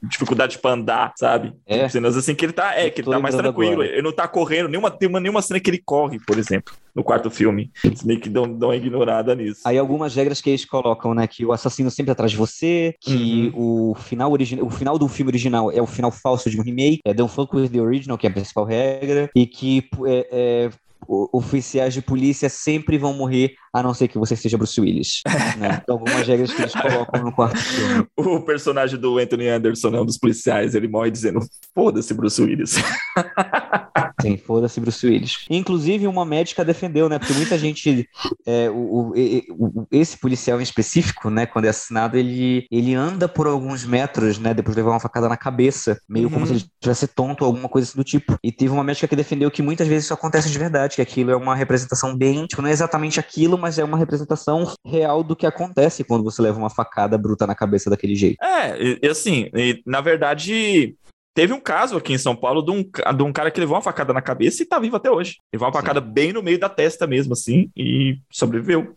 dificuldade 0.03 0.59
pra 0.59 0.73
andar, 0.73 1.13
sabe? 1.17 1.53
É. 1.67 1.89
Cenas 1.89 2.17
assim 2.17 2.35
que 2.35 2.45
ele 2.45 2.53
tá, 2.53 2.75
é, 2.75 2.91
que 2.91 3.01
ele 3.01 3.11
tá 3.11 3.21
mais 3.21 3.35
tranquilo. 3.35 3.75
Agora. 3.75 3.89
Ele 3.89 4.03
não 4.03 4.13
tá 4.13 4.27
correndo, 4.27 4.69
nenhuma, 4.69 4.91
tem 4.91 5.09
uma, 5.09 5.21
nenhuma 5.21 5.43
cena 5.43 5.61
que 5.61 5.71
ele 5.71 5.83
corre, 5.85 6.19
por 6.27 6.39
exemplo, 6.39 6.75
no 6.95 7.05
quarto 7.05 7.31
filme. 7.31 7.71
Eles 7.85 8.03
meio 8.03 8.21
que 8.21 8.29
dão, 8.29 8.53
dão 8.53 8.71
uma 8.71 8.77
ignorada 8.77 9.35
nisso. 9.35 9.63
Aí 9.65 9.79
algumas 9.79 10.15
regras 10.15 10.41
que 10.41 10.51
eles 10.51 10.65
colocam, 10.65 11.15
né? 11.15 11.27
Que 11.27 11.45
o 11.45 11.53
assassino 11.53 11.91
sempre 11.91 12.11
atrás 12.11 12.33
de 12.33 12.37
você, 12.37 12.95
que 13.01 13.53
uhum. 13.55 13.91
o 13.91 13.95
final 13.95 14.33
original, 14.33 14.67
o 14.67 14.71
final 14.71 14.99
do 14.99 15.09
filme 15.09 15.31
original 15.31 15.71
é 15.71 15.81
o 15.81 15.87
final 15.87 16.11
falso 16.11 16.51
de 16.51 16.59
um 16.59 16.63
remake, 16.63 17.01
é 17.05 17.15
Don't 17.15 17.33
Fuck 17.33 17.57
With 17.57 17.69
The 17.69 17.81
Original, 17.81 18.19
que 18.19 18.27
é 18.27 18.31
a 18.31 18.33
principal 18.33 18.65
regra, 18.65 19.31
e 19.35 19.47
que 19.47 19.89
é, 20.07 20.29
é 20.31 20.71
oficiais 21.09 21.95
de 21.95 22.03
polícia 22.03 22.49
sempre 22.49 22.99
vão 22.99 23.15
morrer, 23.15 23.55
a 23.81 23.83
não 23.83 23.95
ser 23.95 24.09
que 24.09 24.19
você 24.19 24.37
seja 24.37 24.57
Bruce 24.57 24.81
Willis. 24.81 25.23
Né? 25.59 25.81
Então, 25.83 25.97
algumas 25.97 26.27
regras 26.27 26.53
que 26.53 26.63
eles 26.63 26.75
colocam 26.75 27.25
no 27.25 27.33
quarto 27.33 27.57
filme. 27.57 28.07
O 28.17 28.41
personagem 28.43 28.99
do 28.99 29.19
Anthony 29.19 29.49
Anderson 29.49 29.89
é 29.89 30.01
um 30.01 30.05
dos 30.05 30.19
policiais, 30.19 30.75
ele 30.75 30.87
morre 30.87 31.11
dizendo: 31.11 31.41
foda-se, 31.75 32.15
Bruce 32.15 32.41
Willis. 32.41 32.77
Sim, 34.21 34.37
foda-se 34.37 34.81
Bruce 34.81 35.07
Willis. 35.07 35.45
Inclusive, 35.49 36.07
uma 36.07 36.25
médica 36.25 36.65
defendeu, 36.65 37.09
né? 37.09 37.19
Porque 37.19 37.33
muita 37.33 37.57
gente. 37.57 38.09
É, 38.47 38.69
o, 38.69 38.75
o, 38.75 39.13
o, 39.51 39.87
esse 39.91 40.19
policial 40.19 40.61
em 40.61 40.63
específico, 40.63 41.31
né, 41.31 41.47
quando 41.47 41.67
é 41.67 41.69
assassinado, 41.69 42.17
ele, 42.17 42.67
ele 42.71 42.95
anda 42.95 43.29
por 43.29 43.47
alguns 43.47 43.85
metros, 43.85 44.39
né? 44.39 44.53
Depois 44.53 44.75
de 44.75 44.83
levar 44.83 44.93
uma 44.93 45.01
facada 45.01 45.29
na 45.29 45.37
cabeça, 45.37 46.01
meio 46.09 46.27
uhum. 46.27 46.35
como 46.35 46.47
se 46.47 46.53
ele 46.55 46.65
tivesse 46.81 47.07
tonto 47.07 47.43
ou 47.43 47.47
alguma 47.47 47.69
coisa 47.69 47.89
assim 47.89 47.99
do 47.99 48.05
tipo. 48.05 48.37
E 48.43 48.51
teve 48.51 48.73
uma 48.73 48.85
médica 48.85 49.07
que 49.07 49.17
defendeu 49.17 49.51
que 49.51 49.63
muitas 49.63 49.87
vezes 49.87 50.05
isso 50.05 50.15
acontece 50.15 50.51
de 50.51 50.59
verdade, 50.59 50.97
que 50.97 51.03
aquilo 51.03 51.31
é 51.31 51.37
uma 51.37 51.55
representação 51.55 52.17
bem. 52.17 52.47
Tipo, 52.47 52.63
não 52.63 52.69
é 52.69 52.73
exatamente 52.73 53.21
aquilo, 53.21 53.57
mas 53.57 53.68
é 53.77 53.85
uma 53.85 53.99
representação 53.99 54.73
real 54.87 55.25
do 55.25 55.37
que 55.37 55.45
acontece 55.45 56.05
quando 56.05 56.25
você 56.25 56.41
leva 56.41 56.59
uma 56.59 56.71
facada 56.71 57.19
bruta 57.19 57.47
na 57.47 57.55
cabeça 57.55 57.91
daquele 57.91 58.15
jeito. 58.15 58.43
É, 58.43 58.99
e 59.03 59.09
assim, 59.09 59.51
e, 59.55 59.83
na 59.85 60.01
verdade, 60.01 60.97
Teve 61.39 61.53
um 61.53 61.61
caso 61.61 61.97
aqui 61.97 62.13
em 62.13 62.19
São 62.19 62.35
Paulo 62.35 62.61
de 62.61 62.73
um, 62.73 62.83
de 62.83 63.23
um 63.23 63.33
cara 63.33 63.49
que 63.49 63.61
levou 63.61 63.77
uma 63.77 63.81
facada 63.81 64.13
na 64.13 64.21
cabeça 64.21 64.61
e 64.61 64.67
tá 64.67 64.77
vivo 64.81 64.97
até 64.97 65.09
hoje. 65.09 65.37
Levou 65.53 65.69
uma 65.69 65.73
Sim. 65.73 65.79
facada 65.79 66.01
bem 66.01 66.33
no 66.33 66.43
meio 66.43 66.59
da 66.59 66.69
testa 66.69 67.07
mesmo, 67.07 67.33
assim, 67.33 67.71
e 67.77 68.19
sobreviveu. 68.29 68.97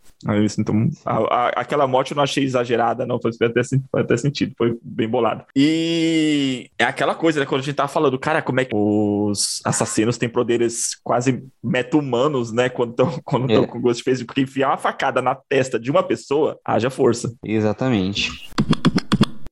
Então, 0.58 0.90
a, 1.06 1.18
a, 1.18 1.48
aquela 1.50 1.86
morte 1.86 2.10
eu 2.10 2.16
não 2.16 2.24
achei 2.24 2.42
exagerada, 2.42 3.06
não. 3.06 3.20
Foi 3.22 3.30
até, 3.46 3.62
foi 3.62 4.00
até 4.00 4.16
sentido, 4.16 4.54
foi 4.58 4.76
bem 4.82 5.08
bolado. 5.08 5.44
E 5.54 6.68
é 6.76 6.82
aquela 6.82 7.14
coisa, 7.14 7.38
né? 7.38 7.46
Quando 7.46 7.60
a 7.60 7.64
gente 7.64 7.76
tava 7.76 7.88
falando, 7.88 8.18
cara, 8.18 8.42
como 8.42 8.58
é 8.58 8.64
que 8.64 8.74
os 8.74 9.60
assassinos 9.64 10.18
têm 10.18 10.28
poderes 10.28 10.96
quase 11.04 11.44
meta-humanos, 11.62 12.50
né? 12.50 12.68
Quando 12.68 12.90
estão 12.90 13.06
quando 13.24 13.52
é. 13.52 13.64
com 13.68 13.80
Ghostface, 13.80 14.24
porque 14.24 14.40
enfiar 14.40 14.70
uma 14.70 14.78
facada 14.78 15.22
na 15.22 15.36
testa 15.36 15.78
de 15.78 15.92
uma 15.92 16.02
pessoa, 16.02 16.58
haja 16.64 16.90
força. 16.90 17.32
Exatamente. 17.44 18.50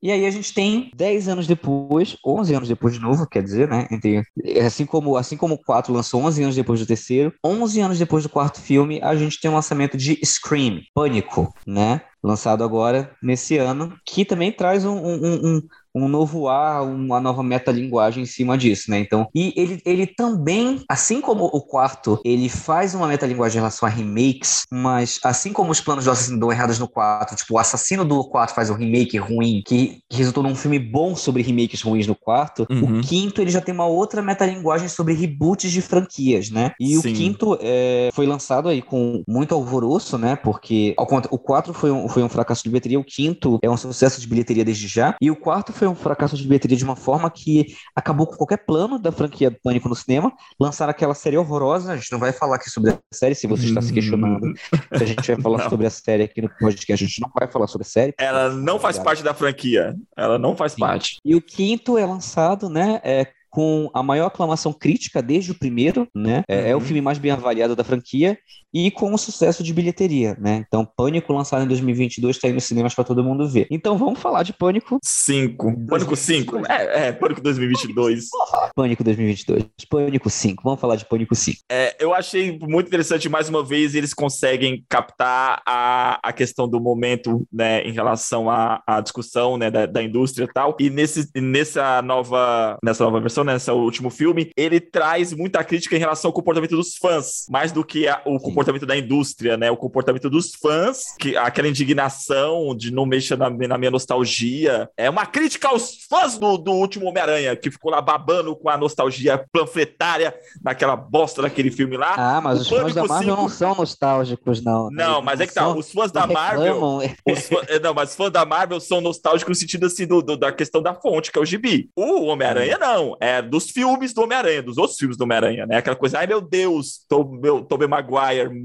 E 0.02 0.10
aí 0.10 0.24
a 0.24 0.30
gente 0.30 0.54
tem 0.54 0.90
10 0.94 1.28
anos 1.28 1.46
depois, 1.46 2.16
11 2.24 2.54
anos 2.54 2.68
depois 2.68 2.94
de 2.94 3.00
novo, 3.00 3.26
quer 3.26 3.42
dizer, 3.42 3.68
né? 3.68 3.86
Entre, 3.90 4.22
assim, 4.64 4.86
como, 4.86 5.16
assim 5.16 5.36
como 5.36 5.54
o 5.54 5.62
4 5.62 5.92
lançou 5.92 6.22
11 6.22 6.42
anos 6.42 6.56
depois 6.56 6.80
do 6.80 6.86
terceiro, 6.86 7.32
11 7.44 7.80
anos 7.80 7.98
depois 7.98 8.22
do 8.22 8.30
quarto 8.30 8.60
filme, 8.60 9.00
a 9.02 9.14
gente 9.14 9.38
tem 9.38 9.50
o 9.50 9.54
lançamento 9.54 9.96
de 9.98 10.18
Scream, 10.24 10.80
Pânico, 10.94 11.52
né? 11.66 12.00
Lançado 12.22 12.64
agora, 12.64 13.14
nesse 13.22 13.56
ano, 13.56 13.94
que 14.06 14.24
também 14.24 14.52
traz 14.52 14.84
um, 14.84 14.96
um, 14.96 15.56
um 15.56 15.62
um 15.94 16.08
novo 16.08 16.48
ar, 16.48 16.82
uma 16.82 17.20
nova 17.20 17.42
metalinguagem 17.42 18.22
em 18.22 18.26
cima 18.26 18.56
disso, 18.56 18.90
né? 18.90 18.98
Então, 18.98 19.28
e 19.34 19.52
ele, 19.56 19.80
ele 19.84 20.06
também, 20.06 20.82
assim 20.88 21.20
como 21.20 21.44
o 21.44 21.60
quarto, 21.60 22.20
ele 22.24 22.48
faz 22.48 22.94
uma 22.94 23.08
metalinguagem 23.08 23.58
em 23.58 23.60
relação 23.60 23.88
a 23.88 23.90
remakes, 23.90 24.64
mas 24.70 25.18
assim 25.24 25.52
como 25.52 25.70
os 25.70 25.80
planos 25.80 26.04
do 26.04 26.10
assassino 26.10 26.38
dão 26.38 26.52
errados 26.52 26.78
no 26.78 26.88
4, 26.88 27.36
tipo, 27.36 27.54
o 27.54 27.58
assassino 27.58 28.04
do 28.04 28.24
4 28.24 28.54
faz 28.54 28.70
um 28.70 28.74
remake 28.74 29.18
ruim, 29.18 29.62
que, 29.66 30.00
que 30.08 30.16
resultou 30.16 30.42
num 30.42 30.54
filme 30.54 30.78
bom 30.78 31.14
sobre 31.14 31.42
remakes 31.42 31.82
ruins 31.82 32.06
no 32.06 32.14
quarto, 32.14 32.66
uhum. 32.70 32.98
o 32.98 33.02
quinto 33.02 33.40
ele 33.40 33.50
já 33.50 33.60
tem 33.60 33.74
uma 33.74 33.86
outra 33.86 34.22
metalinguagem 34.22 34.88
sobre 34.88 35.14
reboots 35.14 35.70
de 35.70 35.80
franquias, 35.80 36.50
né? 36.50 36.72
E 36.80 36.96
Sim. 36.96 36.98
o 36.98 37.02
quinto 37.14 37.58
é, 37.60 38.10
foi 38.12 38.26
lançado 38.26 38.68
aí 38.68 38.80
com 38.80 39.22
muito 39.26 39.54
alvoroço, 39.54 40.16
né? 40.16 40.36
Porque 40.36 40.94
ao 40.96 41.10
o 41.30 41.38
4 41.38 41.74
foi 41.74 41.90
um, 41.90 42.08
foi 42.08 42.22
um 42.22 42.28
fracasso 42.28 42.62
de 42.62 42.70
bilheteria, 42.70 42.98
o 42.98 43.04
quinto 43.04 43.58
é 43.62 43.68
um 43.68 43.76
sucesso 43.76 44.20
de 44.20 44.26
bilheteria 44.26 44.64
desde 44.64 44.86
já, 44.86 45.16
e 45.20 45.30
o 45.30 45.36
quarto 45.36 45.72
foi 45.80 45.88
um 45.88 45.94
fracasso 45.94 46.36
de 46.36 46.42
bilheteria 46.42 46.76
de 46.76 46.84
uma 46.84 46.94
forma 46.94 47.30
que 47.30 47.74
acabou 47.96 48.26
com 48.26 48.36
qualquer 48.36 48.58
plano 48.66 48.98
da 48.98 49.10
franquia 49.10 49.50
do 49.50 49.56
Pânico 49.62 49.88
no 49.88 49.96
cinema. 49.96 50.30
Lançaram 50.60 50.90
aquela 50.90 51.14
série 51.14 51.38
horrorosa. 51.38 51.92
A 51.92 51.96
gente 51.96 52.12
não 52.12 52.18
vai 52.18 52.32
falar 52.32 52.56
aqui 52.56 52.68
sobre 52.68 52.90
a 52.90 52.98
série, 53.10 53.34
se 53.34 53.46
você 53.46 53.64
está 53.64 53.80
se 53.80 53.90
questionando 53.90 54.52
se 54.94 55.02
a 55.02 55.06
gente 55.06 55.26
vai 55.32 55.40
falar 55.40 55.70
sobre 55.70 55.86
a 55.86 55.90
série 55.90 56.24
aqui 56.24 56.42
no 56.42 56.50
podcast. 56.50 57.02
A 57.02 57.08
gente 57.08 57.22
não 57.22 57.30
vai 57.34 57.48
falar 57.50 57.66
sobre 57.66 57.86
a 57.86 57.90
série. 57.90 58.14
Ela 58.18 58.50
não 58.50 58.78
faz 58.78 58.98
parte 58.98 59.22
da 59.22 59.32
franquia. 59.32 59.96
Ela 60.14 60.38
não 60.38 60.54
faz 60.54 60.72
Sim. 60.72 60.80
parte. 60.80 61.16
E 61.24 61.34
o 61.34 61.40
quinto 61.40 61.96
é 61.96 62.04
lançado, 62.04 62.68
né? 62.68 63.00
É, 63.02 63.26
com 63.50 63.90
a 63.92 64.02
maior 64.02 64.26
aclamação 64.26 64.72
crítica 64.72 65.20
desde 65.20 65.50
o 65.50 65.58
primeiro, 65.58 66.08
né? 66.14 66.42
É, 66.48 66.56
uhum. 66.56 66.66
é, 66.66 66.74
o 66.74 66.78
uhum. 66.78 66.84
filme 66.84 67.00
mais 67.00 67.18
bem 67.18 67.32
avaliado 67.32 67.74
da 67.74 67.84
franquia 67.84 68.38
e 68.72 68.90
com 68.90 69.12
o 69.12 69.18
sucesso 69.18 69.62
de 69.62 69.74
bilheteria, 69.74 70.36
né? 70.40 70.64
Então, 70.66 70.86
Pânico, 70.96 71.32
lançado 71.32 71.64
em 71.64 71.68
2022, 71.68 72.36
está 72.36 72.46
aí 72.46 72.54
nos 72.54 72.64
cinemas 72.64 72.94
para 72.94 73.04
todo 73.04 73.24
mundo 73.24 73.48
ver. 73.48 73.66
Então, 73.70 73.98
vamos 73.98 74.20
falar 74.20 74.42
de 74.44 74.52
Pânico. 74.52 74.98
5. 75.02 75.86
Pânico 75.86 76.16
5. 76.16 76.66
É, 76.66 77.08
é, 77.08 77.12
Pânico 77.12 77.40
2022. 77.40 78.28
Pânico 78.74 79.02
2022. 79.02 79.64
Pânico 79.88 80.30
5. 80.30 80.62
Vamos 80.62 80.80
falar 80.80 80.96
de 80.96 81.04
Pânico 81.04 81.34
5. 81.34 81.58
É, 81.70 81.96
eu 81.98 82.14
achei 82.14 82.58
muito 82.60 82.86
interessante, 82.86 83.28
mais 83.28 83.48
uma 83.48 83.64
vez, 83.64 83.94
eles 83.94 84.14
conseguem 84.14 84.84
captar 84.88 85.62
a, 85.66 86.20
a 86.22 86.32
questão 86.32 86.68
do 86.68 86.80
momento, 86.80 87.46
né, 87.52 87.82
em 87.82 87.92
relação 87.92 88.48
à, 88.48 88.80
à 88.86 89.00
discussão, 89.00 89.56
né, 89.56 89.70
da, 89.70 89.86
da 89.86 90.02
indústria 90.02 90.44
e 90.44 90.52
tal. 90.52 90.76
E 90.78 90.88
nesse, 90.88 91.28
nessa 91.34 92.00
nova, 92.02 92.78
nessa 92.84 93.04
nova 93.04 93.20
versão, 93.20 93.39
nesse 93.44 93.70
último 93.70 94.10
filme, 94.10 94.50
ele 94.56 94.80
traz 94.80 95.32
muita 95.32 95.62
crítica 95.62 95.96
em 95.96 96.00
relação 96.00 96.28
ao 96.28 96.32
comportamento 96.32 96.76
dos 96.76 96.96
fãs, 96.96 97.46
mais 97.48 97.72
do 97.72 97.84
que 97.84 98.08
a, 98.08 98.20
o 98.24 98.38
comportamento 98.38 98.70
comportamento 98.70 98.86
da 98.86 98.96
indústria, 98.96 99.56
né? 99.56 99.70
O 99.70 99.76
comportamento 99.76 100.30
dos 100.30 100.52
fãs, 100.54 101.14
que 101.18 101.36
aquela 101.36 101.68
indignação 101.68 102.74
de 102.74 102.92
não 102.92 103.04
mexer 103.04 103.36
na, 103.36 103.50
na 103.50 103.78
minha 103.78 103.90
nostalgia. 103.90 104.88
É 104.96 105.08
uma 105.10 105.26
crítica 105.26 105.68
aos 105.68 106.04
fãs 106.08 106.38
do, 106.38 106.56
do 106.56 106.72
último 106.72 107.06
Homem-Aranha, 107.06 107.56
que 107.56 107.70
ficou 107.70 107.90
lá 107.90 108.00
babando 108.00 108.54
com 108.56 108.68
a 108.68 108.76
nostalgia 108.76 109.44
panfletária 109.52 110.34
naquela 110.62 110.96
bosta 110.96 111.42
daquele 111.42 111.70
filme 111.70 111.96
lá. 111.96 112.14
Ah, 112.16 112.40
mas 112.40 112.58
o 112.58 112.62
os 112.62 112.68
fãs 112.68 112.94
da 112.94 113.04
Marvel 113.04 113.34
5... 113.34 113.42
não 113.42 113.48
são 113.48 113.74
nostálgicos, 113.74 114.62
não. 114.62 114.90
Né? 114.90 115.04
Não, 115.04 115.22
mas 115.22 115.40
é 115.40 115.46
que 115.46 115.54
tá. 115.54 115.68
Os 115.68 115.90
fãs 115.90 116.12
da 116.12 116.26
Marvel. 116.26 117.00
Fã... 117.40 117.56
Não, 117.82 117.94
mas 117.94 118.10
os 118.10 118.16
fãs 118.16 118.30
da 118.30 118.44
Marvel 118.44 118.80
são 118.80 119.00
nostálgicos 119.00 119.56
no 119.56 119.60
sentido 119.60 119.86
assim 119.86 120.06
do, 120.06 120.22
do 120.22 120.36
da 120.36 120.52
questão 120.52 120.82
da 120.82 120.94
fonte, 120.94 121.32
que 121.32 121.38
é 121.38 121.42
o 121.42 121.44
gibi. 121.44 121.90
O 121.96 122.24
Homem-Aranha, 122.26 122.78
não. 122.78 123.16
É 123.20 123.29
dos 123.40 123.70
filmes 123.70 124.12
do 124.12 124.22
Homem-Aranha, 124.22 124.62
dos 124.62 124.78
outros 124.78 124.98
filmes 124.98 125.16
do 125.16 125.24
Homem-Aranha, 125.24 125.66
né? 125.66 125.76
Aquela 125.76 125.96
coisa, 125.96 126.18
ai 126.18 126.26
meu 126.26 126.40
Deus, 126.40 127.06
Tobey 127.08 127.86
Maguire, 127.86 128.62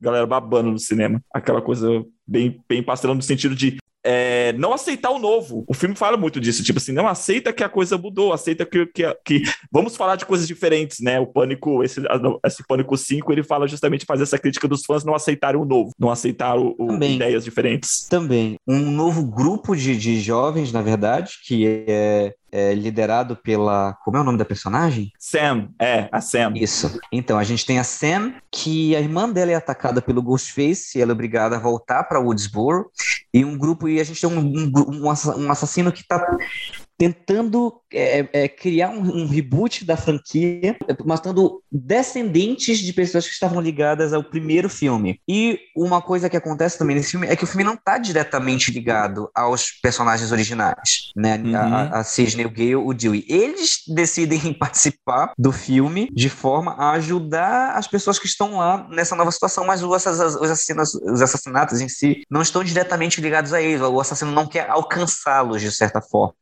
galera 0.00 0.26
babando 0.26 0.72
no 0.72 0.78
cinema. 0.78 1.22
Aquela 1.32 1.62
coisa 1.62 2.04
bem, 2.26 2.60
bem 2.68 2.82
pastelão 2.82 3.14
no 3.14 3.22
sentido 3.22 3.54
de 3.54 3.78
é, 4.04 4.52
não 4.52 4.74
aceitar 4.74 5.10
o 5.10 5.18
novo. 5.18 5.64
O 5.66 5.72
filme 5.72 5.96
fala 5.96 6.16
muito 6.16 6.38
disso, 6.38 6.62
tipo 6.62 6.78
assim, 6.78 6.92
não 6.92 7.08
aceita 7.08 7.52
que 7.52 7.64
a 7.64 7.68
coisa 7.68 7.96
mudou, 7.96 8.34
aceita 8.34 8.66
que, 8.66 8.84
que, 8.86 9.16
que 9.24 9.42
vamos 9.72 9.96
falar 9.96 10.16
de 10.16 10.26
coisas 10.26 10.46
diferentes, 10.46 11.00
né? 11.00 11.18
O 11.18 11.26
Pânico, 11.26 11.82
esse, 11.82 12.02
esse 12.44 12.62
Pânico 12.68 12.96
5, 12.96 13.32
ele 13.32 13.42
fala 13.42 13.66
justamente 13.66 14.04
fazer 14.04 14.24
essa 14.24 14.38
crítica 14.38 14.68
dos 14.68 14.84
fãs 14.84 15.04
não 15.04 15.14
aceitarem 15.14 15.60
o 15.60 15.64
novo, 15.64 15.92
não 15.98 16.10
aceitar 16.10 16.58
o, 16.58 16.76
o 16.78 17.02
ideias 17.02 17.44
diferentes. 17.44 18.06
Também. 18.06 18.56
Um 18.68 18.90
novo 18.90 19.24
grupo 19.24 19.74
de, 19.74 19.96
de 19.96 20.20
jovens, 20.20 20.70
na 20.70 20.82
verdade, 20.82 21.38
que 21.46 21.84
é 21.88 22.34
é, 22.54 22.72
liderado 22.72 23.34
pela. 23.34 23.94
Como 24.04 24.16
é 24.16 24.20
o 24.20 24.24
nome 24.24 24.38
da 24.38 24.44
personagem? 24.44 25.10
Sam, 25.18 25.70
é, 25.76 26.08
a 26.12 26.20
Sam. 26.20 26.52
Isso. 26.54 27.00
Então, 27.10 27.36
a 27.36 27.42
gente 27.42 27.66
tem 27.66 27.80
a 27.80 27.84
Sam, 27.84 28.34
que 28.48 28.94
a 28.94 29.00
irmã 29.00 29.28
dela 29.28 29.50
é 29.50 29.56
atacada 29.56 30.00
pelo 30.00 30.22
Ghostface 30.22 30.96
e 30.96 31.02
ela 31.02 31.10
é 31.10 31.14
obrigada 31.14 31.56
a 31.56 31.58
voltar 31.58 32.04
para 32.04 32.20
Woodsboro. 32.20 32.88
E 33.32 33.44
um 33.44 33.58
grupo, 33.58 33.88
e 33.88 34.00
a 34.00 34.04
gente 34.04 34.20
tem 34.20 34.30
um, 34.30 34.38
um, 34.38 35.04
um 35.04 35.50
assassino 35.50 35.90
que 35.90 36.02
está 36.02 36.24
tentando 36.96 37.80
é, 37.92 38.28
é, 38.32 38.48
criar 38.48 38.90
um, 38.90 39.22
um, 39.22 39.26
reboot 39.26 39.84
da 39.84 39.96
franquia, 39.96 40.76
mostrando 41.04 41.62
descendentes 41.70 42.78
de 42.78 42.92
pessoas 42.92 43.26
que 43.26 43.32
estavam 43.32 43.60
ligadas 43.60 44.12
ao 44.12 44.22
primeiro 44.22 44.68
filme. 44.68 45.20
E 45.28 45.58
uma 45.76 46.00
coisa 46.00 46.28
que 46.28 46.36
acontece 46.36 46.78
também 46.78 46.96
nesse 46.96 47.12
filme 47.12 47.26
é 47.26 47.36
que 47.36 47.44
o 47.44 47.46
filme 47.46 47.64
não 47.64 47.74
está 47.74 47.98
diretamente 47.98 48.72
ligado 48.72 49.28
aos 49.34 49.70
personagens 49.82 50.32
originais, 50.32 51.12
né? 51.16 51.36
Uhum. 51.36 51.56
A, 51.56 52.00
a 52.00 52.04
Sidney, 52.04 52.46
o 52.46 52.50
Gale, 52.50 52.76
o 52.76 52.92
Dewey. 52.92 53.24
Eles 53.28 53.82
decidem 53.88 54.52
participar 54.54 55.32
do 55.38 55.52
filme 55.52 56.08
de 56.12 56.28
forma 56.28 56.72
a 56.72 56.92
ajudar 56.92 57.76
as 57.76 57.86
pessoas 57.86 58.18
que 58.18 58.26
estão 58.26 58.58
lá 58.58 58.86
nessa 58.90 59.16
nova 59.16 59.30
situação, 59.30 59.64
mas 59.64 59.82
os, 59.82 59.92
assassinos, 59.92 60.94
os 60.94 61.22
assassinatos 61.22 61.80
em 61.80 61.88
si 61.88 62.22
não 62.30 62.42
estão 62.42 62.62
diretamente 62.62 63.20
ligados 63.20 63.52
a 63.52 63.60
eles. 63.60 63.80
O 63.80 64.00
assassino 64.00 64.32
não 64.32 64.46
quer 64.46 64.68
alcançá-los 64.68 65.60
de 65.60 65.70
certa 65.70 66.00
forma. 66.00 66.34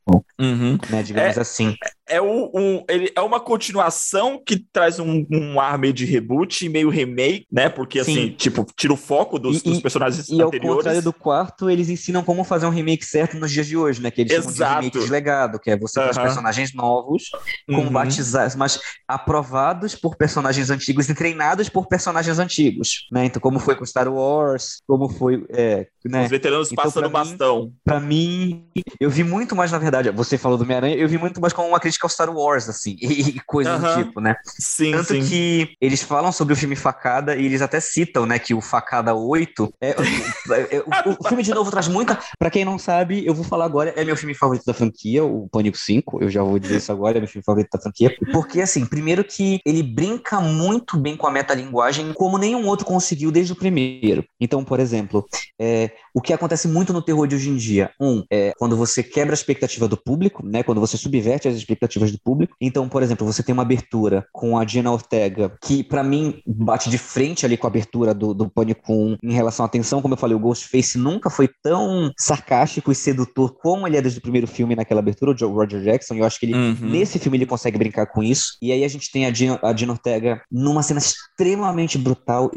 Uhum. 0.43 0.77
Né, 0.91 1.03
digamos 1.05 1.37
é, 1.37 1.41
assim. 1.41 1.77
É, 2.09 2.21
um, 2.21 2.51
um, 2.53 2.85
ele 2.89 3.13
é 3.15 3.21
uma 3.21 3.39
continuação 3.39 4.43
que 4.45 4.59
traz 4.73 4.99
um, 4.99 5.25
um 5.31 5.61
ar 5.61 5.79
meio 5.79 5.93
de 5.93 6.05
reboot, 6.05 6.69
meio 6.69 6.91
remake, 6.91 7.47
né? 7.51 7.69
Porque 7.69 8.03
Sim. 8.03 8.11
assim, 8.11 8.31
tipo, 8.31 8.67
tira 8.77 8.93
o 8.93 8.97
foco 8.97 9.39
dos, 9.39 9.61
e, 9.61 9.65
dos 9.65 9.81
personagens 9.81 10.29
e, 10.29 10.35
anteriores. 10.35 10.65
E 10.65 10.69
ao 10.69 10.77
contrário 10.77 11.03
do 11.03 11.13
quarto, 11.13 11.71
eles 11.71 11.89
ensinam 11.89 12.25
como 12.25 12.43
fazer 12.43 12.67
um 12.67 12.71
remake 12.71 13.05
certo 13.05 13.37
nos 13.39 13.53
dias 13.53 13.67
de 13.69 13.77
hoje, 13.77 14.03
né? 14.03 14.11
Que 14.11 14.23
eles 14.23 14.33
Exato. 14.33 14.53
chamam 14.53 14.81
de 14.81 14.87
remake 14.87 15.07
de 15.07 15.13
legado, 15.13 15.61
que 15.61 15.71
é 15.71 15.79
você 15.79 16.01
uhum. 16.01 16.13
personagens 16.13 16.75
novos, 16.75 17.31
uhum. 17.69 17.89
batizados, 17.89 18.57
mas 18.57 18.81
aprovados 19.07 19.95
por 19.95 20.17
personagens 20.17 20.71
antigos 20.71 21.09
e 21.09 21.15
treinados 21.15 21.69
por 21.69 21.87
personagens 21.87 22.39
antigos, 22.39 23.07
né? 23.13 23.27
Então, 23.27 23.41
como 23.41 23.61
foi 23.61 23.77
com 23.77 23.87
Star 23.87 24.13
Wars, 24.13 24.83
como 24.89 25.09
foi... 25.09 25.45
É, 25.51 25.87
né? 26.05 26.25
Os 26.25 26.31
veteranos 26.31 26.73
então, 26.73 26.83
passando 26.83 27.09
pra 27.11 27.21
bastão. 27.25 27.65
Mim, 27.65 27.73
pra 27.85 28.01
mim, 28.01 28.67
eu 29.01 29.09
vi 29.09 29.23
muito 29.23 29.55
mais, 29.55 29.71
na 29.71 29.79
verdade, 29.79 30.11
você 30.11 30.37
falou 30.37 30.59
do 30.59 30.65
Homem-Aranha, 30.65 30.97
eu 30.97 31.09
vi 31.09 31.17
muito 31.17 31.41
mais 31.41 31.53
como 31.53 31.69
uma 31.69 31.79
crítica 31.79 31.92
ao 32.01 32.09
Star 32.09 32.31
Wars, 32.35 32.69
assim, 32.69 32.97
e, 33.03 33.37
e 33.37 33.41
coisas 33.41 33.81
do 33.81 33.95
tipo, 33.95 34.21
né? 34.21 34.37
Sim, 34.45 34.93
Tanto 34.93 35.09
sim. 35.09 35.25
que 35.25 35.77
eles 35.81 36.03
falam 36.03 36.33
sobre 36.33 36.55
o 36.55 36.57
filme 36.57 36.77
Facada 36.77 37.37
e 37.37 37.45
eles 37.47 37.63
até 37.63 37.81
citam, 37.81 38.27
né, 38.27 38.39
que 38.39 38.55
o 38.55 38.61
Facada 38.61 39.15
8 39.15 39.75
é, 39.81 39.91
é, 39.91 40.77
é 40.77 40.81
o, 40.81 41.17
o, 41.21 41.29
filme 41.29 41.43
de 41.43 41.55
novo 41.55 41.71
traz 41.71 41.89
muita, 41.89 42.19
para 42.39 42.51
quem 42.51 42.65
não 42.65 42.79
sabe, 42.79 43.27
eu 43.27 43.35
vou 43.35 43.45
falar 43.45 43.65
agora, 43.65 43.93
é 43.97 44.05
meu 44.05 44.17
filme 44.17 44.35
favorito 44.35 44.65
da 44.65 44.75
franquia, 44.75 45.25
o 45.25 45.49
Pânico 45.49 45.77
5, 45.77 46.23
eu 46.23 46.31
já 46.31 46.43
vou 46.43 46.59
dizer 46.59 46.77
isso 46.77 46.93
agora, 46.93 47.19
é 47.19 47.21
meu 47.21 47.29
filme 47.29 47.45
favorito 47.45 47.71
da 47.73 47.81
franquia, 47.81 48.15
porque 48.33 48.61
assim, 48.61 48.87
primeiro 48.87 49.25
que 49.25 49.61
ele 49.65 49.83
brinca 49.83 50.41
muito 50.41 50.97
bem 50.97 51.17
com 51.17 51.27
a 51.27 51.31
metalinguagem 51.31 52.13
como 52.13 52.39
nenhum 52.39 52.67
outro 52.67 52.87
conseguiu 52.87 53.31
desde 53.31 53.53
o 53.53 53.57
primeiro. 53.57 54.25
Então, 54.41 54.65
por 54.65 54.81
exemplo, 54.81 55.27
é, 55.59 55.91
o 56.15 56.21
que 56.21 56.33
acontece 56.33 56.69
muito 56.69 56.93
no 56.93 57.03
terror 57.03 57.27
de 57.27 57.35
hoje 57.35 57.51
em 57.51 57.57
dia, 57.57 57.91
um, 58.01 58.23
é 58.31 58.53
quando 58.59 58.77
você 58.77 59.03
quebra 59.03 59.33
a 59.33 59.35
expectativa 59.35 59.89
do 59.89 59.97
público, 59.97 60.45
né, 60.45 60.63
quando 60.63 60.81
você 60.81 60.97
subverte 60.97 61.49
as 61.49 61.55
expectativas 61.55 62.13
do 62.13 62.21
público. 62.21 62.55
Então, 62.61 62.89
por 62.89 63.03
exemplo, 63.03 63.27
você 63.27 63.43
tem 63.43 63.53
uma 63.53 63.63
abertura 63.63 64.27
com 64.33 64.59
a 64.59 64.67
Gina 64.67 64.91
Ortega, 64.91 65.57
que 65.63 65.83
para 65.83 66.03
mim 66.03 66.41
bate 66.47 66.91
de 66.91 66.99
frente 66.99 67.47
ali 67.47 67.57
com 67.57 67.67
a 67.67 67.71
abertura 67.71 68.15
do, 68.15 68.35
do 68.35 68.49
Pânico 68.49 68.93
1 68.93 69.19
em 69.23 69.33
relação 69.33 69.65
à 69.65 69.67
atenção. 69.67 70.03
Como 70.03 70.15
eu 70.15 70.19
falei, 70.19 70.37
o 70.37 70.41
Ghostface 70.41 70.99
nunca 70.99 71.31
foi 71.31 71.49
tão 71.63 72.13
sarcástico 72.19 72.93
e 72.93 72.95
sedutor 72.95 73.55
como 73.61 73.87
ele 73.87 73.97
é 73.97 74.03
desde 74.03 74.19
o 74.19 74.23
primeiro 74.23 74.47
filme 74.47 74.77
naquela 74.77 75.01
abertura, 75.01 75.33
o 75.47 75.53
Roger 75.53 75.83
Jackson. 75.83 76.15
E 76.15 76.19
eu 76.19 76.25
acho 76.25 76.39
que 76.39 76.47
ele, 76.47 76.55
uhum. 76.55 76.77
nesse 76.81 77.19
filme 77.19 77.39
ele 77.39 77.47
consegue 77.47 77.79
brincar 77.79 78.07
com 78.07 78.23
isso. 78.23 78.57
E 78.61 78.73
aí 78.73 78.85
a 78.85 78.89
gente 78.89 79.11
tem 79.11 79.27
a 79.27 79.33
Gina, 79.33 79.59
a 79.63 79.75
Gina 79.75 79.93
Ortega 79.93 80.43
numa 80.51 80.83
cena 80.83 80.99
extremamente 80.99 81.97
brutal, 81.99 82.51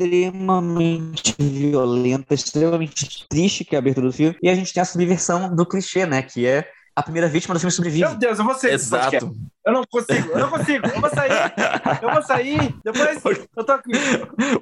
extremamente 0.00 1.34
violenta, 1.38 2.34
extremamente 2.34 3.26
triste 3.28 3.64
que 3.64 3.74
é 3.74 3.78
a 3.78 3.80
abertura 3.80 4.06
do 4.06 4.12
filme. 4.12 4.36
E 4.42 4.48
a 4.48 4.54
gente 4.54 4.72
tem 4.72 4.80
a 4.80 4.86
subversão 4.86 5.54
do 5.54 5.66
clichê, 5.66 6.06
né? 6.06 6.22
Que 6.22 6.46
é 6.46 6.68
a 6.96 7.02
primeira 7.02 7.28
vítima 7.28 7.54
do 7.54 7.60
filme 7.60 7.72
sobrevive. 7.72 8.06
Meu 8.06 8.16
Deus, 8.16 8.38
eu 8.38 8.44
vou 8.44 8.54
ser. 8.54 8.72
Exato. 8.72 9.32
Eu 9.64 9.74
não 9.74 9.84
consigo, 9.84 10.30
eu 10.30 10.38
não 10.38 10.50
consigo. 10.50 10.86
Eu 10.86 11.00
vou 11.00 11.10
sair. 11.10 11.32
Eu 12.00 12.10
vou 12.10 12.22
sair. 12.22 12.74
Depois 12.82 13.46
eu 13.56 13.64
tô 13.64 13.72
aqui. 13.72 13.90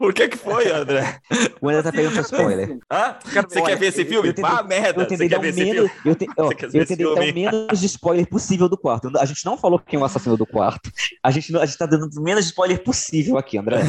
O 0.01 0.13
que 0.13 0.29
que 0.29 0.37
foi, 0.37 0.73
André? 0.73 1.21
O 1.61 1.69
André 1.69 1.83
tá 1.83 1.93
pegando 1.93 2.21
spoiler. 2.21 2.79
Hã? 2.91 3.17
Você 3.49 3.63
quer 3.63 3.77
ver 3.77 3.87
esse 3.87 4.05
filme? 4.05 4.33
Pá, 4.35 4.63
merda. 4.63 5.03
Eu 5.03 5.07
tentei 5.07 5.29
dar 5.29 5.39
o 5.39 5.43
menos, 5.43 5.91
eu, 6.05 6.15
te, 6.17 6.27
ó, 6.37 6.51
eu 6.51 6.87
tentei 6.87 6.97
dar 6.97 7.13
o 7.13 7.17
menos 7.17 7.81
de 7.81 7.87
spoiler 7.87 8.29
possível 8.29 8.69
do 8.69 8.77
quarto. 8.77 9.11
A 9.19 9.25
gente 9.25 9.45
não 9.45 9.57
falou 9.57 9.79
quem 9.79 9.99
é 9.99 10.03
o 10.03 10.05
assassino 10.05 10.37
do 10.37 10.47
quarto. 10.47 10.91
A 11.23 11.31
gente, 11.31 11.57
a 11.57 11.65
gente 11.65 11.79
tá 11.79 11.87
dando 11.87 12.09
o 12.19 12.23
menos 12.23 12.47
spoiler 12.47 12.83
possível 12.83 13.39
aqui, 13.39 13.57
André. 13.57 13.83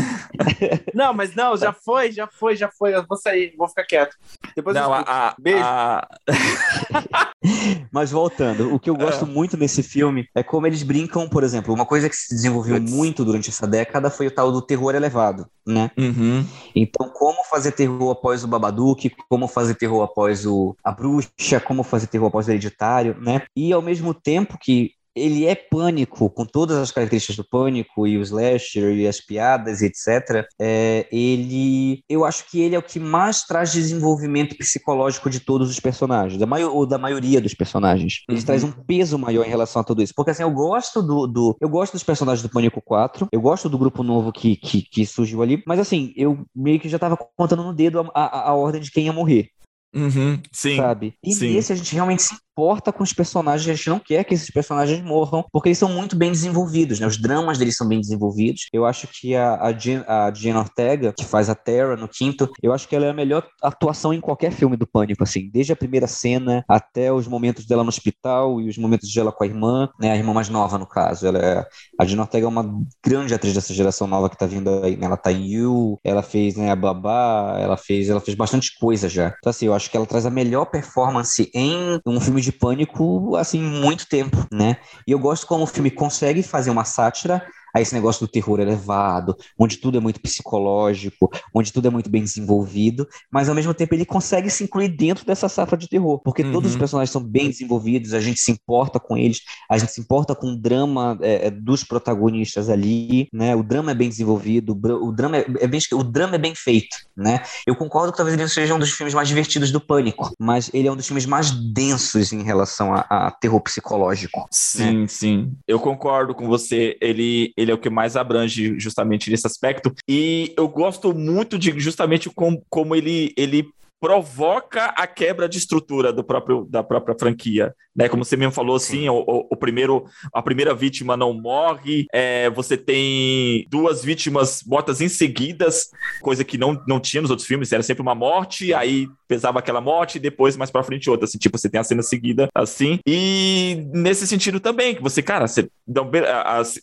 Não, 0.94 1.14
mas 1.14 1.36
não, 1.36 1.56
já 1.56 1.72
foi, 1.72 2.11
já 2.11 2.27
foi, 2.27 2.56
já 2.56 2.69
foi. 2.69 2.95
Eu 2.95 3.06
vou 3.07 3.18
sair, 3.18 3.53
vou 3.57 3.68
ficar 3.68 3.84
quieto. 3.84 4.15
Depois 4.56 4.76
não, 4.76 4.94
a, 4.94 4.99
a, 4.99 5.36
Beijo. 5.40 5.64
A... 5.64 6.07
mas 7.91 8.11
voltando, 8.11 8.73
o 8.73 8.80
que 8.80 8.90
eu 8.90 8.95
gosto 8.95 9.26
é. 9.26 9.27
muito 9.27 9.56
nesse 9.57 9.81
filme 9.81 10.27
é 10.36 10.44
como 10.44 10.68
eles 10.68 10.84
brincam 10.84 10.99
brincam, 11.00 11.30
por 11.30 11.44
exemplo, 11.44 11.74
uma 11.74 11.86
coisa 11.86 12.10
que 12.10 12.16
se 12.16 12.36
desenvolveu 12.36 12.80
muito 12.82 13.24
durante 13.24 13.50
essa 13.50 13.66
década 13.66 14.10
foi 14.10 14.28
o 14.28 14.32
tal 14.32 14.52
do 14.52 14.62
terror 14.62 14.94
elevado, 14.96 15.48
né? 15.66 15.92
Uhum. 15.98 16.46
Então, 16.76 17.10
como 17.10 17.44
fazer 17.46 17.72
terror 17.72 18.12
após 18.12 18.44
o 18.44 18.48
Babadook, 18.48 19.12
como 19.30 19.48
fazer 19.48 19.76
terror 19.76 20.04
após 20.04 20.46
o 20.46 20.76
A 20.84 20.92
Bruxa, 20.92 21.60
como 21.60 21.84
fazer 21.84 22.08
terror 22.08 22.28
após 22.28 22.48
o 22.48 22.52
Hereditário, 22.52 23.16
né? 23.20 23.44
E 23.56 23.72
ao 23.72 23.82
mesmo 23.82 24.14
tempo 24.14 24.58
que 24.60 24.92
ele 25.15 25.45
é 25.45 25.56
pânico, 25.56 26.30
com 26.30 26.45
todas 26.45 26.77
as 26.77 26.91
características 26.91 27.36
do 27.36 27.48
pânico 27.48 28.07
e 28.07 28.18
o 28.18 28.22
slasher 28.22 28.94
e 28.95 29.07
as 29.07 29.19
piadas, 29.19 29.81
etc. 29.81 30.45
É, 30.60 31.07
ele, 31.11 32.03
eu 32.10 32.26
acho 32.26 32.49
que 32.49 32.61
ele 32.61 32.76
é 32.76 32.80
o 32.80 32.84
que 32.84 32.99
mais 32.99 33.44
traz 33.44 33.72
desenvolvimento 33.72 34.57
psicológico 34.57 35.30
de 35.30 35.40
todos 35.40 35.69
os 35.69 35.80
personagens, 35.80 36.40
da 36.40 36.45
maior, 36.45 36.73
ou 36.73 36.86
da 36.86 36.98
maioria 36.98 37.41
dos 37.41 37.53
personagens. 37.53 38.23
Ele 38.27 38.40
uhum. 38.40 38.45
traz 38.45 38.64
um 38.64 38.72
peso 38.72 39.18
maior 39.18 39.45
em 39.45 39.49
relação 39.49 39.81
a 39.81 39.86
tudo 39.86 40.02
isso, 40.02 40.14
porque 40.15 40.31
assim 40.31 40.44
eu 40.44 40.52
gosto 40.52 41.02
do, 41.02 41.27
do, 41.27 41.57
eu 41.60 41.69
gosto 41.69 41.94
dos 41.94 42.03
personagens 42.03 42.41
do 42.41 42.49
Pânico 42.49 42.81
4, 42.81 43.27
eu 43.31 43.41
gosto 43.41 43.69
do 43.69 43.77
grupo 43.77 44.03
novo 44.03 44.31
que, 44.31 44.56
que, 44.56 44.81
que 44.81 45.06
surgiu 45.06 45.41
ali, 45.41 45.64
mas 45.65 45.80
assim 45.80 46.14
eu 46.15 46.45
meio 46.56 46.80
que 46.80 46.90
já 46.90 46.99
tava 46.99 47.18
contando 47.36 47.64
no 47.64 47.73
dedo 47.73 47.99
a, 47.99 48.22
a, 48.22 48.49
a 48.49 48.53
ordem 48.53 48.81
de 48.81 48.91
quem 48.91 49.06
ia 49.06 49.14
morrer. 49.14 49.49
Uhum, 49.94 50.40
sim. 50.52 50.76
Sabe? 50.76 51.15
E 51.23 51.34
sim. 51.34 51.53
nesse 51.53 51.73
a 51.73 51.76
gente 51.76 51.94
realmente 51.94 52.22
se 52.22 52.36
importa 52.60 52.91
com 52.91 53.03
os 53.03 53.14
personagens, 53.14 53.69
a 53.69 53.73
gente 53.73 53.90
não 53.90 53.99
quer 53.99 54.26
que 54.26 54.34
esses 54.34 54.49
personagens 54.49 55.02
morram, 55.02 55.45
porque 55.49 55.69
eles 55.69 55.77
são 55.77 55.88
muito 55.88 56.15
bem 56.18 56.30
desenvolvidos, 56.30 56.99
né? 56.99 57.07
Os 57.07 57.18
dramas 57.18 57.57
deles 57.57 57.77
são 57.77 57.88
bem 57.88 58.02
desenvolvidos. 58.02 58.68
Eu 58.73 58.86
acho 58.86 59.07
que 59.07 59.34
a, 59.34 59.56
a, 59.61 59.72
Jen, 59.72 60.03
a 60.06 60.30
Jenna 60.34 60.60
Ortega, 60.60 61.14
que 61.18 61.23
faz 61.23 61.49
a 61.49 61.56
Terra 61.56 61.95
no 61.95 62.07
quinto, 62.10 62.52
eu 62.61 62.73
acho 62.73 62.86
que 62.88 62.95
ela 62.95 63.06
é 63.06 63.10
a 63.11 63.14
melhor 63.14 63.48
atuação 63.64 64.14
em 64.14 64.19
qualquer 64.19 64.52
filme 64.52 64.76
do 64.76 64.86
Pânico, 64.86 65.23
assim, 65.23 65.49
desde 65.49 65.72
a 65.72 65.76
primeira 65.76 66.06
cena 66.06 66.65
até 66.68 67.14
os 67.14 67.27
momentos 67.27 67.65
dela 67.65 67.81
no 67.81 67.90
hospital 67.90 68.60
e 68.60 68.68
os 68.68 68.77
momentos 68.77 69.11
dela 69.14 69.31
com 69.31 69.45
a 69.45 69.48
irmã, 69.48 69.88
né? 69.98 70.11
A 70.11 70.18
irmã 70.18 70.34
mais 70.34 70.49
nova, 70.49 70.77
no 70.77 70.86
caso. 70.86 71.26
Ela 71.26 71.40
é, 71.40 71.65
a 71.98 72.06
Jenna 72.06 72.23
Ortega 72.23 72.45
é 72.45 72.49
uma 72.49 72.84
grande 73.03 73.34
atriz 73.34 73.53
dessa 73.53 73.73
geração 73.73 74.06
nova 74.06 74.30
que 74.30 74.38
tá 74.38 74.45
vindo 74.45 74.84
aí, 74.84 74.98
né? 74.98 75.06
Ela 75.06 75.18
tá 75.18 75.31
em 75.31 75.48
You, 75.48 75.98
ela 76.03 76.22
fez, 76.22 76.57
né, 76.57 76.72
a 76.72 76.76
Babá, 76.76 77.57
ela 77.57 77.77
fez, 77.77 78.10
ela 78.10 78.19
fez 78.19 78.36
bastante 78.36 78.77
coisa 78.77 79.07
já. 79.07 79.34
Então, 79.38 79.49
assim, 79.49 79.68
eu 79.68 79.73
acho 79.73 79.90
que 79.90 79.95
ela 79.95 80.06
traz 80.06 80.26
a 80.26 80.30
melhor 80.30 80.65
performance 80.65 81.49
em 81.53 82.02
um 82.06 82.19
filme 82.19 82.41
de 82.41 82.49
pânico, 82.52 83.36
assim, 83.36 83.62
muito 83.62 84.08
tempo, 84.08 84.46
né? 84.52 84.78
E 85.08 85.12
eu 85.12 85.20
gosto 85.20 85.48
como 85.48 85.64
o 85.64 85.68
filme 85.68 85.92
consegue 85.92 86.44
fazer 86.44 86.70
uma 86.70 86.86
sátira 86.86 87.46
a 87.76 87.82
esse 87.82 87.94
negócio 87.94 88.26
do 88.26 88.32
terror 88.32 88.60
elevado, 88.60 89.36
onde 89.58 89.78
tudo 89.78 89.98
é 89.98 90.02
muito 90.02 90.22
psicológico, 90.22 91.30
onde 91.54 91.72
tudo 91.72 91.88
é 91.88 91.91
muito 91.91 92.10
bem 92.10 92.24
desenvolvido, 92.24 93.08
mas 93.32 93.50
ao 93.50 93.56
mesmo 93.56 93.74
tempo 93.74 93.94
ele 93.96 94.06
consegue 94.06 94.50
se 94.50 94.64
incluir 94.64 94.90
dentro 94.90 95.26
dessa 95.26 95.50
safra 95.50 95.78
de 95.78 95.88
terror, 95.88 96.20
porque 96.20 96.44
uhum. 96.44 96.52
todos 96.52 96.72
os 96.72 96.78
personagens 96.78 97.12
são 97.12 97.24
bem 97.24 97.50
desenvolvidos, 97.50 98.14
a 98.14 98.20
gente 98.20 98.40
se 98.40 98.52
importa 98.52 99.00
com 99.00 99.18
eles, 99.18 99.41
a 99.70 99.78
gente 99.78 99.91
se 99.91 100.02
importa 100.02 100.36
com 100.36 100.54
o 100.54 100.56
drama 100.56 101.18
é, 101.22 101.48
é 101.48 101.52
dos 101.52 101.84
protagonistas 101.84 102.70
ali, 102.70 103.28
né? 103.34 103.56
O 103.56 103.64
drama 103.64 103.91
é 103.91 103.96
bem 103.96 104.10
desenvolvido, 104.10 104.74
o 104.74 105.12
drama 105.12 105.38
é, 105.38 105.46
é, 105.60 105.68
bem, 105.68 105.80
o 105.94 106.04
drama 106.04 106.36
é 106.36 106.40
bem 106.40 106.56
feito, 106.56 106.98
né? 107.16 107.41
Eu 107.66 107.76
concordo 107.76 108.12
que 108.12 108.18
talvez 108.18 108.38
ele 108.38 108.48
seja 108.50 108.74
um 108.74 108.80
dos 108.80 108.91
filmes 108.91 109.14
mais 109.14 109.28
divertidos 109.28 109.72
do 109.72 109.80
Pânico, 109.80 110.34
mas 110.40 110.70
ele 110.74 110.88
é 110.88 110.91
um 110.91 110.96
dos 110.96 111.08
filmes 111.08 111.26
mais 111.26 111.52
densos 111.52 112.32
em 112.32 112.44
relação 112.44 112.94
a, 112.94 113.06
a 113.10 113.32
terror 113.32 113.62
psicológico. 113.62 114.48
Sim, 114.52 115.02
né? 115.02 115.08
sim. 115.08 115.54
Eu 115.68 115.80
concordo 115.80 116.34
com 116.34 116.48
você. 116.48 116.98
Ele 117.02 117.54
ele 117.60 117.72
é 117.72 117.73
o 117.73 117.77
que 117.77 117.90
mais 117.90 118.15
abrange 118.15 118.80
justamente 118.80 119.30
nesse 119.30 119.45
aspecto. 119.45 119.94
E 120.07 120.53
eu 120.57 120.68
gosto 120.69 121.14
muito 121.14 121.60
de 121.60 121.77
justamente 121.77 122.30
como, 122.30 122.64
como 122.69 122.95
ele, 122.95 123.34
ele 123.36 123.68
provoca 124.00 124.86
a 124.86 125.06
quebra 125.06 125.50
de 125.50 125.58
estrutura 125.58 126.14
do 126.14 126.24
próprio, 126.24 126.66
da 126.70 126.82
própria 126.82 127.16
franquia, 127.18 127.76
né? 127.96 128.08
Como 128.08 128.24
você 128.24 128.38
mesmo 128.38 128.54
falou, 128.54 128.76
assim, 128.76 129.10
o, 129.10 129.48
o, 129.52 129.56
primeiro, 129.58 130.06
a 130.34 130.42
primeira 130.42 130.74
vítima 130.74 131.18
não 131.18 131.34
morre, 131.34 132.06
é, 132.14 132.50
você 132.50 132.78
tem 132.78 133.66
duas 133.70 134.04
vítimas 134.04 134.64
mortas 134.66 135.02
em 135.02 135.10
seguidas, 135.10 135.90
coisa 136.22 136.44
que 136.46 136.58
não, 136.58 136.82
não 136.88 137.00
tinha 137.00 137.22
nos 137.22 137.30
outros 137.30 137.48
filmes, 137.48 137.72
era 137.74 137.84
sempre 137.84 138.02
uma 138.02 138.16
morte, 138.16 138.74
aí 138.74 139.08
pesava 139.28 139.60
aquela 139.60 139.82
morte 139.82 140.16
e 140.16 140.20
depois 140.20 140.56
mais 140.56 140.72
pra 140.72 140.84
frente 140.84 141.10
outra, 141.10 141.26
assim, 141.26 141.38
tipo, 141.38 141.58
você 141.58 141.70
tem 141.70 141.80
a 141.80 141.84
cena 141.84 142.02
seguida, 142.02 142.48
assim, 142.56 143.00
e 143.06 143.86
nesse 143.94 144.26
sentido 144.26 144.60
também, 144.60 144.96
que 144.96 145.02
você, 145.02 145.22
cara, 145.22 145.46
você, 145.46 145.70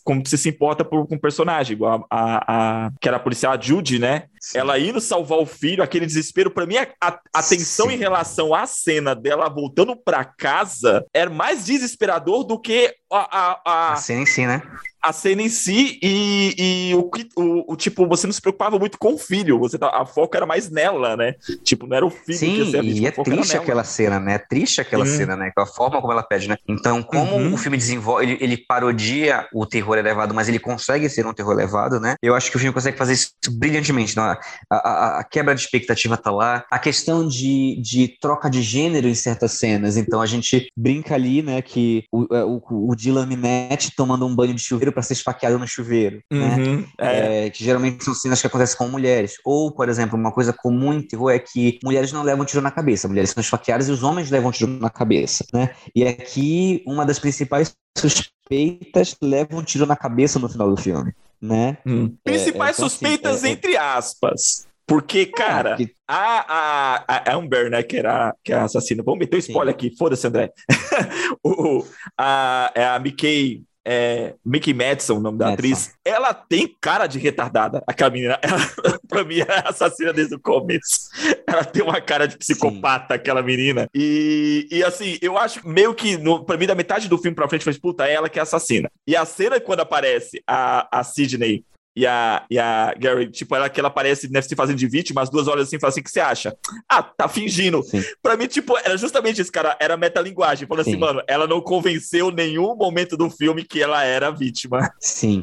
como 0.03 0.21
você 0.23 0.37
se 0.37 0.49
importa 0.49 0.85
por, 0.85 1.07
com 1.07 1.15
o 1.15 1.19
personagem, 1.19 1.73
igual 1.73 2.05
a, 2.09 2.15
a, 2.17 2.85
a, 2.85 2.91
que 3.01 3.07
era 3.07 3.17
a 3.17 3.19
policial 3.19 3.53
a 3.53 3.59
Judy, 3.59 3.97
né? 3.97 4.25
Ela 4.53 4.79
indo 4.79 5.01
salvar 5.01 5.39
o 5.39 5.45
filho, 5.45 5.83
aquele 5.83 6.05
desespero, 6.05 6.51
para 6.51 6.65
mim, 6.65 6.77
a, 6.77 6.87
a, 7.01 7.19
a 7.33 7.43
tensão 7.43 7.87
Sim. 7.87 7.93
em 7.93 7.97
relação 7.97 8.53
à 8.53 8.65
cena 8.65 9.15
dela 9.15 9.49
voltando 9.49 9.95
para 9.95 10.23
casa 10.23 11.05
era 11.13 11.29
mais 11.29 11.65
desesperador 11.65 12.43
do 12.43 12.59
que 12.59 12.93
a, 13.11 13.59
a, 13.65 13.93
a, 13.93 13.95
cena 13.95 14.21
em 14.21 14.25
si, 14.25 14.45
né? 14.45 14.61
a 15.01 15.13
cena 15.13 15.41
em 15.41 15.47
si 15.47 15.97
e, 16.03 16.89
e 16.91 16.95
o, 16.95 17.09
o, 17.37 17.73
o 17.73 17.75
tipo, 17.77 18.05
você 18.07 18.27
não 18.27 18.33
se 18.33 18.41
preocupava 18.41 18.77
muito 18.77 18.97
com 18.97 19.13
o 19.13 19.17
filho, 19.17 19.57
você 19.59 19.77
tá- 19.77 19.89
a 19.93 20.05
foco 20.05 20.35
era 20.35 20.45
mais 20.45 20.69
nela, 20.69 21.15
né? 21.15 21.35
Tipo, 21.63 21.87
não 21.87 21.95
era 21.95 22.05
o 22.05 22.09
filho 22.09 22.37
que 22.37 22.45
ia 22.45 22.65
Sim, 22.65 22.71
ser 22.71 22.83
e 22.83 23.05
é 23.05 23.11
triste 23.11 23.55
aquela 23.55 23.83
cena, 23.85 24.19
né? 24.19 24.33
É 24.33 24.37
triste 24.39 24.81
aquela 24.81 25.05
Sim. 25.05 25.17
cena, 25.17 25.37
né? 25.37 25.51
Com 25.55 25.61
a 25.61 25.65
forma 25.65 26.01
como 26.01 26.11
ela 26.11 26.23
pede, 26.23 26.49
né? 26.49 26.57
Então, 26.67 27.01
como 27.01 27.35
Uhum. 27.37 27.53
o 27.53 27.57
filme 27.57 27.77
desenvolve, 27.77 28.23
ele, 28.25 28.37
ele 28.41 28.57
parodia 28.57 29.47
o 29.53 29.65
terror 29.65 29.97
elevado, 29.97 30.33
mas 30.33 30.49
ele 30.49 30.59
consegue 30.59 31.07
ser 31.09 31.25
um 31.25 31.33
terror 31.33 31.53
elevado, 31.53 31.99
né? 32.01 32.15
Eu 32.21 32.35
acho 32.35 32.49
que 32.51 32.57
o 32.57 32.59
filme 32.59 32.73
consegue 32.73 32.97
fazer 32.97 33.13
isso 33.13 33.29
brilhantemente. 33.51 34.15
Não? 34.17 34.23
A, 34.23 34.37
a- 34.69 35.19
a 35.19 35.23
quebra 35.23 35.55
de 35.55 35.61
expectativa 35.61 36.17
tá 36.17 36.31
lá, 36.31 36.65
a 36.69 36.79
questão 36.79 37.25
de, 37.25 37.79
de 37.81 38.17
troca 38.19 38.49
de 38.49 38.61
gênero 38.61 39.07
em 39.07 39.15
certas 39.15 39.53
cenas. 39.53 39.95
Então, 39.95 40.19
a 40.21 40.25
gente 40.25 40.67
brinca 40.75 41.15
ali, 41.15 41.41
né, 41.41 41.61
que 41.61 42.03
o, 42.11 42.25
o, 42.33 42.91
o 42.91 42.95
Dylan 42.97 43.25
Minetti 43.25 43.91
tomando 43.95 44.25
um 44.25 44.35
banho 44.35 44.53
de 44.53 44.61
chuveiro 44.61 44.91
para 44.91 45.03
ser 45.03 45.13
esfaqueado 45.13 45.57
no 45.59 45.67
chuveiro, 45.67 46.21
né? 46.31 46.55
Uhum, 46.57 46.85
é. 46.99 47.45
É, 47.45 47.49
que 47.49 47.63
geralmente 47.63 48.03
são 48.03 48.13
cenas 48.13 48.41
que 48.41 48.47
acontecem 48.47 48.77
com 48.77 48.87
mulheres. 48.87 49.35
Ou, 49.45 49.71
por 49.71 49.87
exemplo, 49.87 50.17
uma 50.17 50.31
coisa 50.31 50.51
comum 50.51 50.93
em 50.93 51.01
terror 51.01 51.31
é 51.31 51.39
que 51.39 51.79
mulheres 51.83 52.11
não 52.11 52.23
levam 52.23 52.43
tiro 52.45 52.61
na 52.61 52.71
cabeça, 52.71 53.07
mulheres 53.07 53.29
são 53.29 53.41
esfaqueadas 53.41 53.87
e 53.87 53.91
os 53.91 54.03
homens 54.03 54.31
levam 54.31 54.51
tiro 54.51 54.71
na 54.71 54.89
cabeça, 54.89 55.45
né? 55.53 55.69
E 55.95 56.03
aqui, 56.05 56.83
uma 56.85 57.05
das 57.05 57.19
principais 57.19 57.73
suspeitas 57.97 59.15
leva 59.21 59.55
um 59.55 59.63
tiro 59.63 59.85
na 59.85 59.95
cabeça 59.95 60.39
no 60.39 60.49
final 60.49 60.69
do 60.69 60.81
filme, 60.81 61.13
né? 61.41 61.77
Hum. 61.85 62.15
Principais 62.23 62.77
então, 62.77 62.87
assim, 62.87 62.95
suspeitas, 62.95 63.43
é- 63.43 63.47
é- 63.47 63.51
entre 63.51 63.77
aspas. 63.77 64.66
Porque, 64.87 65.25
cara, 65.25 65.75
que- 65.75 65.93
a, 66.07 67.03
a, 67.07 67.31
a 67.31 67.35
Amber, 67.35 67.69
né, 67.69 67.83
que 67.83 67.97
era, 67.97 68.33
que 68.43 68.53
era 68.53 68.61
a 68.61 68.65
assassina. 68.65 69.03
Vamos 69.03 69.19
meter 69.19 69.35
o 69.35 69.39
spoiler 69.39 69.75
aqui, 69.75 69.93
foda-se, 69.97 70.25
André. 70.25 70.51
o, 71.43 71.83
a, 72.17 72.71
é 72.73 72.85
a 72.85 72.97
Mickey. 72.97 73.63
É, 73.89 74.33
Mickey 74.45 74.73
Madison, 74.73 75.15
o 75.15 75.19
nome 75.21 75.37
da 75.37 75.45
Madison. 75.45 75.73
atriz, 75.75 75.93
ela 76.03 76.33
tem 76.33 76.75
cara 76.81 77.07
de 77.07 77.17
retardada. 77.19 77.81
Aquela 77.87 78.09
menina, 78.09 78.37
ela, 78.43 78.59
pra 79.07 79.23
mim, 79.23 79.39
é 79.39 79.45
assassina 79.65 80.11
desde 80.11 80.35
o 80.35 80.39
começo. 80.41 81.07
Ela 81.47 81.63
tem 81.63 81.81
uma 81.81 82.01
cara 82.01 82.27
de 82.27 82.37
psicopata, 82.37 83.13
aquela 83.13 83.41
menina. 83.41 83.87
E, 83.95 84.67
e 84.69 84.83
assim, 84.83 85.17
eu 85.21 85.37
acho 85.37 85.65
meio 85.65 85.93
que, 85.95 86.17
no, 86.17 86.43
pra 86.43 86.57
mim, 86.57 86.67
da 86.67 86.75
metade 86.75 87.07
do 87.07 87.17
filme 87.17 87.33
pra 87.33 87.47
frente, 87.47 87.63
foi 87.63 87.73
puta, 87.75 88.05
é 88.05 88.13
ela 88.13 88.27
que 88.27 88.37
é 88.37 88.41
assassina. 88.41 88.91
E 89.07 89.15
a 89.15 89.23
cena 89.23 89.57
quando 89.57 89.79
aparece 89.79 90.43
a, 90.45 90.99
a 90.99 91.01
Sidney 91.05 91.63
e 91.97 92.05
a, 92.05 92.43
e 92.49 92.59
a 92.59 92.93
Gary, 92.99 93.29
tipo, 93.31 93.55
ela 93.55 93.69
que 93.69 93.79
ela 93.79 93.87
aparece, 93.89 94.31
né, 94.31 94.39
se 94.41 94.55
fazendo 94.55 94.77
de 94.77 94.87
vítima, 94.87 95.21
as 95.21 95.29
duas 95.29 95.47
olham 95.47 95.63
assim 95.63 95.77
e 95.77 95.79
falam 95.79 95.89
assim, 95.91 96.01
o 96.01 96.03
que 96.03 96.11
você 96.11 96.19
acha? 96.19 96.55
Ah, 96.87 97.01
tá 97.01 97.27
fingindo. 97.27 97.81
Sim. 97.81 98.03
Pra 98.21 98.37
mim, 98.37 98.45
tipo, 98.47 98.77
era 98.77 98.95
justamente 98.97 99.41
isso, 99.41 99.51
cara, 99.51 99.75
era 99.79 99.97
metalinguagem, 99.97 100.67
falando 100.67 100.81
assim, 100.81 100.91
Sim. 100.91 100.99
mano, 100.99 101.21
ela 101.27 101.47
não 101.47 101.59
convenceu 101.59 102.29
nenhum 102.31 102.75
momento 102.75 103.17
do 103.17 103.29
filme 103.29 103.63
que 103.63 103.81
ela 103.81 104.03
era 104.03 104.29
vítima. 104.29 104.89
Sim. 105.01 105.41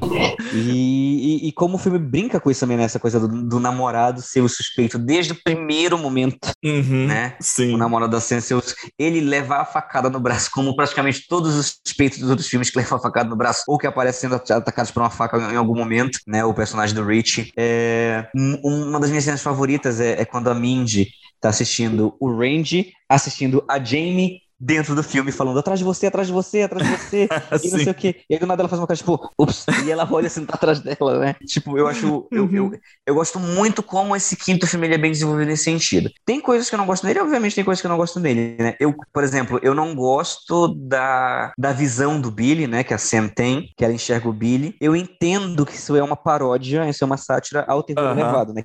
E, 0.52 1.40
e, 1.44 1.48
e 1.48 1.52
como 1.52 1.74
o 1.74 1.78
filme 1.78 1.98
brinca 1.98 2.38
com 2.38 2.50
isso 2.50 2.60
também, 2.60 2.76
né? 2.76 2.84
Essa 2.84 3.00
coisa 3.00 3.18
do, 3.18 3.28
do 3.28 3.58
namorado 3.58 4.22
ser 4.22 4.40
o 4.40 4.48
suspeito 4.48 4.98
desde 4.98 5.32
o 5.32 5.42
primeiro 5.42 5.98
momento, 5.98 6.38
Uhum, 6.64 7.06
né? 7.08 7.36
Sim. 7.40 7.74
O 7.74 7.76
namorado 7.76 8.12
da 8.12 8.20
ser 8.20 8.54
o- 8.54 8.62
ele 8.98 9.20
levar 9.20 9.60
a 9.60 9.64
facada 9.64 10.08
no 10.08 10.20
braço, 10.20 10.50
como 10.52 10.74
praticamente 10.76 11.26
todos 11.28 11.54
os 11.56 11.78
suspeitos 11.84 12.18
dos 12.18 12.30
outros 12.30 12.48
filmes 12.48 12.70
que 12.70 12.78
levam 12.78 12.98
a 12.98 13.00
facada 13.02 13.28
no 13.28 13.36
braço, 13.36 13.62
ou 13.66 13.78
que 13.78 13.86
aparecem 13.86 14.28
sendo 14.30 14.34
atacados 14.36 14.90
por 14.90 15.02
uma 15.02 15.10
faca 15.10 15.38
em 15.52 15.56
algum 15.56 15.74
momento, 15.74 16.18
né? 16.26 16.43
O 16.46 16.54
personagem 16.54 16.94
do 16.94 17.04
Rich. 17.04 17.52
É, 17.56 18.28
um- 18.34 18.88
uma 18.88 19.00
das 19.00 19.10
minhas 19.10 19.24
cenas 19.24 19.42
favoritas 19.42 20.00
é, 20.00 20.20
é 20.20 20.24
quando 20.24 20.48
a 20.48 20.54
Mindy 20.54 21.08
tá 21.40 21.48
assistindo 21.50 22.16
o 22.20 22.30
Randy, 22.34 22.92
assistindo 23.08 23.64
a 23.68 23.78
Jamie 23.82 24.40
dentro 24.58 24.94
do 24.94 25.02
filme, 25.02 25.32
falando 25.32 25.58
atrás 25.58 25.78
de 25.78 25.84
você, 25.84 26.06
atrás 26.06 26.26
de 26.26 26.32
você, 26.32 26.62
atrás 26.62 26.86
de 26.86 26.96
você. 26.96 27.28
E 27.64 27.70
não 27.70 27.78
sei 27.78 27.92
o 27.92 27.94
quê. 27.94 28.16
E 28.28 28.34
aí 28.34 28.40
do 28.40 28.46
nada 28.46 28.62
ela 28.62 28.68
faz 28.68 28.80
uma 28.80 28.86
cara, 28.86 28.96
tipo, 28.96 29.30
ups, 29.38 29.66
e 29.84 29.90
ela 29.90 30.08
olha 30.10 30.26
assim, 30.26 30.44
tá 30.44 30.54
atrás 30.54 30.80
dela, 30.80 31.18
né? 31.18 31.34
Tipo, 31.46 31.78
eu 31.78 31.86
acho. 31.86 32.28
Eu, 32.30 32.50
eu, 32.52 32.72
eu 33.06 33.14
gosto 33.14 33.38
muito 33.38 33.82
como 33.82 34.14
esse 34.14 34.36
quinto 34.36 34.66
filme 34.66 34.88
é 34.88 34.98
bem 34.98 35.10
desenvolvido 35.10 35.48
nesse 35.48 35.64
sentido. 35.64 36.10
Tem 36.24 36.40
coisas 36.40 36.68
que 36.68 36.74
eu 36.74 36.78
não 36.78 36.86
gosto 36.86 37.06
dele, 37.06 37.20
obviamente 37.20 37.54
tem 37.54 37.64
coisas 37.64 37.80
que 37.80 37.86
eu 37.86 37.90
não 37.90 37.96
gosto 37.96 38.20
dele, 38.20 38.56
né? 38.58 38.74
Eu, 38.80 38.94
por 39.12 39.24
exemplo, 39.24 39.58
eu 39.62 39.74
não 39.74 39.94
gosto 39.94 40.68
da, 40.74 41.52
da 41.58 41.72
visão 41.72 42.20
do 42.20 42.30
Billy, 42.30 42.66
né? 42.66 42.84
Que 42.84 42.94
a 42.94 42.98
Sam 42.98 43.28
tem, 43.28 43.72
que 43.76 43.84
ela 43.84 43.94
enxerga 43.94 44.28
o 44.28 44.32
Billy. 44.32 44.76
Eu 44.80 44.94
entendo 44.94 45.64
que 45.64 45.74
isso 45.74 45.96
é 45.96 46.02
uma 46.02 46.16
paródia, 46.16 46.88
isso 46.88 47.04
é 47.04 47.06
uma 47.06 47.16
sátira 47.16 47.64
ao 47.66 47.82
terror 47.82 48.04
Aham. 48.04 48.20
elevado, 48.20 48.52
né? 48.52 48.62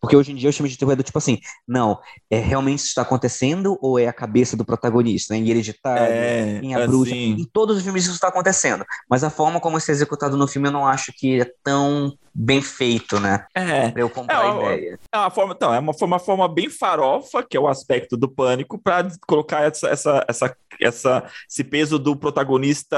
Porque 0.00 0.16
hoje 0.16 0.32
em 0.32 0.34
dia 0.34 0.48
eu 0.48 0.52
chamo 0.52 0.68
de 0.68 0.76
terror 0.78 0.96
do 0.96 1.02
tipo 1.02 1.18
assim, 1.18 1.38
não, 1.66 1.98
é 2.30 2.38
realmente 2.38 2.80
isso 2.80 2.88
está 2.88 3.02
acontecendo 3.02 3.78
ou 3.80 3.98
é 3.98 4.06
a 4.06 4.12
cabeça 4.12 4.56
do 4.56 4.64
protagonista, 4.64 4.96
né? 5.30 5.38
Em 5.38 5.48
hereditário, 5.48 6.02
É, 6.04 6.60
em 6.62 6.74
A 6.74 6.86
Bruxa. 6.86 7.10
assim, 7.12 7.32
Em 7.32 7.44
todos 7.44 7.76
os 7.76 7.82
filmes 7.82 8.04
isso 8.04 8.14
está 8.14 8.28
acontecendo. 8.28 8.84
Mas 9.08 9.22
a 9.24 9.30
forma 9.30 9.60
como 9.60 9.78
isso 9.78 9.90
é 9.90 9.94
executado 9.94 10.36
no 10.36 10.48
filme 10.48 10.68
eu 10.68 10.72
não 10.72 10.86
acho 10.86 11.12
que 11.16 11.40
é 11.40 11.50
tão 11.62 12.12
bem 12.34 12.60
feito, 12.60 13.18
né? 13.18 13.46
é. 13.54 13.90
Pra 13.90 14.02
eu 14.02 14.10
comprar 14.10 14.44
É, 14.44 14.46
a 14.48 14.54
ó, 14.54 14.62
ideia. 14.72 14.98
É 15.12 15.16
uma 15.18 15.30
forma, 15.30 15.54
então, 15.54 15.72
é 15.72 15.78
uma, 15.78 15.92
uma 16.02 16.18
forma 16.18 16.46
bem 16.48 16.68
farofa, 16.68 17.42
que 17.42 17.56
é 17.56 17.60
o 17.60 17.66
aspecto 17.68 18.14
do 18.16 18.28
pânico, 18.28 18.78
para 18.78 19.08
colocar 19.26 19.62
essa, 19.62 19.88
essa, 19.88 20.24
essa, 20.28 20.56
essa, 20.80 21.24
esse 21.50 21.64
peso 21.64 21.98
do 21.98 22.14
protagonista. 22.14 22.96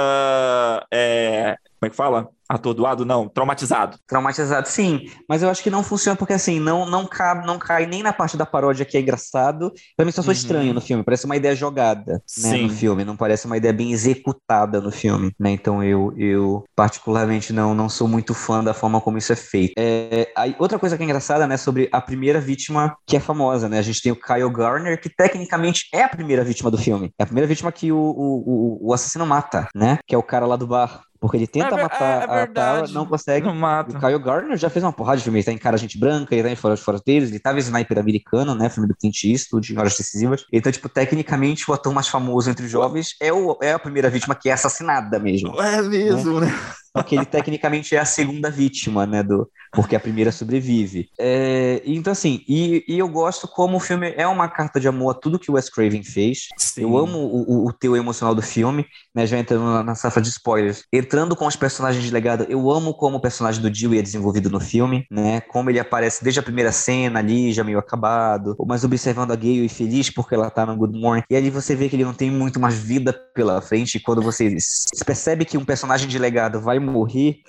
é, 0.93 1.57
como 1.81 1.87
é 1.87 1.91
que 1.91 1.97
fala? 1.97 2.29
Atordoado? 2.49 3.05
Não, 3.05 3.29
traumatizado. 3.29 3.99
Traumatizado, 4.07 4.67
sim. 4.69 5.11
Mas 5.29 5.43
eu 5.43 5.51
acho 5.51 5.63
que 5.63 5.69
não 5.69 5.83
funciona 5.83 6.17
porque, 6.17 6.33
assim, 6.33 6.59
não, 6.59 6.87
não, 6.89 7.07
cabe, 7.07 7.47
não 7.47 7.59
cai 7.59 7.85
nem 7.85 8.03
na 8.03 8.11
parte 8.13 8.39
da 8.39 8.47
paródia 8.47 8.87
que 8.87 8.97
é 8.97 9.01
engraçado. 9.01 9.71
Pra 9.95 10.07
mim 10.07 10.11
só 10.13 10.23
sou 10.23 10.29
Uhum. 10.33 10.37
estranho 10.39 10.73
no 10.75 10.81
filme. 10.81 11.05
Parece 11.05 11.27
uma 11.27 11.37
ideia 11.37 11.55
jogada 11.55 12.15
né, 12.15 12.21
Sim. 12.27 12.63
no 12.63 12.71
filme. 12.71 13.05
Não 13.05 13.17
parece 13.19 13.45
uma 13.47 13.57
ideia 13.57 13.73
bem 13.75 13.93
executada 13.93 14.81
no 14.81 14.91
filme. 14.91 15.31
Né? 15.39 15.51
Então 15.51 15.85
eu, 15.85 16.15
eu 16.17 16.65
particularmente, 16.75 17.53
não, 17.53 17.75
não 17.75 17.89
sou 17.89 18.09
muito 18.09 18.33
fã 18.33 18.65
da 18.65 18.73
forma 18.73 18.99
como 19.01 19.19
isso 19.19 19.33
é 19.33 19.37
feito. 19.37 19.75
É, 19.79 20.33
aí, 20.35 20.57
outra 20.59 20.79
coisa 20.79 20.97
que 20.97 21.03
é 21.03 21.05
engraçada, 21.05 21.47
né, 21.47 21.59
sobre 21.59 21.89
a 21.93 22.01
primeira 22.01 22.41
vítima 22.41 22.97
que 23.07 23.17
é 23.17 23.21
famosa, 23.21 23.69
né? 23.69 23.79
A 23.79 23.83
gente 23.83 24.01
tem 24.03 24.11
o 24.11 24.17
Kyle 24.21 24.51
Garner, 24.51 24.99
que 25.01 25.11
tecnicamente 25.11 25.87
é 25.93 26.03
a 26.03 26.09
primeira 26.09 26.43
vítima 26.43 26.71
do 26.71 26.79
filme. 26.79 27.13
É 27.19 27.25
a 27.25 27.27
primeira 27.27 27.47
vítima 27.47 27.71
que 27.71 27.93
o, 27.93 27.99
o, 27.99 28.79
o, 28.87 28.89
o 28.89 28.95
assassino 28.95 29.27
mata, 29.27 29.69
né? 29.75 29.99
Que 30.07 30.15
é 30.15 30.19
o 30.19 30.23
cara 30.23 30.47
lá 30.47 30.57
do 30.57 30.67
bar. 30.67 31.03
Porque 31.21 31.37
ele 31.37 31.47
tenta 31.47 31.75
É 31.75 31.83
matar 31.83 32.29
é- 32.29 32.39
é 32.39 32.43
a 32.43 32.47
Tara, 32.47 32.89
não 32.89 33.05
consegue. 33.05 33.47
Não 33.47 33.53
O 33.53 33.57
mata. 33.57 33.99
Kyle 33.99 34.19
Garner 34.19 34.57
já 34.57 34.71
fez 34.71 34.85
uma 34.85 34.93
porrada 34.93 35.17
de 35.19 35.25
filme. 35.25 35.39
Ele 35.39 35.45
tá 35.45 35.53
em 35.53 35.59
Cara 35.59 35.77
Gente 35.77 35.99
Branca, 35.99 36.35
ele 36.35 36.45
tá 36.45 36.51
em 36.51 36.57
Fora 36.57 36.75
de 36.77 36.81
Fora 36.83 37.01
deles, 37.05 37.31
ele 37.31 37.41
tava 37.41 37.59
em 37.59 37.61
Sniper 37.61 37.99
Americano, 37.99 38.55
né? 38.55 38.69
Filme 38.69 38.89
do 38.89 38.95
Clint 38.97 39.25
Eastwood, 39.25 39.73
em 39.73 39.79
Horas 39.79 39.97
Decisivas. 39.97 40.45
Então, 40.53 40.71
tipo, 40.71 40.89
tecnicamente, 40.89 41.69
o 41.71 41.75
ator 41.75 41.93
mais 41.93 42.09
famoso 42.09 42.49
entre 42.51 42.67
os 42.67 42.71
jovens 42.71 43.15
é, 43.21 43.33
o, 43.33 43.59
é 43.61 43.73
a 43.73 43.79
primeira 43.79 44.09
vítima 44.09 44.35
que 44.35 44.49
é 44.49 44.53
assassinada 44.53 45.19
mesmo. 45.19 45.61
É 45.61 45.83
mesmo, 45.83 46.41
né? 46.41 46.49
Só 46.97 47.03
que 47.03 47.17
ele 47.17 47.27
tecnicamente 47.27 47.95
é 47.95 47.99
a 47.99 48.05
segunda 48.05 48.51
vítima, 48.51 49.07
né? 49.07 49.23
Do, 49.23 49.49
porque 49.73 49.97
a 49.97 50.01
primeira 50.01 50.33
sobrevive. 50.33 51.09
É, 51.19 51.83
então, 51.85 52.13
assim, 52.13 52.43
e, 52.49 52.85
e 52.89 52.99
eu 52.99 53.09
gosto 53.09 53.47
como 53.47 53.77
o 53.77 53.81
filme 53.81 54.13
é 54.17 54.27
uma 54.27 54.49
carta 54.49 54.81
de 54.81 54.89
amor 54.89 55.11
a 55.11 55.15
tudo 55.15 55.39
que 55.39 55.51
o 55.51 55.55
Wes 55.55 55.69
Craven 55.69 56.03
fez. 56.03 56.49
Sim. 56.57 56.83
Eu 56.83 56.97
amo 56.97 57.19
o, 57.19 57.65
o, 57.65 57.69
o 57.69 57.73
teu 57.73 57.97
emocional 57.97 58.35
do 58.35 58.43
filme, 58.43 58.87
né? 59.15 59.27
Já 59.27 59.39
entrando 59.39 59.65
na, 59.65 59.83
na 59.83 59.95
safra 59.95 60.23
de 60.23 60.29
spoilers. 60.29 60.85
Entrando 60.93 61.37
com 61.37 61.47
os 61.47 61.57
personagens 61.57 62.03
de 62.03 62.11
legado, 62.11 62.47
eu 62.49 62.71
amo 62.71 62.95
como 62.95 63.17
o 63.17 63.21
personagem 63.21 63.61
do 63.61 63.71
Dewey 63.71 63.99
é 63.99 64.03
desenvolvido 64.03 64.51
no 64.51 64.61
filme, 64.61 65.07
né? 65.11 65.41
Como 65.41 65.71
ele 65.71 65.79
aparece 65.79 66.23
desde 66.23 66.41
a 66.41 66.43
primeira 66.43 66.73
cena 66.73 67.19
ali, 67.19 67.53
já 67.53 67.63
meio 67.63 67.79
acabado, 67.79 68.57
mas 68.67 68.85
observando 68.85 69.33
a 69.33 69.37
Gale 69.37 69.67
e 69.67 69.69
feliz 69.69 70.11
porque 70.11 70.35
ela 70.35 70.51
tá 70.51 70.65
no 70.65 70.77
Good 70.77 70.99
Morning. 70.99 71.23
E 71.31 71.37
ali 71.37 71.51
você 71.51 71.75
vê 71.75 71.89
que 71.89 71.97
ele 71.97 72.05
não 72.05 72.15
tem 72.15 72.31
muito 72.31 72.59
mais 72.59 72.75
vida 72.79 73.13
pela 73.35 73.61
frente. 73.61 73.97
E 73.97 74.01
quando 74.01 74.23
você 74.23 74.57
percebe 75.05 75.45
que 75.45 75.59
um 75.59 75.65
personagem 75.65 76.09
de 76.09 76.19
legado 76.19 76.61
vai 76.61 76.79
morrer, 76.79 77.41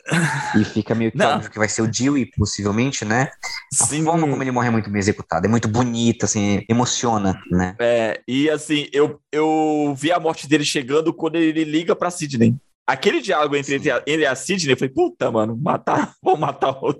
e 0.55 0.63
fica 0.65 0.93
meio 0.95 1.11
que 1.11 1.21
óbvio 1.21 1.51
que 1.51 1.59
vai 1.59 1.69
ser 1.69 1.81
o 1.81 1.87
Dewey, 1.87 2.18
possivelmente, 2.25 3.05
né? 3.05 3.29
A 3.81 3.85
Sim. 3.85 4.03
forma 4.03 4.27
como 4.27 4.41
ele 4.41 4.51
morre 4.51 4.67
é 4.67 4.71
muito 4.71 4.89
bem 4.89 4.99
executada, 4.99 5.47
é 5.47 5.49
muito 5.49 5.67
bonita, 5.67 6.25
assim, 6.25 6.63
emociona, 6.69 7.41
né? 7.51 7.75
É, 7.79 8.21
e 8.27 8.49
assim, 8.49 8.87
eu, 8.91 9.19
eu 9.31 9.93
vi 9.97 10.11
a 10.11 10.19
morte 10.19 10.47
dele 10.47 10.65
chegando 10.65 11.13
quando 11.13 11.35
ele 11.35 11.63
liga 11.63 11.95
pra 11.95 12.11
Sidney. 12.11 12.55
Aquele 12.91 13.21
diálogo 13.21 13.55
entre 13.55 13.79
Sim. 13.79 13.89
ele 14.07 14.23
e 14.23 14.25
a 14.25 14.33
Sidney, 14.33 14.73
eu 14.73 14.77
falei, 14.77 14.93
puta, 14.93 15.29
mano, 15.31 15.55
matar, 15.55 16.13
vou 16.23 16.35
matar 16.37 16.71
o 16.71 16.95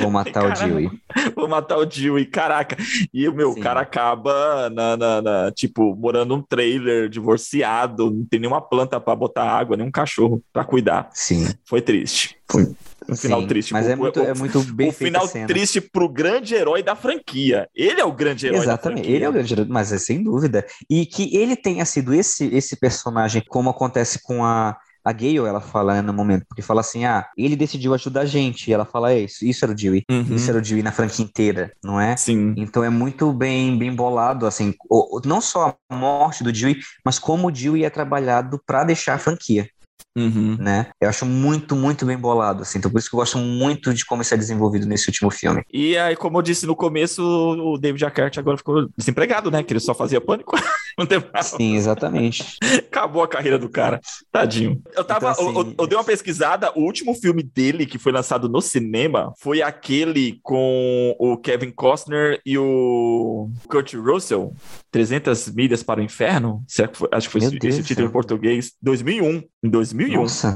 Vou 0.00 0.10
matar 0.10 0.44
o 0.44 0.48
Caramba. 0.48 0.64
Dewey. 0.66 0.90
vou 1.34 1.48
matar 1.48 1.76
o 1.78 1.84
Dewey, 1.84 2.24
caraca. 2.26 2.76
E 3.12 3.28
o 3.28 3.34
meu 3.34 3.52
Sim. 3.52 3.60
cara 3.60 3.80
acaba, 3.80 4.70
na, 4.70 4.96
na- 4.96 5.22
na- 5.22 5.52
tipo, 5.52 5.94
morando 5.96 6.36
num 6.36 6.42
trailer, 6.42 7.08
divorciado, 7.08 8.10
não 8.10 8.24
tem 8.24 8.38
nenhuma 8.40 8.60
planta 8.60 9.00
pra 9.00 9.14
botar 9.16 9.44
água, 9.44 9.76
nenhum 9.76 9.90
cachorro 9.90 10.42
pra 10.52 10.64
cuidar. 10.64 11.08
Sim. 11.12 11.48
Foi 11.64 11.80
triste. 11.82 12.36
Foi 12.50 12.62
um 13.08 13.16
final 13.16 13.40
Sim, 13.42 13.46
triste. 13.48 13.72
Mas 13.72 13.86
O- 13.86 13.90
é 13.90 13.96
muito, 13.96 14.20
o- 14.20 14.24
é 14.24 14.34
muito 14.34 14.60
bem 14.72 14.88
o 14.88 14.92
feita 14.92 15.04
final 15.18 15.24
a 15.24 15.28
cena. 15.28 15.46
triste 15.46 15.80
pro 15.80 16.08
grande 16.08 16.54
herói 16.54 16.82
da 16.82 16.94
franquia. 16.94 17.68
Ele 17.74 18.00
é 18.00 18.04
o 18.04 18.12
grande 18.12 18.46
herói 18.46 18.60
Exatamente, 18.60 19.10
ele 19.10 19.24
é 19.24 19.28
o 19.28 19.32
grande 19.32 19.52
herói, 19.52 19.66
mas 19.68 19.92
é 19.92 19.98
sem 19.98 20.22
dúvida. 20.22 20.64
E 20.88 21.04
que 21.04 21.36
ele 21.36 21.56
tenha 21.56 21.84
sido 21.84 22.14
esse, 22.14 22.46
esse 22.54 22.76
personagem, 22.78 23.42
como 23.48 23.68
acontece 23.70 24.20
com 24.22 24.44
a, 24.44 24.76
a 25.04 25.12
Gale, 25.12 25.38
ela 25.38 25.60
fala 25.60 25.94
né, 25.94 26.02
no 26.02 26.12
momento, 26.12 26.44
porque 26.48 26.62
fala 26.62 26.80
assim, 26.80 27.04
ah, 27.04 27.26
ele 27.36 27.54
decidiu 27.56 27.92
ajudar 27.94 28.22
a 28.22 28.26
gente, 28.26 28.68
e 28.70 28.72
ela 28.72 28.84
fala, 28.84 29.12
é 29.12 29.20
isso, 29.20 29.44
isso 29.44 29.64
era 29.64 29.72
o 29.72 29.74
Dewey, 29.76 30.02
Uhum. 30.10 30.34
isso 30.34 30.48
era 30.50 30.58
o 30.58 30.62
Dewey 30.62 30.82
na 30.82 30.92
franquia 30.92 31.24
inteira, 31.24 31.70
não 31.82 32.00
é? 32.00 32.16
Sim. 32.16 32.54
Então 32.56 32.82
é 32.82 32.88
muito 32.88 33.32
bem, 33.32 33.76
bem 33.78 33.94
bolado, 33.94 34.46
assim, 34.46 34.74
o- 34.88 35.20
não 35.24 35.40
só 35.40 35.76
a 35.90 35.94
morte 35.94 36.42
do 36.42 36.50
Dewey, 36.52 36.76
mas 37.04 37.18
como 37.18 37.48
o 37.48 37.50
Dewey 37.50 37.84
é 37.84 37.90
trabalhado 37.90 38.60
pra 38.66 38.82
deixar 38.84 39.14
a 39.14 39.18
franquia, 39.18 39.68
Uhum. 40.16 40.56
né? 40.60 40.90
Eu 41.00 41.08
acho 41.08 41.26
muito, 41.26 41.74
muito 41.74 42.06
bem 42.06 42.16
bolado, 42.16 42.62
assim, 42.62 42.78
então 42.78 42.90
por 42.90 42.98
isso 42.98 43.10
que 43.10 43.16
eu 43.16 43.18
gosto 43.20 43.36
muito 43.38 43.92
de 43.92 44.04
como 44.06 44.22
isso 44.22 44.32
é 44.32 44.36
desenvolvido 44.36 44.86
nesse 44.86 45.08
último 45.08 45.30
filme. 45.30 45.62
E 45.72 45.96
aí, 45.98 46.14
como 46.16 46.38
eu 46.38 46.42
disse 46.42 46.66
no 46.66 46.76
começo, 46.76 47.20
o 47.22 47.76
David 47.76 48.04
Arquette 48.04 48.38
agora 48.38 48.56
ficou 48.56 48.88
desempregado, 48.96 49.50
né? 49.50 49.62
Que 49.62 49.72
ele 49.72 49.80
só 49.80 49.92
fazia 49.94 50.20
pânico. 50.20 50.52
Não 50.98 51.06
tem 51.06 51.22
mais. 51.32 51.46
Sim, 51.46 51.74
exatamente. 51.76 52.56
Acabou 52.86 53.22
a 53.22 53.28
carreira 53.28 53.58
do 53.58 53.68
cara. 53.68 54.00
Tadinho. 54.30 54.80
Eu 54.96 55.04
tava. 55.04 55.32
Então, 55.32 55.48
assim- 55.48 55.58
eu, 55.58 55.74
eu- 55.78 55.86
dei 55.86 55.98
uma 55.98 56.04
pesquisada. 56.04 56.72
O 56.76 56.80
último 56.82 57.14
filme 57.14 57.42
dele 57.42 57.86
que 57.86 57.98
foi 57.98 58.12
lançado 58.12 58.48
no 58.48 58.60
cinema 58.60 59.32
foi 59.38 59.60
aquele 59.62 60.38
com 60.42 61.14
o 61.18 61.36
Kevin 61.36 61.70
Costner 61.70 62.40
e 62.46 62.56
o 62.58 63.50
Kurt 63.68 63.94
Russell. 63.94 64.54
300 64.90 65.50
milhas 65.52 65.82
para 65.82 66.00
o 66.00 66.02
inferno? 66.04 66.62
Será 66.68 66.88
que 66.88 66.96
foi- 66.98 67.08
acho 67.12 67.28
que 67.28 67.32
foi 67.32 67.40
Meu 67.40 67.50
esse, 67.50 67.58
Deus 67.58 67.74
esse 67.74 67.82
título 67.88 68.08
em 68.08 68.10
português. 68.12 68.72
2001. 68.80 69.42
Em 69.62 69.68
2001. 69.70 70.20
Nossa, 70.22 70.54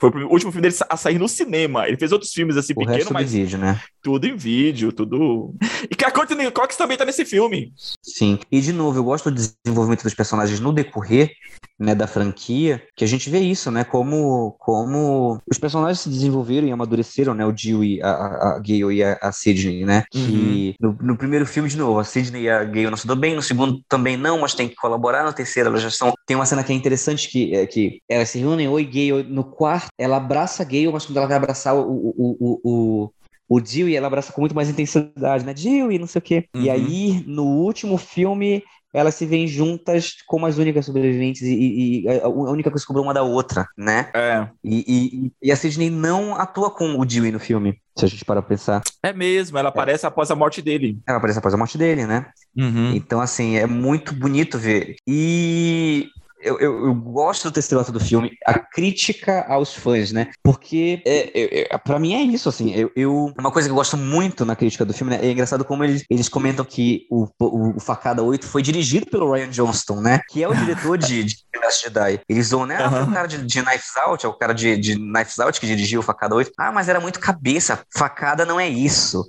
Foi 0.00 0.10
o 0.10 0.30
último 0.30 0.50
filme 0.50 0.68
dele 0.68 0.82
a 0.88 0.96
sair 0.96 1.18
no 1.18 1.28
cinema. 1.28 1.86
Ele 1.86 1.98
fez 1.98 2.10
outros 2.10 2.32
filmes 2.32 2.56
assim 2.56 2.72
o 2.74 2.80
resto 2.80 2.90
pequenos, 2.90 3.08
do 3.08 3.12
mas 3.12 3.32
vídeo, 3.32 3.58
né? 3.58 3.80
tudo 4.02 4.26
em 4.26 4.36
vídeo, 4.36 4.92
tudo. 4.92 5.54
E 5.90 5.94
que 5.94 6.04
a 6.04 6.10
Courtney 6.10 6.50
Cox 6.50 6.76
também 6.76 6.96
tá 6.96 7.04
nesse 7.04 7.24
filme. 7.24 7.72
Sim. 8.02 8.38
E 8.50 8.60
de 8.60 8.72
novo, 8.72 8.98
eu 8.98 9.04
gosto 9.04 9.30
do 9.30 9.36
desenvolvimento 9.36 10.02
dos 10.02 10.14
personagens 10.14 10.58
no 10.60 10.72
decorrer, 10.72 11.32
né, 11.78 11.94
da 11.94 12.06
franquia, 12.06 12.82
que 12.94 13.04
a 13.04 13.06
gente 13.06 13.30
vê 13.30 13.38
isso, 13.38 13.70
né, 13.70 13.84
como 13.84 14.54
como 14.58 15.40
os 15.50 15.58
personagens 15.58 16.00
se 16.00 16.10
desenvolveram 16.10 16.68
e 16.68 16.72
amadureceram, 16.72 17.32
né, 17.32 17.44
o 17.46 17.52
Dewey, 17.52 18.02
a, 18.02 18.10
a, 18.10 18.58
Gale 18.58 18.96
e 18.96 19.02
a, 19.02 19.18
a 19.20 19.32
Sidney, 19.32 19.86
né, 19.86 20.04
que 20.10 20.74
no, 20.78 20.96
no 21.00 21.16
primeiro 21.16 21.46
filme, 21.46 21.70
de 21.70 21.78
novo, 21.78 21.98
a 21.98 22.04
Sidney 22.04 22.42
e 22.42 22.50
a 22.50 22.64
Gale 22.64 22.90
não 22.90 22.98
se 22.98 23.06
dão 23.06 23.16
bem, 23.16 23.34
no 23.34 23.40
segundo 23.40 23.80
também 23.88 24.16
não, 24.16 24.40
mas 24.40 24.52
tem 24.52 24.68
que 24.68 24.74
colaborar, 24.74 25.24
no 25.24 25.32
terceiro 25.32 25.70
elas 25.70 25.80
já 25.80 25.88
estão... 25.88 26.12
Tem 26.26 26.36
uma 26.36 26.44
cena 26.44 26.62
que 26.62 26.72
é 26.72 26.76
interessante, 26.76 27.28
que, 27.28 27.54
é, 27.54 27.66
que 27.66 28.00
elas 28.08 28.28
se 28.28 28.38
reúnem, 28.38 28.68
oi 28.68 28.84
Gale, 28.84 29.22
no 29.22 29.44
quarto, 29.44 29.89
ela 29.98 30.16
abraça 30.16 30.62
a 30.62 30.66
Gale, 30.66 30.90
mas 30.92 31.06
quando 31.06 31.16
ela 31.18 31.26
vai 31.26 31.36
abraçar 31.36 31.74
o, 31.74 31.80
o, 31.82 32.36
o, 32.40 32.60
o, 33.04 33.12
o 33.48 33.60
Dewey, 33.60 33.96
ela 33.96 34.06
abraça 34.06 34.32
com 34.32 34.40
muito 34.40 34.54
mais 34.54 34.68
intensidade, 34.68 35.44
né? 35.44 35.52
Dewey, 35.54 35.98
não 35.98 36.06
sei 36.06 36.18
o 36.18 36.22
quê. 36.22 36.48
Uhum. 36.54 36.62
E 36.62 36.70
aí, 36.70 37.24
no 37.26 37.44
último 37.44 37.98
filme, 37.98 38.62
elas 38.92 39.14
se 39.14 39.24
veem 39.26 39.46
juntas 39.46 40.16
como 40.26 40.46
as 40.46 40.58
únicas 40.58 40.84
sobreviventes 40.86 41.42
e, 41.42 42.02
e- 42.04 42.08
a 42.08 42.28
única 42.28 42.70
coisa 42.70 42.82
que 42.82 42.86
sobrou 42.86 43.04
uma 43.04 43.14
da 43.14 43.22
outra, 43.22 43.66
né? 43.76 44.10
É. 44.14 44.48
E, 44.64 44.84
e- 45.26 45.32
e 45.42 45.52
a 45.52 45.56
Sidney 45.56 45.90
não 45.90 46.34
atua 46.34 46.70
com 46.70 46.98
o 46.98 47.04
Dewey 47.04 47.30
no 47.30 47.38
filme, 47.38 47.80
se 47.96 48.04
a 48.04 48.08
gente 48.08 48.24
parar 48.24 48.42
pra 48.42 48.48
pensar. 48.50 48.82
É 49.02 49.12
mesmo, 49.12 49.58
ela 49.58 49.68
aparece 49.68 50.06
após 50.06 50.30
a 50.30 50.34
morte 50.36 50.60
dele. 50.60 50.98
Ela 51.06 51.18
aparece 51.18 51.38
após 51.38 51.54
a 51.54 51.56
morte 51.56 51.78
dele, 51.78 52.06
né? 52.06 52.26
Uhum. 52.56 52.94
Então, 52.94 53.20
assim, 53.20 53.56
é 53.56 53.66
muito 53.66 54.12
bonito 54.14 54.58
ver. 54.58 54.96
E 55.06 56.08
eu, 56.42 56.58
eu, 56.58 56.86
eu 56.86 56.94
gosto 56.94 57.50
do 57.50 57.80
ato 57.80 57.92
do 57.92 58.00
filme, 58.00 58.30
a 58.46 58.58
crítica 58.58 59.44
aos 59.48 59.74
fãs, 59.74 60.12
né? 60.12 60.28
Porque, 60.42 61.02
é, 61.04 61.66
é, 61.74 61.78
pra 61.78 61.98
mim, 61.98 62.14
é 62.14 62.22
isso, 62.22 62.48
assim. 62.48 62.72
Eu, 62.74 62.90
eu- 62.96 63.32
uma 63.38 63.50
coisa 63.50 63.68
que 63.68 63.72
eu 63.72 63.76
gosto 63.76 63.96
muito 63.96 64.44
na 64.44 64.56
crítica 64.56 64.84
do 64.84 64.92
filme, 64.92 65.16
né? 65.16 65.24
É 65.24 65.30
engraçado 65.30 65.64
como 65.64 65.84
eles, 65.84 66.04
eles 66.10 66.28
comentam 66.28 66.64
que 66.64 67.06
o, 67.10 67.26
o, 67.38 67.76
o 67.76 67.80
Facada 67.80 68.22
8 68.22 68.46
foi 68.46 68.62
dirigido 68.62 69.06
pelo 69.06 69.32
Ryan 69.32 69.50
Johnston, 69.50 70.00
né? 70.00 70.20
Que 70.28 70.42
é 70.42 70.48
o 70.48 70.54
diretor 70.54 70.96
de, 70.98 71.24
de 71.24 71.36
The 71.52 71.58
Last 71.60 71.82
Jedi. 71.84 72.20
Eles 72.28 72.48
zoam, 72.48 72.66
né? 72.66 72.76
Ah, 72.80 73.04
o 73.08 73.12
cara 73.12 73.26
de, 73.26 73.38
de 73.44 73.62
Knives 73.62 73.96
Out, 73.96 74.24
é 74.26 74.28
o 74.28 74.32
cara 74.32 74.52
de, 74.52 74.76
de 74.76 74.94
Knives 74.96 75.38
Out 75.38 75.60
que 75.60 75.66
dirigiu 75.66 76.00
o 76.00 76.02
Facada 76.02 76.34
8. 76.34 76.52
Ah, 76.58 76.72
mas 76.72 76.88
era 76.88 77.00
muito 77.00 77.20
cabeça. 77.20 77.80
Facada 77.94 78.44
não 78.44 78.58
é 78.58 78.68
isso. 78.68 79.26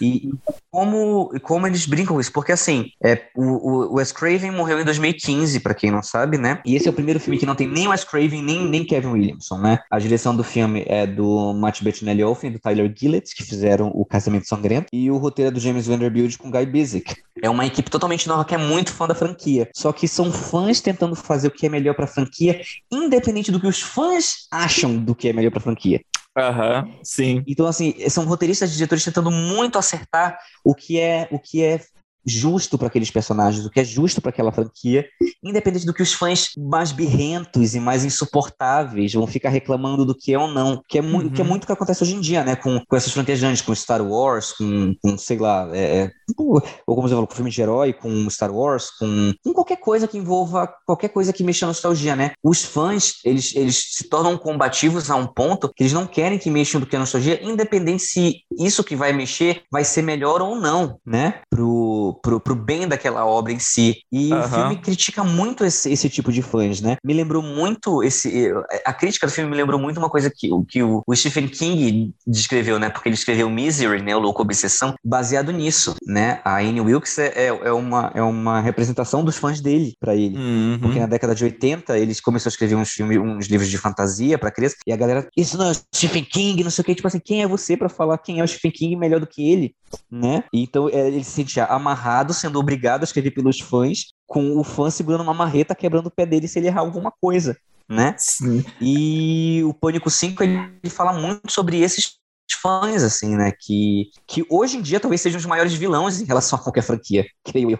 E, 0.00 0.28
e 0.28 0.32
como, 0.70 1.30
como 1.42 1.66
eles 1.66 1.84
brincam 1.86 2.14
com 2.14 2.20
isso, 2.20 2.32
porque 2.32 2.52
assim, 2.52 2.90
é, 3.04 3.24
o, 3.34 3.42
o, 3.44 3.92
o 3.92 3.94
Wes 3.96 4.12
Craven 4.12 4.50
morreu 4.50 4.80
em 4.80 4.84
2015, 4.84 5.60
pra 5.60 5.74
quem 5.74 5.90
não 5.90 6.02
sabe, 6.02 6.11
né? 6.38 6.60
E 6.64 6.76
esse 6.76 6.86
é 6.86 6.90
o 6.90 6.94
primeiro 6.94 7.18
filme 7.18 7.38
que 7.38 7.46
não 7.46 7.54
tem 7.54 7.68
nem 7.68 7.88
Wes 7.88 8.04
Craven, 8.04 8.42
nem, 8.42 8.68
nem 8.68 8.84
Kevin 8.84 9.08
Williamson, 9.08 9.58
né? 9.58 9.78
A 9.90 9.98
direção 9.98 10.34
do 10.36 10.44
filme 10.44 10.84
é 10.86 11.06
do 11.06 11.52
Matt 11.54 11.82
Bettinelli 11.82 12.22
Olsen 12.22 12.50
e 12.50 12.52
do 12.52 12.58
Tyler 12.58 12.92
Gillett, 12.96 13.34
que 13.34 13.42
fizeram 13.42 13.88
o 13.94 14.04
Casamento 14.04 14.46
Sangrento, 14.46 14.86
e 14.92 15.10
o 15.10 15.16
roteiro 15.16 15.48
é 15.48 15.52
do 15.52 15.60
James 15.60 15.86
Vanderbilt 15.86 16.36
com 16.36 16.50
Guy 16.50 16.66
Busick. 16.66 17.14
É 17.42 17.48
uma 17.48 17.66
equipe 17.66 17.90
totalmente 17.90 18.28
nova 18.28 18.44
que 18.44 18.54
é 18.54 18.58
muito 18.58 18.92
fã 18.92 19.06
da 19.06 19.14
franquia. 19.14 19.68
Só 19.74 19.92
que 19.92 20.06
são 20.06 20.30
fãs 20.30 20.80
tentando 20.80 21.16
fazer 21.16 21.48
o 21.48 21.50
que 21.50 21.66
é 21.66 21.68
melhor 21.68 21.94
pra 21.94 22.06
franquia, 22.06 22.60
independente 22.90 23.50
do 23.50 23.60
que 23.60 23.66
os 23.66 23.80
fãs 23.80 24.46
acham 24.50 24.96
do 24.96 25.14
que 25.14 25.28
é 25.28 25.32
melhor 25.32 25.50
pra 25.50 25.60
franquia. 25.60 26.00
Aham. 26.36 26.88
Sim. 27.02 27.42
Então, 27.46 27.66
assim, 27.66 27.94
são 28.08 28.24
roteiristas 28.24 28.70
e 28.70 28.74
diretores 28.74 29.04
tentando 29.04 29.30
muito 29.30 29.78
acertar 29.78 30.38
o 30.64 30.74
que 30.74 30.98
é 30.98 31.28
o 31.30 31.38
que 31.38 31.62
é 31.62 31.80
justo 32.26 32.76
para 32.76 32.88
aqueles 32.88 33.10
personagens, 33.10 33.64
o 33.64 33.70
que 33.70 33.80
é 33.80 33.84
justo 33.84 34.20
para 34.20 34.30
aquela 34.30 34.52
franquia, 34.52 35.06
independente 35.42 35.86
do 35.86 35.94
que 35.94 36.02
os 36.02 36.12
fãs 36.12 36.50
mais 36.56 36.92
birrentos 36.92 37.74
e 37.74 37.80
mais 37.80 38.04
insuportáveis 38.04 39.12
vão 39.12 39.26
ficar 39.26 39.48
reclamando 39.48 40.04
do 40.04 40.14
que 40.14 40.34
é 40.34 40.38
ou 40.38 40.48
não, 40.48 40.82
que 40.88 40.98
é, 40.98 41.02
mu 41.02 41.22
Uhum. 41.22 41.30
que 41.30 41.40
é 41.40 41.44
muito 41.44 41.64
o 41.64 41.66
que 41.66 41.72
acontece 41.72 42.02
hoje 42.02 42.14
em 42.14 42.20
dia, 42.20 42.44
né, 42.44 42.56
com, 42.56 42.80
com 42.86 42.96
essas 42.96 43.12
franquias 43.12 43.40
grandes, 43.40 43.62
com 43.62 43.74
Star 43.74 44.02
Wars, 44.02 44.52
com, 44.52 44.94
com 45.00 45.16
sei 45.16 45.38
lá, 45.38 45.68
é, 45.72 46.04
é, 46.04 46.10
ou 46.36 46.60
como 46.86 47.08
você 47.08 47.14
falou, 47.14 47.26
com 47.26 47.34
filme 47.34 47.50
de 47.50 47.60
herói, 47.60 47.92
com 47.92 48.28
Star 48.30 48.52
Wars, 48.52 48.90
com, 48.98 49.32
com 49.44 49.52
qualquer 49.52 49.76
coisa 49.76 50.08
que 50.08 50.18
envolva, 50.18 50.72
qualquer 50.86 51.08
coisa 51.08 51.32
que 51.32 51.44
mexa 51.44 51.66
na 51.66 51.70
nostalgia, 51.70 52.16
né, 52.16 52.32
os 52.42 52.62
fãs, 52.62 53.14
eles, 53.24 53.54
eles 53.54 53.96
se 53.96 54.08
tornam 54.08 54.36
combativos 54.36 55.10
a 55.10 55.16
um 55.16 55.26
ponto 55.26 55.72
que 55.74 55.82
eles 55.82 55.92
não 55.92 56.06
querem 56.06 56.38
que 56.38 56.50
mexam 56.50 56.80
do 56.80 56.86
que 56.86 56.96
é 56.96 56.98
nostalgia, 56.98 57.42
independente 57.42 58.02
se 58.02 58.40
isso 58.58 58.84
que 58.84 58.96
vai 58.96 59.12
mexer 59.12 59.62
vai 59.70 59.84
ser 59.84 60.02
melhor 60.02 60.40
ou 60.42 60.56
não, 60.56 60.98
né, 61.06 61.40
pro, 61.48 62.11
pro, 62.12 62.40
pro 62.40 62.54
bem 62.54 62.86
daquela 62.86 63.24
obra 63.24 63.52
em 63.52 63.58
si. 63.58 63.96
E 64.10 64.32
o 64.32 64.36
Aham. 64.36 64.48
filme 64.48 64.76
critica 64.76 65.22
muito 65.24 65.64
esse, 65.64 65.90
esse 65.92 66.08
tipo 66.08 66.32
de 66.32 66.42
fãs, 66.42 66.80
né? 66.80 66.96
Me 67.04 67.14
lembrou 67.14 67.42
muito 67.42 68.02
esse. 68.02 68.52
A 68.84 68.92
crítica 68.92 69.26
do 69.26 69.32
filme 69.32 69.50
me 69.50 69.56
lembrou 69.56 69.78
muito 69.80 69.98
uma 69.98 70.10
coisa 70.10 70.30
que, 70.34 70.52
o- 70.52 70.64
que 70.64 70.82
o, 70.82 71.02
o 71.06 71.14
Stephen 71.16 71.48
King 71.48 72.12
descreveu, 72.26 72.78
né? 72.78 72.90
Porque 72.90 73.08
ele 73.08 73.14
escreveu 73.14 73.48
Misery, 73.50 74.02
né? 74.02 74.14
O 74.16 74.18
Louco 74.20 74.42
Obsessão, 74.42 74.94
baseado 75.04 75.52
nisso, 75.52 75.94
né? 76.06 76.40
A 76.44 76.58
Anne 76.58 76.80
Wilkes 76.80 77.18
é, 77.18 77.28
é, 77.28 77.46
é 77.46 77.72
uma, 77.72 78.10
é 78.14 78.22
uma 78.22 78.60
representação 78.60 79.24
dos 79.24 79.36
fãs 79.36 79.60
dele 79.60 79.94
para 80.00 80.14
ele. 80.14 80.36
Uhum. 80.36 80.78
Porque 80.80 80.98
na 80.98 81.06
década 81.06 81.34
de 81.34 81.44
80 81.44 81.98
eles 81.98 82.20
começaram 82.20 82.48
a 82.50 82.52
escrever 82.54 82.74
uns 82.74 82.90
filmes, 82.90 83.18
uns 83.18 83.46
livros 83.46 83.68
de 83.68 83.78
fantasia 83.78 84.38
pra 84.38 84.50
criança, 84.50 84.76
e 84.86 84.92
a 84.92 84.96
galera, 84.96 85.28
isso 85.36 85.56
não 85.56 85.70
é 85.70 85.74
Stephen 85.94 86.24
King, 86.24 86.62
não 86.64 86.70
sei 86.70 86.82
o 86.82 86.84
que, 86.84 86.94
tipo 86.94 87.06
assim, 87.08 87.20
quem 87.24 87.42
é 87.42 87.46
você 87.46 87.76
pra 87.76 87.88
falar 87.88 88.18
quem 88.18 88.40
é 88.40 88.44
o 88.44 88.48
Stephen 88.48 88.70
King 88.72 88.96
melhor 88.96 89.20
do 89.20 89.26
que 89.26 89.50
ele, 89.50 89.74
né? 90.10 90.44
Então 90.52 90.88
é, 90.88 91.06
ele 91.08 91.22
se 91.24 91.30
sentia 91.30 91.64
amarrado, 91.64 92.01
sendo 92.32 92.58
obrigado 92.58 93.02
a 93.02 93.04
escrever 93.04 93.30
pelos 93.30 93.60
fãs, 93.60 94.12
com 94.26 94.58
o 94.58 94.64
fã 94.64 94.90
segurando 94.90 95.22
uma 95.22 95.34
marreta, 95.34 95.74
quebrando 95.74 96.06
o 96.06 96.10
pé 96.10 96.26
dele 96.26 96.48
se 96.48 96.58
ele 96.58 96.68
errar 96.68 96.80
alguma 96.80 97.12
coisa, 97.20 97.56
né? 97.88 98.14
Sim. 98.18 98.64
E 98.80 99.62
o 99.64 99.74
Pânico 99.74 100.10
5 100.10 100.42
ele 100.42 100.90
fala 100.90 101.12
muito 101.12 101.52
sobre 101.52 101.80
esses 101.80 102.18
fãs, 102.60 103.02
assim, 103.02 103.36
né? 103.36 103.52
Que, 103.58 104.10
que 104.26 104.44
hoje 104.48 104.76
em 104.76 104.82
dia 104.82 105.00
talvez 105.00 105.20
sejam 105.20 105.38
os 105.38 105.46
maiores 105.46 105.72
vilões 105.72 106.20
em 106.20 106.24
relação 106.24 106.58
a 106.58 106.62
qualquer 106.62 106.82
franquia, 106.82 107.26
creio 107.44 107.72
eu. 107.72 107.78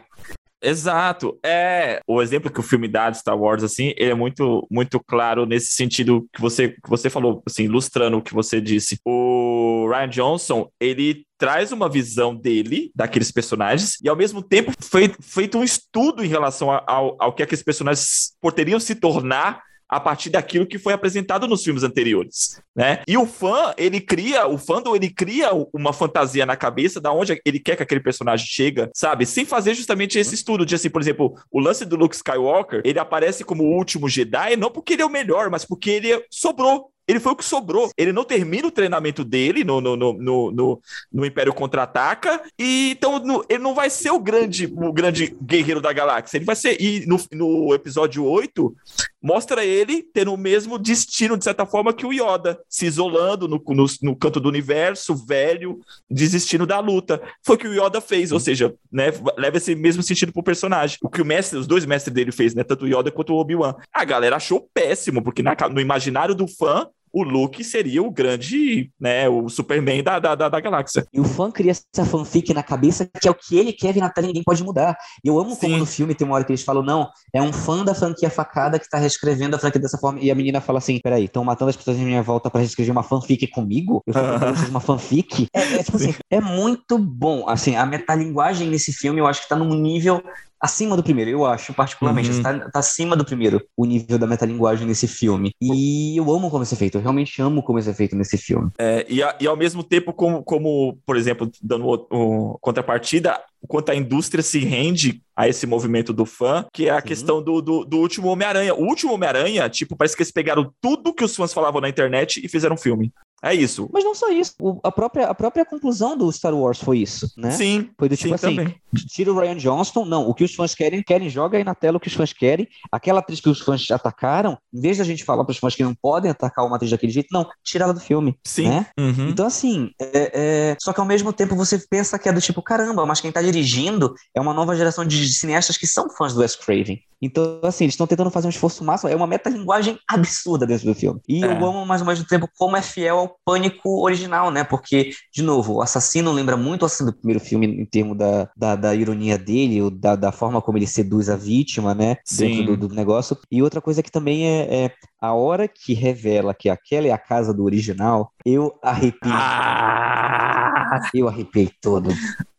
Exato. 0.63 1.39
É, 1.45 2.01
o 2.07 2.23
exemplo 2.23 2.51
que 2.51 2.61
o 2.61 2.63
filme 2.63 2.87
dá 2.87 3.11
de 3.11 3.19
Star 3.19 3.37
Wars, 3.37 3.65
assim, 3.65 3.93
ele 3.97 4.13
é 4.13 4.15
muito, 4.15 4.67
muito 4.71 5.01
claro 5.01 5.45
nesse 5.45 5.73
sentido 5.73 6.29
que 6.33 6.41
você, 6.41 6.69
que 6.69 6.89
você 6.89 7.11
falou, 7.11 7.43
assim, 7.45 7.65
ilustrando 7.65 8.19
o 8.19 8.23
que 8.23 8.33
você 8.33 8.61
disse. 8.61 8.99
O 9.05 9.89
Ryan 9.91 10.09
Johnson, 10.09 10.69
ele 10.79 11.27
traz 11.37 11.73
uma 11.73 11.89
visão 11.89 12.33
dele, 12.35 12.93
daqueles 12.95 13.33
personagens, 13.33 13.97
e 14.01 14.09
ao 14.09 14.15
mesmo 14.15 14.41
tempo 14.41 14.73
foi 14.81 15.13
feito 15.21 15.59
um 15.59 15.65
estudo 15.65 16.25
em 16.25 16.29
relação 16.29 16.71
ao, 16.71 17.17
ao 17.19 17.33
que 17.33 17.43
aqueles 17.43 17.65
personagens 17.65 18.33
poderiam 18.41 18.79
se 18.79 18.95
tornar 18.95 19.61
a 19.93 20.01
partir 20.01 20.31
daquilo 20.31 20.67
que 20.67 20.79
foi 20.79 20.95
apresentado 20.95 21.47
nos 21.47 21.63
filmes 21.63 21.83
anteriores, 21.83 22.59
né? 22.75 23.03
E 23.07 23.19
o 23.19 23.27
fã, 23.27 23.75
ele 23.77 24.01
cria, 24.01 24.47
o 24.47 24.57
fandom, 24.57 24.97
ele 24.97 25.11
cria 25.11 25.51
uma 25.71 25.93
fantasia 25.93 26.47
na 26.47 26.57
cabeça 26.57 26.99
da 26.99 27.13
onde 27.13 27.39
ele 27.45 27.61
quer 27.61 27.77
que 27.77 27.83
aquele 27.83 28.01
personagem 28.01 28.47
chega, 28.47 28.91
sabe? 28.97 29.27
Sem 29.27 29.45
fazer 29.45 29.75
justamente 29.75 30.19
esse 30.19 30.35
estudo 30.35 30.65
de 30.65 30.75
assim, 30.75 30.89
por 30.89 31.03
exemplo, 31.03 31.35
o 31.51 31.61
lance 31.61 31.85
do 31.85 31.97
Luke 31.97 32.17
Skywalker, 32.17 32.81
ele 32.87 32.99
aparece 32.99 33.45
como 33.45 33.65
o 33.65 33.77
último 33.77 34.09
Jedi, 34.09 34.57
não 34.57 34.71
porque 34.71 34.95
ele 34.95 35.03
é 35.03 35.07
o 35.07 35.11
melhor, 35.11 35.51
mas 35.51 35.63
porque 35.63 35.91
ele 35.91 36.25
sobrou. 36.31 36.91
Ele 37.13 37.21
foi 37.21 37.33
o 37.33 37.37
que 37.37 37.45
sobrou. 37.45 37.91
Ele 37.97 38.13
não 38.13 38.25
termina 38.25 38.67
o 38.67 38.71
treinamento 38.71 39.23
dele 39.23 39.65
no, 39.65 39.81
no, 39.81 39.97
no, 39.97 40.13
no, 40.51 40.81
no, 41.13 41.27
Império 41.27 41.53
Contra-Ataca, 41.53 42.43
e 42.59 42.93
então 42.93 43.19
no- 43.19 43.45
ele 43.49 43.63
não 43.63 43.75
vai 43.75 43.91
ser 43.91 44.11
o 44.11 44.19
grande, 44.19 44.67
o 44.75 44.93
grande 44.93 45.37
guerreiro 45.43 45.81
da 45.81 45.93
galáxia. 45.93 46.39
Ele 46.39 46.45
vai 46.45 46.57
ser. 46.57 46.81
E 46.81 47.05
no, 47.07 47.21
no 47.33 47.75
episódio 47.75 48.25
8, 48.25 48.75
mostra 49.23 49.65
ele 49.65 50.03
tendo 50.03 50.33
o 50.33 50.39
mesmo 50.39 50.79
destino, 50.79 51.37
de 51.37 51.45
certa 51.45 51.67
forma, 51.67 51.93
que 51.93 52.07
o 52.07 52.13
Yoda, 52.13 52.59
se 52.69 52.87
isolando 52.87 53.47
no, 53.47 53.63
no, 53.69 53.87
no 54.03 54.17
canto 54.17 54.41
do 54.41 54.49
universo, 54.49 55.15
velho, 55.15 55.81
desistindo 56.11 56.67
da 56.67 56.81
luta. 56.81 57.23
Foi 57.43 57.57
o 57.57 57.59
que 57.59 57.69
o 57.69 57.75
Yoda 57.75 58.01
fez, 58.01 58.33
ou 58.33 58.41
seja, 58.41 58.75
né, 58.91 59.13
leva 59.37 59.59
esse 59.59 59.75
mesmo 59.75 60.03
sentido 60.03 60.33
pro 60.33 60.43
personagem. 60.43 60.99
O 61.03 61.11
que 61.11 61.21
o 61.21 61.25
mestre, 61.25 61.59
os 61.59 61.67
dois 61.67 61.85
mestres 61.85 62.15
dele 62.15 62.33
fez, 62.33 62.55
né, 62.55 62.65
tanto 62.65 62.85
o 62.85 62.89
Yoda 62.89 63.11
quanto 63.11 63.35
o 63.35 63.37
Obi-Wan. 63.39 63.75
A 63.93 64.05
galera 64.05 64.37
achou 64.37 64.67
péssimo, 64.73 65.23
porque 65.23 65.43
na, 65.43 65.55
no 65.71 65.81
imaginário 65.81 66.35
do 66.35 66.49
fã, 66.49 66.89
o 67.13 67.23
Luke 67.23 67.63
seria 67.63 68.03
o 68.03 68.11
grande, 68.11 68.91
né, 68.99 69.29
o 69.29 69.49
Superman 69.49 70.03
da, 70.03 70.19
da, 70.19 70.35
da, 70.35 70.49
da 70.49 70.61
galáxia. 70.61 71.07
E 71.13 71.21
o 71.21 71.25
fã 71.25 71.51
cria 71.51 71.73
essa 71.73 72.05
fanfic 72.05 72.53
na 72.55 72.63
cabeça 72.63 73.09
que 73.21 73.29
é 73.29 73.31
o 73.31 73.35
que 73.35 73.57
ele 73.57 73.73
quer 73.73 73.93
ver 73.93 74.01
na 74.01 74.09
tela 74.09 74.27
e 74.27 74.29
ninguém 74.29 74.43
pode 74.43 74.63
mudar. 74.65 74.97
E 75.25 75.29
eu 75.29 75.39
amo 75.39 75.51
Sim. 75.51 75.61
como 75.61 75.77
no 75.79 75.87
filme 75.87 76.15
tem 76.15 76.27
uma 76.27 76.35
hora 76.35 76.45
que 76.45 76.53
eles 76.53 76.63
falam, 76.63 76.83
não, 76.83 77.09
é 77.33 77.43
um 77.43 77.53
fã 77.53 77.85
da 77.85 77.95
franquia 77.95 78.31
facada 78.31 78.79
que 78.79 78.89
tá 78.89 78.99
reescrevendo 78.99 79.57
a 79.57 79.59
franquia 79.59 79.81
dessa 79.81 79.99
forma. 79.99 80.21
E 80.21 80.31
a 80.31 80.35
menina 80.35 80.61
fala 80.61 80.79
assim, 80.79 80.99
peraí, 81.01 81.25
estão 81.25 81.45
matando 81.45 81.71
as 81.71 81.77
pessoas 81.77 81.99
em 81.99 82.05
minha 82.05 82.23
volta 82.23 82.51
para 82.51 82.61
reescrever 82.61 82.93
uma 82.93 83.03
fanfic 83.03 83.47
comigo? 83.49 84.03
Eu 84.07 84.15
fico 84.57 84.71
uma 84.71 84.81
fanfic? 84.81 85.49
É, 85.53 85.61
é, 85.61 85.83
tipo 85.83 85.97
assim, 85.97 86.15
é 86.31 86.41
muito 86.41 86.99
bom. 86.99 87.49
Assim, 87.49 87.77
a 87.77 87.85
metalinguagem 87.85 88.69
nesse 88.69 88.93
filme 88.93 89.21
eu 89.21 89.27
acho 89.27 89.43
que 89.43 89.49
tá 89.49 89.57
num 89.57 89.75
nível 89.75 90.23
acima 90.63 90.97
do 90.97 91.03
primeiro, 91.03 91.31
eu 91.33 91.45
acho, 91.45 91.75
particularmente. 91.75 92.31
Uhum. 92.31 92.43
Tá, 92.43 92.71
tá, 92.71 92.79
acima 92.79 93.17
do 93.17 93.25
primeiro 93.25 93.61
o 93.77 93.85
nível 93.85 94.17
da 94.17 94.29
metalinguagem 94.29 94.87
nesse 94.87 95.09
filme. 95.09 95.53
E 95.61 96.17
eu 96.17 96.33
amo 96.33 96.49
como 96.49 96.63
esse 96.63 96.75
é 96.75 96.77
feito, 96.77 96.97
eu 96.97 97.03
realmente 97.03 97.43
amo 97.43 97.63
como 97.63 97.81
esse 97.81 97.91
é 97.91 97.95
feito 97.95 98.15
nesse 98.15 98.39
filme. 98.39 98.71
É, 98.79 99.05
e, 99.09 99.21
a, 99.21 99.37
e 99.41 99.47
ao 99.49 99.57
mesmo 99.57 99.83
tempo, 99.83 100.13
como, 100.13 100.43
como 100.45 100.97
por 101.05 101.17
exemplo, 101.17 101.51
dando 101.61 101.85
o, 101.85 102.07
o, 102.11 102.59
contrapartida, 102.61 103.41
quanto 103.67 103.91
a 103.91 103.95
indústria 103.95 104.43
se 104.43 104.61
rende 104.61 105.21
a 105.35 105.49
esse 105.49 105.67
movimento 105.67 106.13
do 106.13 106.27
fã, 106.27 106.65
que 106.73 106.89
é 106.89 106.91
a 106.91 107.01
Sim. 107.01 107.07
questão 107.07 107.43
do, 107.43 107.61
do, 107.61 107.85
do 107.85 107.99
último 107.99 108.29
Homem-Aranha. 108.29 108.75
O 108.75 108.85
último 108.85 109.15
Homem-Aranha, 109.15 109.69
tipo, 109.69 109.97
parece 109.97 110.15
que 110.15 110.23
eles 110.23 110.33
pegaram 110.33 110.73
tudo 110.81 111.15
que 111.15 111.25
os 111.25 111.35
fãs 111.35 111.53
falavam 111.53 111.81
na 111.81 111.89
internet 111.89 112.41
e 112.45 112.49
fizeram 112.49 112.75
um 112.75 112.79
filme. 112.79 113.13
É 113.43 113.53
isso. 113.53 113.91
Mas 113.93 114.05
não 114.05 114.15
só 114.15 114.31
isso. 114.31 114.55
O, 114.61 114.79
a, 114.85 114.93
própria, 114.93 115.27
a 115.27 115.35
própria 115.35 115.65
conclusão 115.65 116.17
do 116.17 116.31
Star 116.31 116.55
Wars 116.55 116.79
foi 116.79 116.99
isso, 116.99 117.33
né? 117.37 117.51
Sim. 117.51 117.91
Foi 117.99 118.09
do 118.09 118.17
tipo 118.17 118.29
sim, 118.29 118.35
assim: 118.35 118.57
também. 118.57 118.77
tira 119.09 119.33
o 119.33 119.39
Ryan 119.39 119.57
Johnston, 119.57 120.05
não. 120.05 120.29
O 120.29 120.35
que 120.35 120.45
os 120.45 120.55
fãs 120.55 120.75
querem, 120.75 121.03
querem, 121.03 121.29
joga 121.29 121.59
aí 121.59 121.65
na 121.65 121.75
tela 121.75 121.97
o 121.97 122.01
que 122.01 122.07
os 122.07 122.15
fãs 122.15 122.33
querem. 122.33 122.69
Aquela 122.91 123.19
atriz 123.19 123.41
que 123.41 123.49
os 123.49 123.61
fãs 123.61 123.91
atacaram, 123.91 124.57
em 124.73 124.81
vez 124.81 124.99
da 124.99 125.05
gente 125.05 125.25
falar 125.25 125.45
para 125.45 125.51
os 125.51 125.59
fãs 125.59 125.75
que 125.75 125.83
não 125.83 125.95
podem 125.95 126.31
atacar 126.31 126.65
uma 126.65 126.77
atriz 126.77 126.93
daquele 126.93 127.11
jeito, 127.11 127.29
não, 127.33 127.45
tira 127.65 127.85
ela 127.85 127.95
do 127.95 128.01
filme. 128.01 128.39
Sim. 128.45 128.69
Né? 128.69 128.87
Uhum. 128.97 129.29
Então, 129.31 129.47
assim, 129.47 129.91
é, 130.01 130.31
é... 130.73 130.77
só 130.81 130.93
que 130.93 131.01
ao 131.01 131.07
mesmo 131.07 131.33
tempo 131.33 131.57
você 131.57 131.79
pensa 131.79 132.19
que 132.19 132.29
é 132.29 132.33
do 132.33 132.41
tipo, 132.41 132.63
caramba, 132.63 133.05
mas 133.05 133.21
quem 133.21 133.33
tá 133.33 133.43
dirigindo 133.43 134.15
é 134.33 134.41
uma 134.41 134.55
nova 134.55 134.77
geração 134.77 135.05
de 135.05 135.29
cineastas 135.35 135.77
que 135.77 135.87
são 135.87 136.09
fãs 136.11 136.33
do 136.33 136.41
Wes 136.41 136.55
Craven. 136.55 137.03
Então, 137.23 137.61
assim, 137.63 137.85
eles 137.85 137.95
estão 137.95 138.07
tentando 138.07 138.31
fazer 138.31 138.49
um 138.49 138.51
esforço 138.51 138.83
máximo. 138.83 139.09
É 139.09 139.15
uma 139.15 139.29
metalinguagem 139.29 139.97
absurda 140.09 140.67
dentro 140.67 140.87
do 140.87 140.95
filme. 140.95 141.21
E 141.29 141.45
é. 141.45 141.47
eu 141.47 141.65
amo, 141.65 141.87
mais 141.87 142.01
ao 142.01 142.07
mesmo 142.09 142.27
tempo, 142.27 142.49
como 142.59 142.77
é 142.77 142.83
fiel 142.83 143.19
ao 143.19 143.37
pânico 143.45 144.03
original, 144.03 144.51
né? 144.51 144.65
Porque, 144.65 145.13
de 145.33 145.43
novo, 145.43 145.75
o 145.75 145.83
assassino 145.83 146.33
lembra 146.33 146.57
muito 146.57 146.85
assim 146.85 147.05
do 147.05 147.13
primeiro 147.13 147.39
filme 147.39 147.67
em 147.67 147.87
termos 147.87 148.19
da, 148.19 148.51
da, 148.57 148.75
da 148.75 148.95
ironia 148.95 149.39
dele, 149.39 149.89
da, 149.93 150.17
da 150.17 150.33
forma 150.33 150.61
como 150.61 150.79
ele 150.79 150.87
seduz 150.87 151.31
a 151.31 151.37
vítima, 151.37 151.95
né? 151.95 152.17
Sim. 152.25 152.49
Dentro 152.49 152.77
do, 152.77 152.89
do 152.89 152.95
negócio. 152.95 153.39
E 153.51 153.63
outra 153.63 153.81
coisa 153.81 154.03
que 154.03 154.11
também 154.11 154.45
é, 154.45 154.85
é, 154.85 154.93
a 155.23 155.33
hora 155.33 155.69
que 155.69 155.95
revela 155.95 156.53
que 156.53 156.69
aquela 156.69 157.07
é 157.07 157.13
a 157.13 157.19
casa 157.19 157.55
do 157.55 157.63
original, 157.63 158.33
eu 158.45 158.77
arrepio. 158.83 159.31
Ah! 159.33 161.01
Eu 161.15 161.29
arrepiei 161.29 161.71
todo. 161.81 162.11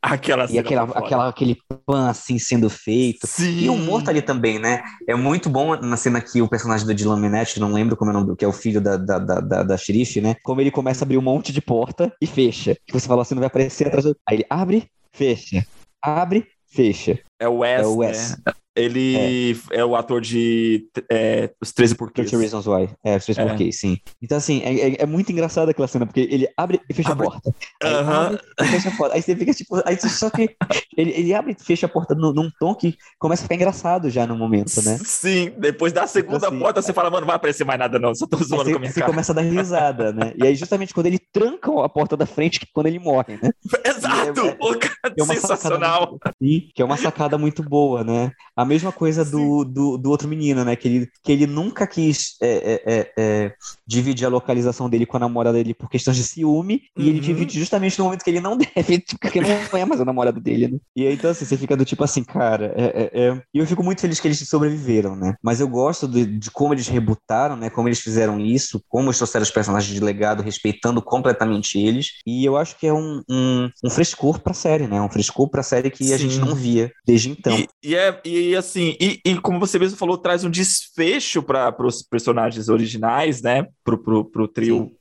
Aquela 0.02 0.50
e 0.50 0.58
aquela, 0.58 0.84
aquela, 0.84 1.28
aquele 1.28 1.58
pan 1.86 2.10
assim 2.10 2.40
sendo 2.40 2.70
feito. 2.70 3.28
Sim. 3.28 3.60
E 3.60 3.70
o 3.70 3.76
morto 3.76 4.10
ali 4.10 4.22
também, 4.22 4.60
né? 4.60 4.82
É 5.08 5.14
muito 5.14 5.50
bom 5.50 5.76
na 5.76 5.98
cena 5.98 6.22
que 6.22 6.42
o 6.42 6.48
personagem 6.48 6.88
do 6.88 6.94
Dylan 6.94 7.20
Minnette, 7.20 7.60
não 7.60 7.72
lembro 7.72 7.98
como 7.98 8.12
é 8.12 8.14
o 8.16 8.20
nome, 8.20 8.36
que 8.36 8.46
é 8.46 8.48
o 8.48 8.54
filho 8.54 8.80
da, 8.82 8.96
da, 8.96 9.20
da, 9.20 9.40
da, 9.40 9.64
da 9.64 9.78
xerife, 9.78 10.22
né? 10.22 10.36
Como 10.42 10.62
ele 10.62 10.72
começa 10.72 11.04
a 11.04 11.06
abrir 11.06 11.18
um 11.18 11.22
monte 11.22 11.52
de 11.52 11.62
porta 11.62 12.14
e 12.22 12.26
fecha. 12.26 12.78
Que 12.88 12.94
você 12.94 13.08
fala 13.08 13.24
assim, 13.24 13.36
não 13.36 13.42
vai 13.42 13.48
aparecer 13.48 13.88
atrás 13.88 14.06
do... 14.06 14.16
Aí 14.28 14.38
ele 14.38 14.46
abre, 14.50 14.90
fecha. 15.12 15.66
Abre, 16.02 16.48
fecha. 16.72 17.20
É 17.40 17.48
o 17.48 17.58
Wes, 17.58 17.82
é 17.82 17.86
o 17.86 17.98
Wes. 17.98 18.38
Né? 18.46 18.54
Ele 18.76 19.58
é. 19.72 19.80
é, 19.80 19.86
o 19.86 19.96
ator 19.96 20.20
de 20.22 20.88
é, 21.10 21.52
Os 21.62 21.72
13 21.72 21.96
Porquês. 21.96 22.30
13 22.30 22.44
Reasons 22.44 22.68
Why. 22.68 22.90
É, 23.04 23.18
Os 23.18 23.26
13 23.26 23.40
é. 23.40 23.46
Porquês, 23.46 23.80
sim. 23.80 23.98
Então, 24.22 24.38
assim, 24.38 24.62
é, 24.64 24.90
é, 24.90 24.96
é, 25.04 25.06
muito 25.06 25.32
engraçado 25.32 25.70
aquela 25.70 25.88
cena, 25.88 26.06
porque 26.06 26.22
ele 26.22 26.48
abre 26.58 26.82
e 26.90 26.94
fecha 26.94 27.12
abre. 27.12 27.28
a 27.28 27.30
porta. 27.30 27.56
Aí, 27.82 27.94
-huh. 27.94 28.10
abre 28.10 28.40
e 28.60 28.66
fecha 28.66 28.90
a 28.90 28.98
porta. 28.98 29.16
Aí 29.16 29.22
você 29.22 29.36
fica, 29.36 29.54
tipo... 29.54 29.82
Aí, 29.86 29.98
só 30.00 30.30
que 30.30 30.56
ele, 30.98 31.12
ele 31.12 31.34
abre 31.34 31.56
e 31.60 31.64
fecha 31.64 31.86
a 31.86 31.90
porta 31.90 32.16
num, 32.16 32.34
num, 32.34 32.50
tom 32.60 32.74
que 32.76 32.96
começa 33.20 33.42
a 33.42 33.46
ficar 33.46 33.56
engraçado 33.56 34.10
já 34.10 34.26
no 34.26 34.38
momento, 34.38 34.82
né? 34.84 34.98
Sim, 35.04 35.54
depois 35.58 35.94
da 35.94 36.08
segunda 36.08 36.38
então, 36.38 36.50
assim, 36.50 36.60
porta, 36.60 36.82
você 36.82 36.94
fala, 36.94 37.10
mano, 37.10 37.22
não 37.22 37.28
vai 37.28 37.36
aparecer 37.36 37.64
mais 37.64 37.80
nada 37.80 38.00
não, 38.00 38.14
só 38.14 38.28
tô 38.28 38.38
zoando 38.38 38.66
você, 38.66 38.72
com 38.72 38.78
a 38.78 38.80
minha 38.80 38.92
você 38.92 39.00
cara. 39.00 39.12
começa 39.12 39.32
a 39.32 39.36
dar 39.36 39.42
risada, 39.42 40.12
né? 40.12 40.34
E 40.36 40.46
aí, 40.46 40.56
justamente 40.56 40.94
quando 40.94 41.08
ele 41.08 41.20
tranca 41.20 41.72
a 41.84 41.90
porta 41.90 42.18
da 42.18 42.26
frente, 42.26 42.60
que 42.60 42.68
quando 42.74 42.88
ele 42.88 43.00
morre, 43.00 43.40
né? 43.42 43.52
Exato! 43.86 44.42
É, 44.42 44.58
é, 45.04 45.26
sensacional! 45.26 46.20
Muito, 46.40 46.74
que 46.74 46.82
é 46.82 46.86
uma 46.86 46.98
sacada 46.98 47.38
muito 47.38 47.62
boa, 47.62 48.04
né? 48.04 48.32
A 48.56 48.64
mesma 48.64 48.92
coisa 48.92 49.26
do 49.26 49.64
do, 49.64 49.98
do, 49.98 50.10
outro 50.10 50.28
menino, 50.28 50.64
né? 50.64 50.76
Que 50.76 50.88
ele, 50.88 51.10
que 51.24 51.32
ele 51.32 51.48
nunca 51.48 51.86
quis 51.88 52.36
é, 52.42 52.48
é, 52.48 52.94
é, 52.94 53.14
é, 53.18 53.54
dividir 53.86 54.26
a 54.26 54.30
localização 54.30 54.90
dele 54.90 55.06
com 55.06 55.18
a 55.18 55.20
namorada 55.20 55.58
dele 55.58 55.74
por 55.74 55.90
questões 55.90 56.18
de 56.18 56.24
ciúme, 56.24 56.84
uhum. 56.98 57.04
e 57.04 57.10
ele 57.10 57.20
uhum. 57.20 57.26
divide 57.26 57.60
justamente 57.60 57.98
no 58.00 58.06
momento 58.06 58.24
que 58.24 58.30
ele 58.30 58.40
não 58.40 58.58
deve, 58.58 59.04
porque 59.20 59.42
não 59.42 59.50
é 59.50 59.86
mais 59.86 60.02
a 60.02 60.06
namorada 60.06 60.40
dele, 60.40 60.68
né? 60.68 60.80
E 60.96 61.08
aí, 61.08 61.14
então, 61.14 61.32
assim, 61.32 61.46
você 61.46 61.58
fica 61.58 61.76
do 61.76 61.86
tipo 61.86 62.04
assim, 62.04 62.24
cara, 62.24 62.74
é, 62.76 63.12
é, 63.14 63.42
e 63.54 63.60
eu 63.60 63.68
fico 63.68 63.84
muito 63.84 64.02
feliz 64.02 64.20
que 64.20 64.28
eles 64.28 64.40
sobreviveram, 64.48 65.16
né? 65.16 65.36
Mas 65.42 65.60
eu 65.60 65.68
gosto 65.68 66.08
de, 66.08 66.26
de 66.26 66.52
como 66.52 66.74
eles 66.74 66.88
rebutaram, 66.88 67.56
né? 67.56 67.70
Como 67.70 67.88
eles 67.88 68.00
fizeram 68.00 68.40
isso, 68.40 68.84
como 68.88 69.08
eles 69.08 69.18
trouxeram 69.18 69.44
os 69.44 69.52
personagens 69.52 69.94
de 69.94 70.00
legado, 70.00 70.44
respeitando 70.44 71.02
completamente 71.02 71.80
eles, 71.80 72.14
e 72.26 72.46
eu 72.46 72.58
acho 72.58 72.78
que 72.78 72.88
é 72.88 72.94
um, 72.94 73.22
um, 73.30 73.70
um 73.84 73.90
frescor 73.90 74.40
pra 74.40 74.54
série, 74.54 74.88
né? 74.88 74.93
Um 75.02 75.10
frescor 75.10 75.50
pra 75.50 75.64
série 75.64 75.90
que 75.90 76.06
Sim. 76.06 76.14
a 76.14 76.18
gente 76.18 76.40
não 76.40 76.56
via 76.56 76.92
desde 77.06 77.30
então. 77.30 77.58
E, 77.58 77.68
e 77.84 77.96
é, 77.96 78.22
e 78.26 78.56
assim, 78.56 78.96
e, 79.00 79.20
e 79.26 79.36
como 79.40 79.60
você 79.60 79.78
mesmo 79.80 79.98
falou, 79.98 80.18
traz 80.18 80.44
um 80.44 80.50
desfecho 80.50 81.42
para 81.44 81.76
os 81.86 82.02
personagens 82.02 82.70
originais, 82.70 83.42
né? 83.42 83.68
Pro, 83.84 83.98
pro, 83.98 84.26
pro 84.26 84.48
trio. 84.48 84.92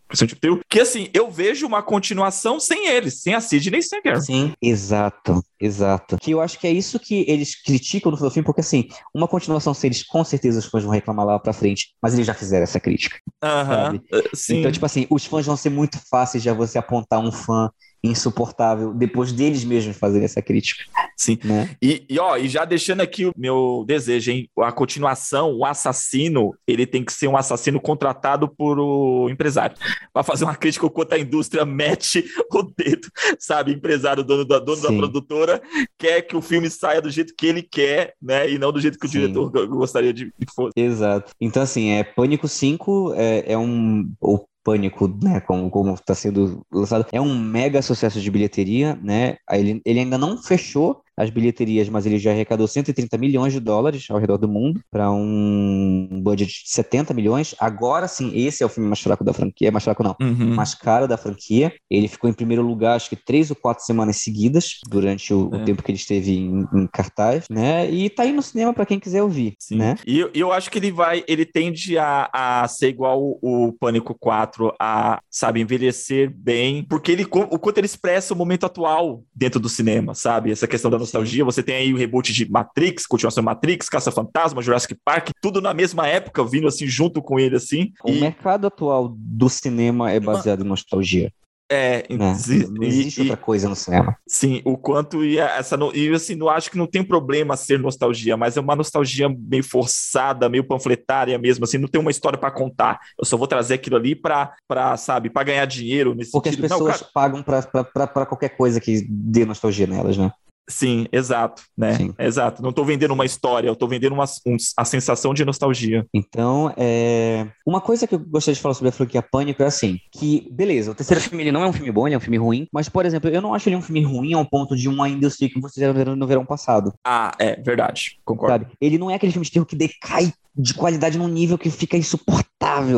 Trio, 0.40 0.60
que 0.69 0.78
assim, 0.78 1.09
eu 1.14 1.31
vejo 1.31 1.66
uma 1.66 1.82
continuação 1.82 2.60
sem 2.60 2.86
eles, 2.86 3.23
sem 3.23 3.35
a 3.35 3.40
Sidney 3.40 3.81
e 3.81 3.82
sem 3.82 3.98
a 3.98 4.02
Gary. 4.02 4.23
Sim, 4.23 4.52
exato, 4.60 5.43
exato. 5.59 6.19
Que 6.19 6.32
eu 6.32 6.40
acho 6.43 6.59
que 6.59 6.66
é 6.66 6.70
isso 6.70 6.98
que 6.98 7.24
eles 7.27 7.60
criticam 7.60 8.12
no 8.12 8.19
filme, 8.19 8.44
porque 8.44 8.60
assim, 8.60 8.89
uma 9.14 9.27
continuação 9.27 9.73
sem 9.73 9.89
eles, 9.89 10.02
com 10.02 10.23
certeza 10.23 10.59
os 10.59 10.66
fãs 10.66 10.85
vão 10.85 10.93
reclamar 10.93 11.24
lá 11.24 11.39
pra 11.39 11.55
frente, 11.55 11.94
mas 12.02 12.12
eles 12.12 12.27
já 12.27 12.35
fizeram 12.35 12.64
essa 12.64 12.78
crítica. 12.78 13.19
Aham. 13.43 13.94
Uh 13.94 14.16
-huh. 14.16 14.28
Então, 14.51 14.70
tipo 14.70 14.85
assim, 14.85 15.06
os 15.09 15.24
fãs 15.24 15.47
vão 15.47 15.56
ser 15.56 15.70
muito 15.70 15.98
fáceis 16.10 16.43
de 16.43 16.52
você 16.52 16.78
apontar 16.78 17.19
um 17.19 17.32
fã 17.32 17.70
insuportável 18.03 18.93
depois 18.93 19.33
deles 19.33 19.65
mesmos 19.65 19.97
fazerem 19.97 20.24
essa 20.24 20.43
crítica. 20.43 20.85
Sim. 21.16 21.39
Né? 21.45 21.70
E, 21.81 22.05
e, 22.09 22.19
ó, 22.19 22.37
e 22.37 22.49
já 22.49 22.65
deixando 22.65 23.01
aqui 23.01 23.27
o 23.27 23.33
meu 23.37 23.85
desejo, 23.87 24.33
hein? 24.33 24.49
A 24.59 24.73
continuação, 24.73 25.53
o 25.55 25.65
assassino, 25.65 26.55
ele 26.66 26.87
tem 26.87 27.05
que 27.05 27.12
ser 27.12 27.29
um 27.29 27.37
assassino 27.37 27.81
contratado 27.81 28.49
por 28.49 28.79
o 28.79 29.29
empresário. 29.31 29.77
Para 30.12 30.24
fazer 30.24 30.45
uma 30.45 30.57
crítica 30.57 30.89
quanto 30.91 31.15
a 31.15 31.19
indústria 31.19 31.65
mete 31.65 32.24
o 32.53 32.62
dedo, 32.62 33.09
sabe? 33.39 33.73
Empresário, 33.73 34.24
dono 34.24 34.45
da, 34.45 34.59
dono 34.59 34.83
da 34.83 34.89
produtora, 34.89 35.62
quer 35.97 36.23
que 36.23 36.37
o 36.37 36.43
filme 36.43 36.69
saia 36.69 37.01
do 37.01 37.11
jeito 37.11 37.35
que 37.37 37.47
ele 37.47 37.62
quer, 37.62 38.15
né? 38.20 38.51
E 38.51 38.59
não 38.59 38.73
do 38.73 38.81
jeito 38.81 38.99
que 38.99 39.07
Sim. 39.07 39.19
o 39.19 39.20
diretor 39.20 39.69
gostaria 39.69 40.12
de 40.12 40.27
que 40.27 40.53
fosse. 40.55 40.73
Exato. 40.77 41.33
Então, 41.41 41.62
assim, 41.62 41.91
é 41.91 42.03
Pânico 42.03 42.49
5 42.49 43.15
é, 43.15 43.53
é 43.53 43.59
um. 43.59 44.11
O 44.20 44.45
Pânico, 44.64 45.09
né, 45.22 45.40
como 45.40 45.70
como 45.70 45.94
está 45.94 46.14
sendo 46.14 46.64
lançado, 46.72 47.06
é 47.12 47.20
um 47.20 47.36
mega 47.39 47.82
sucesso 47.82 48.20
de 48.20 48.30
bilheteria, 48.30 48.94
né? 49.02 49.36
Ele, 49.51 49.80
ele 49.84 50.01
ainda 50.01 50.16
não 50.18 50.36
fechou 50.39 51.02
as 51.16 51.30
bilheterias, 51.30 51.89
mas 51.89 52.06
ele 52.06 52.18
já 52.18 52.30
arrecadou 52.30 52.66
130 52.66 53.16
milhões 53.18 53.52
de 53.52 53.60
dólares 53.60 54.06
ao 54.10 54.18
redor 54.18 54.39
do 54.39 54.48
mundo 54.48 54.80
para 54.90 55.10
um 55.10 56.20
budget 56.22 56.64
de 56.64 56.70
70 56.70 57.12
milhões. 57.14 57.55
Agora 57.59 58.09
sim, 58.09 58.32
esse 58.34 58.62
é 58.62 58.66
o 58.66 58.68
filme 58.68 58.89
mais 58.89 59.01
fraco 59.01 59.24
da 59.24 59.32
franquia, 59.32 59.70
mais 59.70 59.84
fraco 59.84 60.02
não, 60.02 60.16
uhum. 60.20 60.55
mais 60.55 60.74
caro 60.74 61.06
da 61.06 61.16
franquia. 61.16 61.72
Ele 61.90 62.09
ficou 62.09 62.28
em 62.28 62.32
primeiro 62.32 62.62
lugar, 62.62 62.97
acho 62.97 63.10
que 63.10 63.16
três 63.16 63.51
ou 63.51 63.56
quatro 63.56 63.84
semanas 63.84 64.16
seguidas 64.16 64.78
durante 64.89 65.32
o, 65.34 65.51
é. 65.52 65.56
o 65.56 65.64
tempo 65.64 65.82
que 65.82 65.90
ele 65.90 65.98
esteve 65.98 66.36
em, 66.36 66.66
em, 66.72 66.86
cartaz, 66.86 67.44
né? 67.51 67.90
E 67.90 68.09
tá 68.09 68.22
aí 68.22 68.32
no 68.32 68.43
cinema 68.43 68.72
para 68.72 68.86
quem 68.86 68.98
quiser 68.98 69.22
ouvir, 69.22 69.55
sim. 69.59 69.76
né? 69.76 69.97
E 70.06 70.18
eu, 70.18 70.30
eu 70.34 70.52
acho 70.52 70.70
que 70.70 70.78
ele 70.78 70.90
vai, 70.90 71.24
ele 71.28 71.44
tende 71.44 71.98
a, 71.98 72.28
a 72.32 72.68
ser 72.68 72.89
igual 72.89 73.20
o, 73.20 73.68
o 73.68 73.72
Pânico 73.72 74.14
4, 74.18 74.74
a, 74.80 75.20
sabe, 75.30 75.60
envelhecer 75.60 76.32
bem, 76.34 76.84
porque 76.89 77.12
ele, 77.12 77.24
o 77.24 77.59
quanto 77.59 77.78
ele 77.78 77.86
expressa 77.86 78.34
o 78.34 78.36
momento 78.36 78.66
atual 78.66 79.22
dentro 79.34 79.60
do 79.60 79.68
cinema, 79.68 80.14
sabe? 80.14 80.51
Essa 80.51 80.66
questão 80.66 80.90
da 80.90 80.98
nostalgia. 81.12 81.44
Você 81.44 81.62
tem 81.62 81.76
aí 81.76 81.93
o 81.93 81.97
reboot 81.97 82.32
de 82.32 82.51
Matrix, 82.51 83.06
continuação 83.06 83.44
Matrix, 83.44 83.89
Caça-Fantasma, 83.89 84.62
Jurassic 84.62 84.97
Park, 85.05 85.30
tudo 85.40 85.60
na 85.60 85.74
mesma 85.74 86.09
época, 86.09 86.44
vindo 86.44 86.66
assim 86.66 86.86
junto 86.86 87.20
com 87.22 87.39
ele, 87.39 87.56
assim. 87.56 87.93
O 88.05 88.10
e... 88.10 88.20
mercado 88.20 88.66
atual 88.66 89.14
do 89.16 89.48
cinema 89.48 90.10
é 90.10 90.18
baseado 90.18 90.64
em 90.64 90.68
nostalgia. 90.68 91.30
É, 91.70 92.05
né? 92.10 92.36
não 92.70 92.82
existe 92.82 93.18
e- 93.18 93.22
outra 93.22 93.36
coisa 93.36 93.66
no 93.66 93.74
cinema. 93.74 94.14
Sim, 94.28 94.60
o 94.62 94.76
quanto 94.76 95.24
e 95.24 95.39
essa 95.39 95.78
e 95.94 96.10
assim, 96.10 96.34
não 96.34 96.51
acho 96.51 96.70
que 96.70 96.76
não 96.76 96.86
tem 96.86 97.02
problema 97.02 97.56
ser 97.56 97.78
nostalgia, 97.78 98.36
mas 98.36 98.59
é 98.59 98.60
uma 98.60 98.76
nostalgia 98.76 99.26
meio 99.26 99.64
forçada, 99.64 100.51
meio 100.51 100.64
panfletária 100.64 101.39
mesmo, 101.39 101.64
assim, 101.64 101.78
não 101.78 101.89
tem 101.89 101.98
uma 101.98 102.10
história 102.10 102.39
pra 102.39 102.51
contar. 102.51 103.01
Eu 103.18 103.24
só 103.24 103.39
vou 103.39 103.47
trazer 103.47 103.74
aquilo 103.74 103.97
ali 103.97 104.14
pra, 104.14 104.52
pra 104.68 104.98
sabe, 104.98 105.30
para 105.30 105.44
ganhar 105.44 105.64
dinheiro 105.64 106.14
nesse 106.14 106.32
Porque 106.32 106.51
as 106.51 106.56
sentido. 106.56 106.68
Não, 106.68 106.78
pessoas 106.78 106.98
cara, 106.98 107.10
pagam 107.14 107.43
pra 107.43 108.26
qualquer 108.26 108.51
coisa 108.51 108.78
que 108.78 109.06
dê 109.09 109.47
nostalgia 109.47 109.86
nelas, 109.86 110.18
né? 110.18 110.30
Sim, 110.68 111.06
exato, 111.12 111.62
né? 111.76 111.94
Sim. 111.97 112.14
Exato. 112.18 112.62
Não 112.62 112.72
tô 112.72 112.84
vendendo 112.84 113.12
uma 113.12 113.24
história, 113.24 113.68
eu 113.68 113.76
tô 113.76 113.86
vendendo 113.89 114.12
uma, 114.12 114.24
um- 114.47 114.56
a 114.76 114.84
sensação 114.84 115.34
de 115.34 115.44
nostalgia. 115.44 116.06
Então, 116.14 116.72
é... 116.76 117.47
uma 117.66 117.80
coisa 117.80 118.06
que 118.06 118.14
eu 118.14 118.18
gostaria 118.18 118.55
de 118.55 118.60
falar 118.60 118.74
sobre 118.74 118.89
a 118.89 118.93
franquia 118.93 119.22
Pânico 119.22 119.62
é 119.62 119.66
assim, 119.66 119.98
que, 120.12 120.48
beleza, 120.52 120.90
o 120.90 120.94
terceiro 120.94 121.20
filme 121.22 121.43
ele 121.43 121.52
não 121.52 121.62
é 121.62 121.66
um 121.66 121.72
filme 121.72 121.90
bom, 121.90 122.06
ele 122.06 122.14
é 122.14 122.18
um 122.18 122.20
filme 122.20 122.39
ruim, 122.39 122.66
mas, 122.72 122.89
por 122.89 123.05
exemplo, 123.05 123.28
eu 123.30 123.43
não 123.43 123.55
acho 123.55 123.68
ele 123.68 123.76
um 123.76 123.82
filme 123.82 124.02
ruim 124.02 124.32
ao 124.34 124.44
ponto 124.44 124.76
de 124.76 124.89
um 124.89 125.02
ainda 125.02 125.28
sei 125.30 125.48
que 125.48 125.60
vocês 125.60 125.86
fizeram 125.93 126.16
no 126.16 126.26
verão 126.26 126.44
passado, 126.47 126.93
Ah, 127.05 127.32
é, 127.39 127.56
verdade. 127.60 128.18
Concordo. 128.24 128.52
sabe? 128.64 128.66
Ele 128.80 128.98
não 128.98 129.10
é 129.10 129.14
aquele 129.14 129.32
filme 129.32 129.44
de 129.44 129.52
terror 129.52 129.66
que 129.66 129.76
decai 129.76 130.32
de 130.55 130.74
qualidade 130.74 131.16
num 131.18 131.28
nível 131.28 131.56
que 131.56 131.70
fica 131.70 131.97
insuportável, 131.97 132.47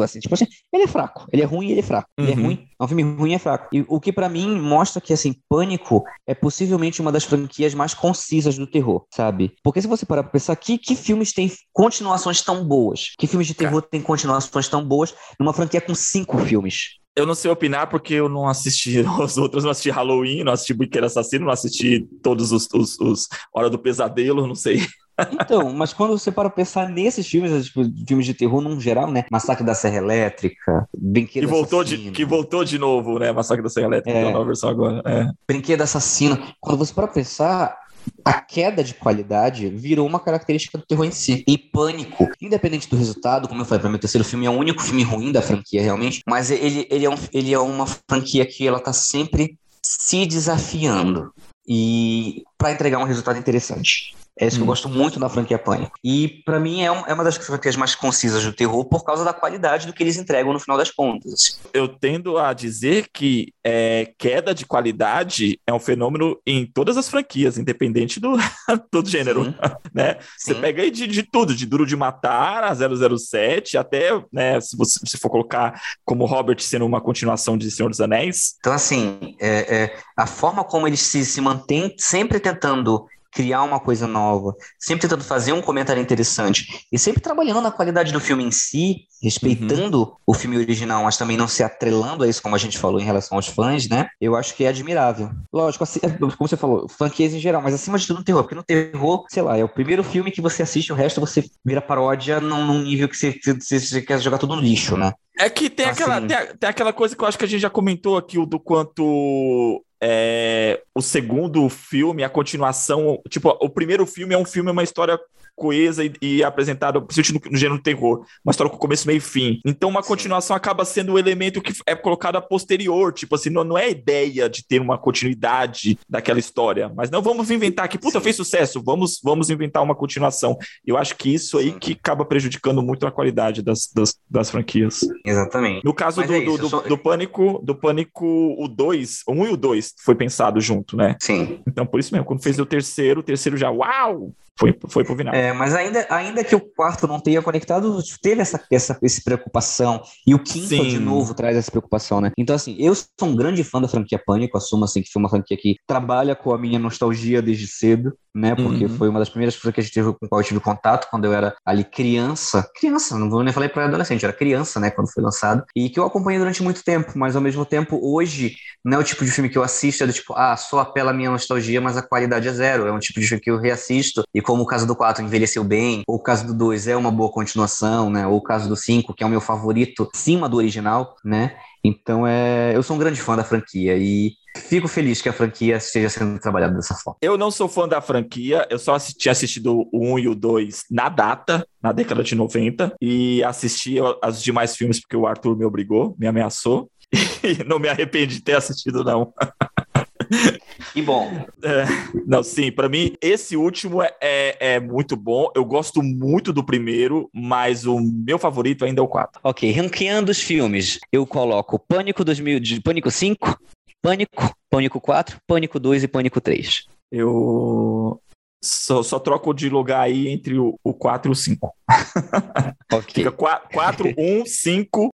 assim. 0.02 0.20
Tipo 0.20 0.34
assim, 0.34 0.46
ele 0.72 0.84
é 0.84 0.86
fraco, 0.86 1.26
ele 1.32 1.42
é 1.42 1.44
ruim 1.44 1.68
e 1.68 1.70
ele 1.72 1.80
é 1.80 1.82
fraco. 1.82 2.08
Ele 2.18 2.32
é 2.32 2.34
Uhum. 2.34 2.42
ruim, 2.44 2.66
é 2.80 2.84
um 2.84 2.88
filme 2.88 3.02
ruim 3.02 3.32
e 3.32 3.34
é 3.34 3.38
fraco. 3.38 3.68
E 3.72 3.84
o 3.88 4.00
que 4.00 4.12
pra 4.12 4.28
mim 4.28 4.58
mostra 4.60 5.00
que, 5.00 5.12
assim, 5.12 5.34
Pânico 5.48 6.02
é 6.26 6.34
possivelmente 6.34 7.00
uma 7.00 7.12
das 7.12 7.24
franquias 7.24 7.74
mais 7.74 7.94
concisas 7.94 8.56
do 8.56 8.66
terror, 8.66 9.04
sabe? 9.14 9.54
Porque 9.62 9.80
se 9.80 9.86
você 9.88 10.04
parar 10.06 10.22
pra 10.22 10.32
pensar, 10.32 10.54
que, 10.56 10.78
que 10.78 10.94
filmes 10.96 11.32
têm 11.32 11.50
continuações 11.72 12.40
tão 12.42 12.64
boas? 12.66 13.12
Que 13.18 13.26
filmes 13.26 13.46
de 13.46 13.54
terror 13.54 13.82
têm 13.82 14.00
continuações 14.00 14.68
tão 14.68 14.84
boas 14.84 15.14
numa 15.38 15.52
franquia 15.52 15.80
com 15.80 15.94
cinco 15.94 16.38
filmes? 16.38 16.98
Eu 17.16 17.24
não 17.26 17.34
sei 17.36 17.48
opinar 17.48 17.88
porque 17.88 18.14
eu 18.14 18.28
não 18.28 18.48
assisti 18.48 18.98
os 19.20 19.38
outros, 19.38 19.62
não 19.62 19.70
assisti 19.70 19.90
Halloween, 19.90 20.42
não 20.42 20.52
assisti 20.52 20.74
Brinquedo 20.74 21.04
Assassino, 21.04 21.44
não 21.46 21.52
assisti 21.52 22.06
todos 22.22 22.50
os, 22.50 22.66
os, 22.74 22.98
os 22.98 23.28
Hora 23.54 23.70
do 23.70 23.78
Pesadelo, 23.78 24.46
não 24.46 24.54
sei. 24.56 24.84
Então, 25.32 25.72
mas 25.72 25.92
quando 25.92 26.18
você 26.18 26.30
para 26.32 26.50
pensar 26.50 26.88
nesses 26.88 27.26
filmes, 27.26 27.66
tipo, 27.66 27.82
filmes 28.06 28.26
de 28.26 28.34
terror 28.34 28.60
num 28.60 28.80
geral, 28.80 29.10
né? 29.10 29.24
Massacre 29.30 29.64
da 29.64 29.74
Serra 29.74 29.98
Elétrica, 29.98 30.88
Brinquedo 30.96 31.44
Que 31.44 31.46
voltou, 31.46 31.84
de, 31.84 31.94
Assassino. 31.94 32.12
que 32.14 32.24
voltou 32.24 32.64
de 32.64 32.78
novo, 32.78 33.18
né? 33.18 33.30
Massacre 33.32 33.62
da 33.62 33.68
Serra 33.70 33.86
Elétrica, 33.86 34.18
É. 34.18 34.24
é. 34.24 34.32
nova 34.32 34.44
versão 34.44 34.70
agora. 34.70 35.02
É. 35.06 35.30
Brinquedo 35.46 35.82
Assassino. 35.82 36.38
Quando 36.60 36.78
você 36.78 36.92
para 36.92 37.06
pensar, 37.06 37.76
a 38.24 38.40
queda 38.40 38.82
de 38.82 38.94
qualidade 38.94 39.68
virou 39.68 40.06
uma 40.06 40.18
característica 40.20 40.78
do 40.78 40.84
terror 40.84 41.04
em 41.04 41.10
si. 41.10 41.44
E 41.46 41.56
Pânico, 41.56 42.28
independente 42.40 42.88
do 42.88 42.96
resultado, 42.96 43.48
como 43.48 43.60
eu 43.60 43.64
falei, 43.64 43.80
para 43.80 43.90
mim 43.90 43.96
o 43.96 44.00
terceiro 44.00 44.24
filme 44.24 44.46
é 44.46 44.50
o 44.50 44.54
único 44.58 44.82
filme 44.82 45.02
ruim 45.02 45.30
da 45.32 45.42
franquia, 45.42 45.82
realmente, 45.82 46.22
mas 46.26 46.50
ele, 46.50 46.86
ele, 46.90 47.04
é, 47.04 47.10
um, 47.10 47.16
ele 47.32 47.52
é 47.52 47.58
uma 47.58 47.86
franquia 47.86 48.44
que 48.44 48.66
ela 48.66 48.80
tá 48.80 48.92
sempre 48.92 49.58
se 49.84 50.26
desafiando 50.26 51.32
e 51.66 52.42
para 52.58 52.72
entregar 52.72 52.98
um 52.98 53.04
resultado 53.04 53.38
interessante. 53.38 54.14
É 54.38 54.46
isso 54.46 54.56
que 54.56 54.62
eu 54.62 54.64
Hum. 54.64 54.66
gosto 54.66 54.88
muito 54.88 55.20
da 55.20 55.28
franquia 55.28 55.58
Pânico. 55.58 55.96
E 56.02 56.42
pra 56.44 56.58
mim 56.58 56.82
é, 56.82 56.90
um- 56.90 57.06
é 57.06 57.14
uma 57.14 57.22
das 57.22 57.36
franquias 57.36 57.76
mais 57.76 57.94
concisas 57.94 58.42
do 58.44 58.52
terror 58.52 58.84
por 58.84 59.04
causa 59.04 59.24
da 59.24 59.32
qualidade 59.32 59.86
do 59.86 59.92
que 59.92 60.02
eles 60.02 60.16
entregam 60.16 60.52
no 60.52 60.58
final 60.58 60.76
das 60.76 60.90
contas. 60.90 61.32
assim. 61.32 61.52
Eu 61.72 61.86
tendo 61.88 62.36
a 62.36 62.52
dizer 62.52 63.06
que 63.12 63.52
é, 63.62 64.12
queda 64.18 64.52
de 64.52 64.66
qualidade 64.66 65.60
é 65.66 65.72
um 65.72 65.78
fenômeno 65.78 66.36
em 66.46 66.66
todas 66.66 66.96
as 66.96 67.08
franquias, 67.08 67.58
independente 67.58 68.18
do, 68.18 68.36
do 68.92 69.06
gênero, 69.08 69.44
Sim. 69.44 69.54
né? 69.94 70.16
Você 70.36 70.54
pega 70.54 70.82
aí 70.82 70.90
de, 70.90 71.06
de 71.06 71.22
tudo, 71.22 71.54
de 71.54 71.64
Duro 71.64 71.86
de 71.86 71.94
Matar 71.96 72.64
a 72.64 72.74
007, 72.74 73.78
até, 73.78 74.10
né, 74.32 74.60
se 74.60 74.76
você 74.76 74.98
se 75.04 75.16
for 75.18 75.30
colocar 75.30 75.80
como 76.04 76.24
Robert 76.26 76.58
sendo 76.60 76.84
uma 76.84 77.00
continuação 77.00 77.56
de 77.56 77.70
Senhor 77.70 77.88
dos 77.88 78.00
Anéis, 78.00 78.54
Então, 78.58 78.72
assim, 78.72 79.36
é, 79.40 79.76
é, 79.84 79.96
a 80.16 80.26
forma 80.26 80.64
como 80.64 80.86
eles 80.88 81.00
se, 81.00 81.24
se 81.24 81.40
mantêm 81.40 81.94
sempre 81.98 82.40
tentando 82.40 83.06
criar 83.34 83.62
uma 83.62 83.80
coisa 83.80 84.06
nova, 84.06 84.54
sempre 84.78 85.02
tentando 85.02 85.24
fazer 85.24 85.52
um 85.52 85.60
comentário 85.60 86.00
interessante 86.00 86.86
e 86.90 86.98
sempre 86.98 87.20
trabalhando 87.20 87.60
na 87.60 87.70
qualidade 87.70 88.12
do 88.12 88.20
filme 88.20 88.44
em 88.44 88.50
si, 88.50 89.06
respeitando 89.20 90.16
o 90.26 90.32
filme 90.32 90.56
original, 90.56 91.02
mas 91.02 91.16
também 91.16 91.36
não 91.36 91.48
se 91.48 91.62
atrelando 91.62 92.22
a 92.24 92.28
isso, 92.28 92.42
como 92.42 92.54
a 92.54 92.58
gente 92.58 92.78
falou 92.78 93.00
em 93.00 93.04
relação 93.04 93.36
aos 93.36 93.48
fãs, 93.48 93.88
né? 93.88 94.08
Eu 94.20 94.36
acho 94.36 94.54
que 94.54 94.64
é 94.64 94.68
admirável. 94.68 95.30
Lógico, 95.52 95.82
assim, 95.82 95.98
é, 96.02 96.08
como 96.10 96.48
você 96.48 96.56
falou, 96.56 96.88
franquias 96.88 97.34
em 97.34 97.40
geral, 97.40 97.60
mas 97.62 97.74
acima 97.74 97.98
de 97.98 98.06
tudo 98.06 98.18
no 98.18 98.24
terror, 98.24 98.42
porque 98.42 98.54
no 98.54 98.62
terror, 98.62 99.24
sei 99.28 99.42
lá, 99.42 99.58
é 99.58 99.64
o 99.64 99.68
primeiro 99.68 100.04
filme 100.04 100.30
que 100.30 100.40
você 100.40 100.62
assiste, 100.62 100.92
o 100.92 100.96
resto 100.96 101.20
você 101.20 101.44
vira 101.64 101.80
paródia 101.80 102.40
num, 102.40 102.64
num 102.66 102.82
nível 102.82 103.08
que 103.08 103.16
você, 103.16 103.38
você, 103.42 103.80
você 103.80 104.02
quer 104.02 104.20
jogar 104.20 104.38
tudo 104.38 104.54
no 104.54 104.62
lixo, 104.62 104.96
né? 104.96 105.12
É 105.36 105.50
que 105.50 105.68
tem, 105.68 105.86
Assim. 105.86 106.02
aquela, 106.02 106.20
tem, 106.20 106.56
tem 106.56 106.70
aquela 106.70 106.92
coisa 106.92 107.16
que 107.16 107.22
eu 107.22 107.26
acho 107.26 107.38
que 107.38 107.44
a 107.44 107.48
gente 107.48 107.60
já 107.60 107.70
comentou 107.70 108.16
aqui, 108.16 108.38
o 108.38 108.46
do 108.46 108.60
quanto 108.60 109.82
é, 110.06 110.82
o 110.94 111.00
segundo 111.00 111.66
filme, 111.70 112.22
a 112.22 112.28
continuação. 112.28 113.22
Tipo, 113.30 113.48
o 113.58 113.70
primeiro 113.70 114.04
filme 114.04 114.34
é 114.34 114.38
um 114.38 114.44
filme, 114.44 114.70
uma 114.70 114.82
história 114.82 115.18
coesa 115.54 116.04
e, 116.04 116.12
e 116.20 116.44
apresentada, 116.44 117.00
principalmente 117.00 117.46
no, 117.46 117.52
no 117.52 117.56
gênero 117.56 117.82
terror, 117.82 118.24
uma 118.44 118.50
história 118.50 118.70
com 118.70 118.78
começo, 118.78 119.06
meio 119.06 119.18
e 119.18 119.20
fim. 119.20 119.60
Então, 119.64 119.88
uma 119.88 120.02
Sim. 120.02 120.08
continuação 120.08 120.56
acaba 120.56 120.84
sendo 120.84 121.12
o 121.12 121.18
elemento 121.18 121.60
que 121.60 121.72
é 121.86 121.94
colocado 121.94 122.36
a 122.36 122.40
posterior. 122.40 123.12
Tipo 123.12 123.34
assim, 123.34 123.50
não, 123.50 123.64
não 123.64 123.78
é 123.78 123.90
ideia 123.90 124.48
de 124.48 124.66
ter 124.66 124.80
uma 124.80 124.98
continuidade 124.98 125.98
daquela 126.08 126.38
história, 126.38 126.90
mas 126.94 127.10
não 127.10 127.22
vamos 127.22 127.50
inventar 127.50 127.88
que, 127.88 127.98
puta, 127.98 128.18
Sim. 128.18 128.24
fez 128.24 128.36
sucesso, 128.36 128.82
vamos, 128.84 129.20
vamos 129.22 129.50
inventar 129.50 129.82
uma 129.82 129.94
continuação. 129.94 130.56
Eu 130.86 130.96
acho 130.96 131.16
que 131.16 131.32
isso 131.32 131.58
aí 131.58 131.72
que 131.72 131.92
acaba 131.92 132.24
prejudicando 132.24 132.82
muito 132.82 133.06
a 133.06 133.12
qualidade 133.12 133.62
das, 133.62 133.90
das, 133.94 134.18
das 134.28 134.50
franquias. 134.50 135.00
Exatamente. 135.24 135.84
No 135.84 135.94
caso 135.94 136.22
do, 136.22 136.34
é 136.34 136.38
isso, 136.38 136.58
do, 136.58 136.80
do 136.88 136.98
Pânico, 136.98 137.60
do 137.62 137.74
Pânico, 137.74 138.26
o 138.58 138.68
2, 138.68 139.22
o 139.26 139.32
1 139.32 139.46
e 139.46 139.50
o 139.50 139.56
2 139.56 139.94
foi 140.04 140.14
pensado 140.14 140.60
junto, 140.60 140.96
né? 140.96 141.16
Sim. 141.20 141.60
Então, 141.66 141.86
por 141.86 142.00
isso 142.00 142.12
mesmo, 142.12 142.26
quando 142.26 142.42
fez 142.42 142.58
o 142.58 142.66
terceiro, 142.66 143.20
o 143.20 143.22
terceiro 143.22 143.56
já, 143.56 143.70
uau! 143.70 144.32
Foi, 144.58 144.72
foi 144.88 145.04
pro 145.04 145.16
vinagre. 145.16 145.40
É, 145.40 145.52
mas 145.52 145.74
ainda, 145.74 146.06
ainda 146.10 146.44
que 146.44 146.54
o 146.54 146.60
quarto 146.60 147.08
não 147.08 147.18
tenha 147.18 147.42
conectado, 147.42 148.00
teve 148.22 148.40
essa, 148.40 148.62
essa, 148.70 148.96
essa 149.02 149.20
preocupação. 149.24 150.00
E 150.26 150.32
o 150.34 150.38
quinto, 150.38 150.68
Sim. 150.68 150.88
de 150.88 150.98
novo, 151.00 151.34
traz 151.34 151.56
essa 151.56 151.70
preocupação, 151.70 152.20
né? 152.20 152.30
Então, 152.38 152.54
assim, 152.54 152.76
eu 152.78 152.94
sou 152.94 153.28
um 153.28 153.34
grande 153.34 153.64
fã 153.64 153.80
da 153.80 153.88
franquia 153.88 154.20
Pânico, 154.24 154.56
assumo, 154.56 154.84
assim, 154.84 155.02
que 155.02 155.10
foi 155.12 155.20
uma 155.20 155.28
franquia 155.28 155.56
que 155.56 155.76
trabalha 155.86 156.36
com 156.36 156.54
a 156.54 156.58
minha 156.58 156.78
nostalgia 156.78 157.42
desde 157.42 157.66
cedo, 157.66 158.12
né? 158.32 158.54
Porque 158.54 158.84
Uhum. 158.84 158.96
foi 158.96 159.08
uma 159.08 159.18
das 159.18 159.28
primeiras 159.28 159.56
franquias 159.56 159.86
que 159.86 159.92
tive- 159.92 160.12
com 160.12 160.28
qual 160.28 160.40
eu 160.40 160.46
tive 160.46 160.60
contato 160.60 161.08
quando 161.10 161.24
eu 161.24 161.32
era 161.32 161.56
ali 161.64 161.82
criança. 161.84 162.68
Criança, 162.76 163.18
não 163.18 163.28
vou 163.28 163.42
nem 163.42 163.52
falar 163.52 163.68
para 163.68 163.86
adolescente, 163.86 164.24
era 164.24 164.32
criança, 164.32 164.78
né? 164.78 164.90
Quando 164.90 165.12
foi 165.12 165.22
lançado. 165.22 165.64
E 165.74 165.90
que 165.90 165.98
eu 165.98 166.04
acompanhei 166.04 166.38
durante 166.38 166.62
muito 166.62 166.82
tempo, 166.84 167.12
mas 167.16 167.34
ao 167.34 167.42
mesmo 167.42 167.64
tempo, 167.66 167.98
hoje, 168.02 168.54
não 168.84 168.98
é 168.98 169.00
o 169.00 169.04
tipo 169.04 169.24
de 169.24 169.30
filme 169.32 169.48
que 169.50 169.58
eu 169.58 169.62
assisto, 169.64 170.04
é 170.04 170.06
do 170.06 170.12
tipo, 170.12 170.32
ah, 170.36 170.56
só 170.56 170.78
apela 170.80 171.10
a 171.10 171.14
minha 171.14 171.30
nostalgia, 171.30 171.80
mas 171.80 171.96
a 171.96 172.02
qualidade 172.02 172.46
é 172.46 172.52
zero. 172.52 172.86
É 172.86 172.92
um 172.92 172.98
tipo 173.00 173.18
de 173.20 173.26
filme 173.26 173.40
que 173.42 173.50
eu 173.50 173.58
reassisto, 173.58 174.22
e 174.34 174.40
como 174.44 174.62
o 174.62 174.66
caso 174.66 174.86
do 174.86 174.94
4 174.94 175.24
envelheceu 175.24 175.64
bem, 175.64 176.02
ou 176.06 176.16
o 176.16 176.22
caso 176.22 176.46
do 176.46 176.54
2 176.54 176.86
é 176.88 176.96
uma 176.96 177.10
boa 177.10 177.30
continuação, 177.30 178.10
né? 178.10 178.26
Ou 178.26 178.36
o 178.36 178.42
caso 178.42 178.68
do 178.68 178.76
5, 178.76 179.14
que 179.14 179.24
é 179.24 179.26
o 179.26 179.30
meu 179.30 179.40
favorito, 179.40 180.08
acima 180.14 180.48
do 180.48 180.58
original, 180.58 181.16
né? 181.24 181.56
Então 181.82 182.26
é. 182.26 182.74
Eu 182.74 182.82
sou 182.82 182.96
um 182.96 182.98
grande 182.98 183.20
fã 183.20 183.36
da 183.36 183.44
franquia 183.44 183.96
e 183.96 184.32
fico 184.56 184.86
feliz 184.88 185.20
que 185.20 185.28
a 185.28 185.32
franquia 185.32 185.76
esteja 185.76 186.08
sendo 186.08 186.38
trabalhada 186.38 186.74
dessa 186.74 186.94
forma. 186.94 187.18
Eu 187.20 187.36
não 187.36 187.50
sou 187.50 187.68
fã 187.68 187.88
da 187.88 188.00
franquia, 188.00 188.66
eu 188.70 188.78
só 188.78 188.94
assisti, 188.94 189.18
tinha 189.18 189.32
assistido 189.32 189.88
o 189.92 190.14
1 190.14 190.18
e 190.20 190.28
o 190.28 190.34
2 190.34 190.84
na 190.90 191.08
data, 191.08 191.66
na 191.82 191.92
década 191.92 192.22
de 192.22 192.34
90, 192.34 192.94
e 193.00 193.42
assisti 193.44 193.96
os 194.00 194.42
demais 194.42 194.76
filmes 194.76 195.00
porque 195.00 195.16
o 195.16 195.26
Arthur 195.26 195.56
me 195.56 195.64
obrigou, 195.64 196.14
me 196.18 196.26
ameaçou, 196.26 196.88
e 197.42 197.64
não 197.64 197.78
me 197.78 197.88
arrependi 197.88 198.36
de 198.36 198.42
ter 198.42 198.56
assistido, 198.56 199.04
não. 199.04 199.32
E 200.94 201.02
bom, 201.02 201.46
É, 201.62 201.84
não, 202.26 202.42
sim, 202.42 202.70
pra 202.70 202.88
mim, 202.88 203.14
esse 203.20 203.56
último 203.56 204.02
é, 204.02 204.14
é, 204.20 204.74
é 204.74 204.80
muito 204.80 205.16
bom. 205.16 205.50
Eu 205.54 205.64
gosto 205.64 206.02
muito 206.02 206.52
do 206.52 206.64
primeiro, 206.64 207.28
mas 207.32 207.86
o 207.86 208.00
meu 208.00 208.38
favorito 208.38 208.84
ainda 208.84 209.00
é 209.00 209.04
o 209.04 209.08
4. 209.08 209.40
Ok, 209.42 209.70
ranqueando 209.72 210.30
os 210.30 210.40
filmes, 210.40 210.98
eu 211.12 211.26
coloco 211.26 211.78
Pânico 211.78 212.24
2000, 212.24 212.60
de 212.60 212.80
Pânico 212.80 213.10
5, 213.10 213.58
Pânico, 214.02 214.54
Pânico 214.70 215.00
4, 215.00 215.38
Pânico 215.46 215.80
2 215.80 216.04
e 216.04 216.08
Pânico 216.08 216.40
3. 216.40 216.86
Eu 217.10 218.20
só, 218.64 219.02
só 219.02 219.18
troco 219.18 219.52
de 219.52 219.68
lugar 219.68 220.00
aí 220.00 220.28
entre 220.28 220.58
o, 220.58 220.78
o 220.82 220.94
4 220.94 221.30
e 221.30 221.32
o 221.32 221.34
5. 221.34 221.74
Ok, 222.92 223.12
Fica 223.12 223.32
4, 223.32 224.14
1, 224.16 224.46
5, 224.46 225.10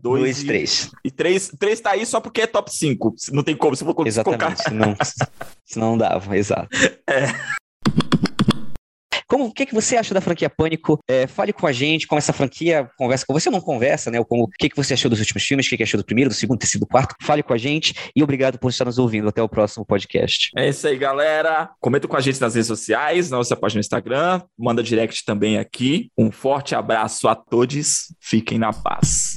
2 0.00 0.22
2 0.22 0.42
e, 0.42 0.46
3. 0.46 0.90
e 1.04 1.10
3. 1.10 1.52
3 1.58 1.80
tá 1.80 1.90
aí 1.90 2.06
só 2.06 2.18
porque 2.18 2.42
é 2.42 2.46
top 2.46 2.74
5. 2.74 3.14
Não 3.32 3.42
tem 3.42 3.54
como, 3.54 3.76
se 3.76 3.82
eu 3.82 3.88
for 3.88 3.94
colocar. 3.94 4.08
Exatamente, 4.08 4.62
senão, 4.62 4.96
senão 5.66 5.90
não 5.90 5.98
dava, 5.98 6.36
exato. 6.36 6.68
É. 7.06 7.26
Como, 9.28 9.46
o 9.46 9.52
que, 9.52 9.66
que 9.66 9.74
você 9.74 9.96
acha 9.96 10.14
da 10.14 10.20
franquia 10.20 10.50
Pânico? 10.50 10.98
É, 11.08 11.26
fale 11.26 11.52
com 11.52 11.66
a 11.66 11.72
gente, 11.72 12.06
como 12.06 12.18
essa 12.18 12.32
franquia 12.32 12.88
conversa 12.96 13.24
com 13.26 13.32
você, 13.32 13.48
ou 13.48 13.52
não 13.52 13.60
conversa, 13.60 14.10
né? 14.10 14.22
Como, 14.24 14.44
o 14.44 14.48
que, 14.48 14.68
que 14.68 14.76
você 14.76 14.94
achou 14.94 15.10
dos 15.10 15.20
últimos 15.20 15.42
filmes, 15.42 15.66
o 15.66 15.68
que, 15.68 15.76
que 15.76 15.82
achou 15.82 15.98
do 15.98 16.04
primeiro, 16.04 16.30
do 16.30 16.34
segundo, 16.34 16.58
terceiro, 16.58 16.84
do 16.84 16.88
quarto. 16.88 17.14
Fale 17.22 17.42
com 17.42 17.52
a 17.52 17.58
gente 17.58 17.94
e 18.14 18.22
obrigado 18.22 18.58
por 18.58 18.70
estar 18.70 18.84
nos 18.84 18.98
ouvindo. 18.98 19.28
Até 19.28 19.42
o 19.42 19.48
próximo 19.48 19.84
podcast. 19.84 20.50
É 20.56 20.68
isso 20.68 20.86
aí, 20.86 20.96
galera. 20.96 21.70
Comenta 21.80 22.08
com 22.08 22.16
a 22.16 22.20
gente 22.20 22.40
nas 22.40 22.54
redes 22.54 22.68
sociais, 22.68 23.30
na 23.30 23.38
nossa 23.38 23.56
página 23.56 23.78
no 23.78 23.80
Instagram. 23.80 24.42
Manda 24.58 24.82
direct 24.82 25.24
também 25.24 25.58
aqui. 25.58 26.10
Um 26.16 26.30
forte 26.30 26.74
abraço 26.74 27.28
a 27.28 27.34
todos. 27.34 28.14
Fiquem 28.20 28.58
na 28.58 28.72
paz. 28.72 29.32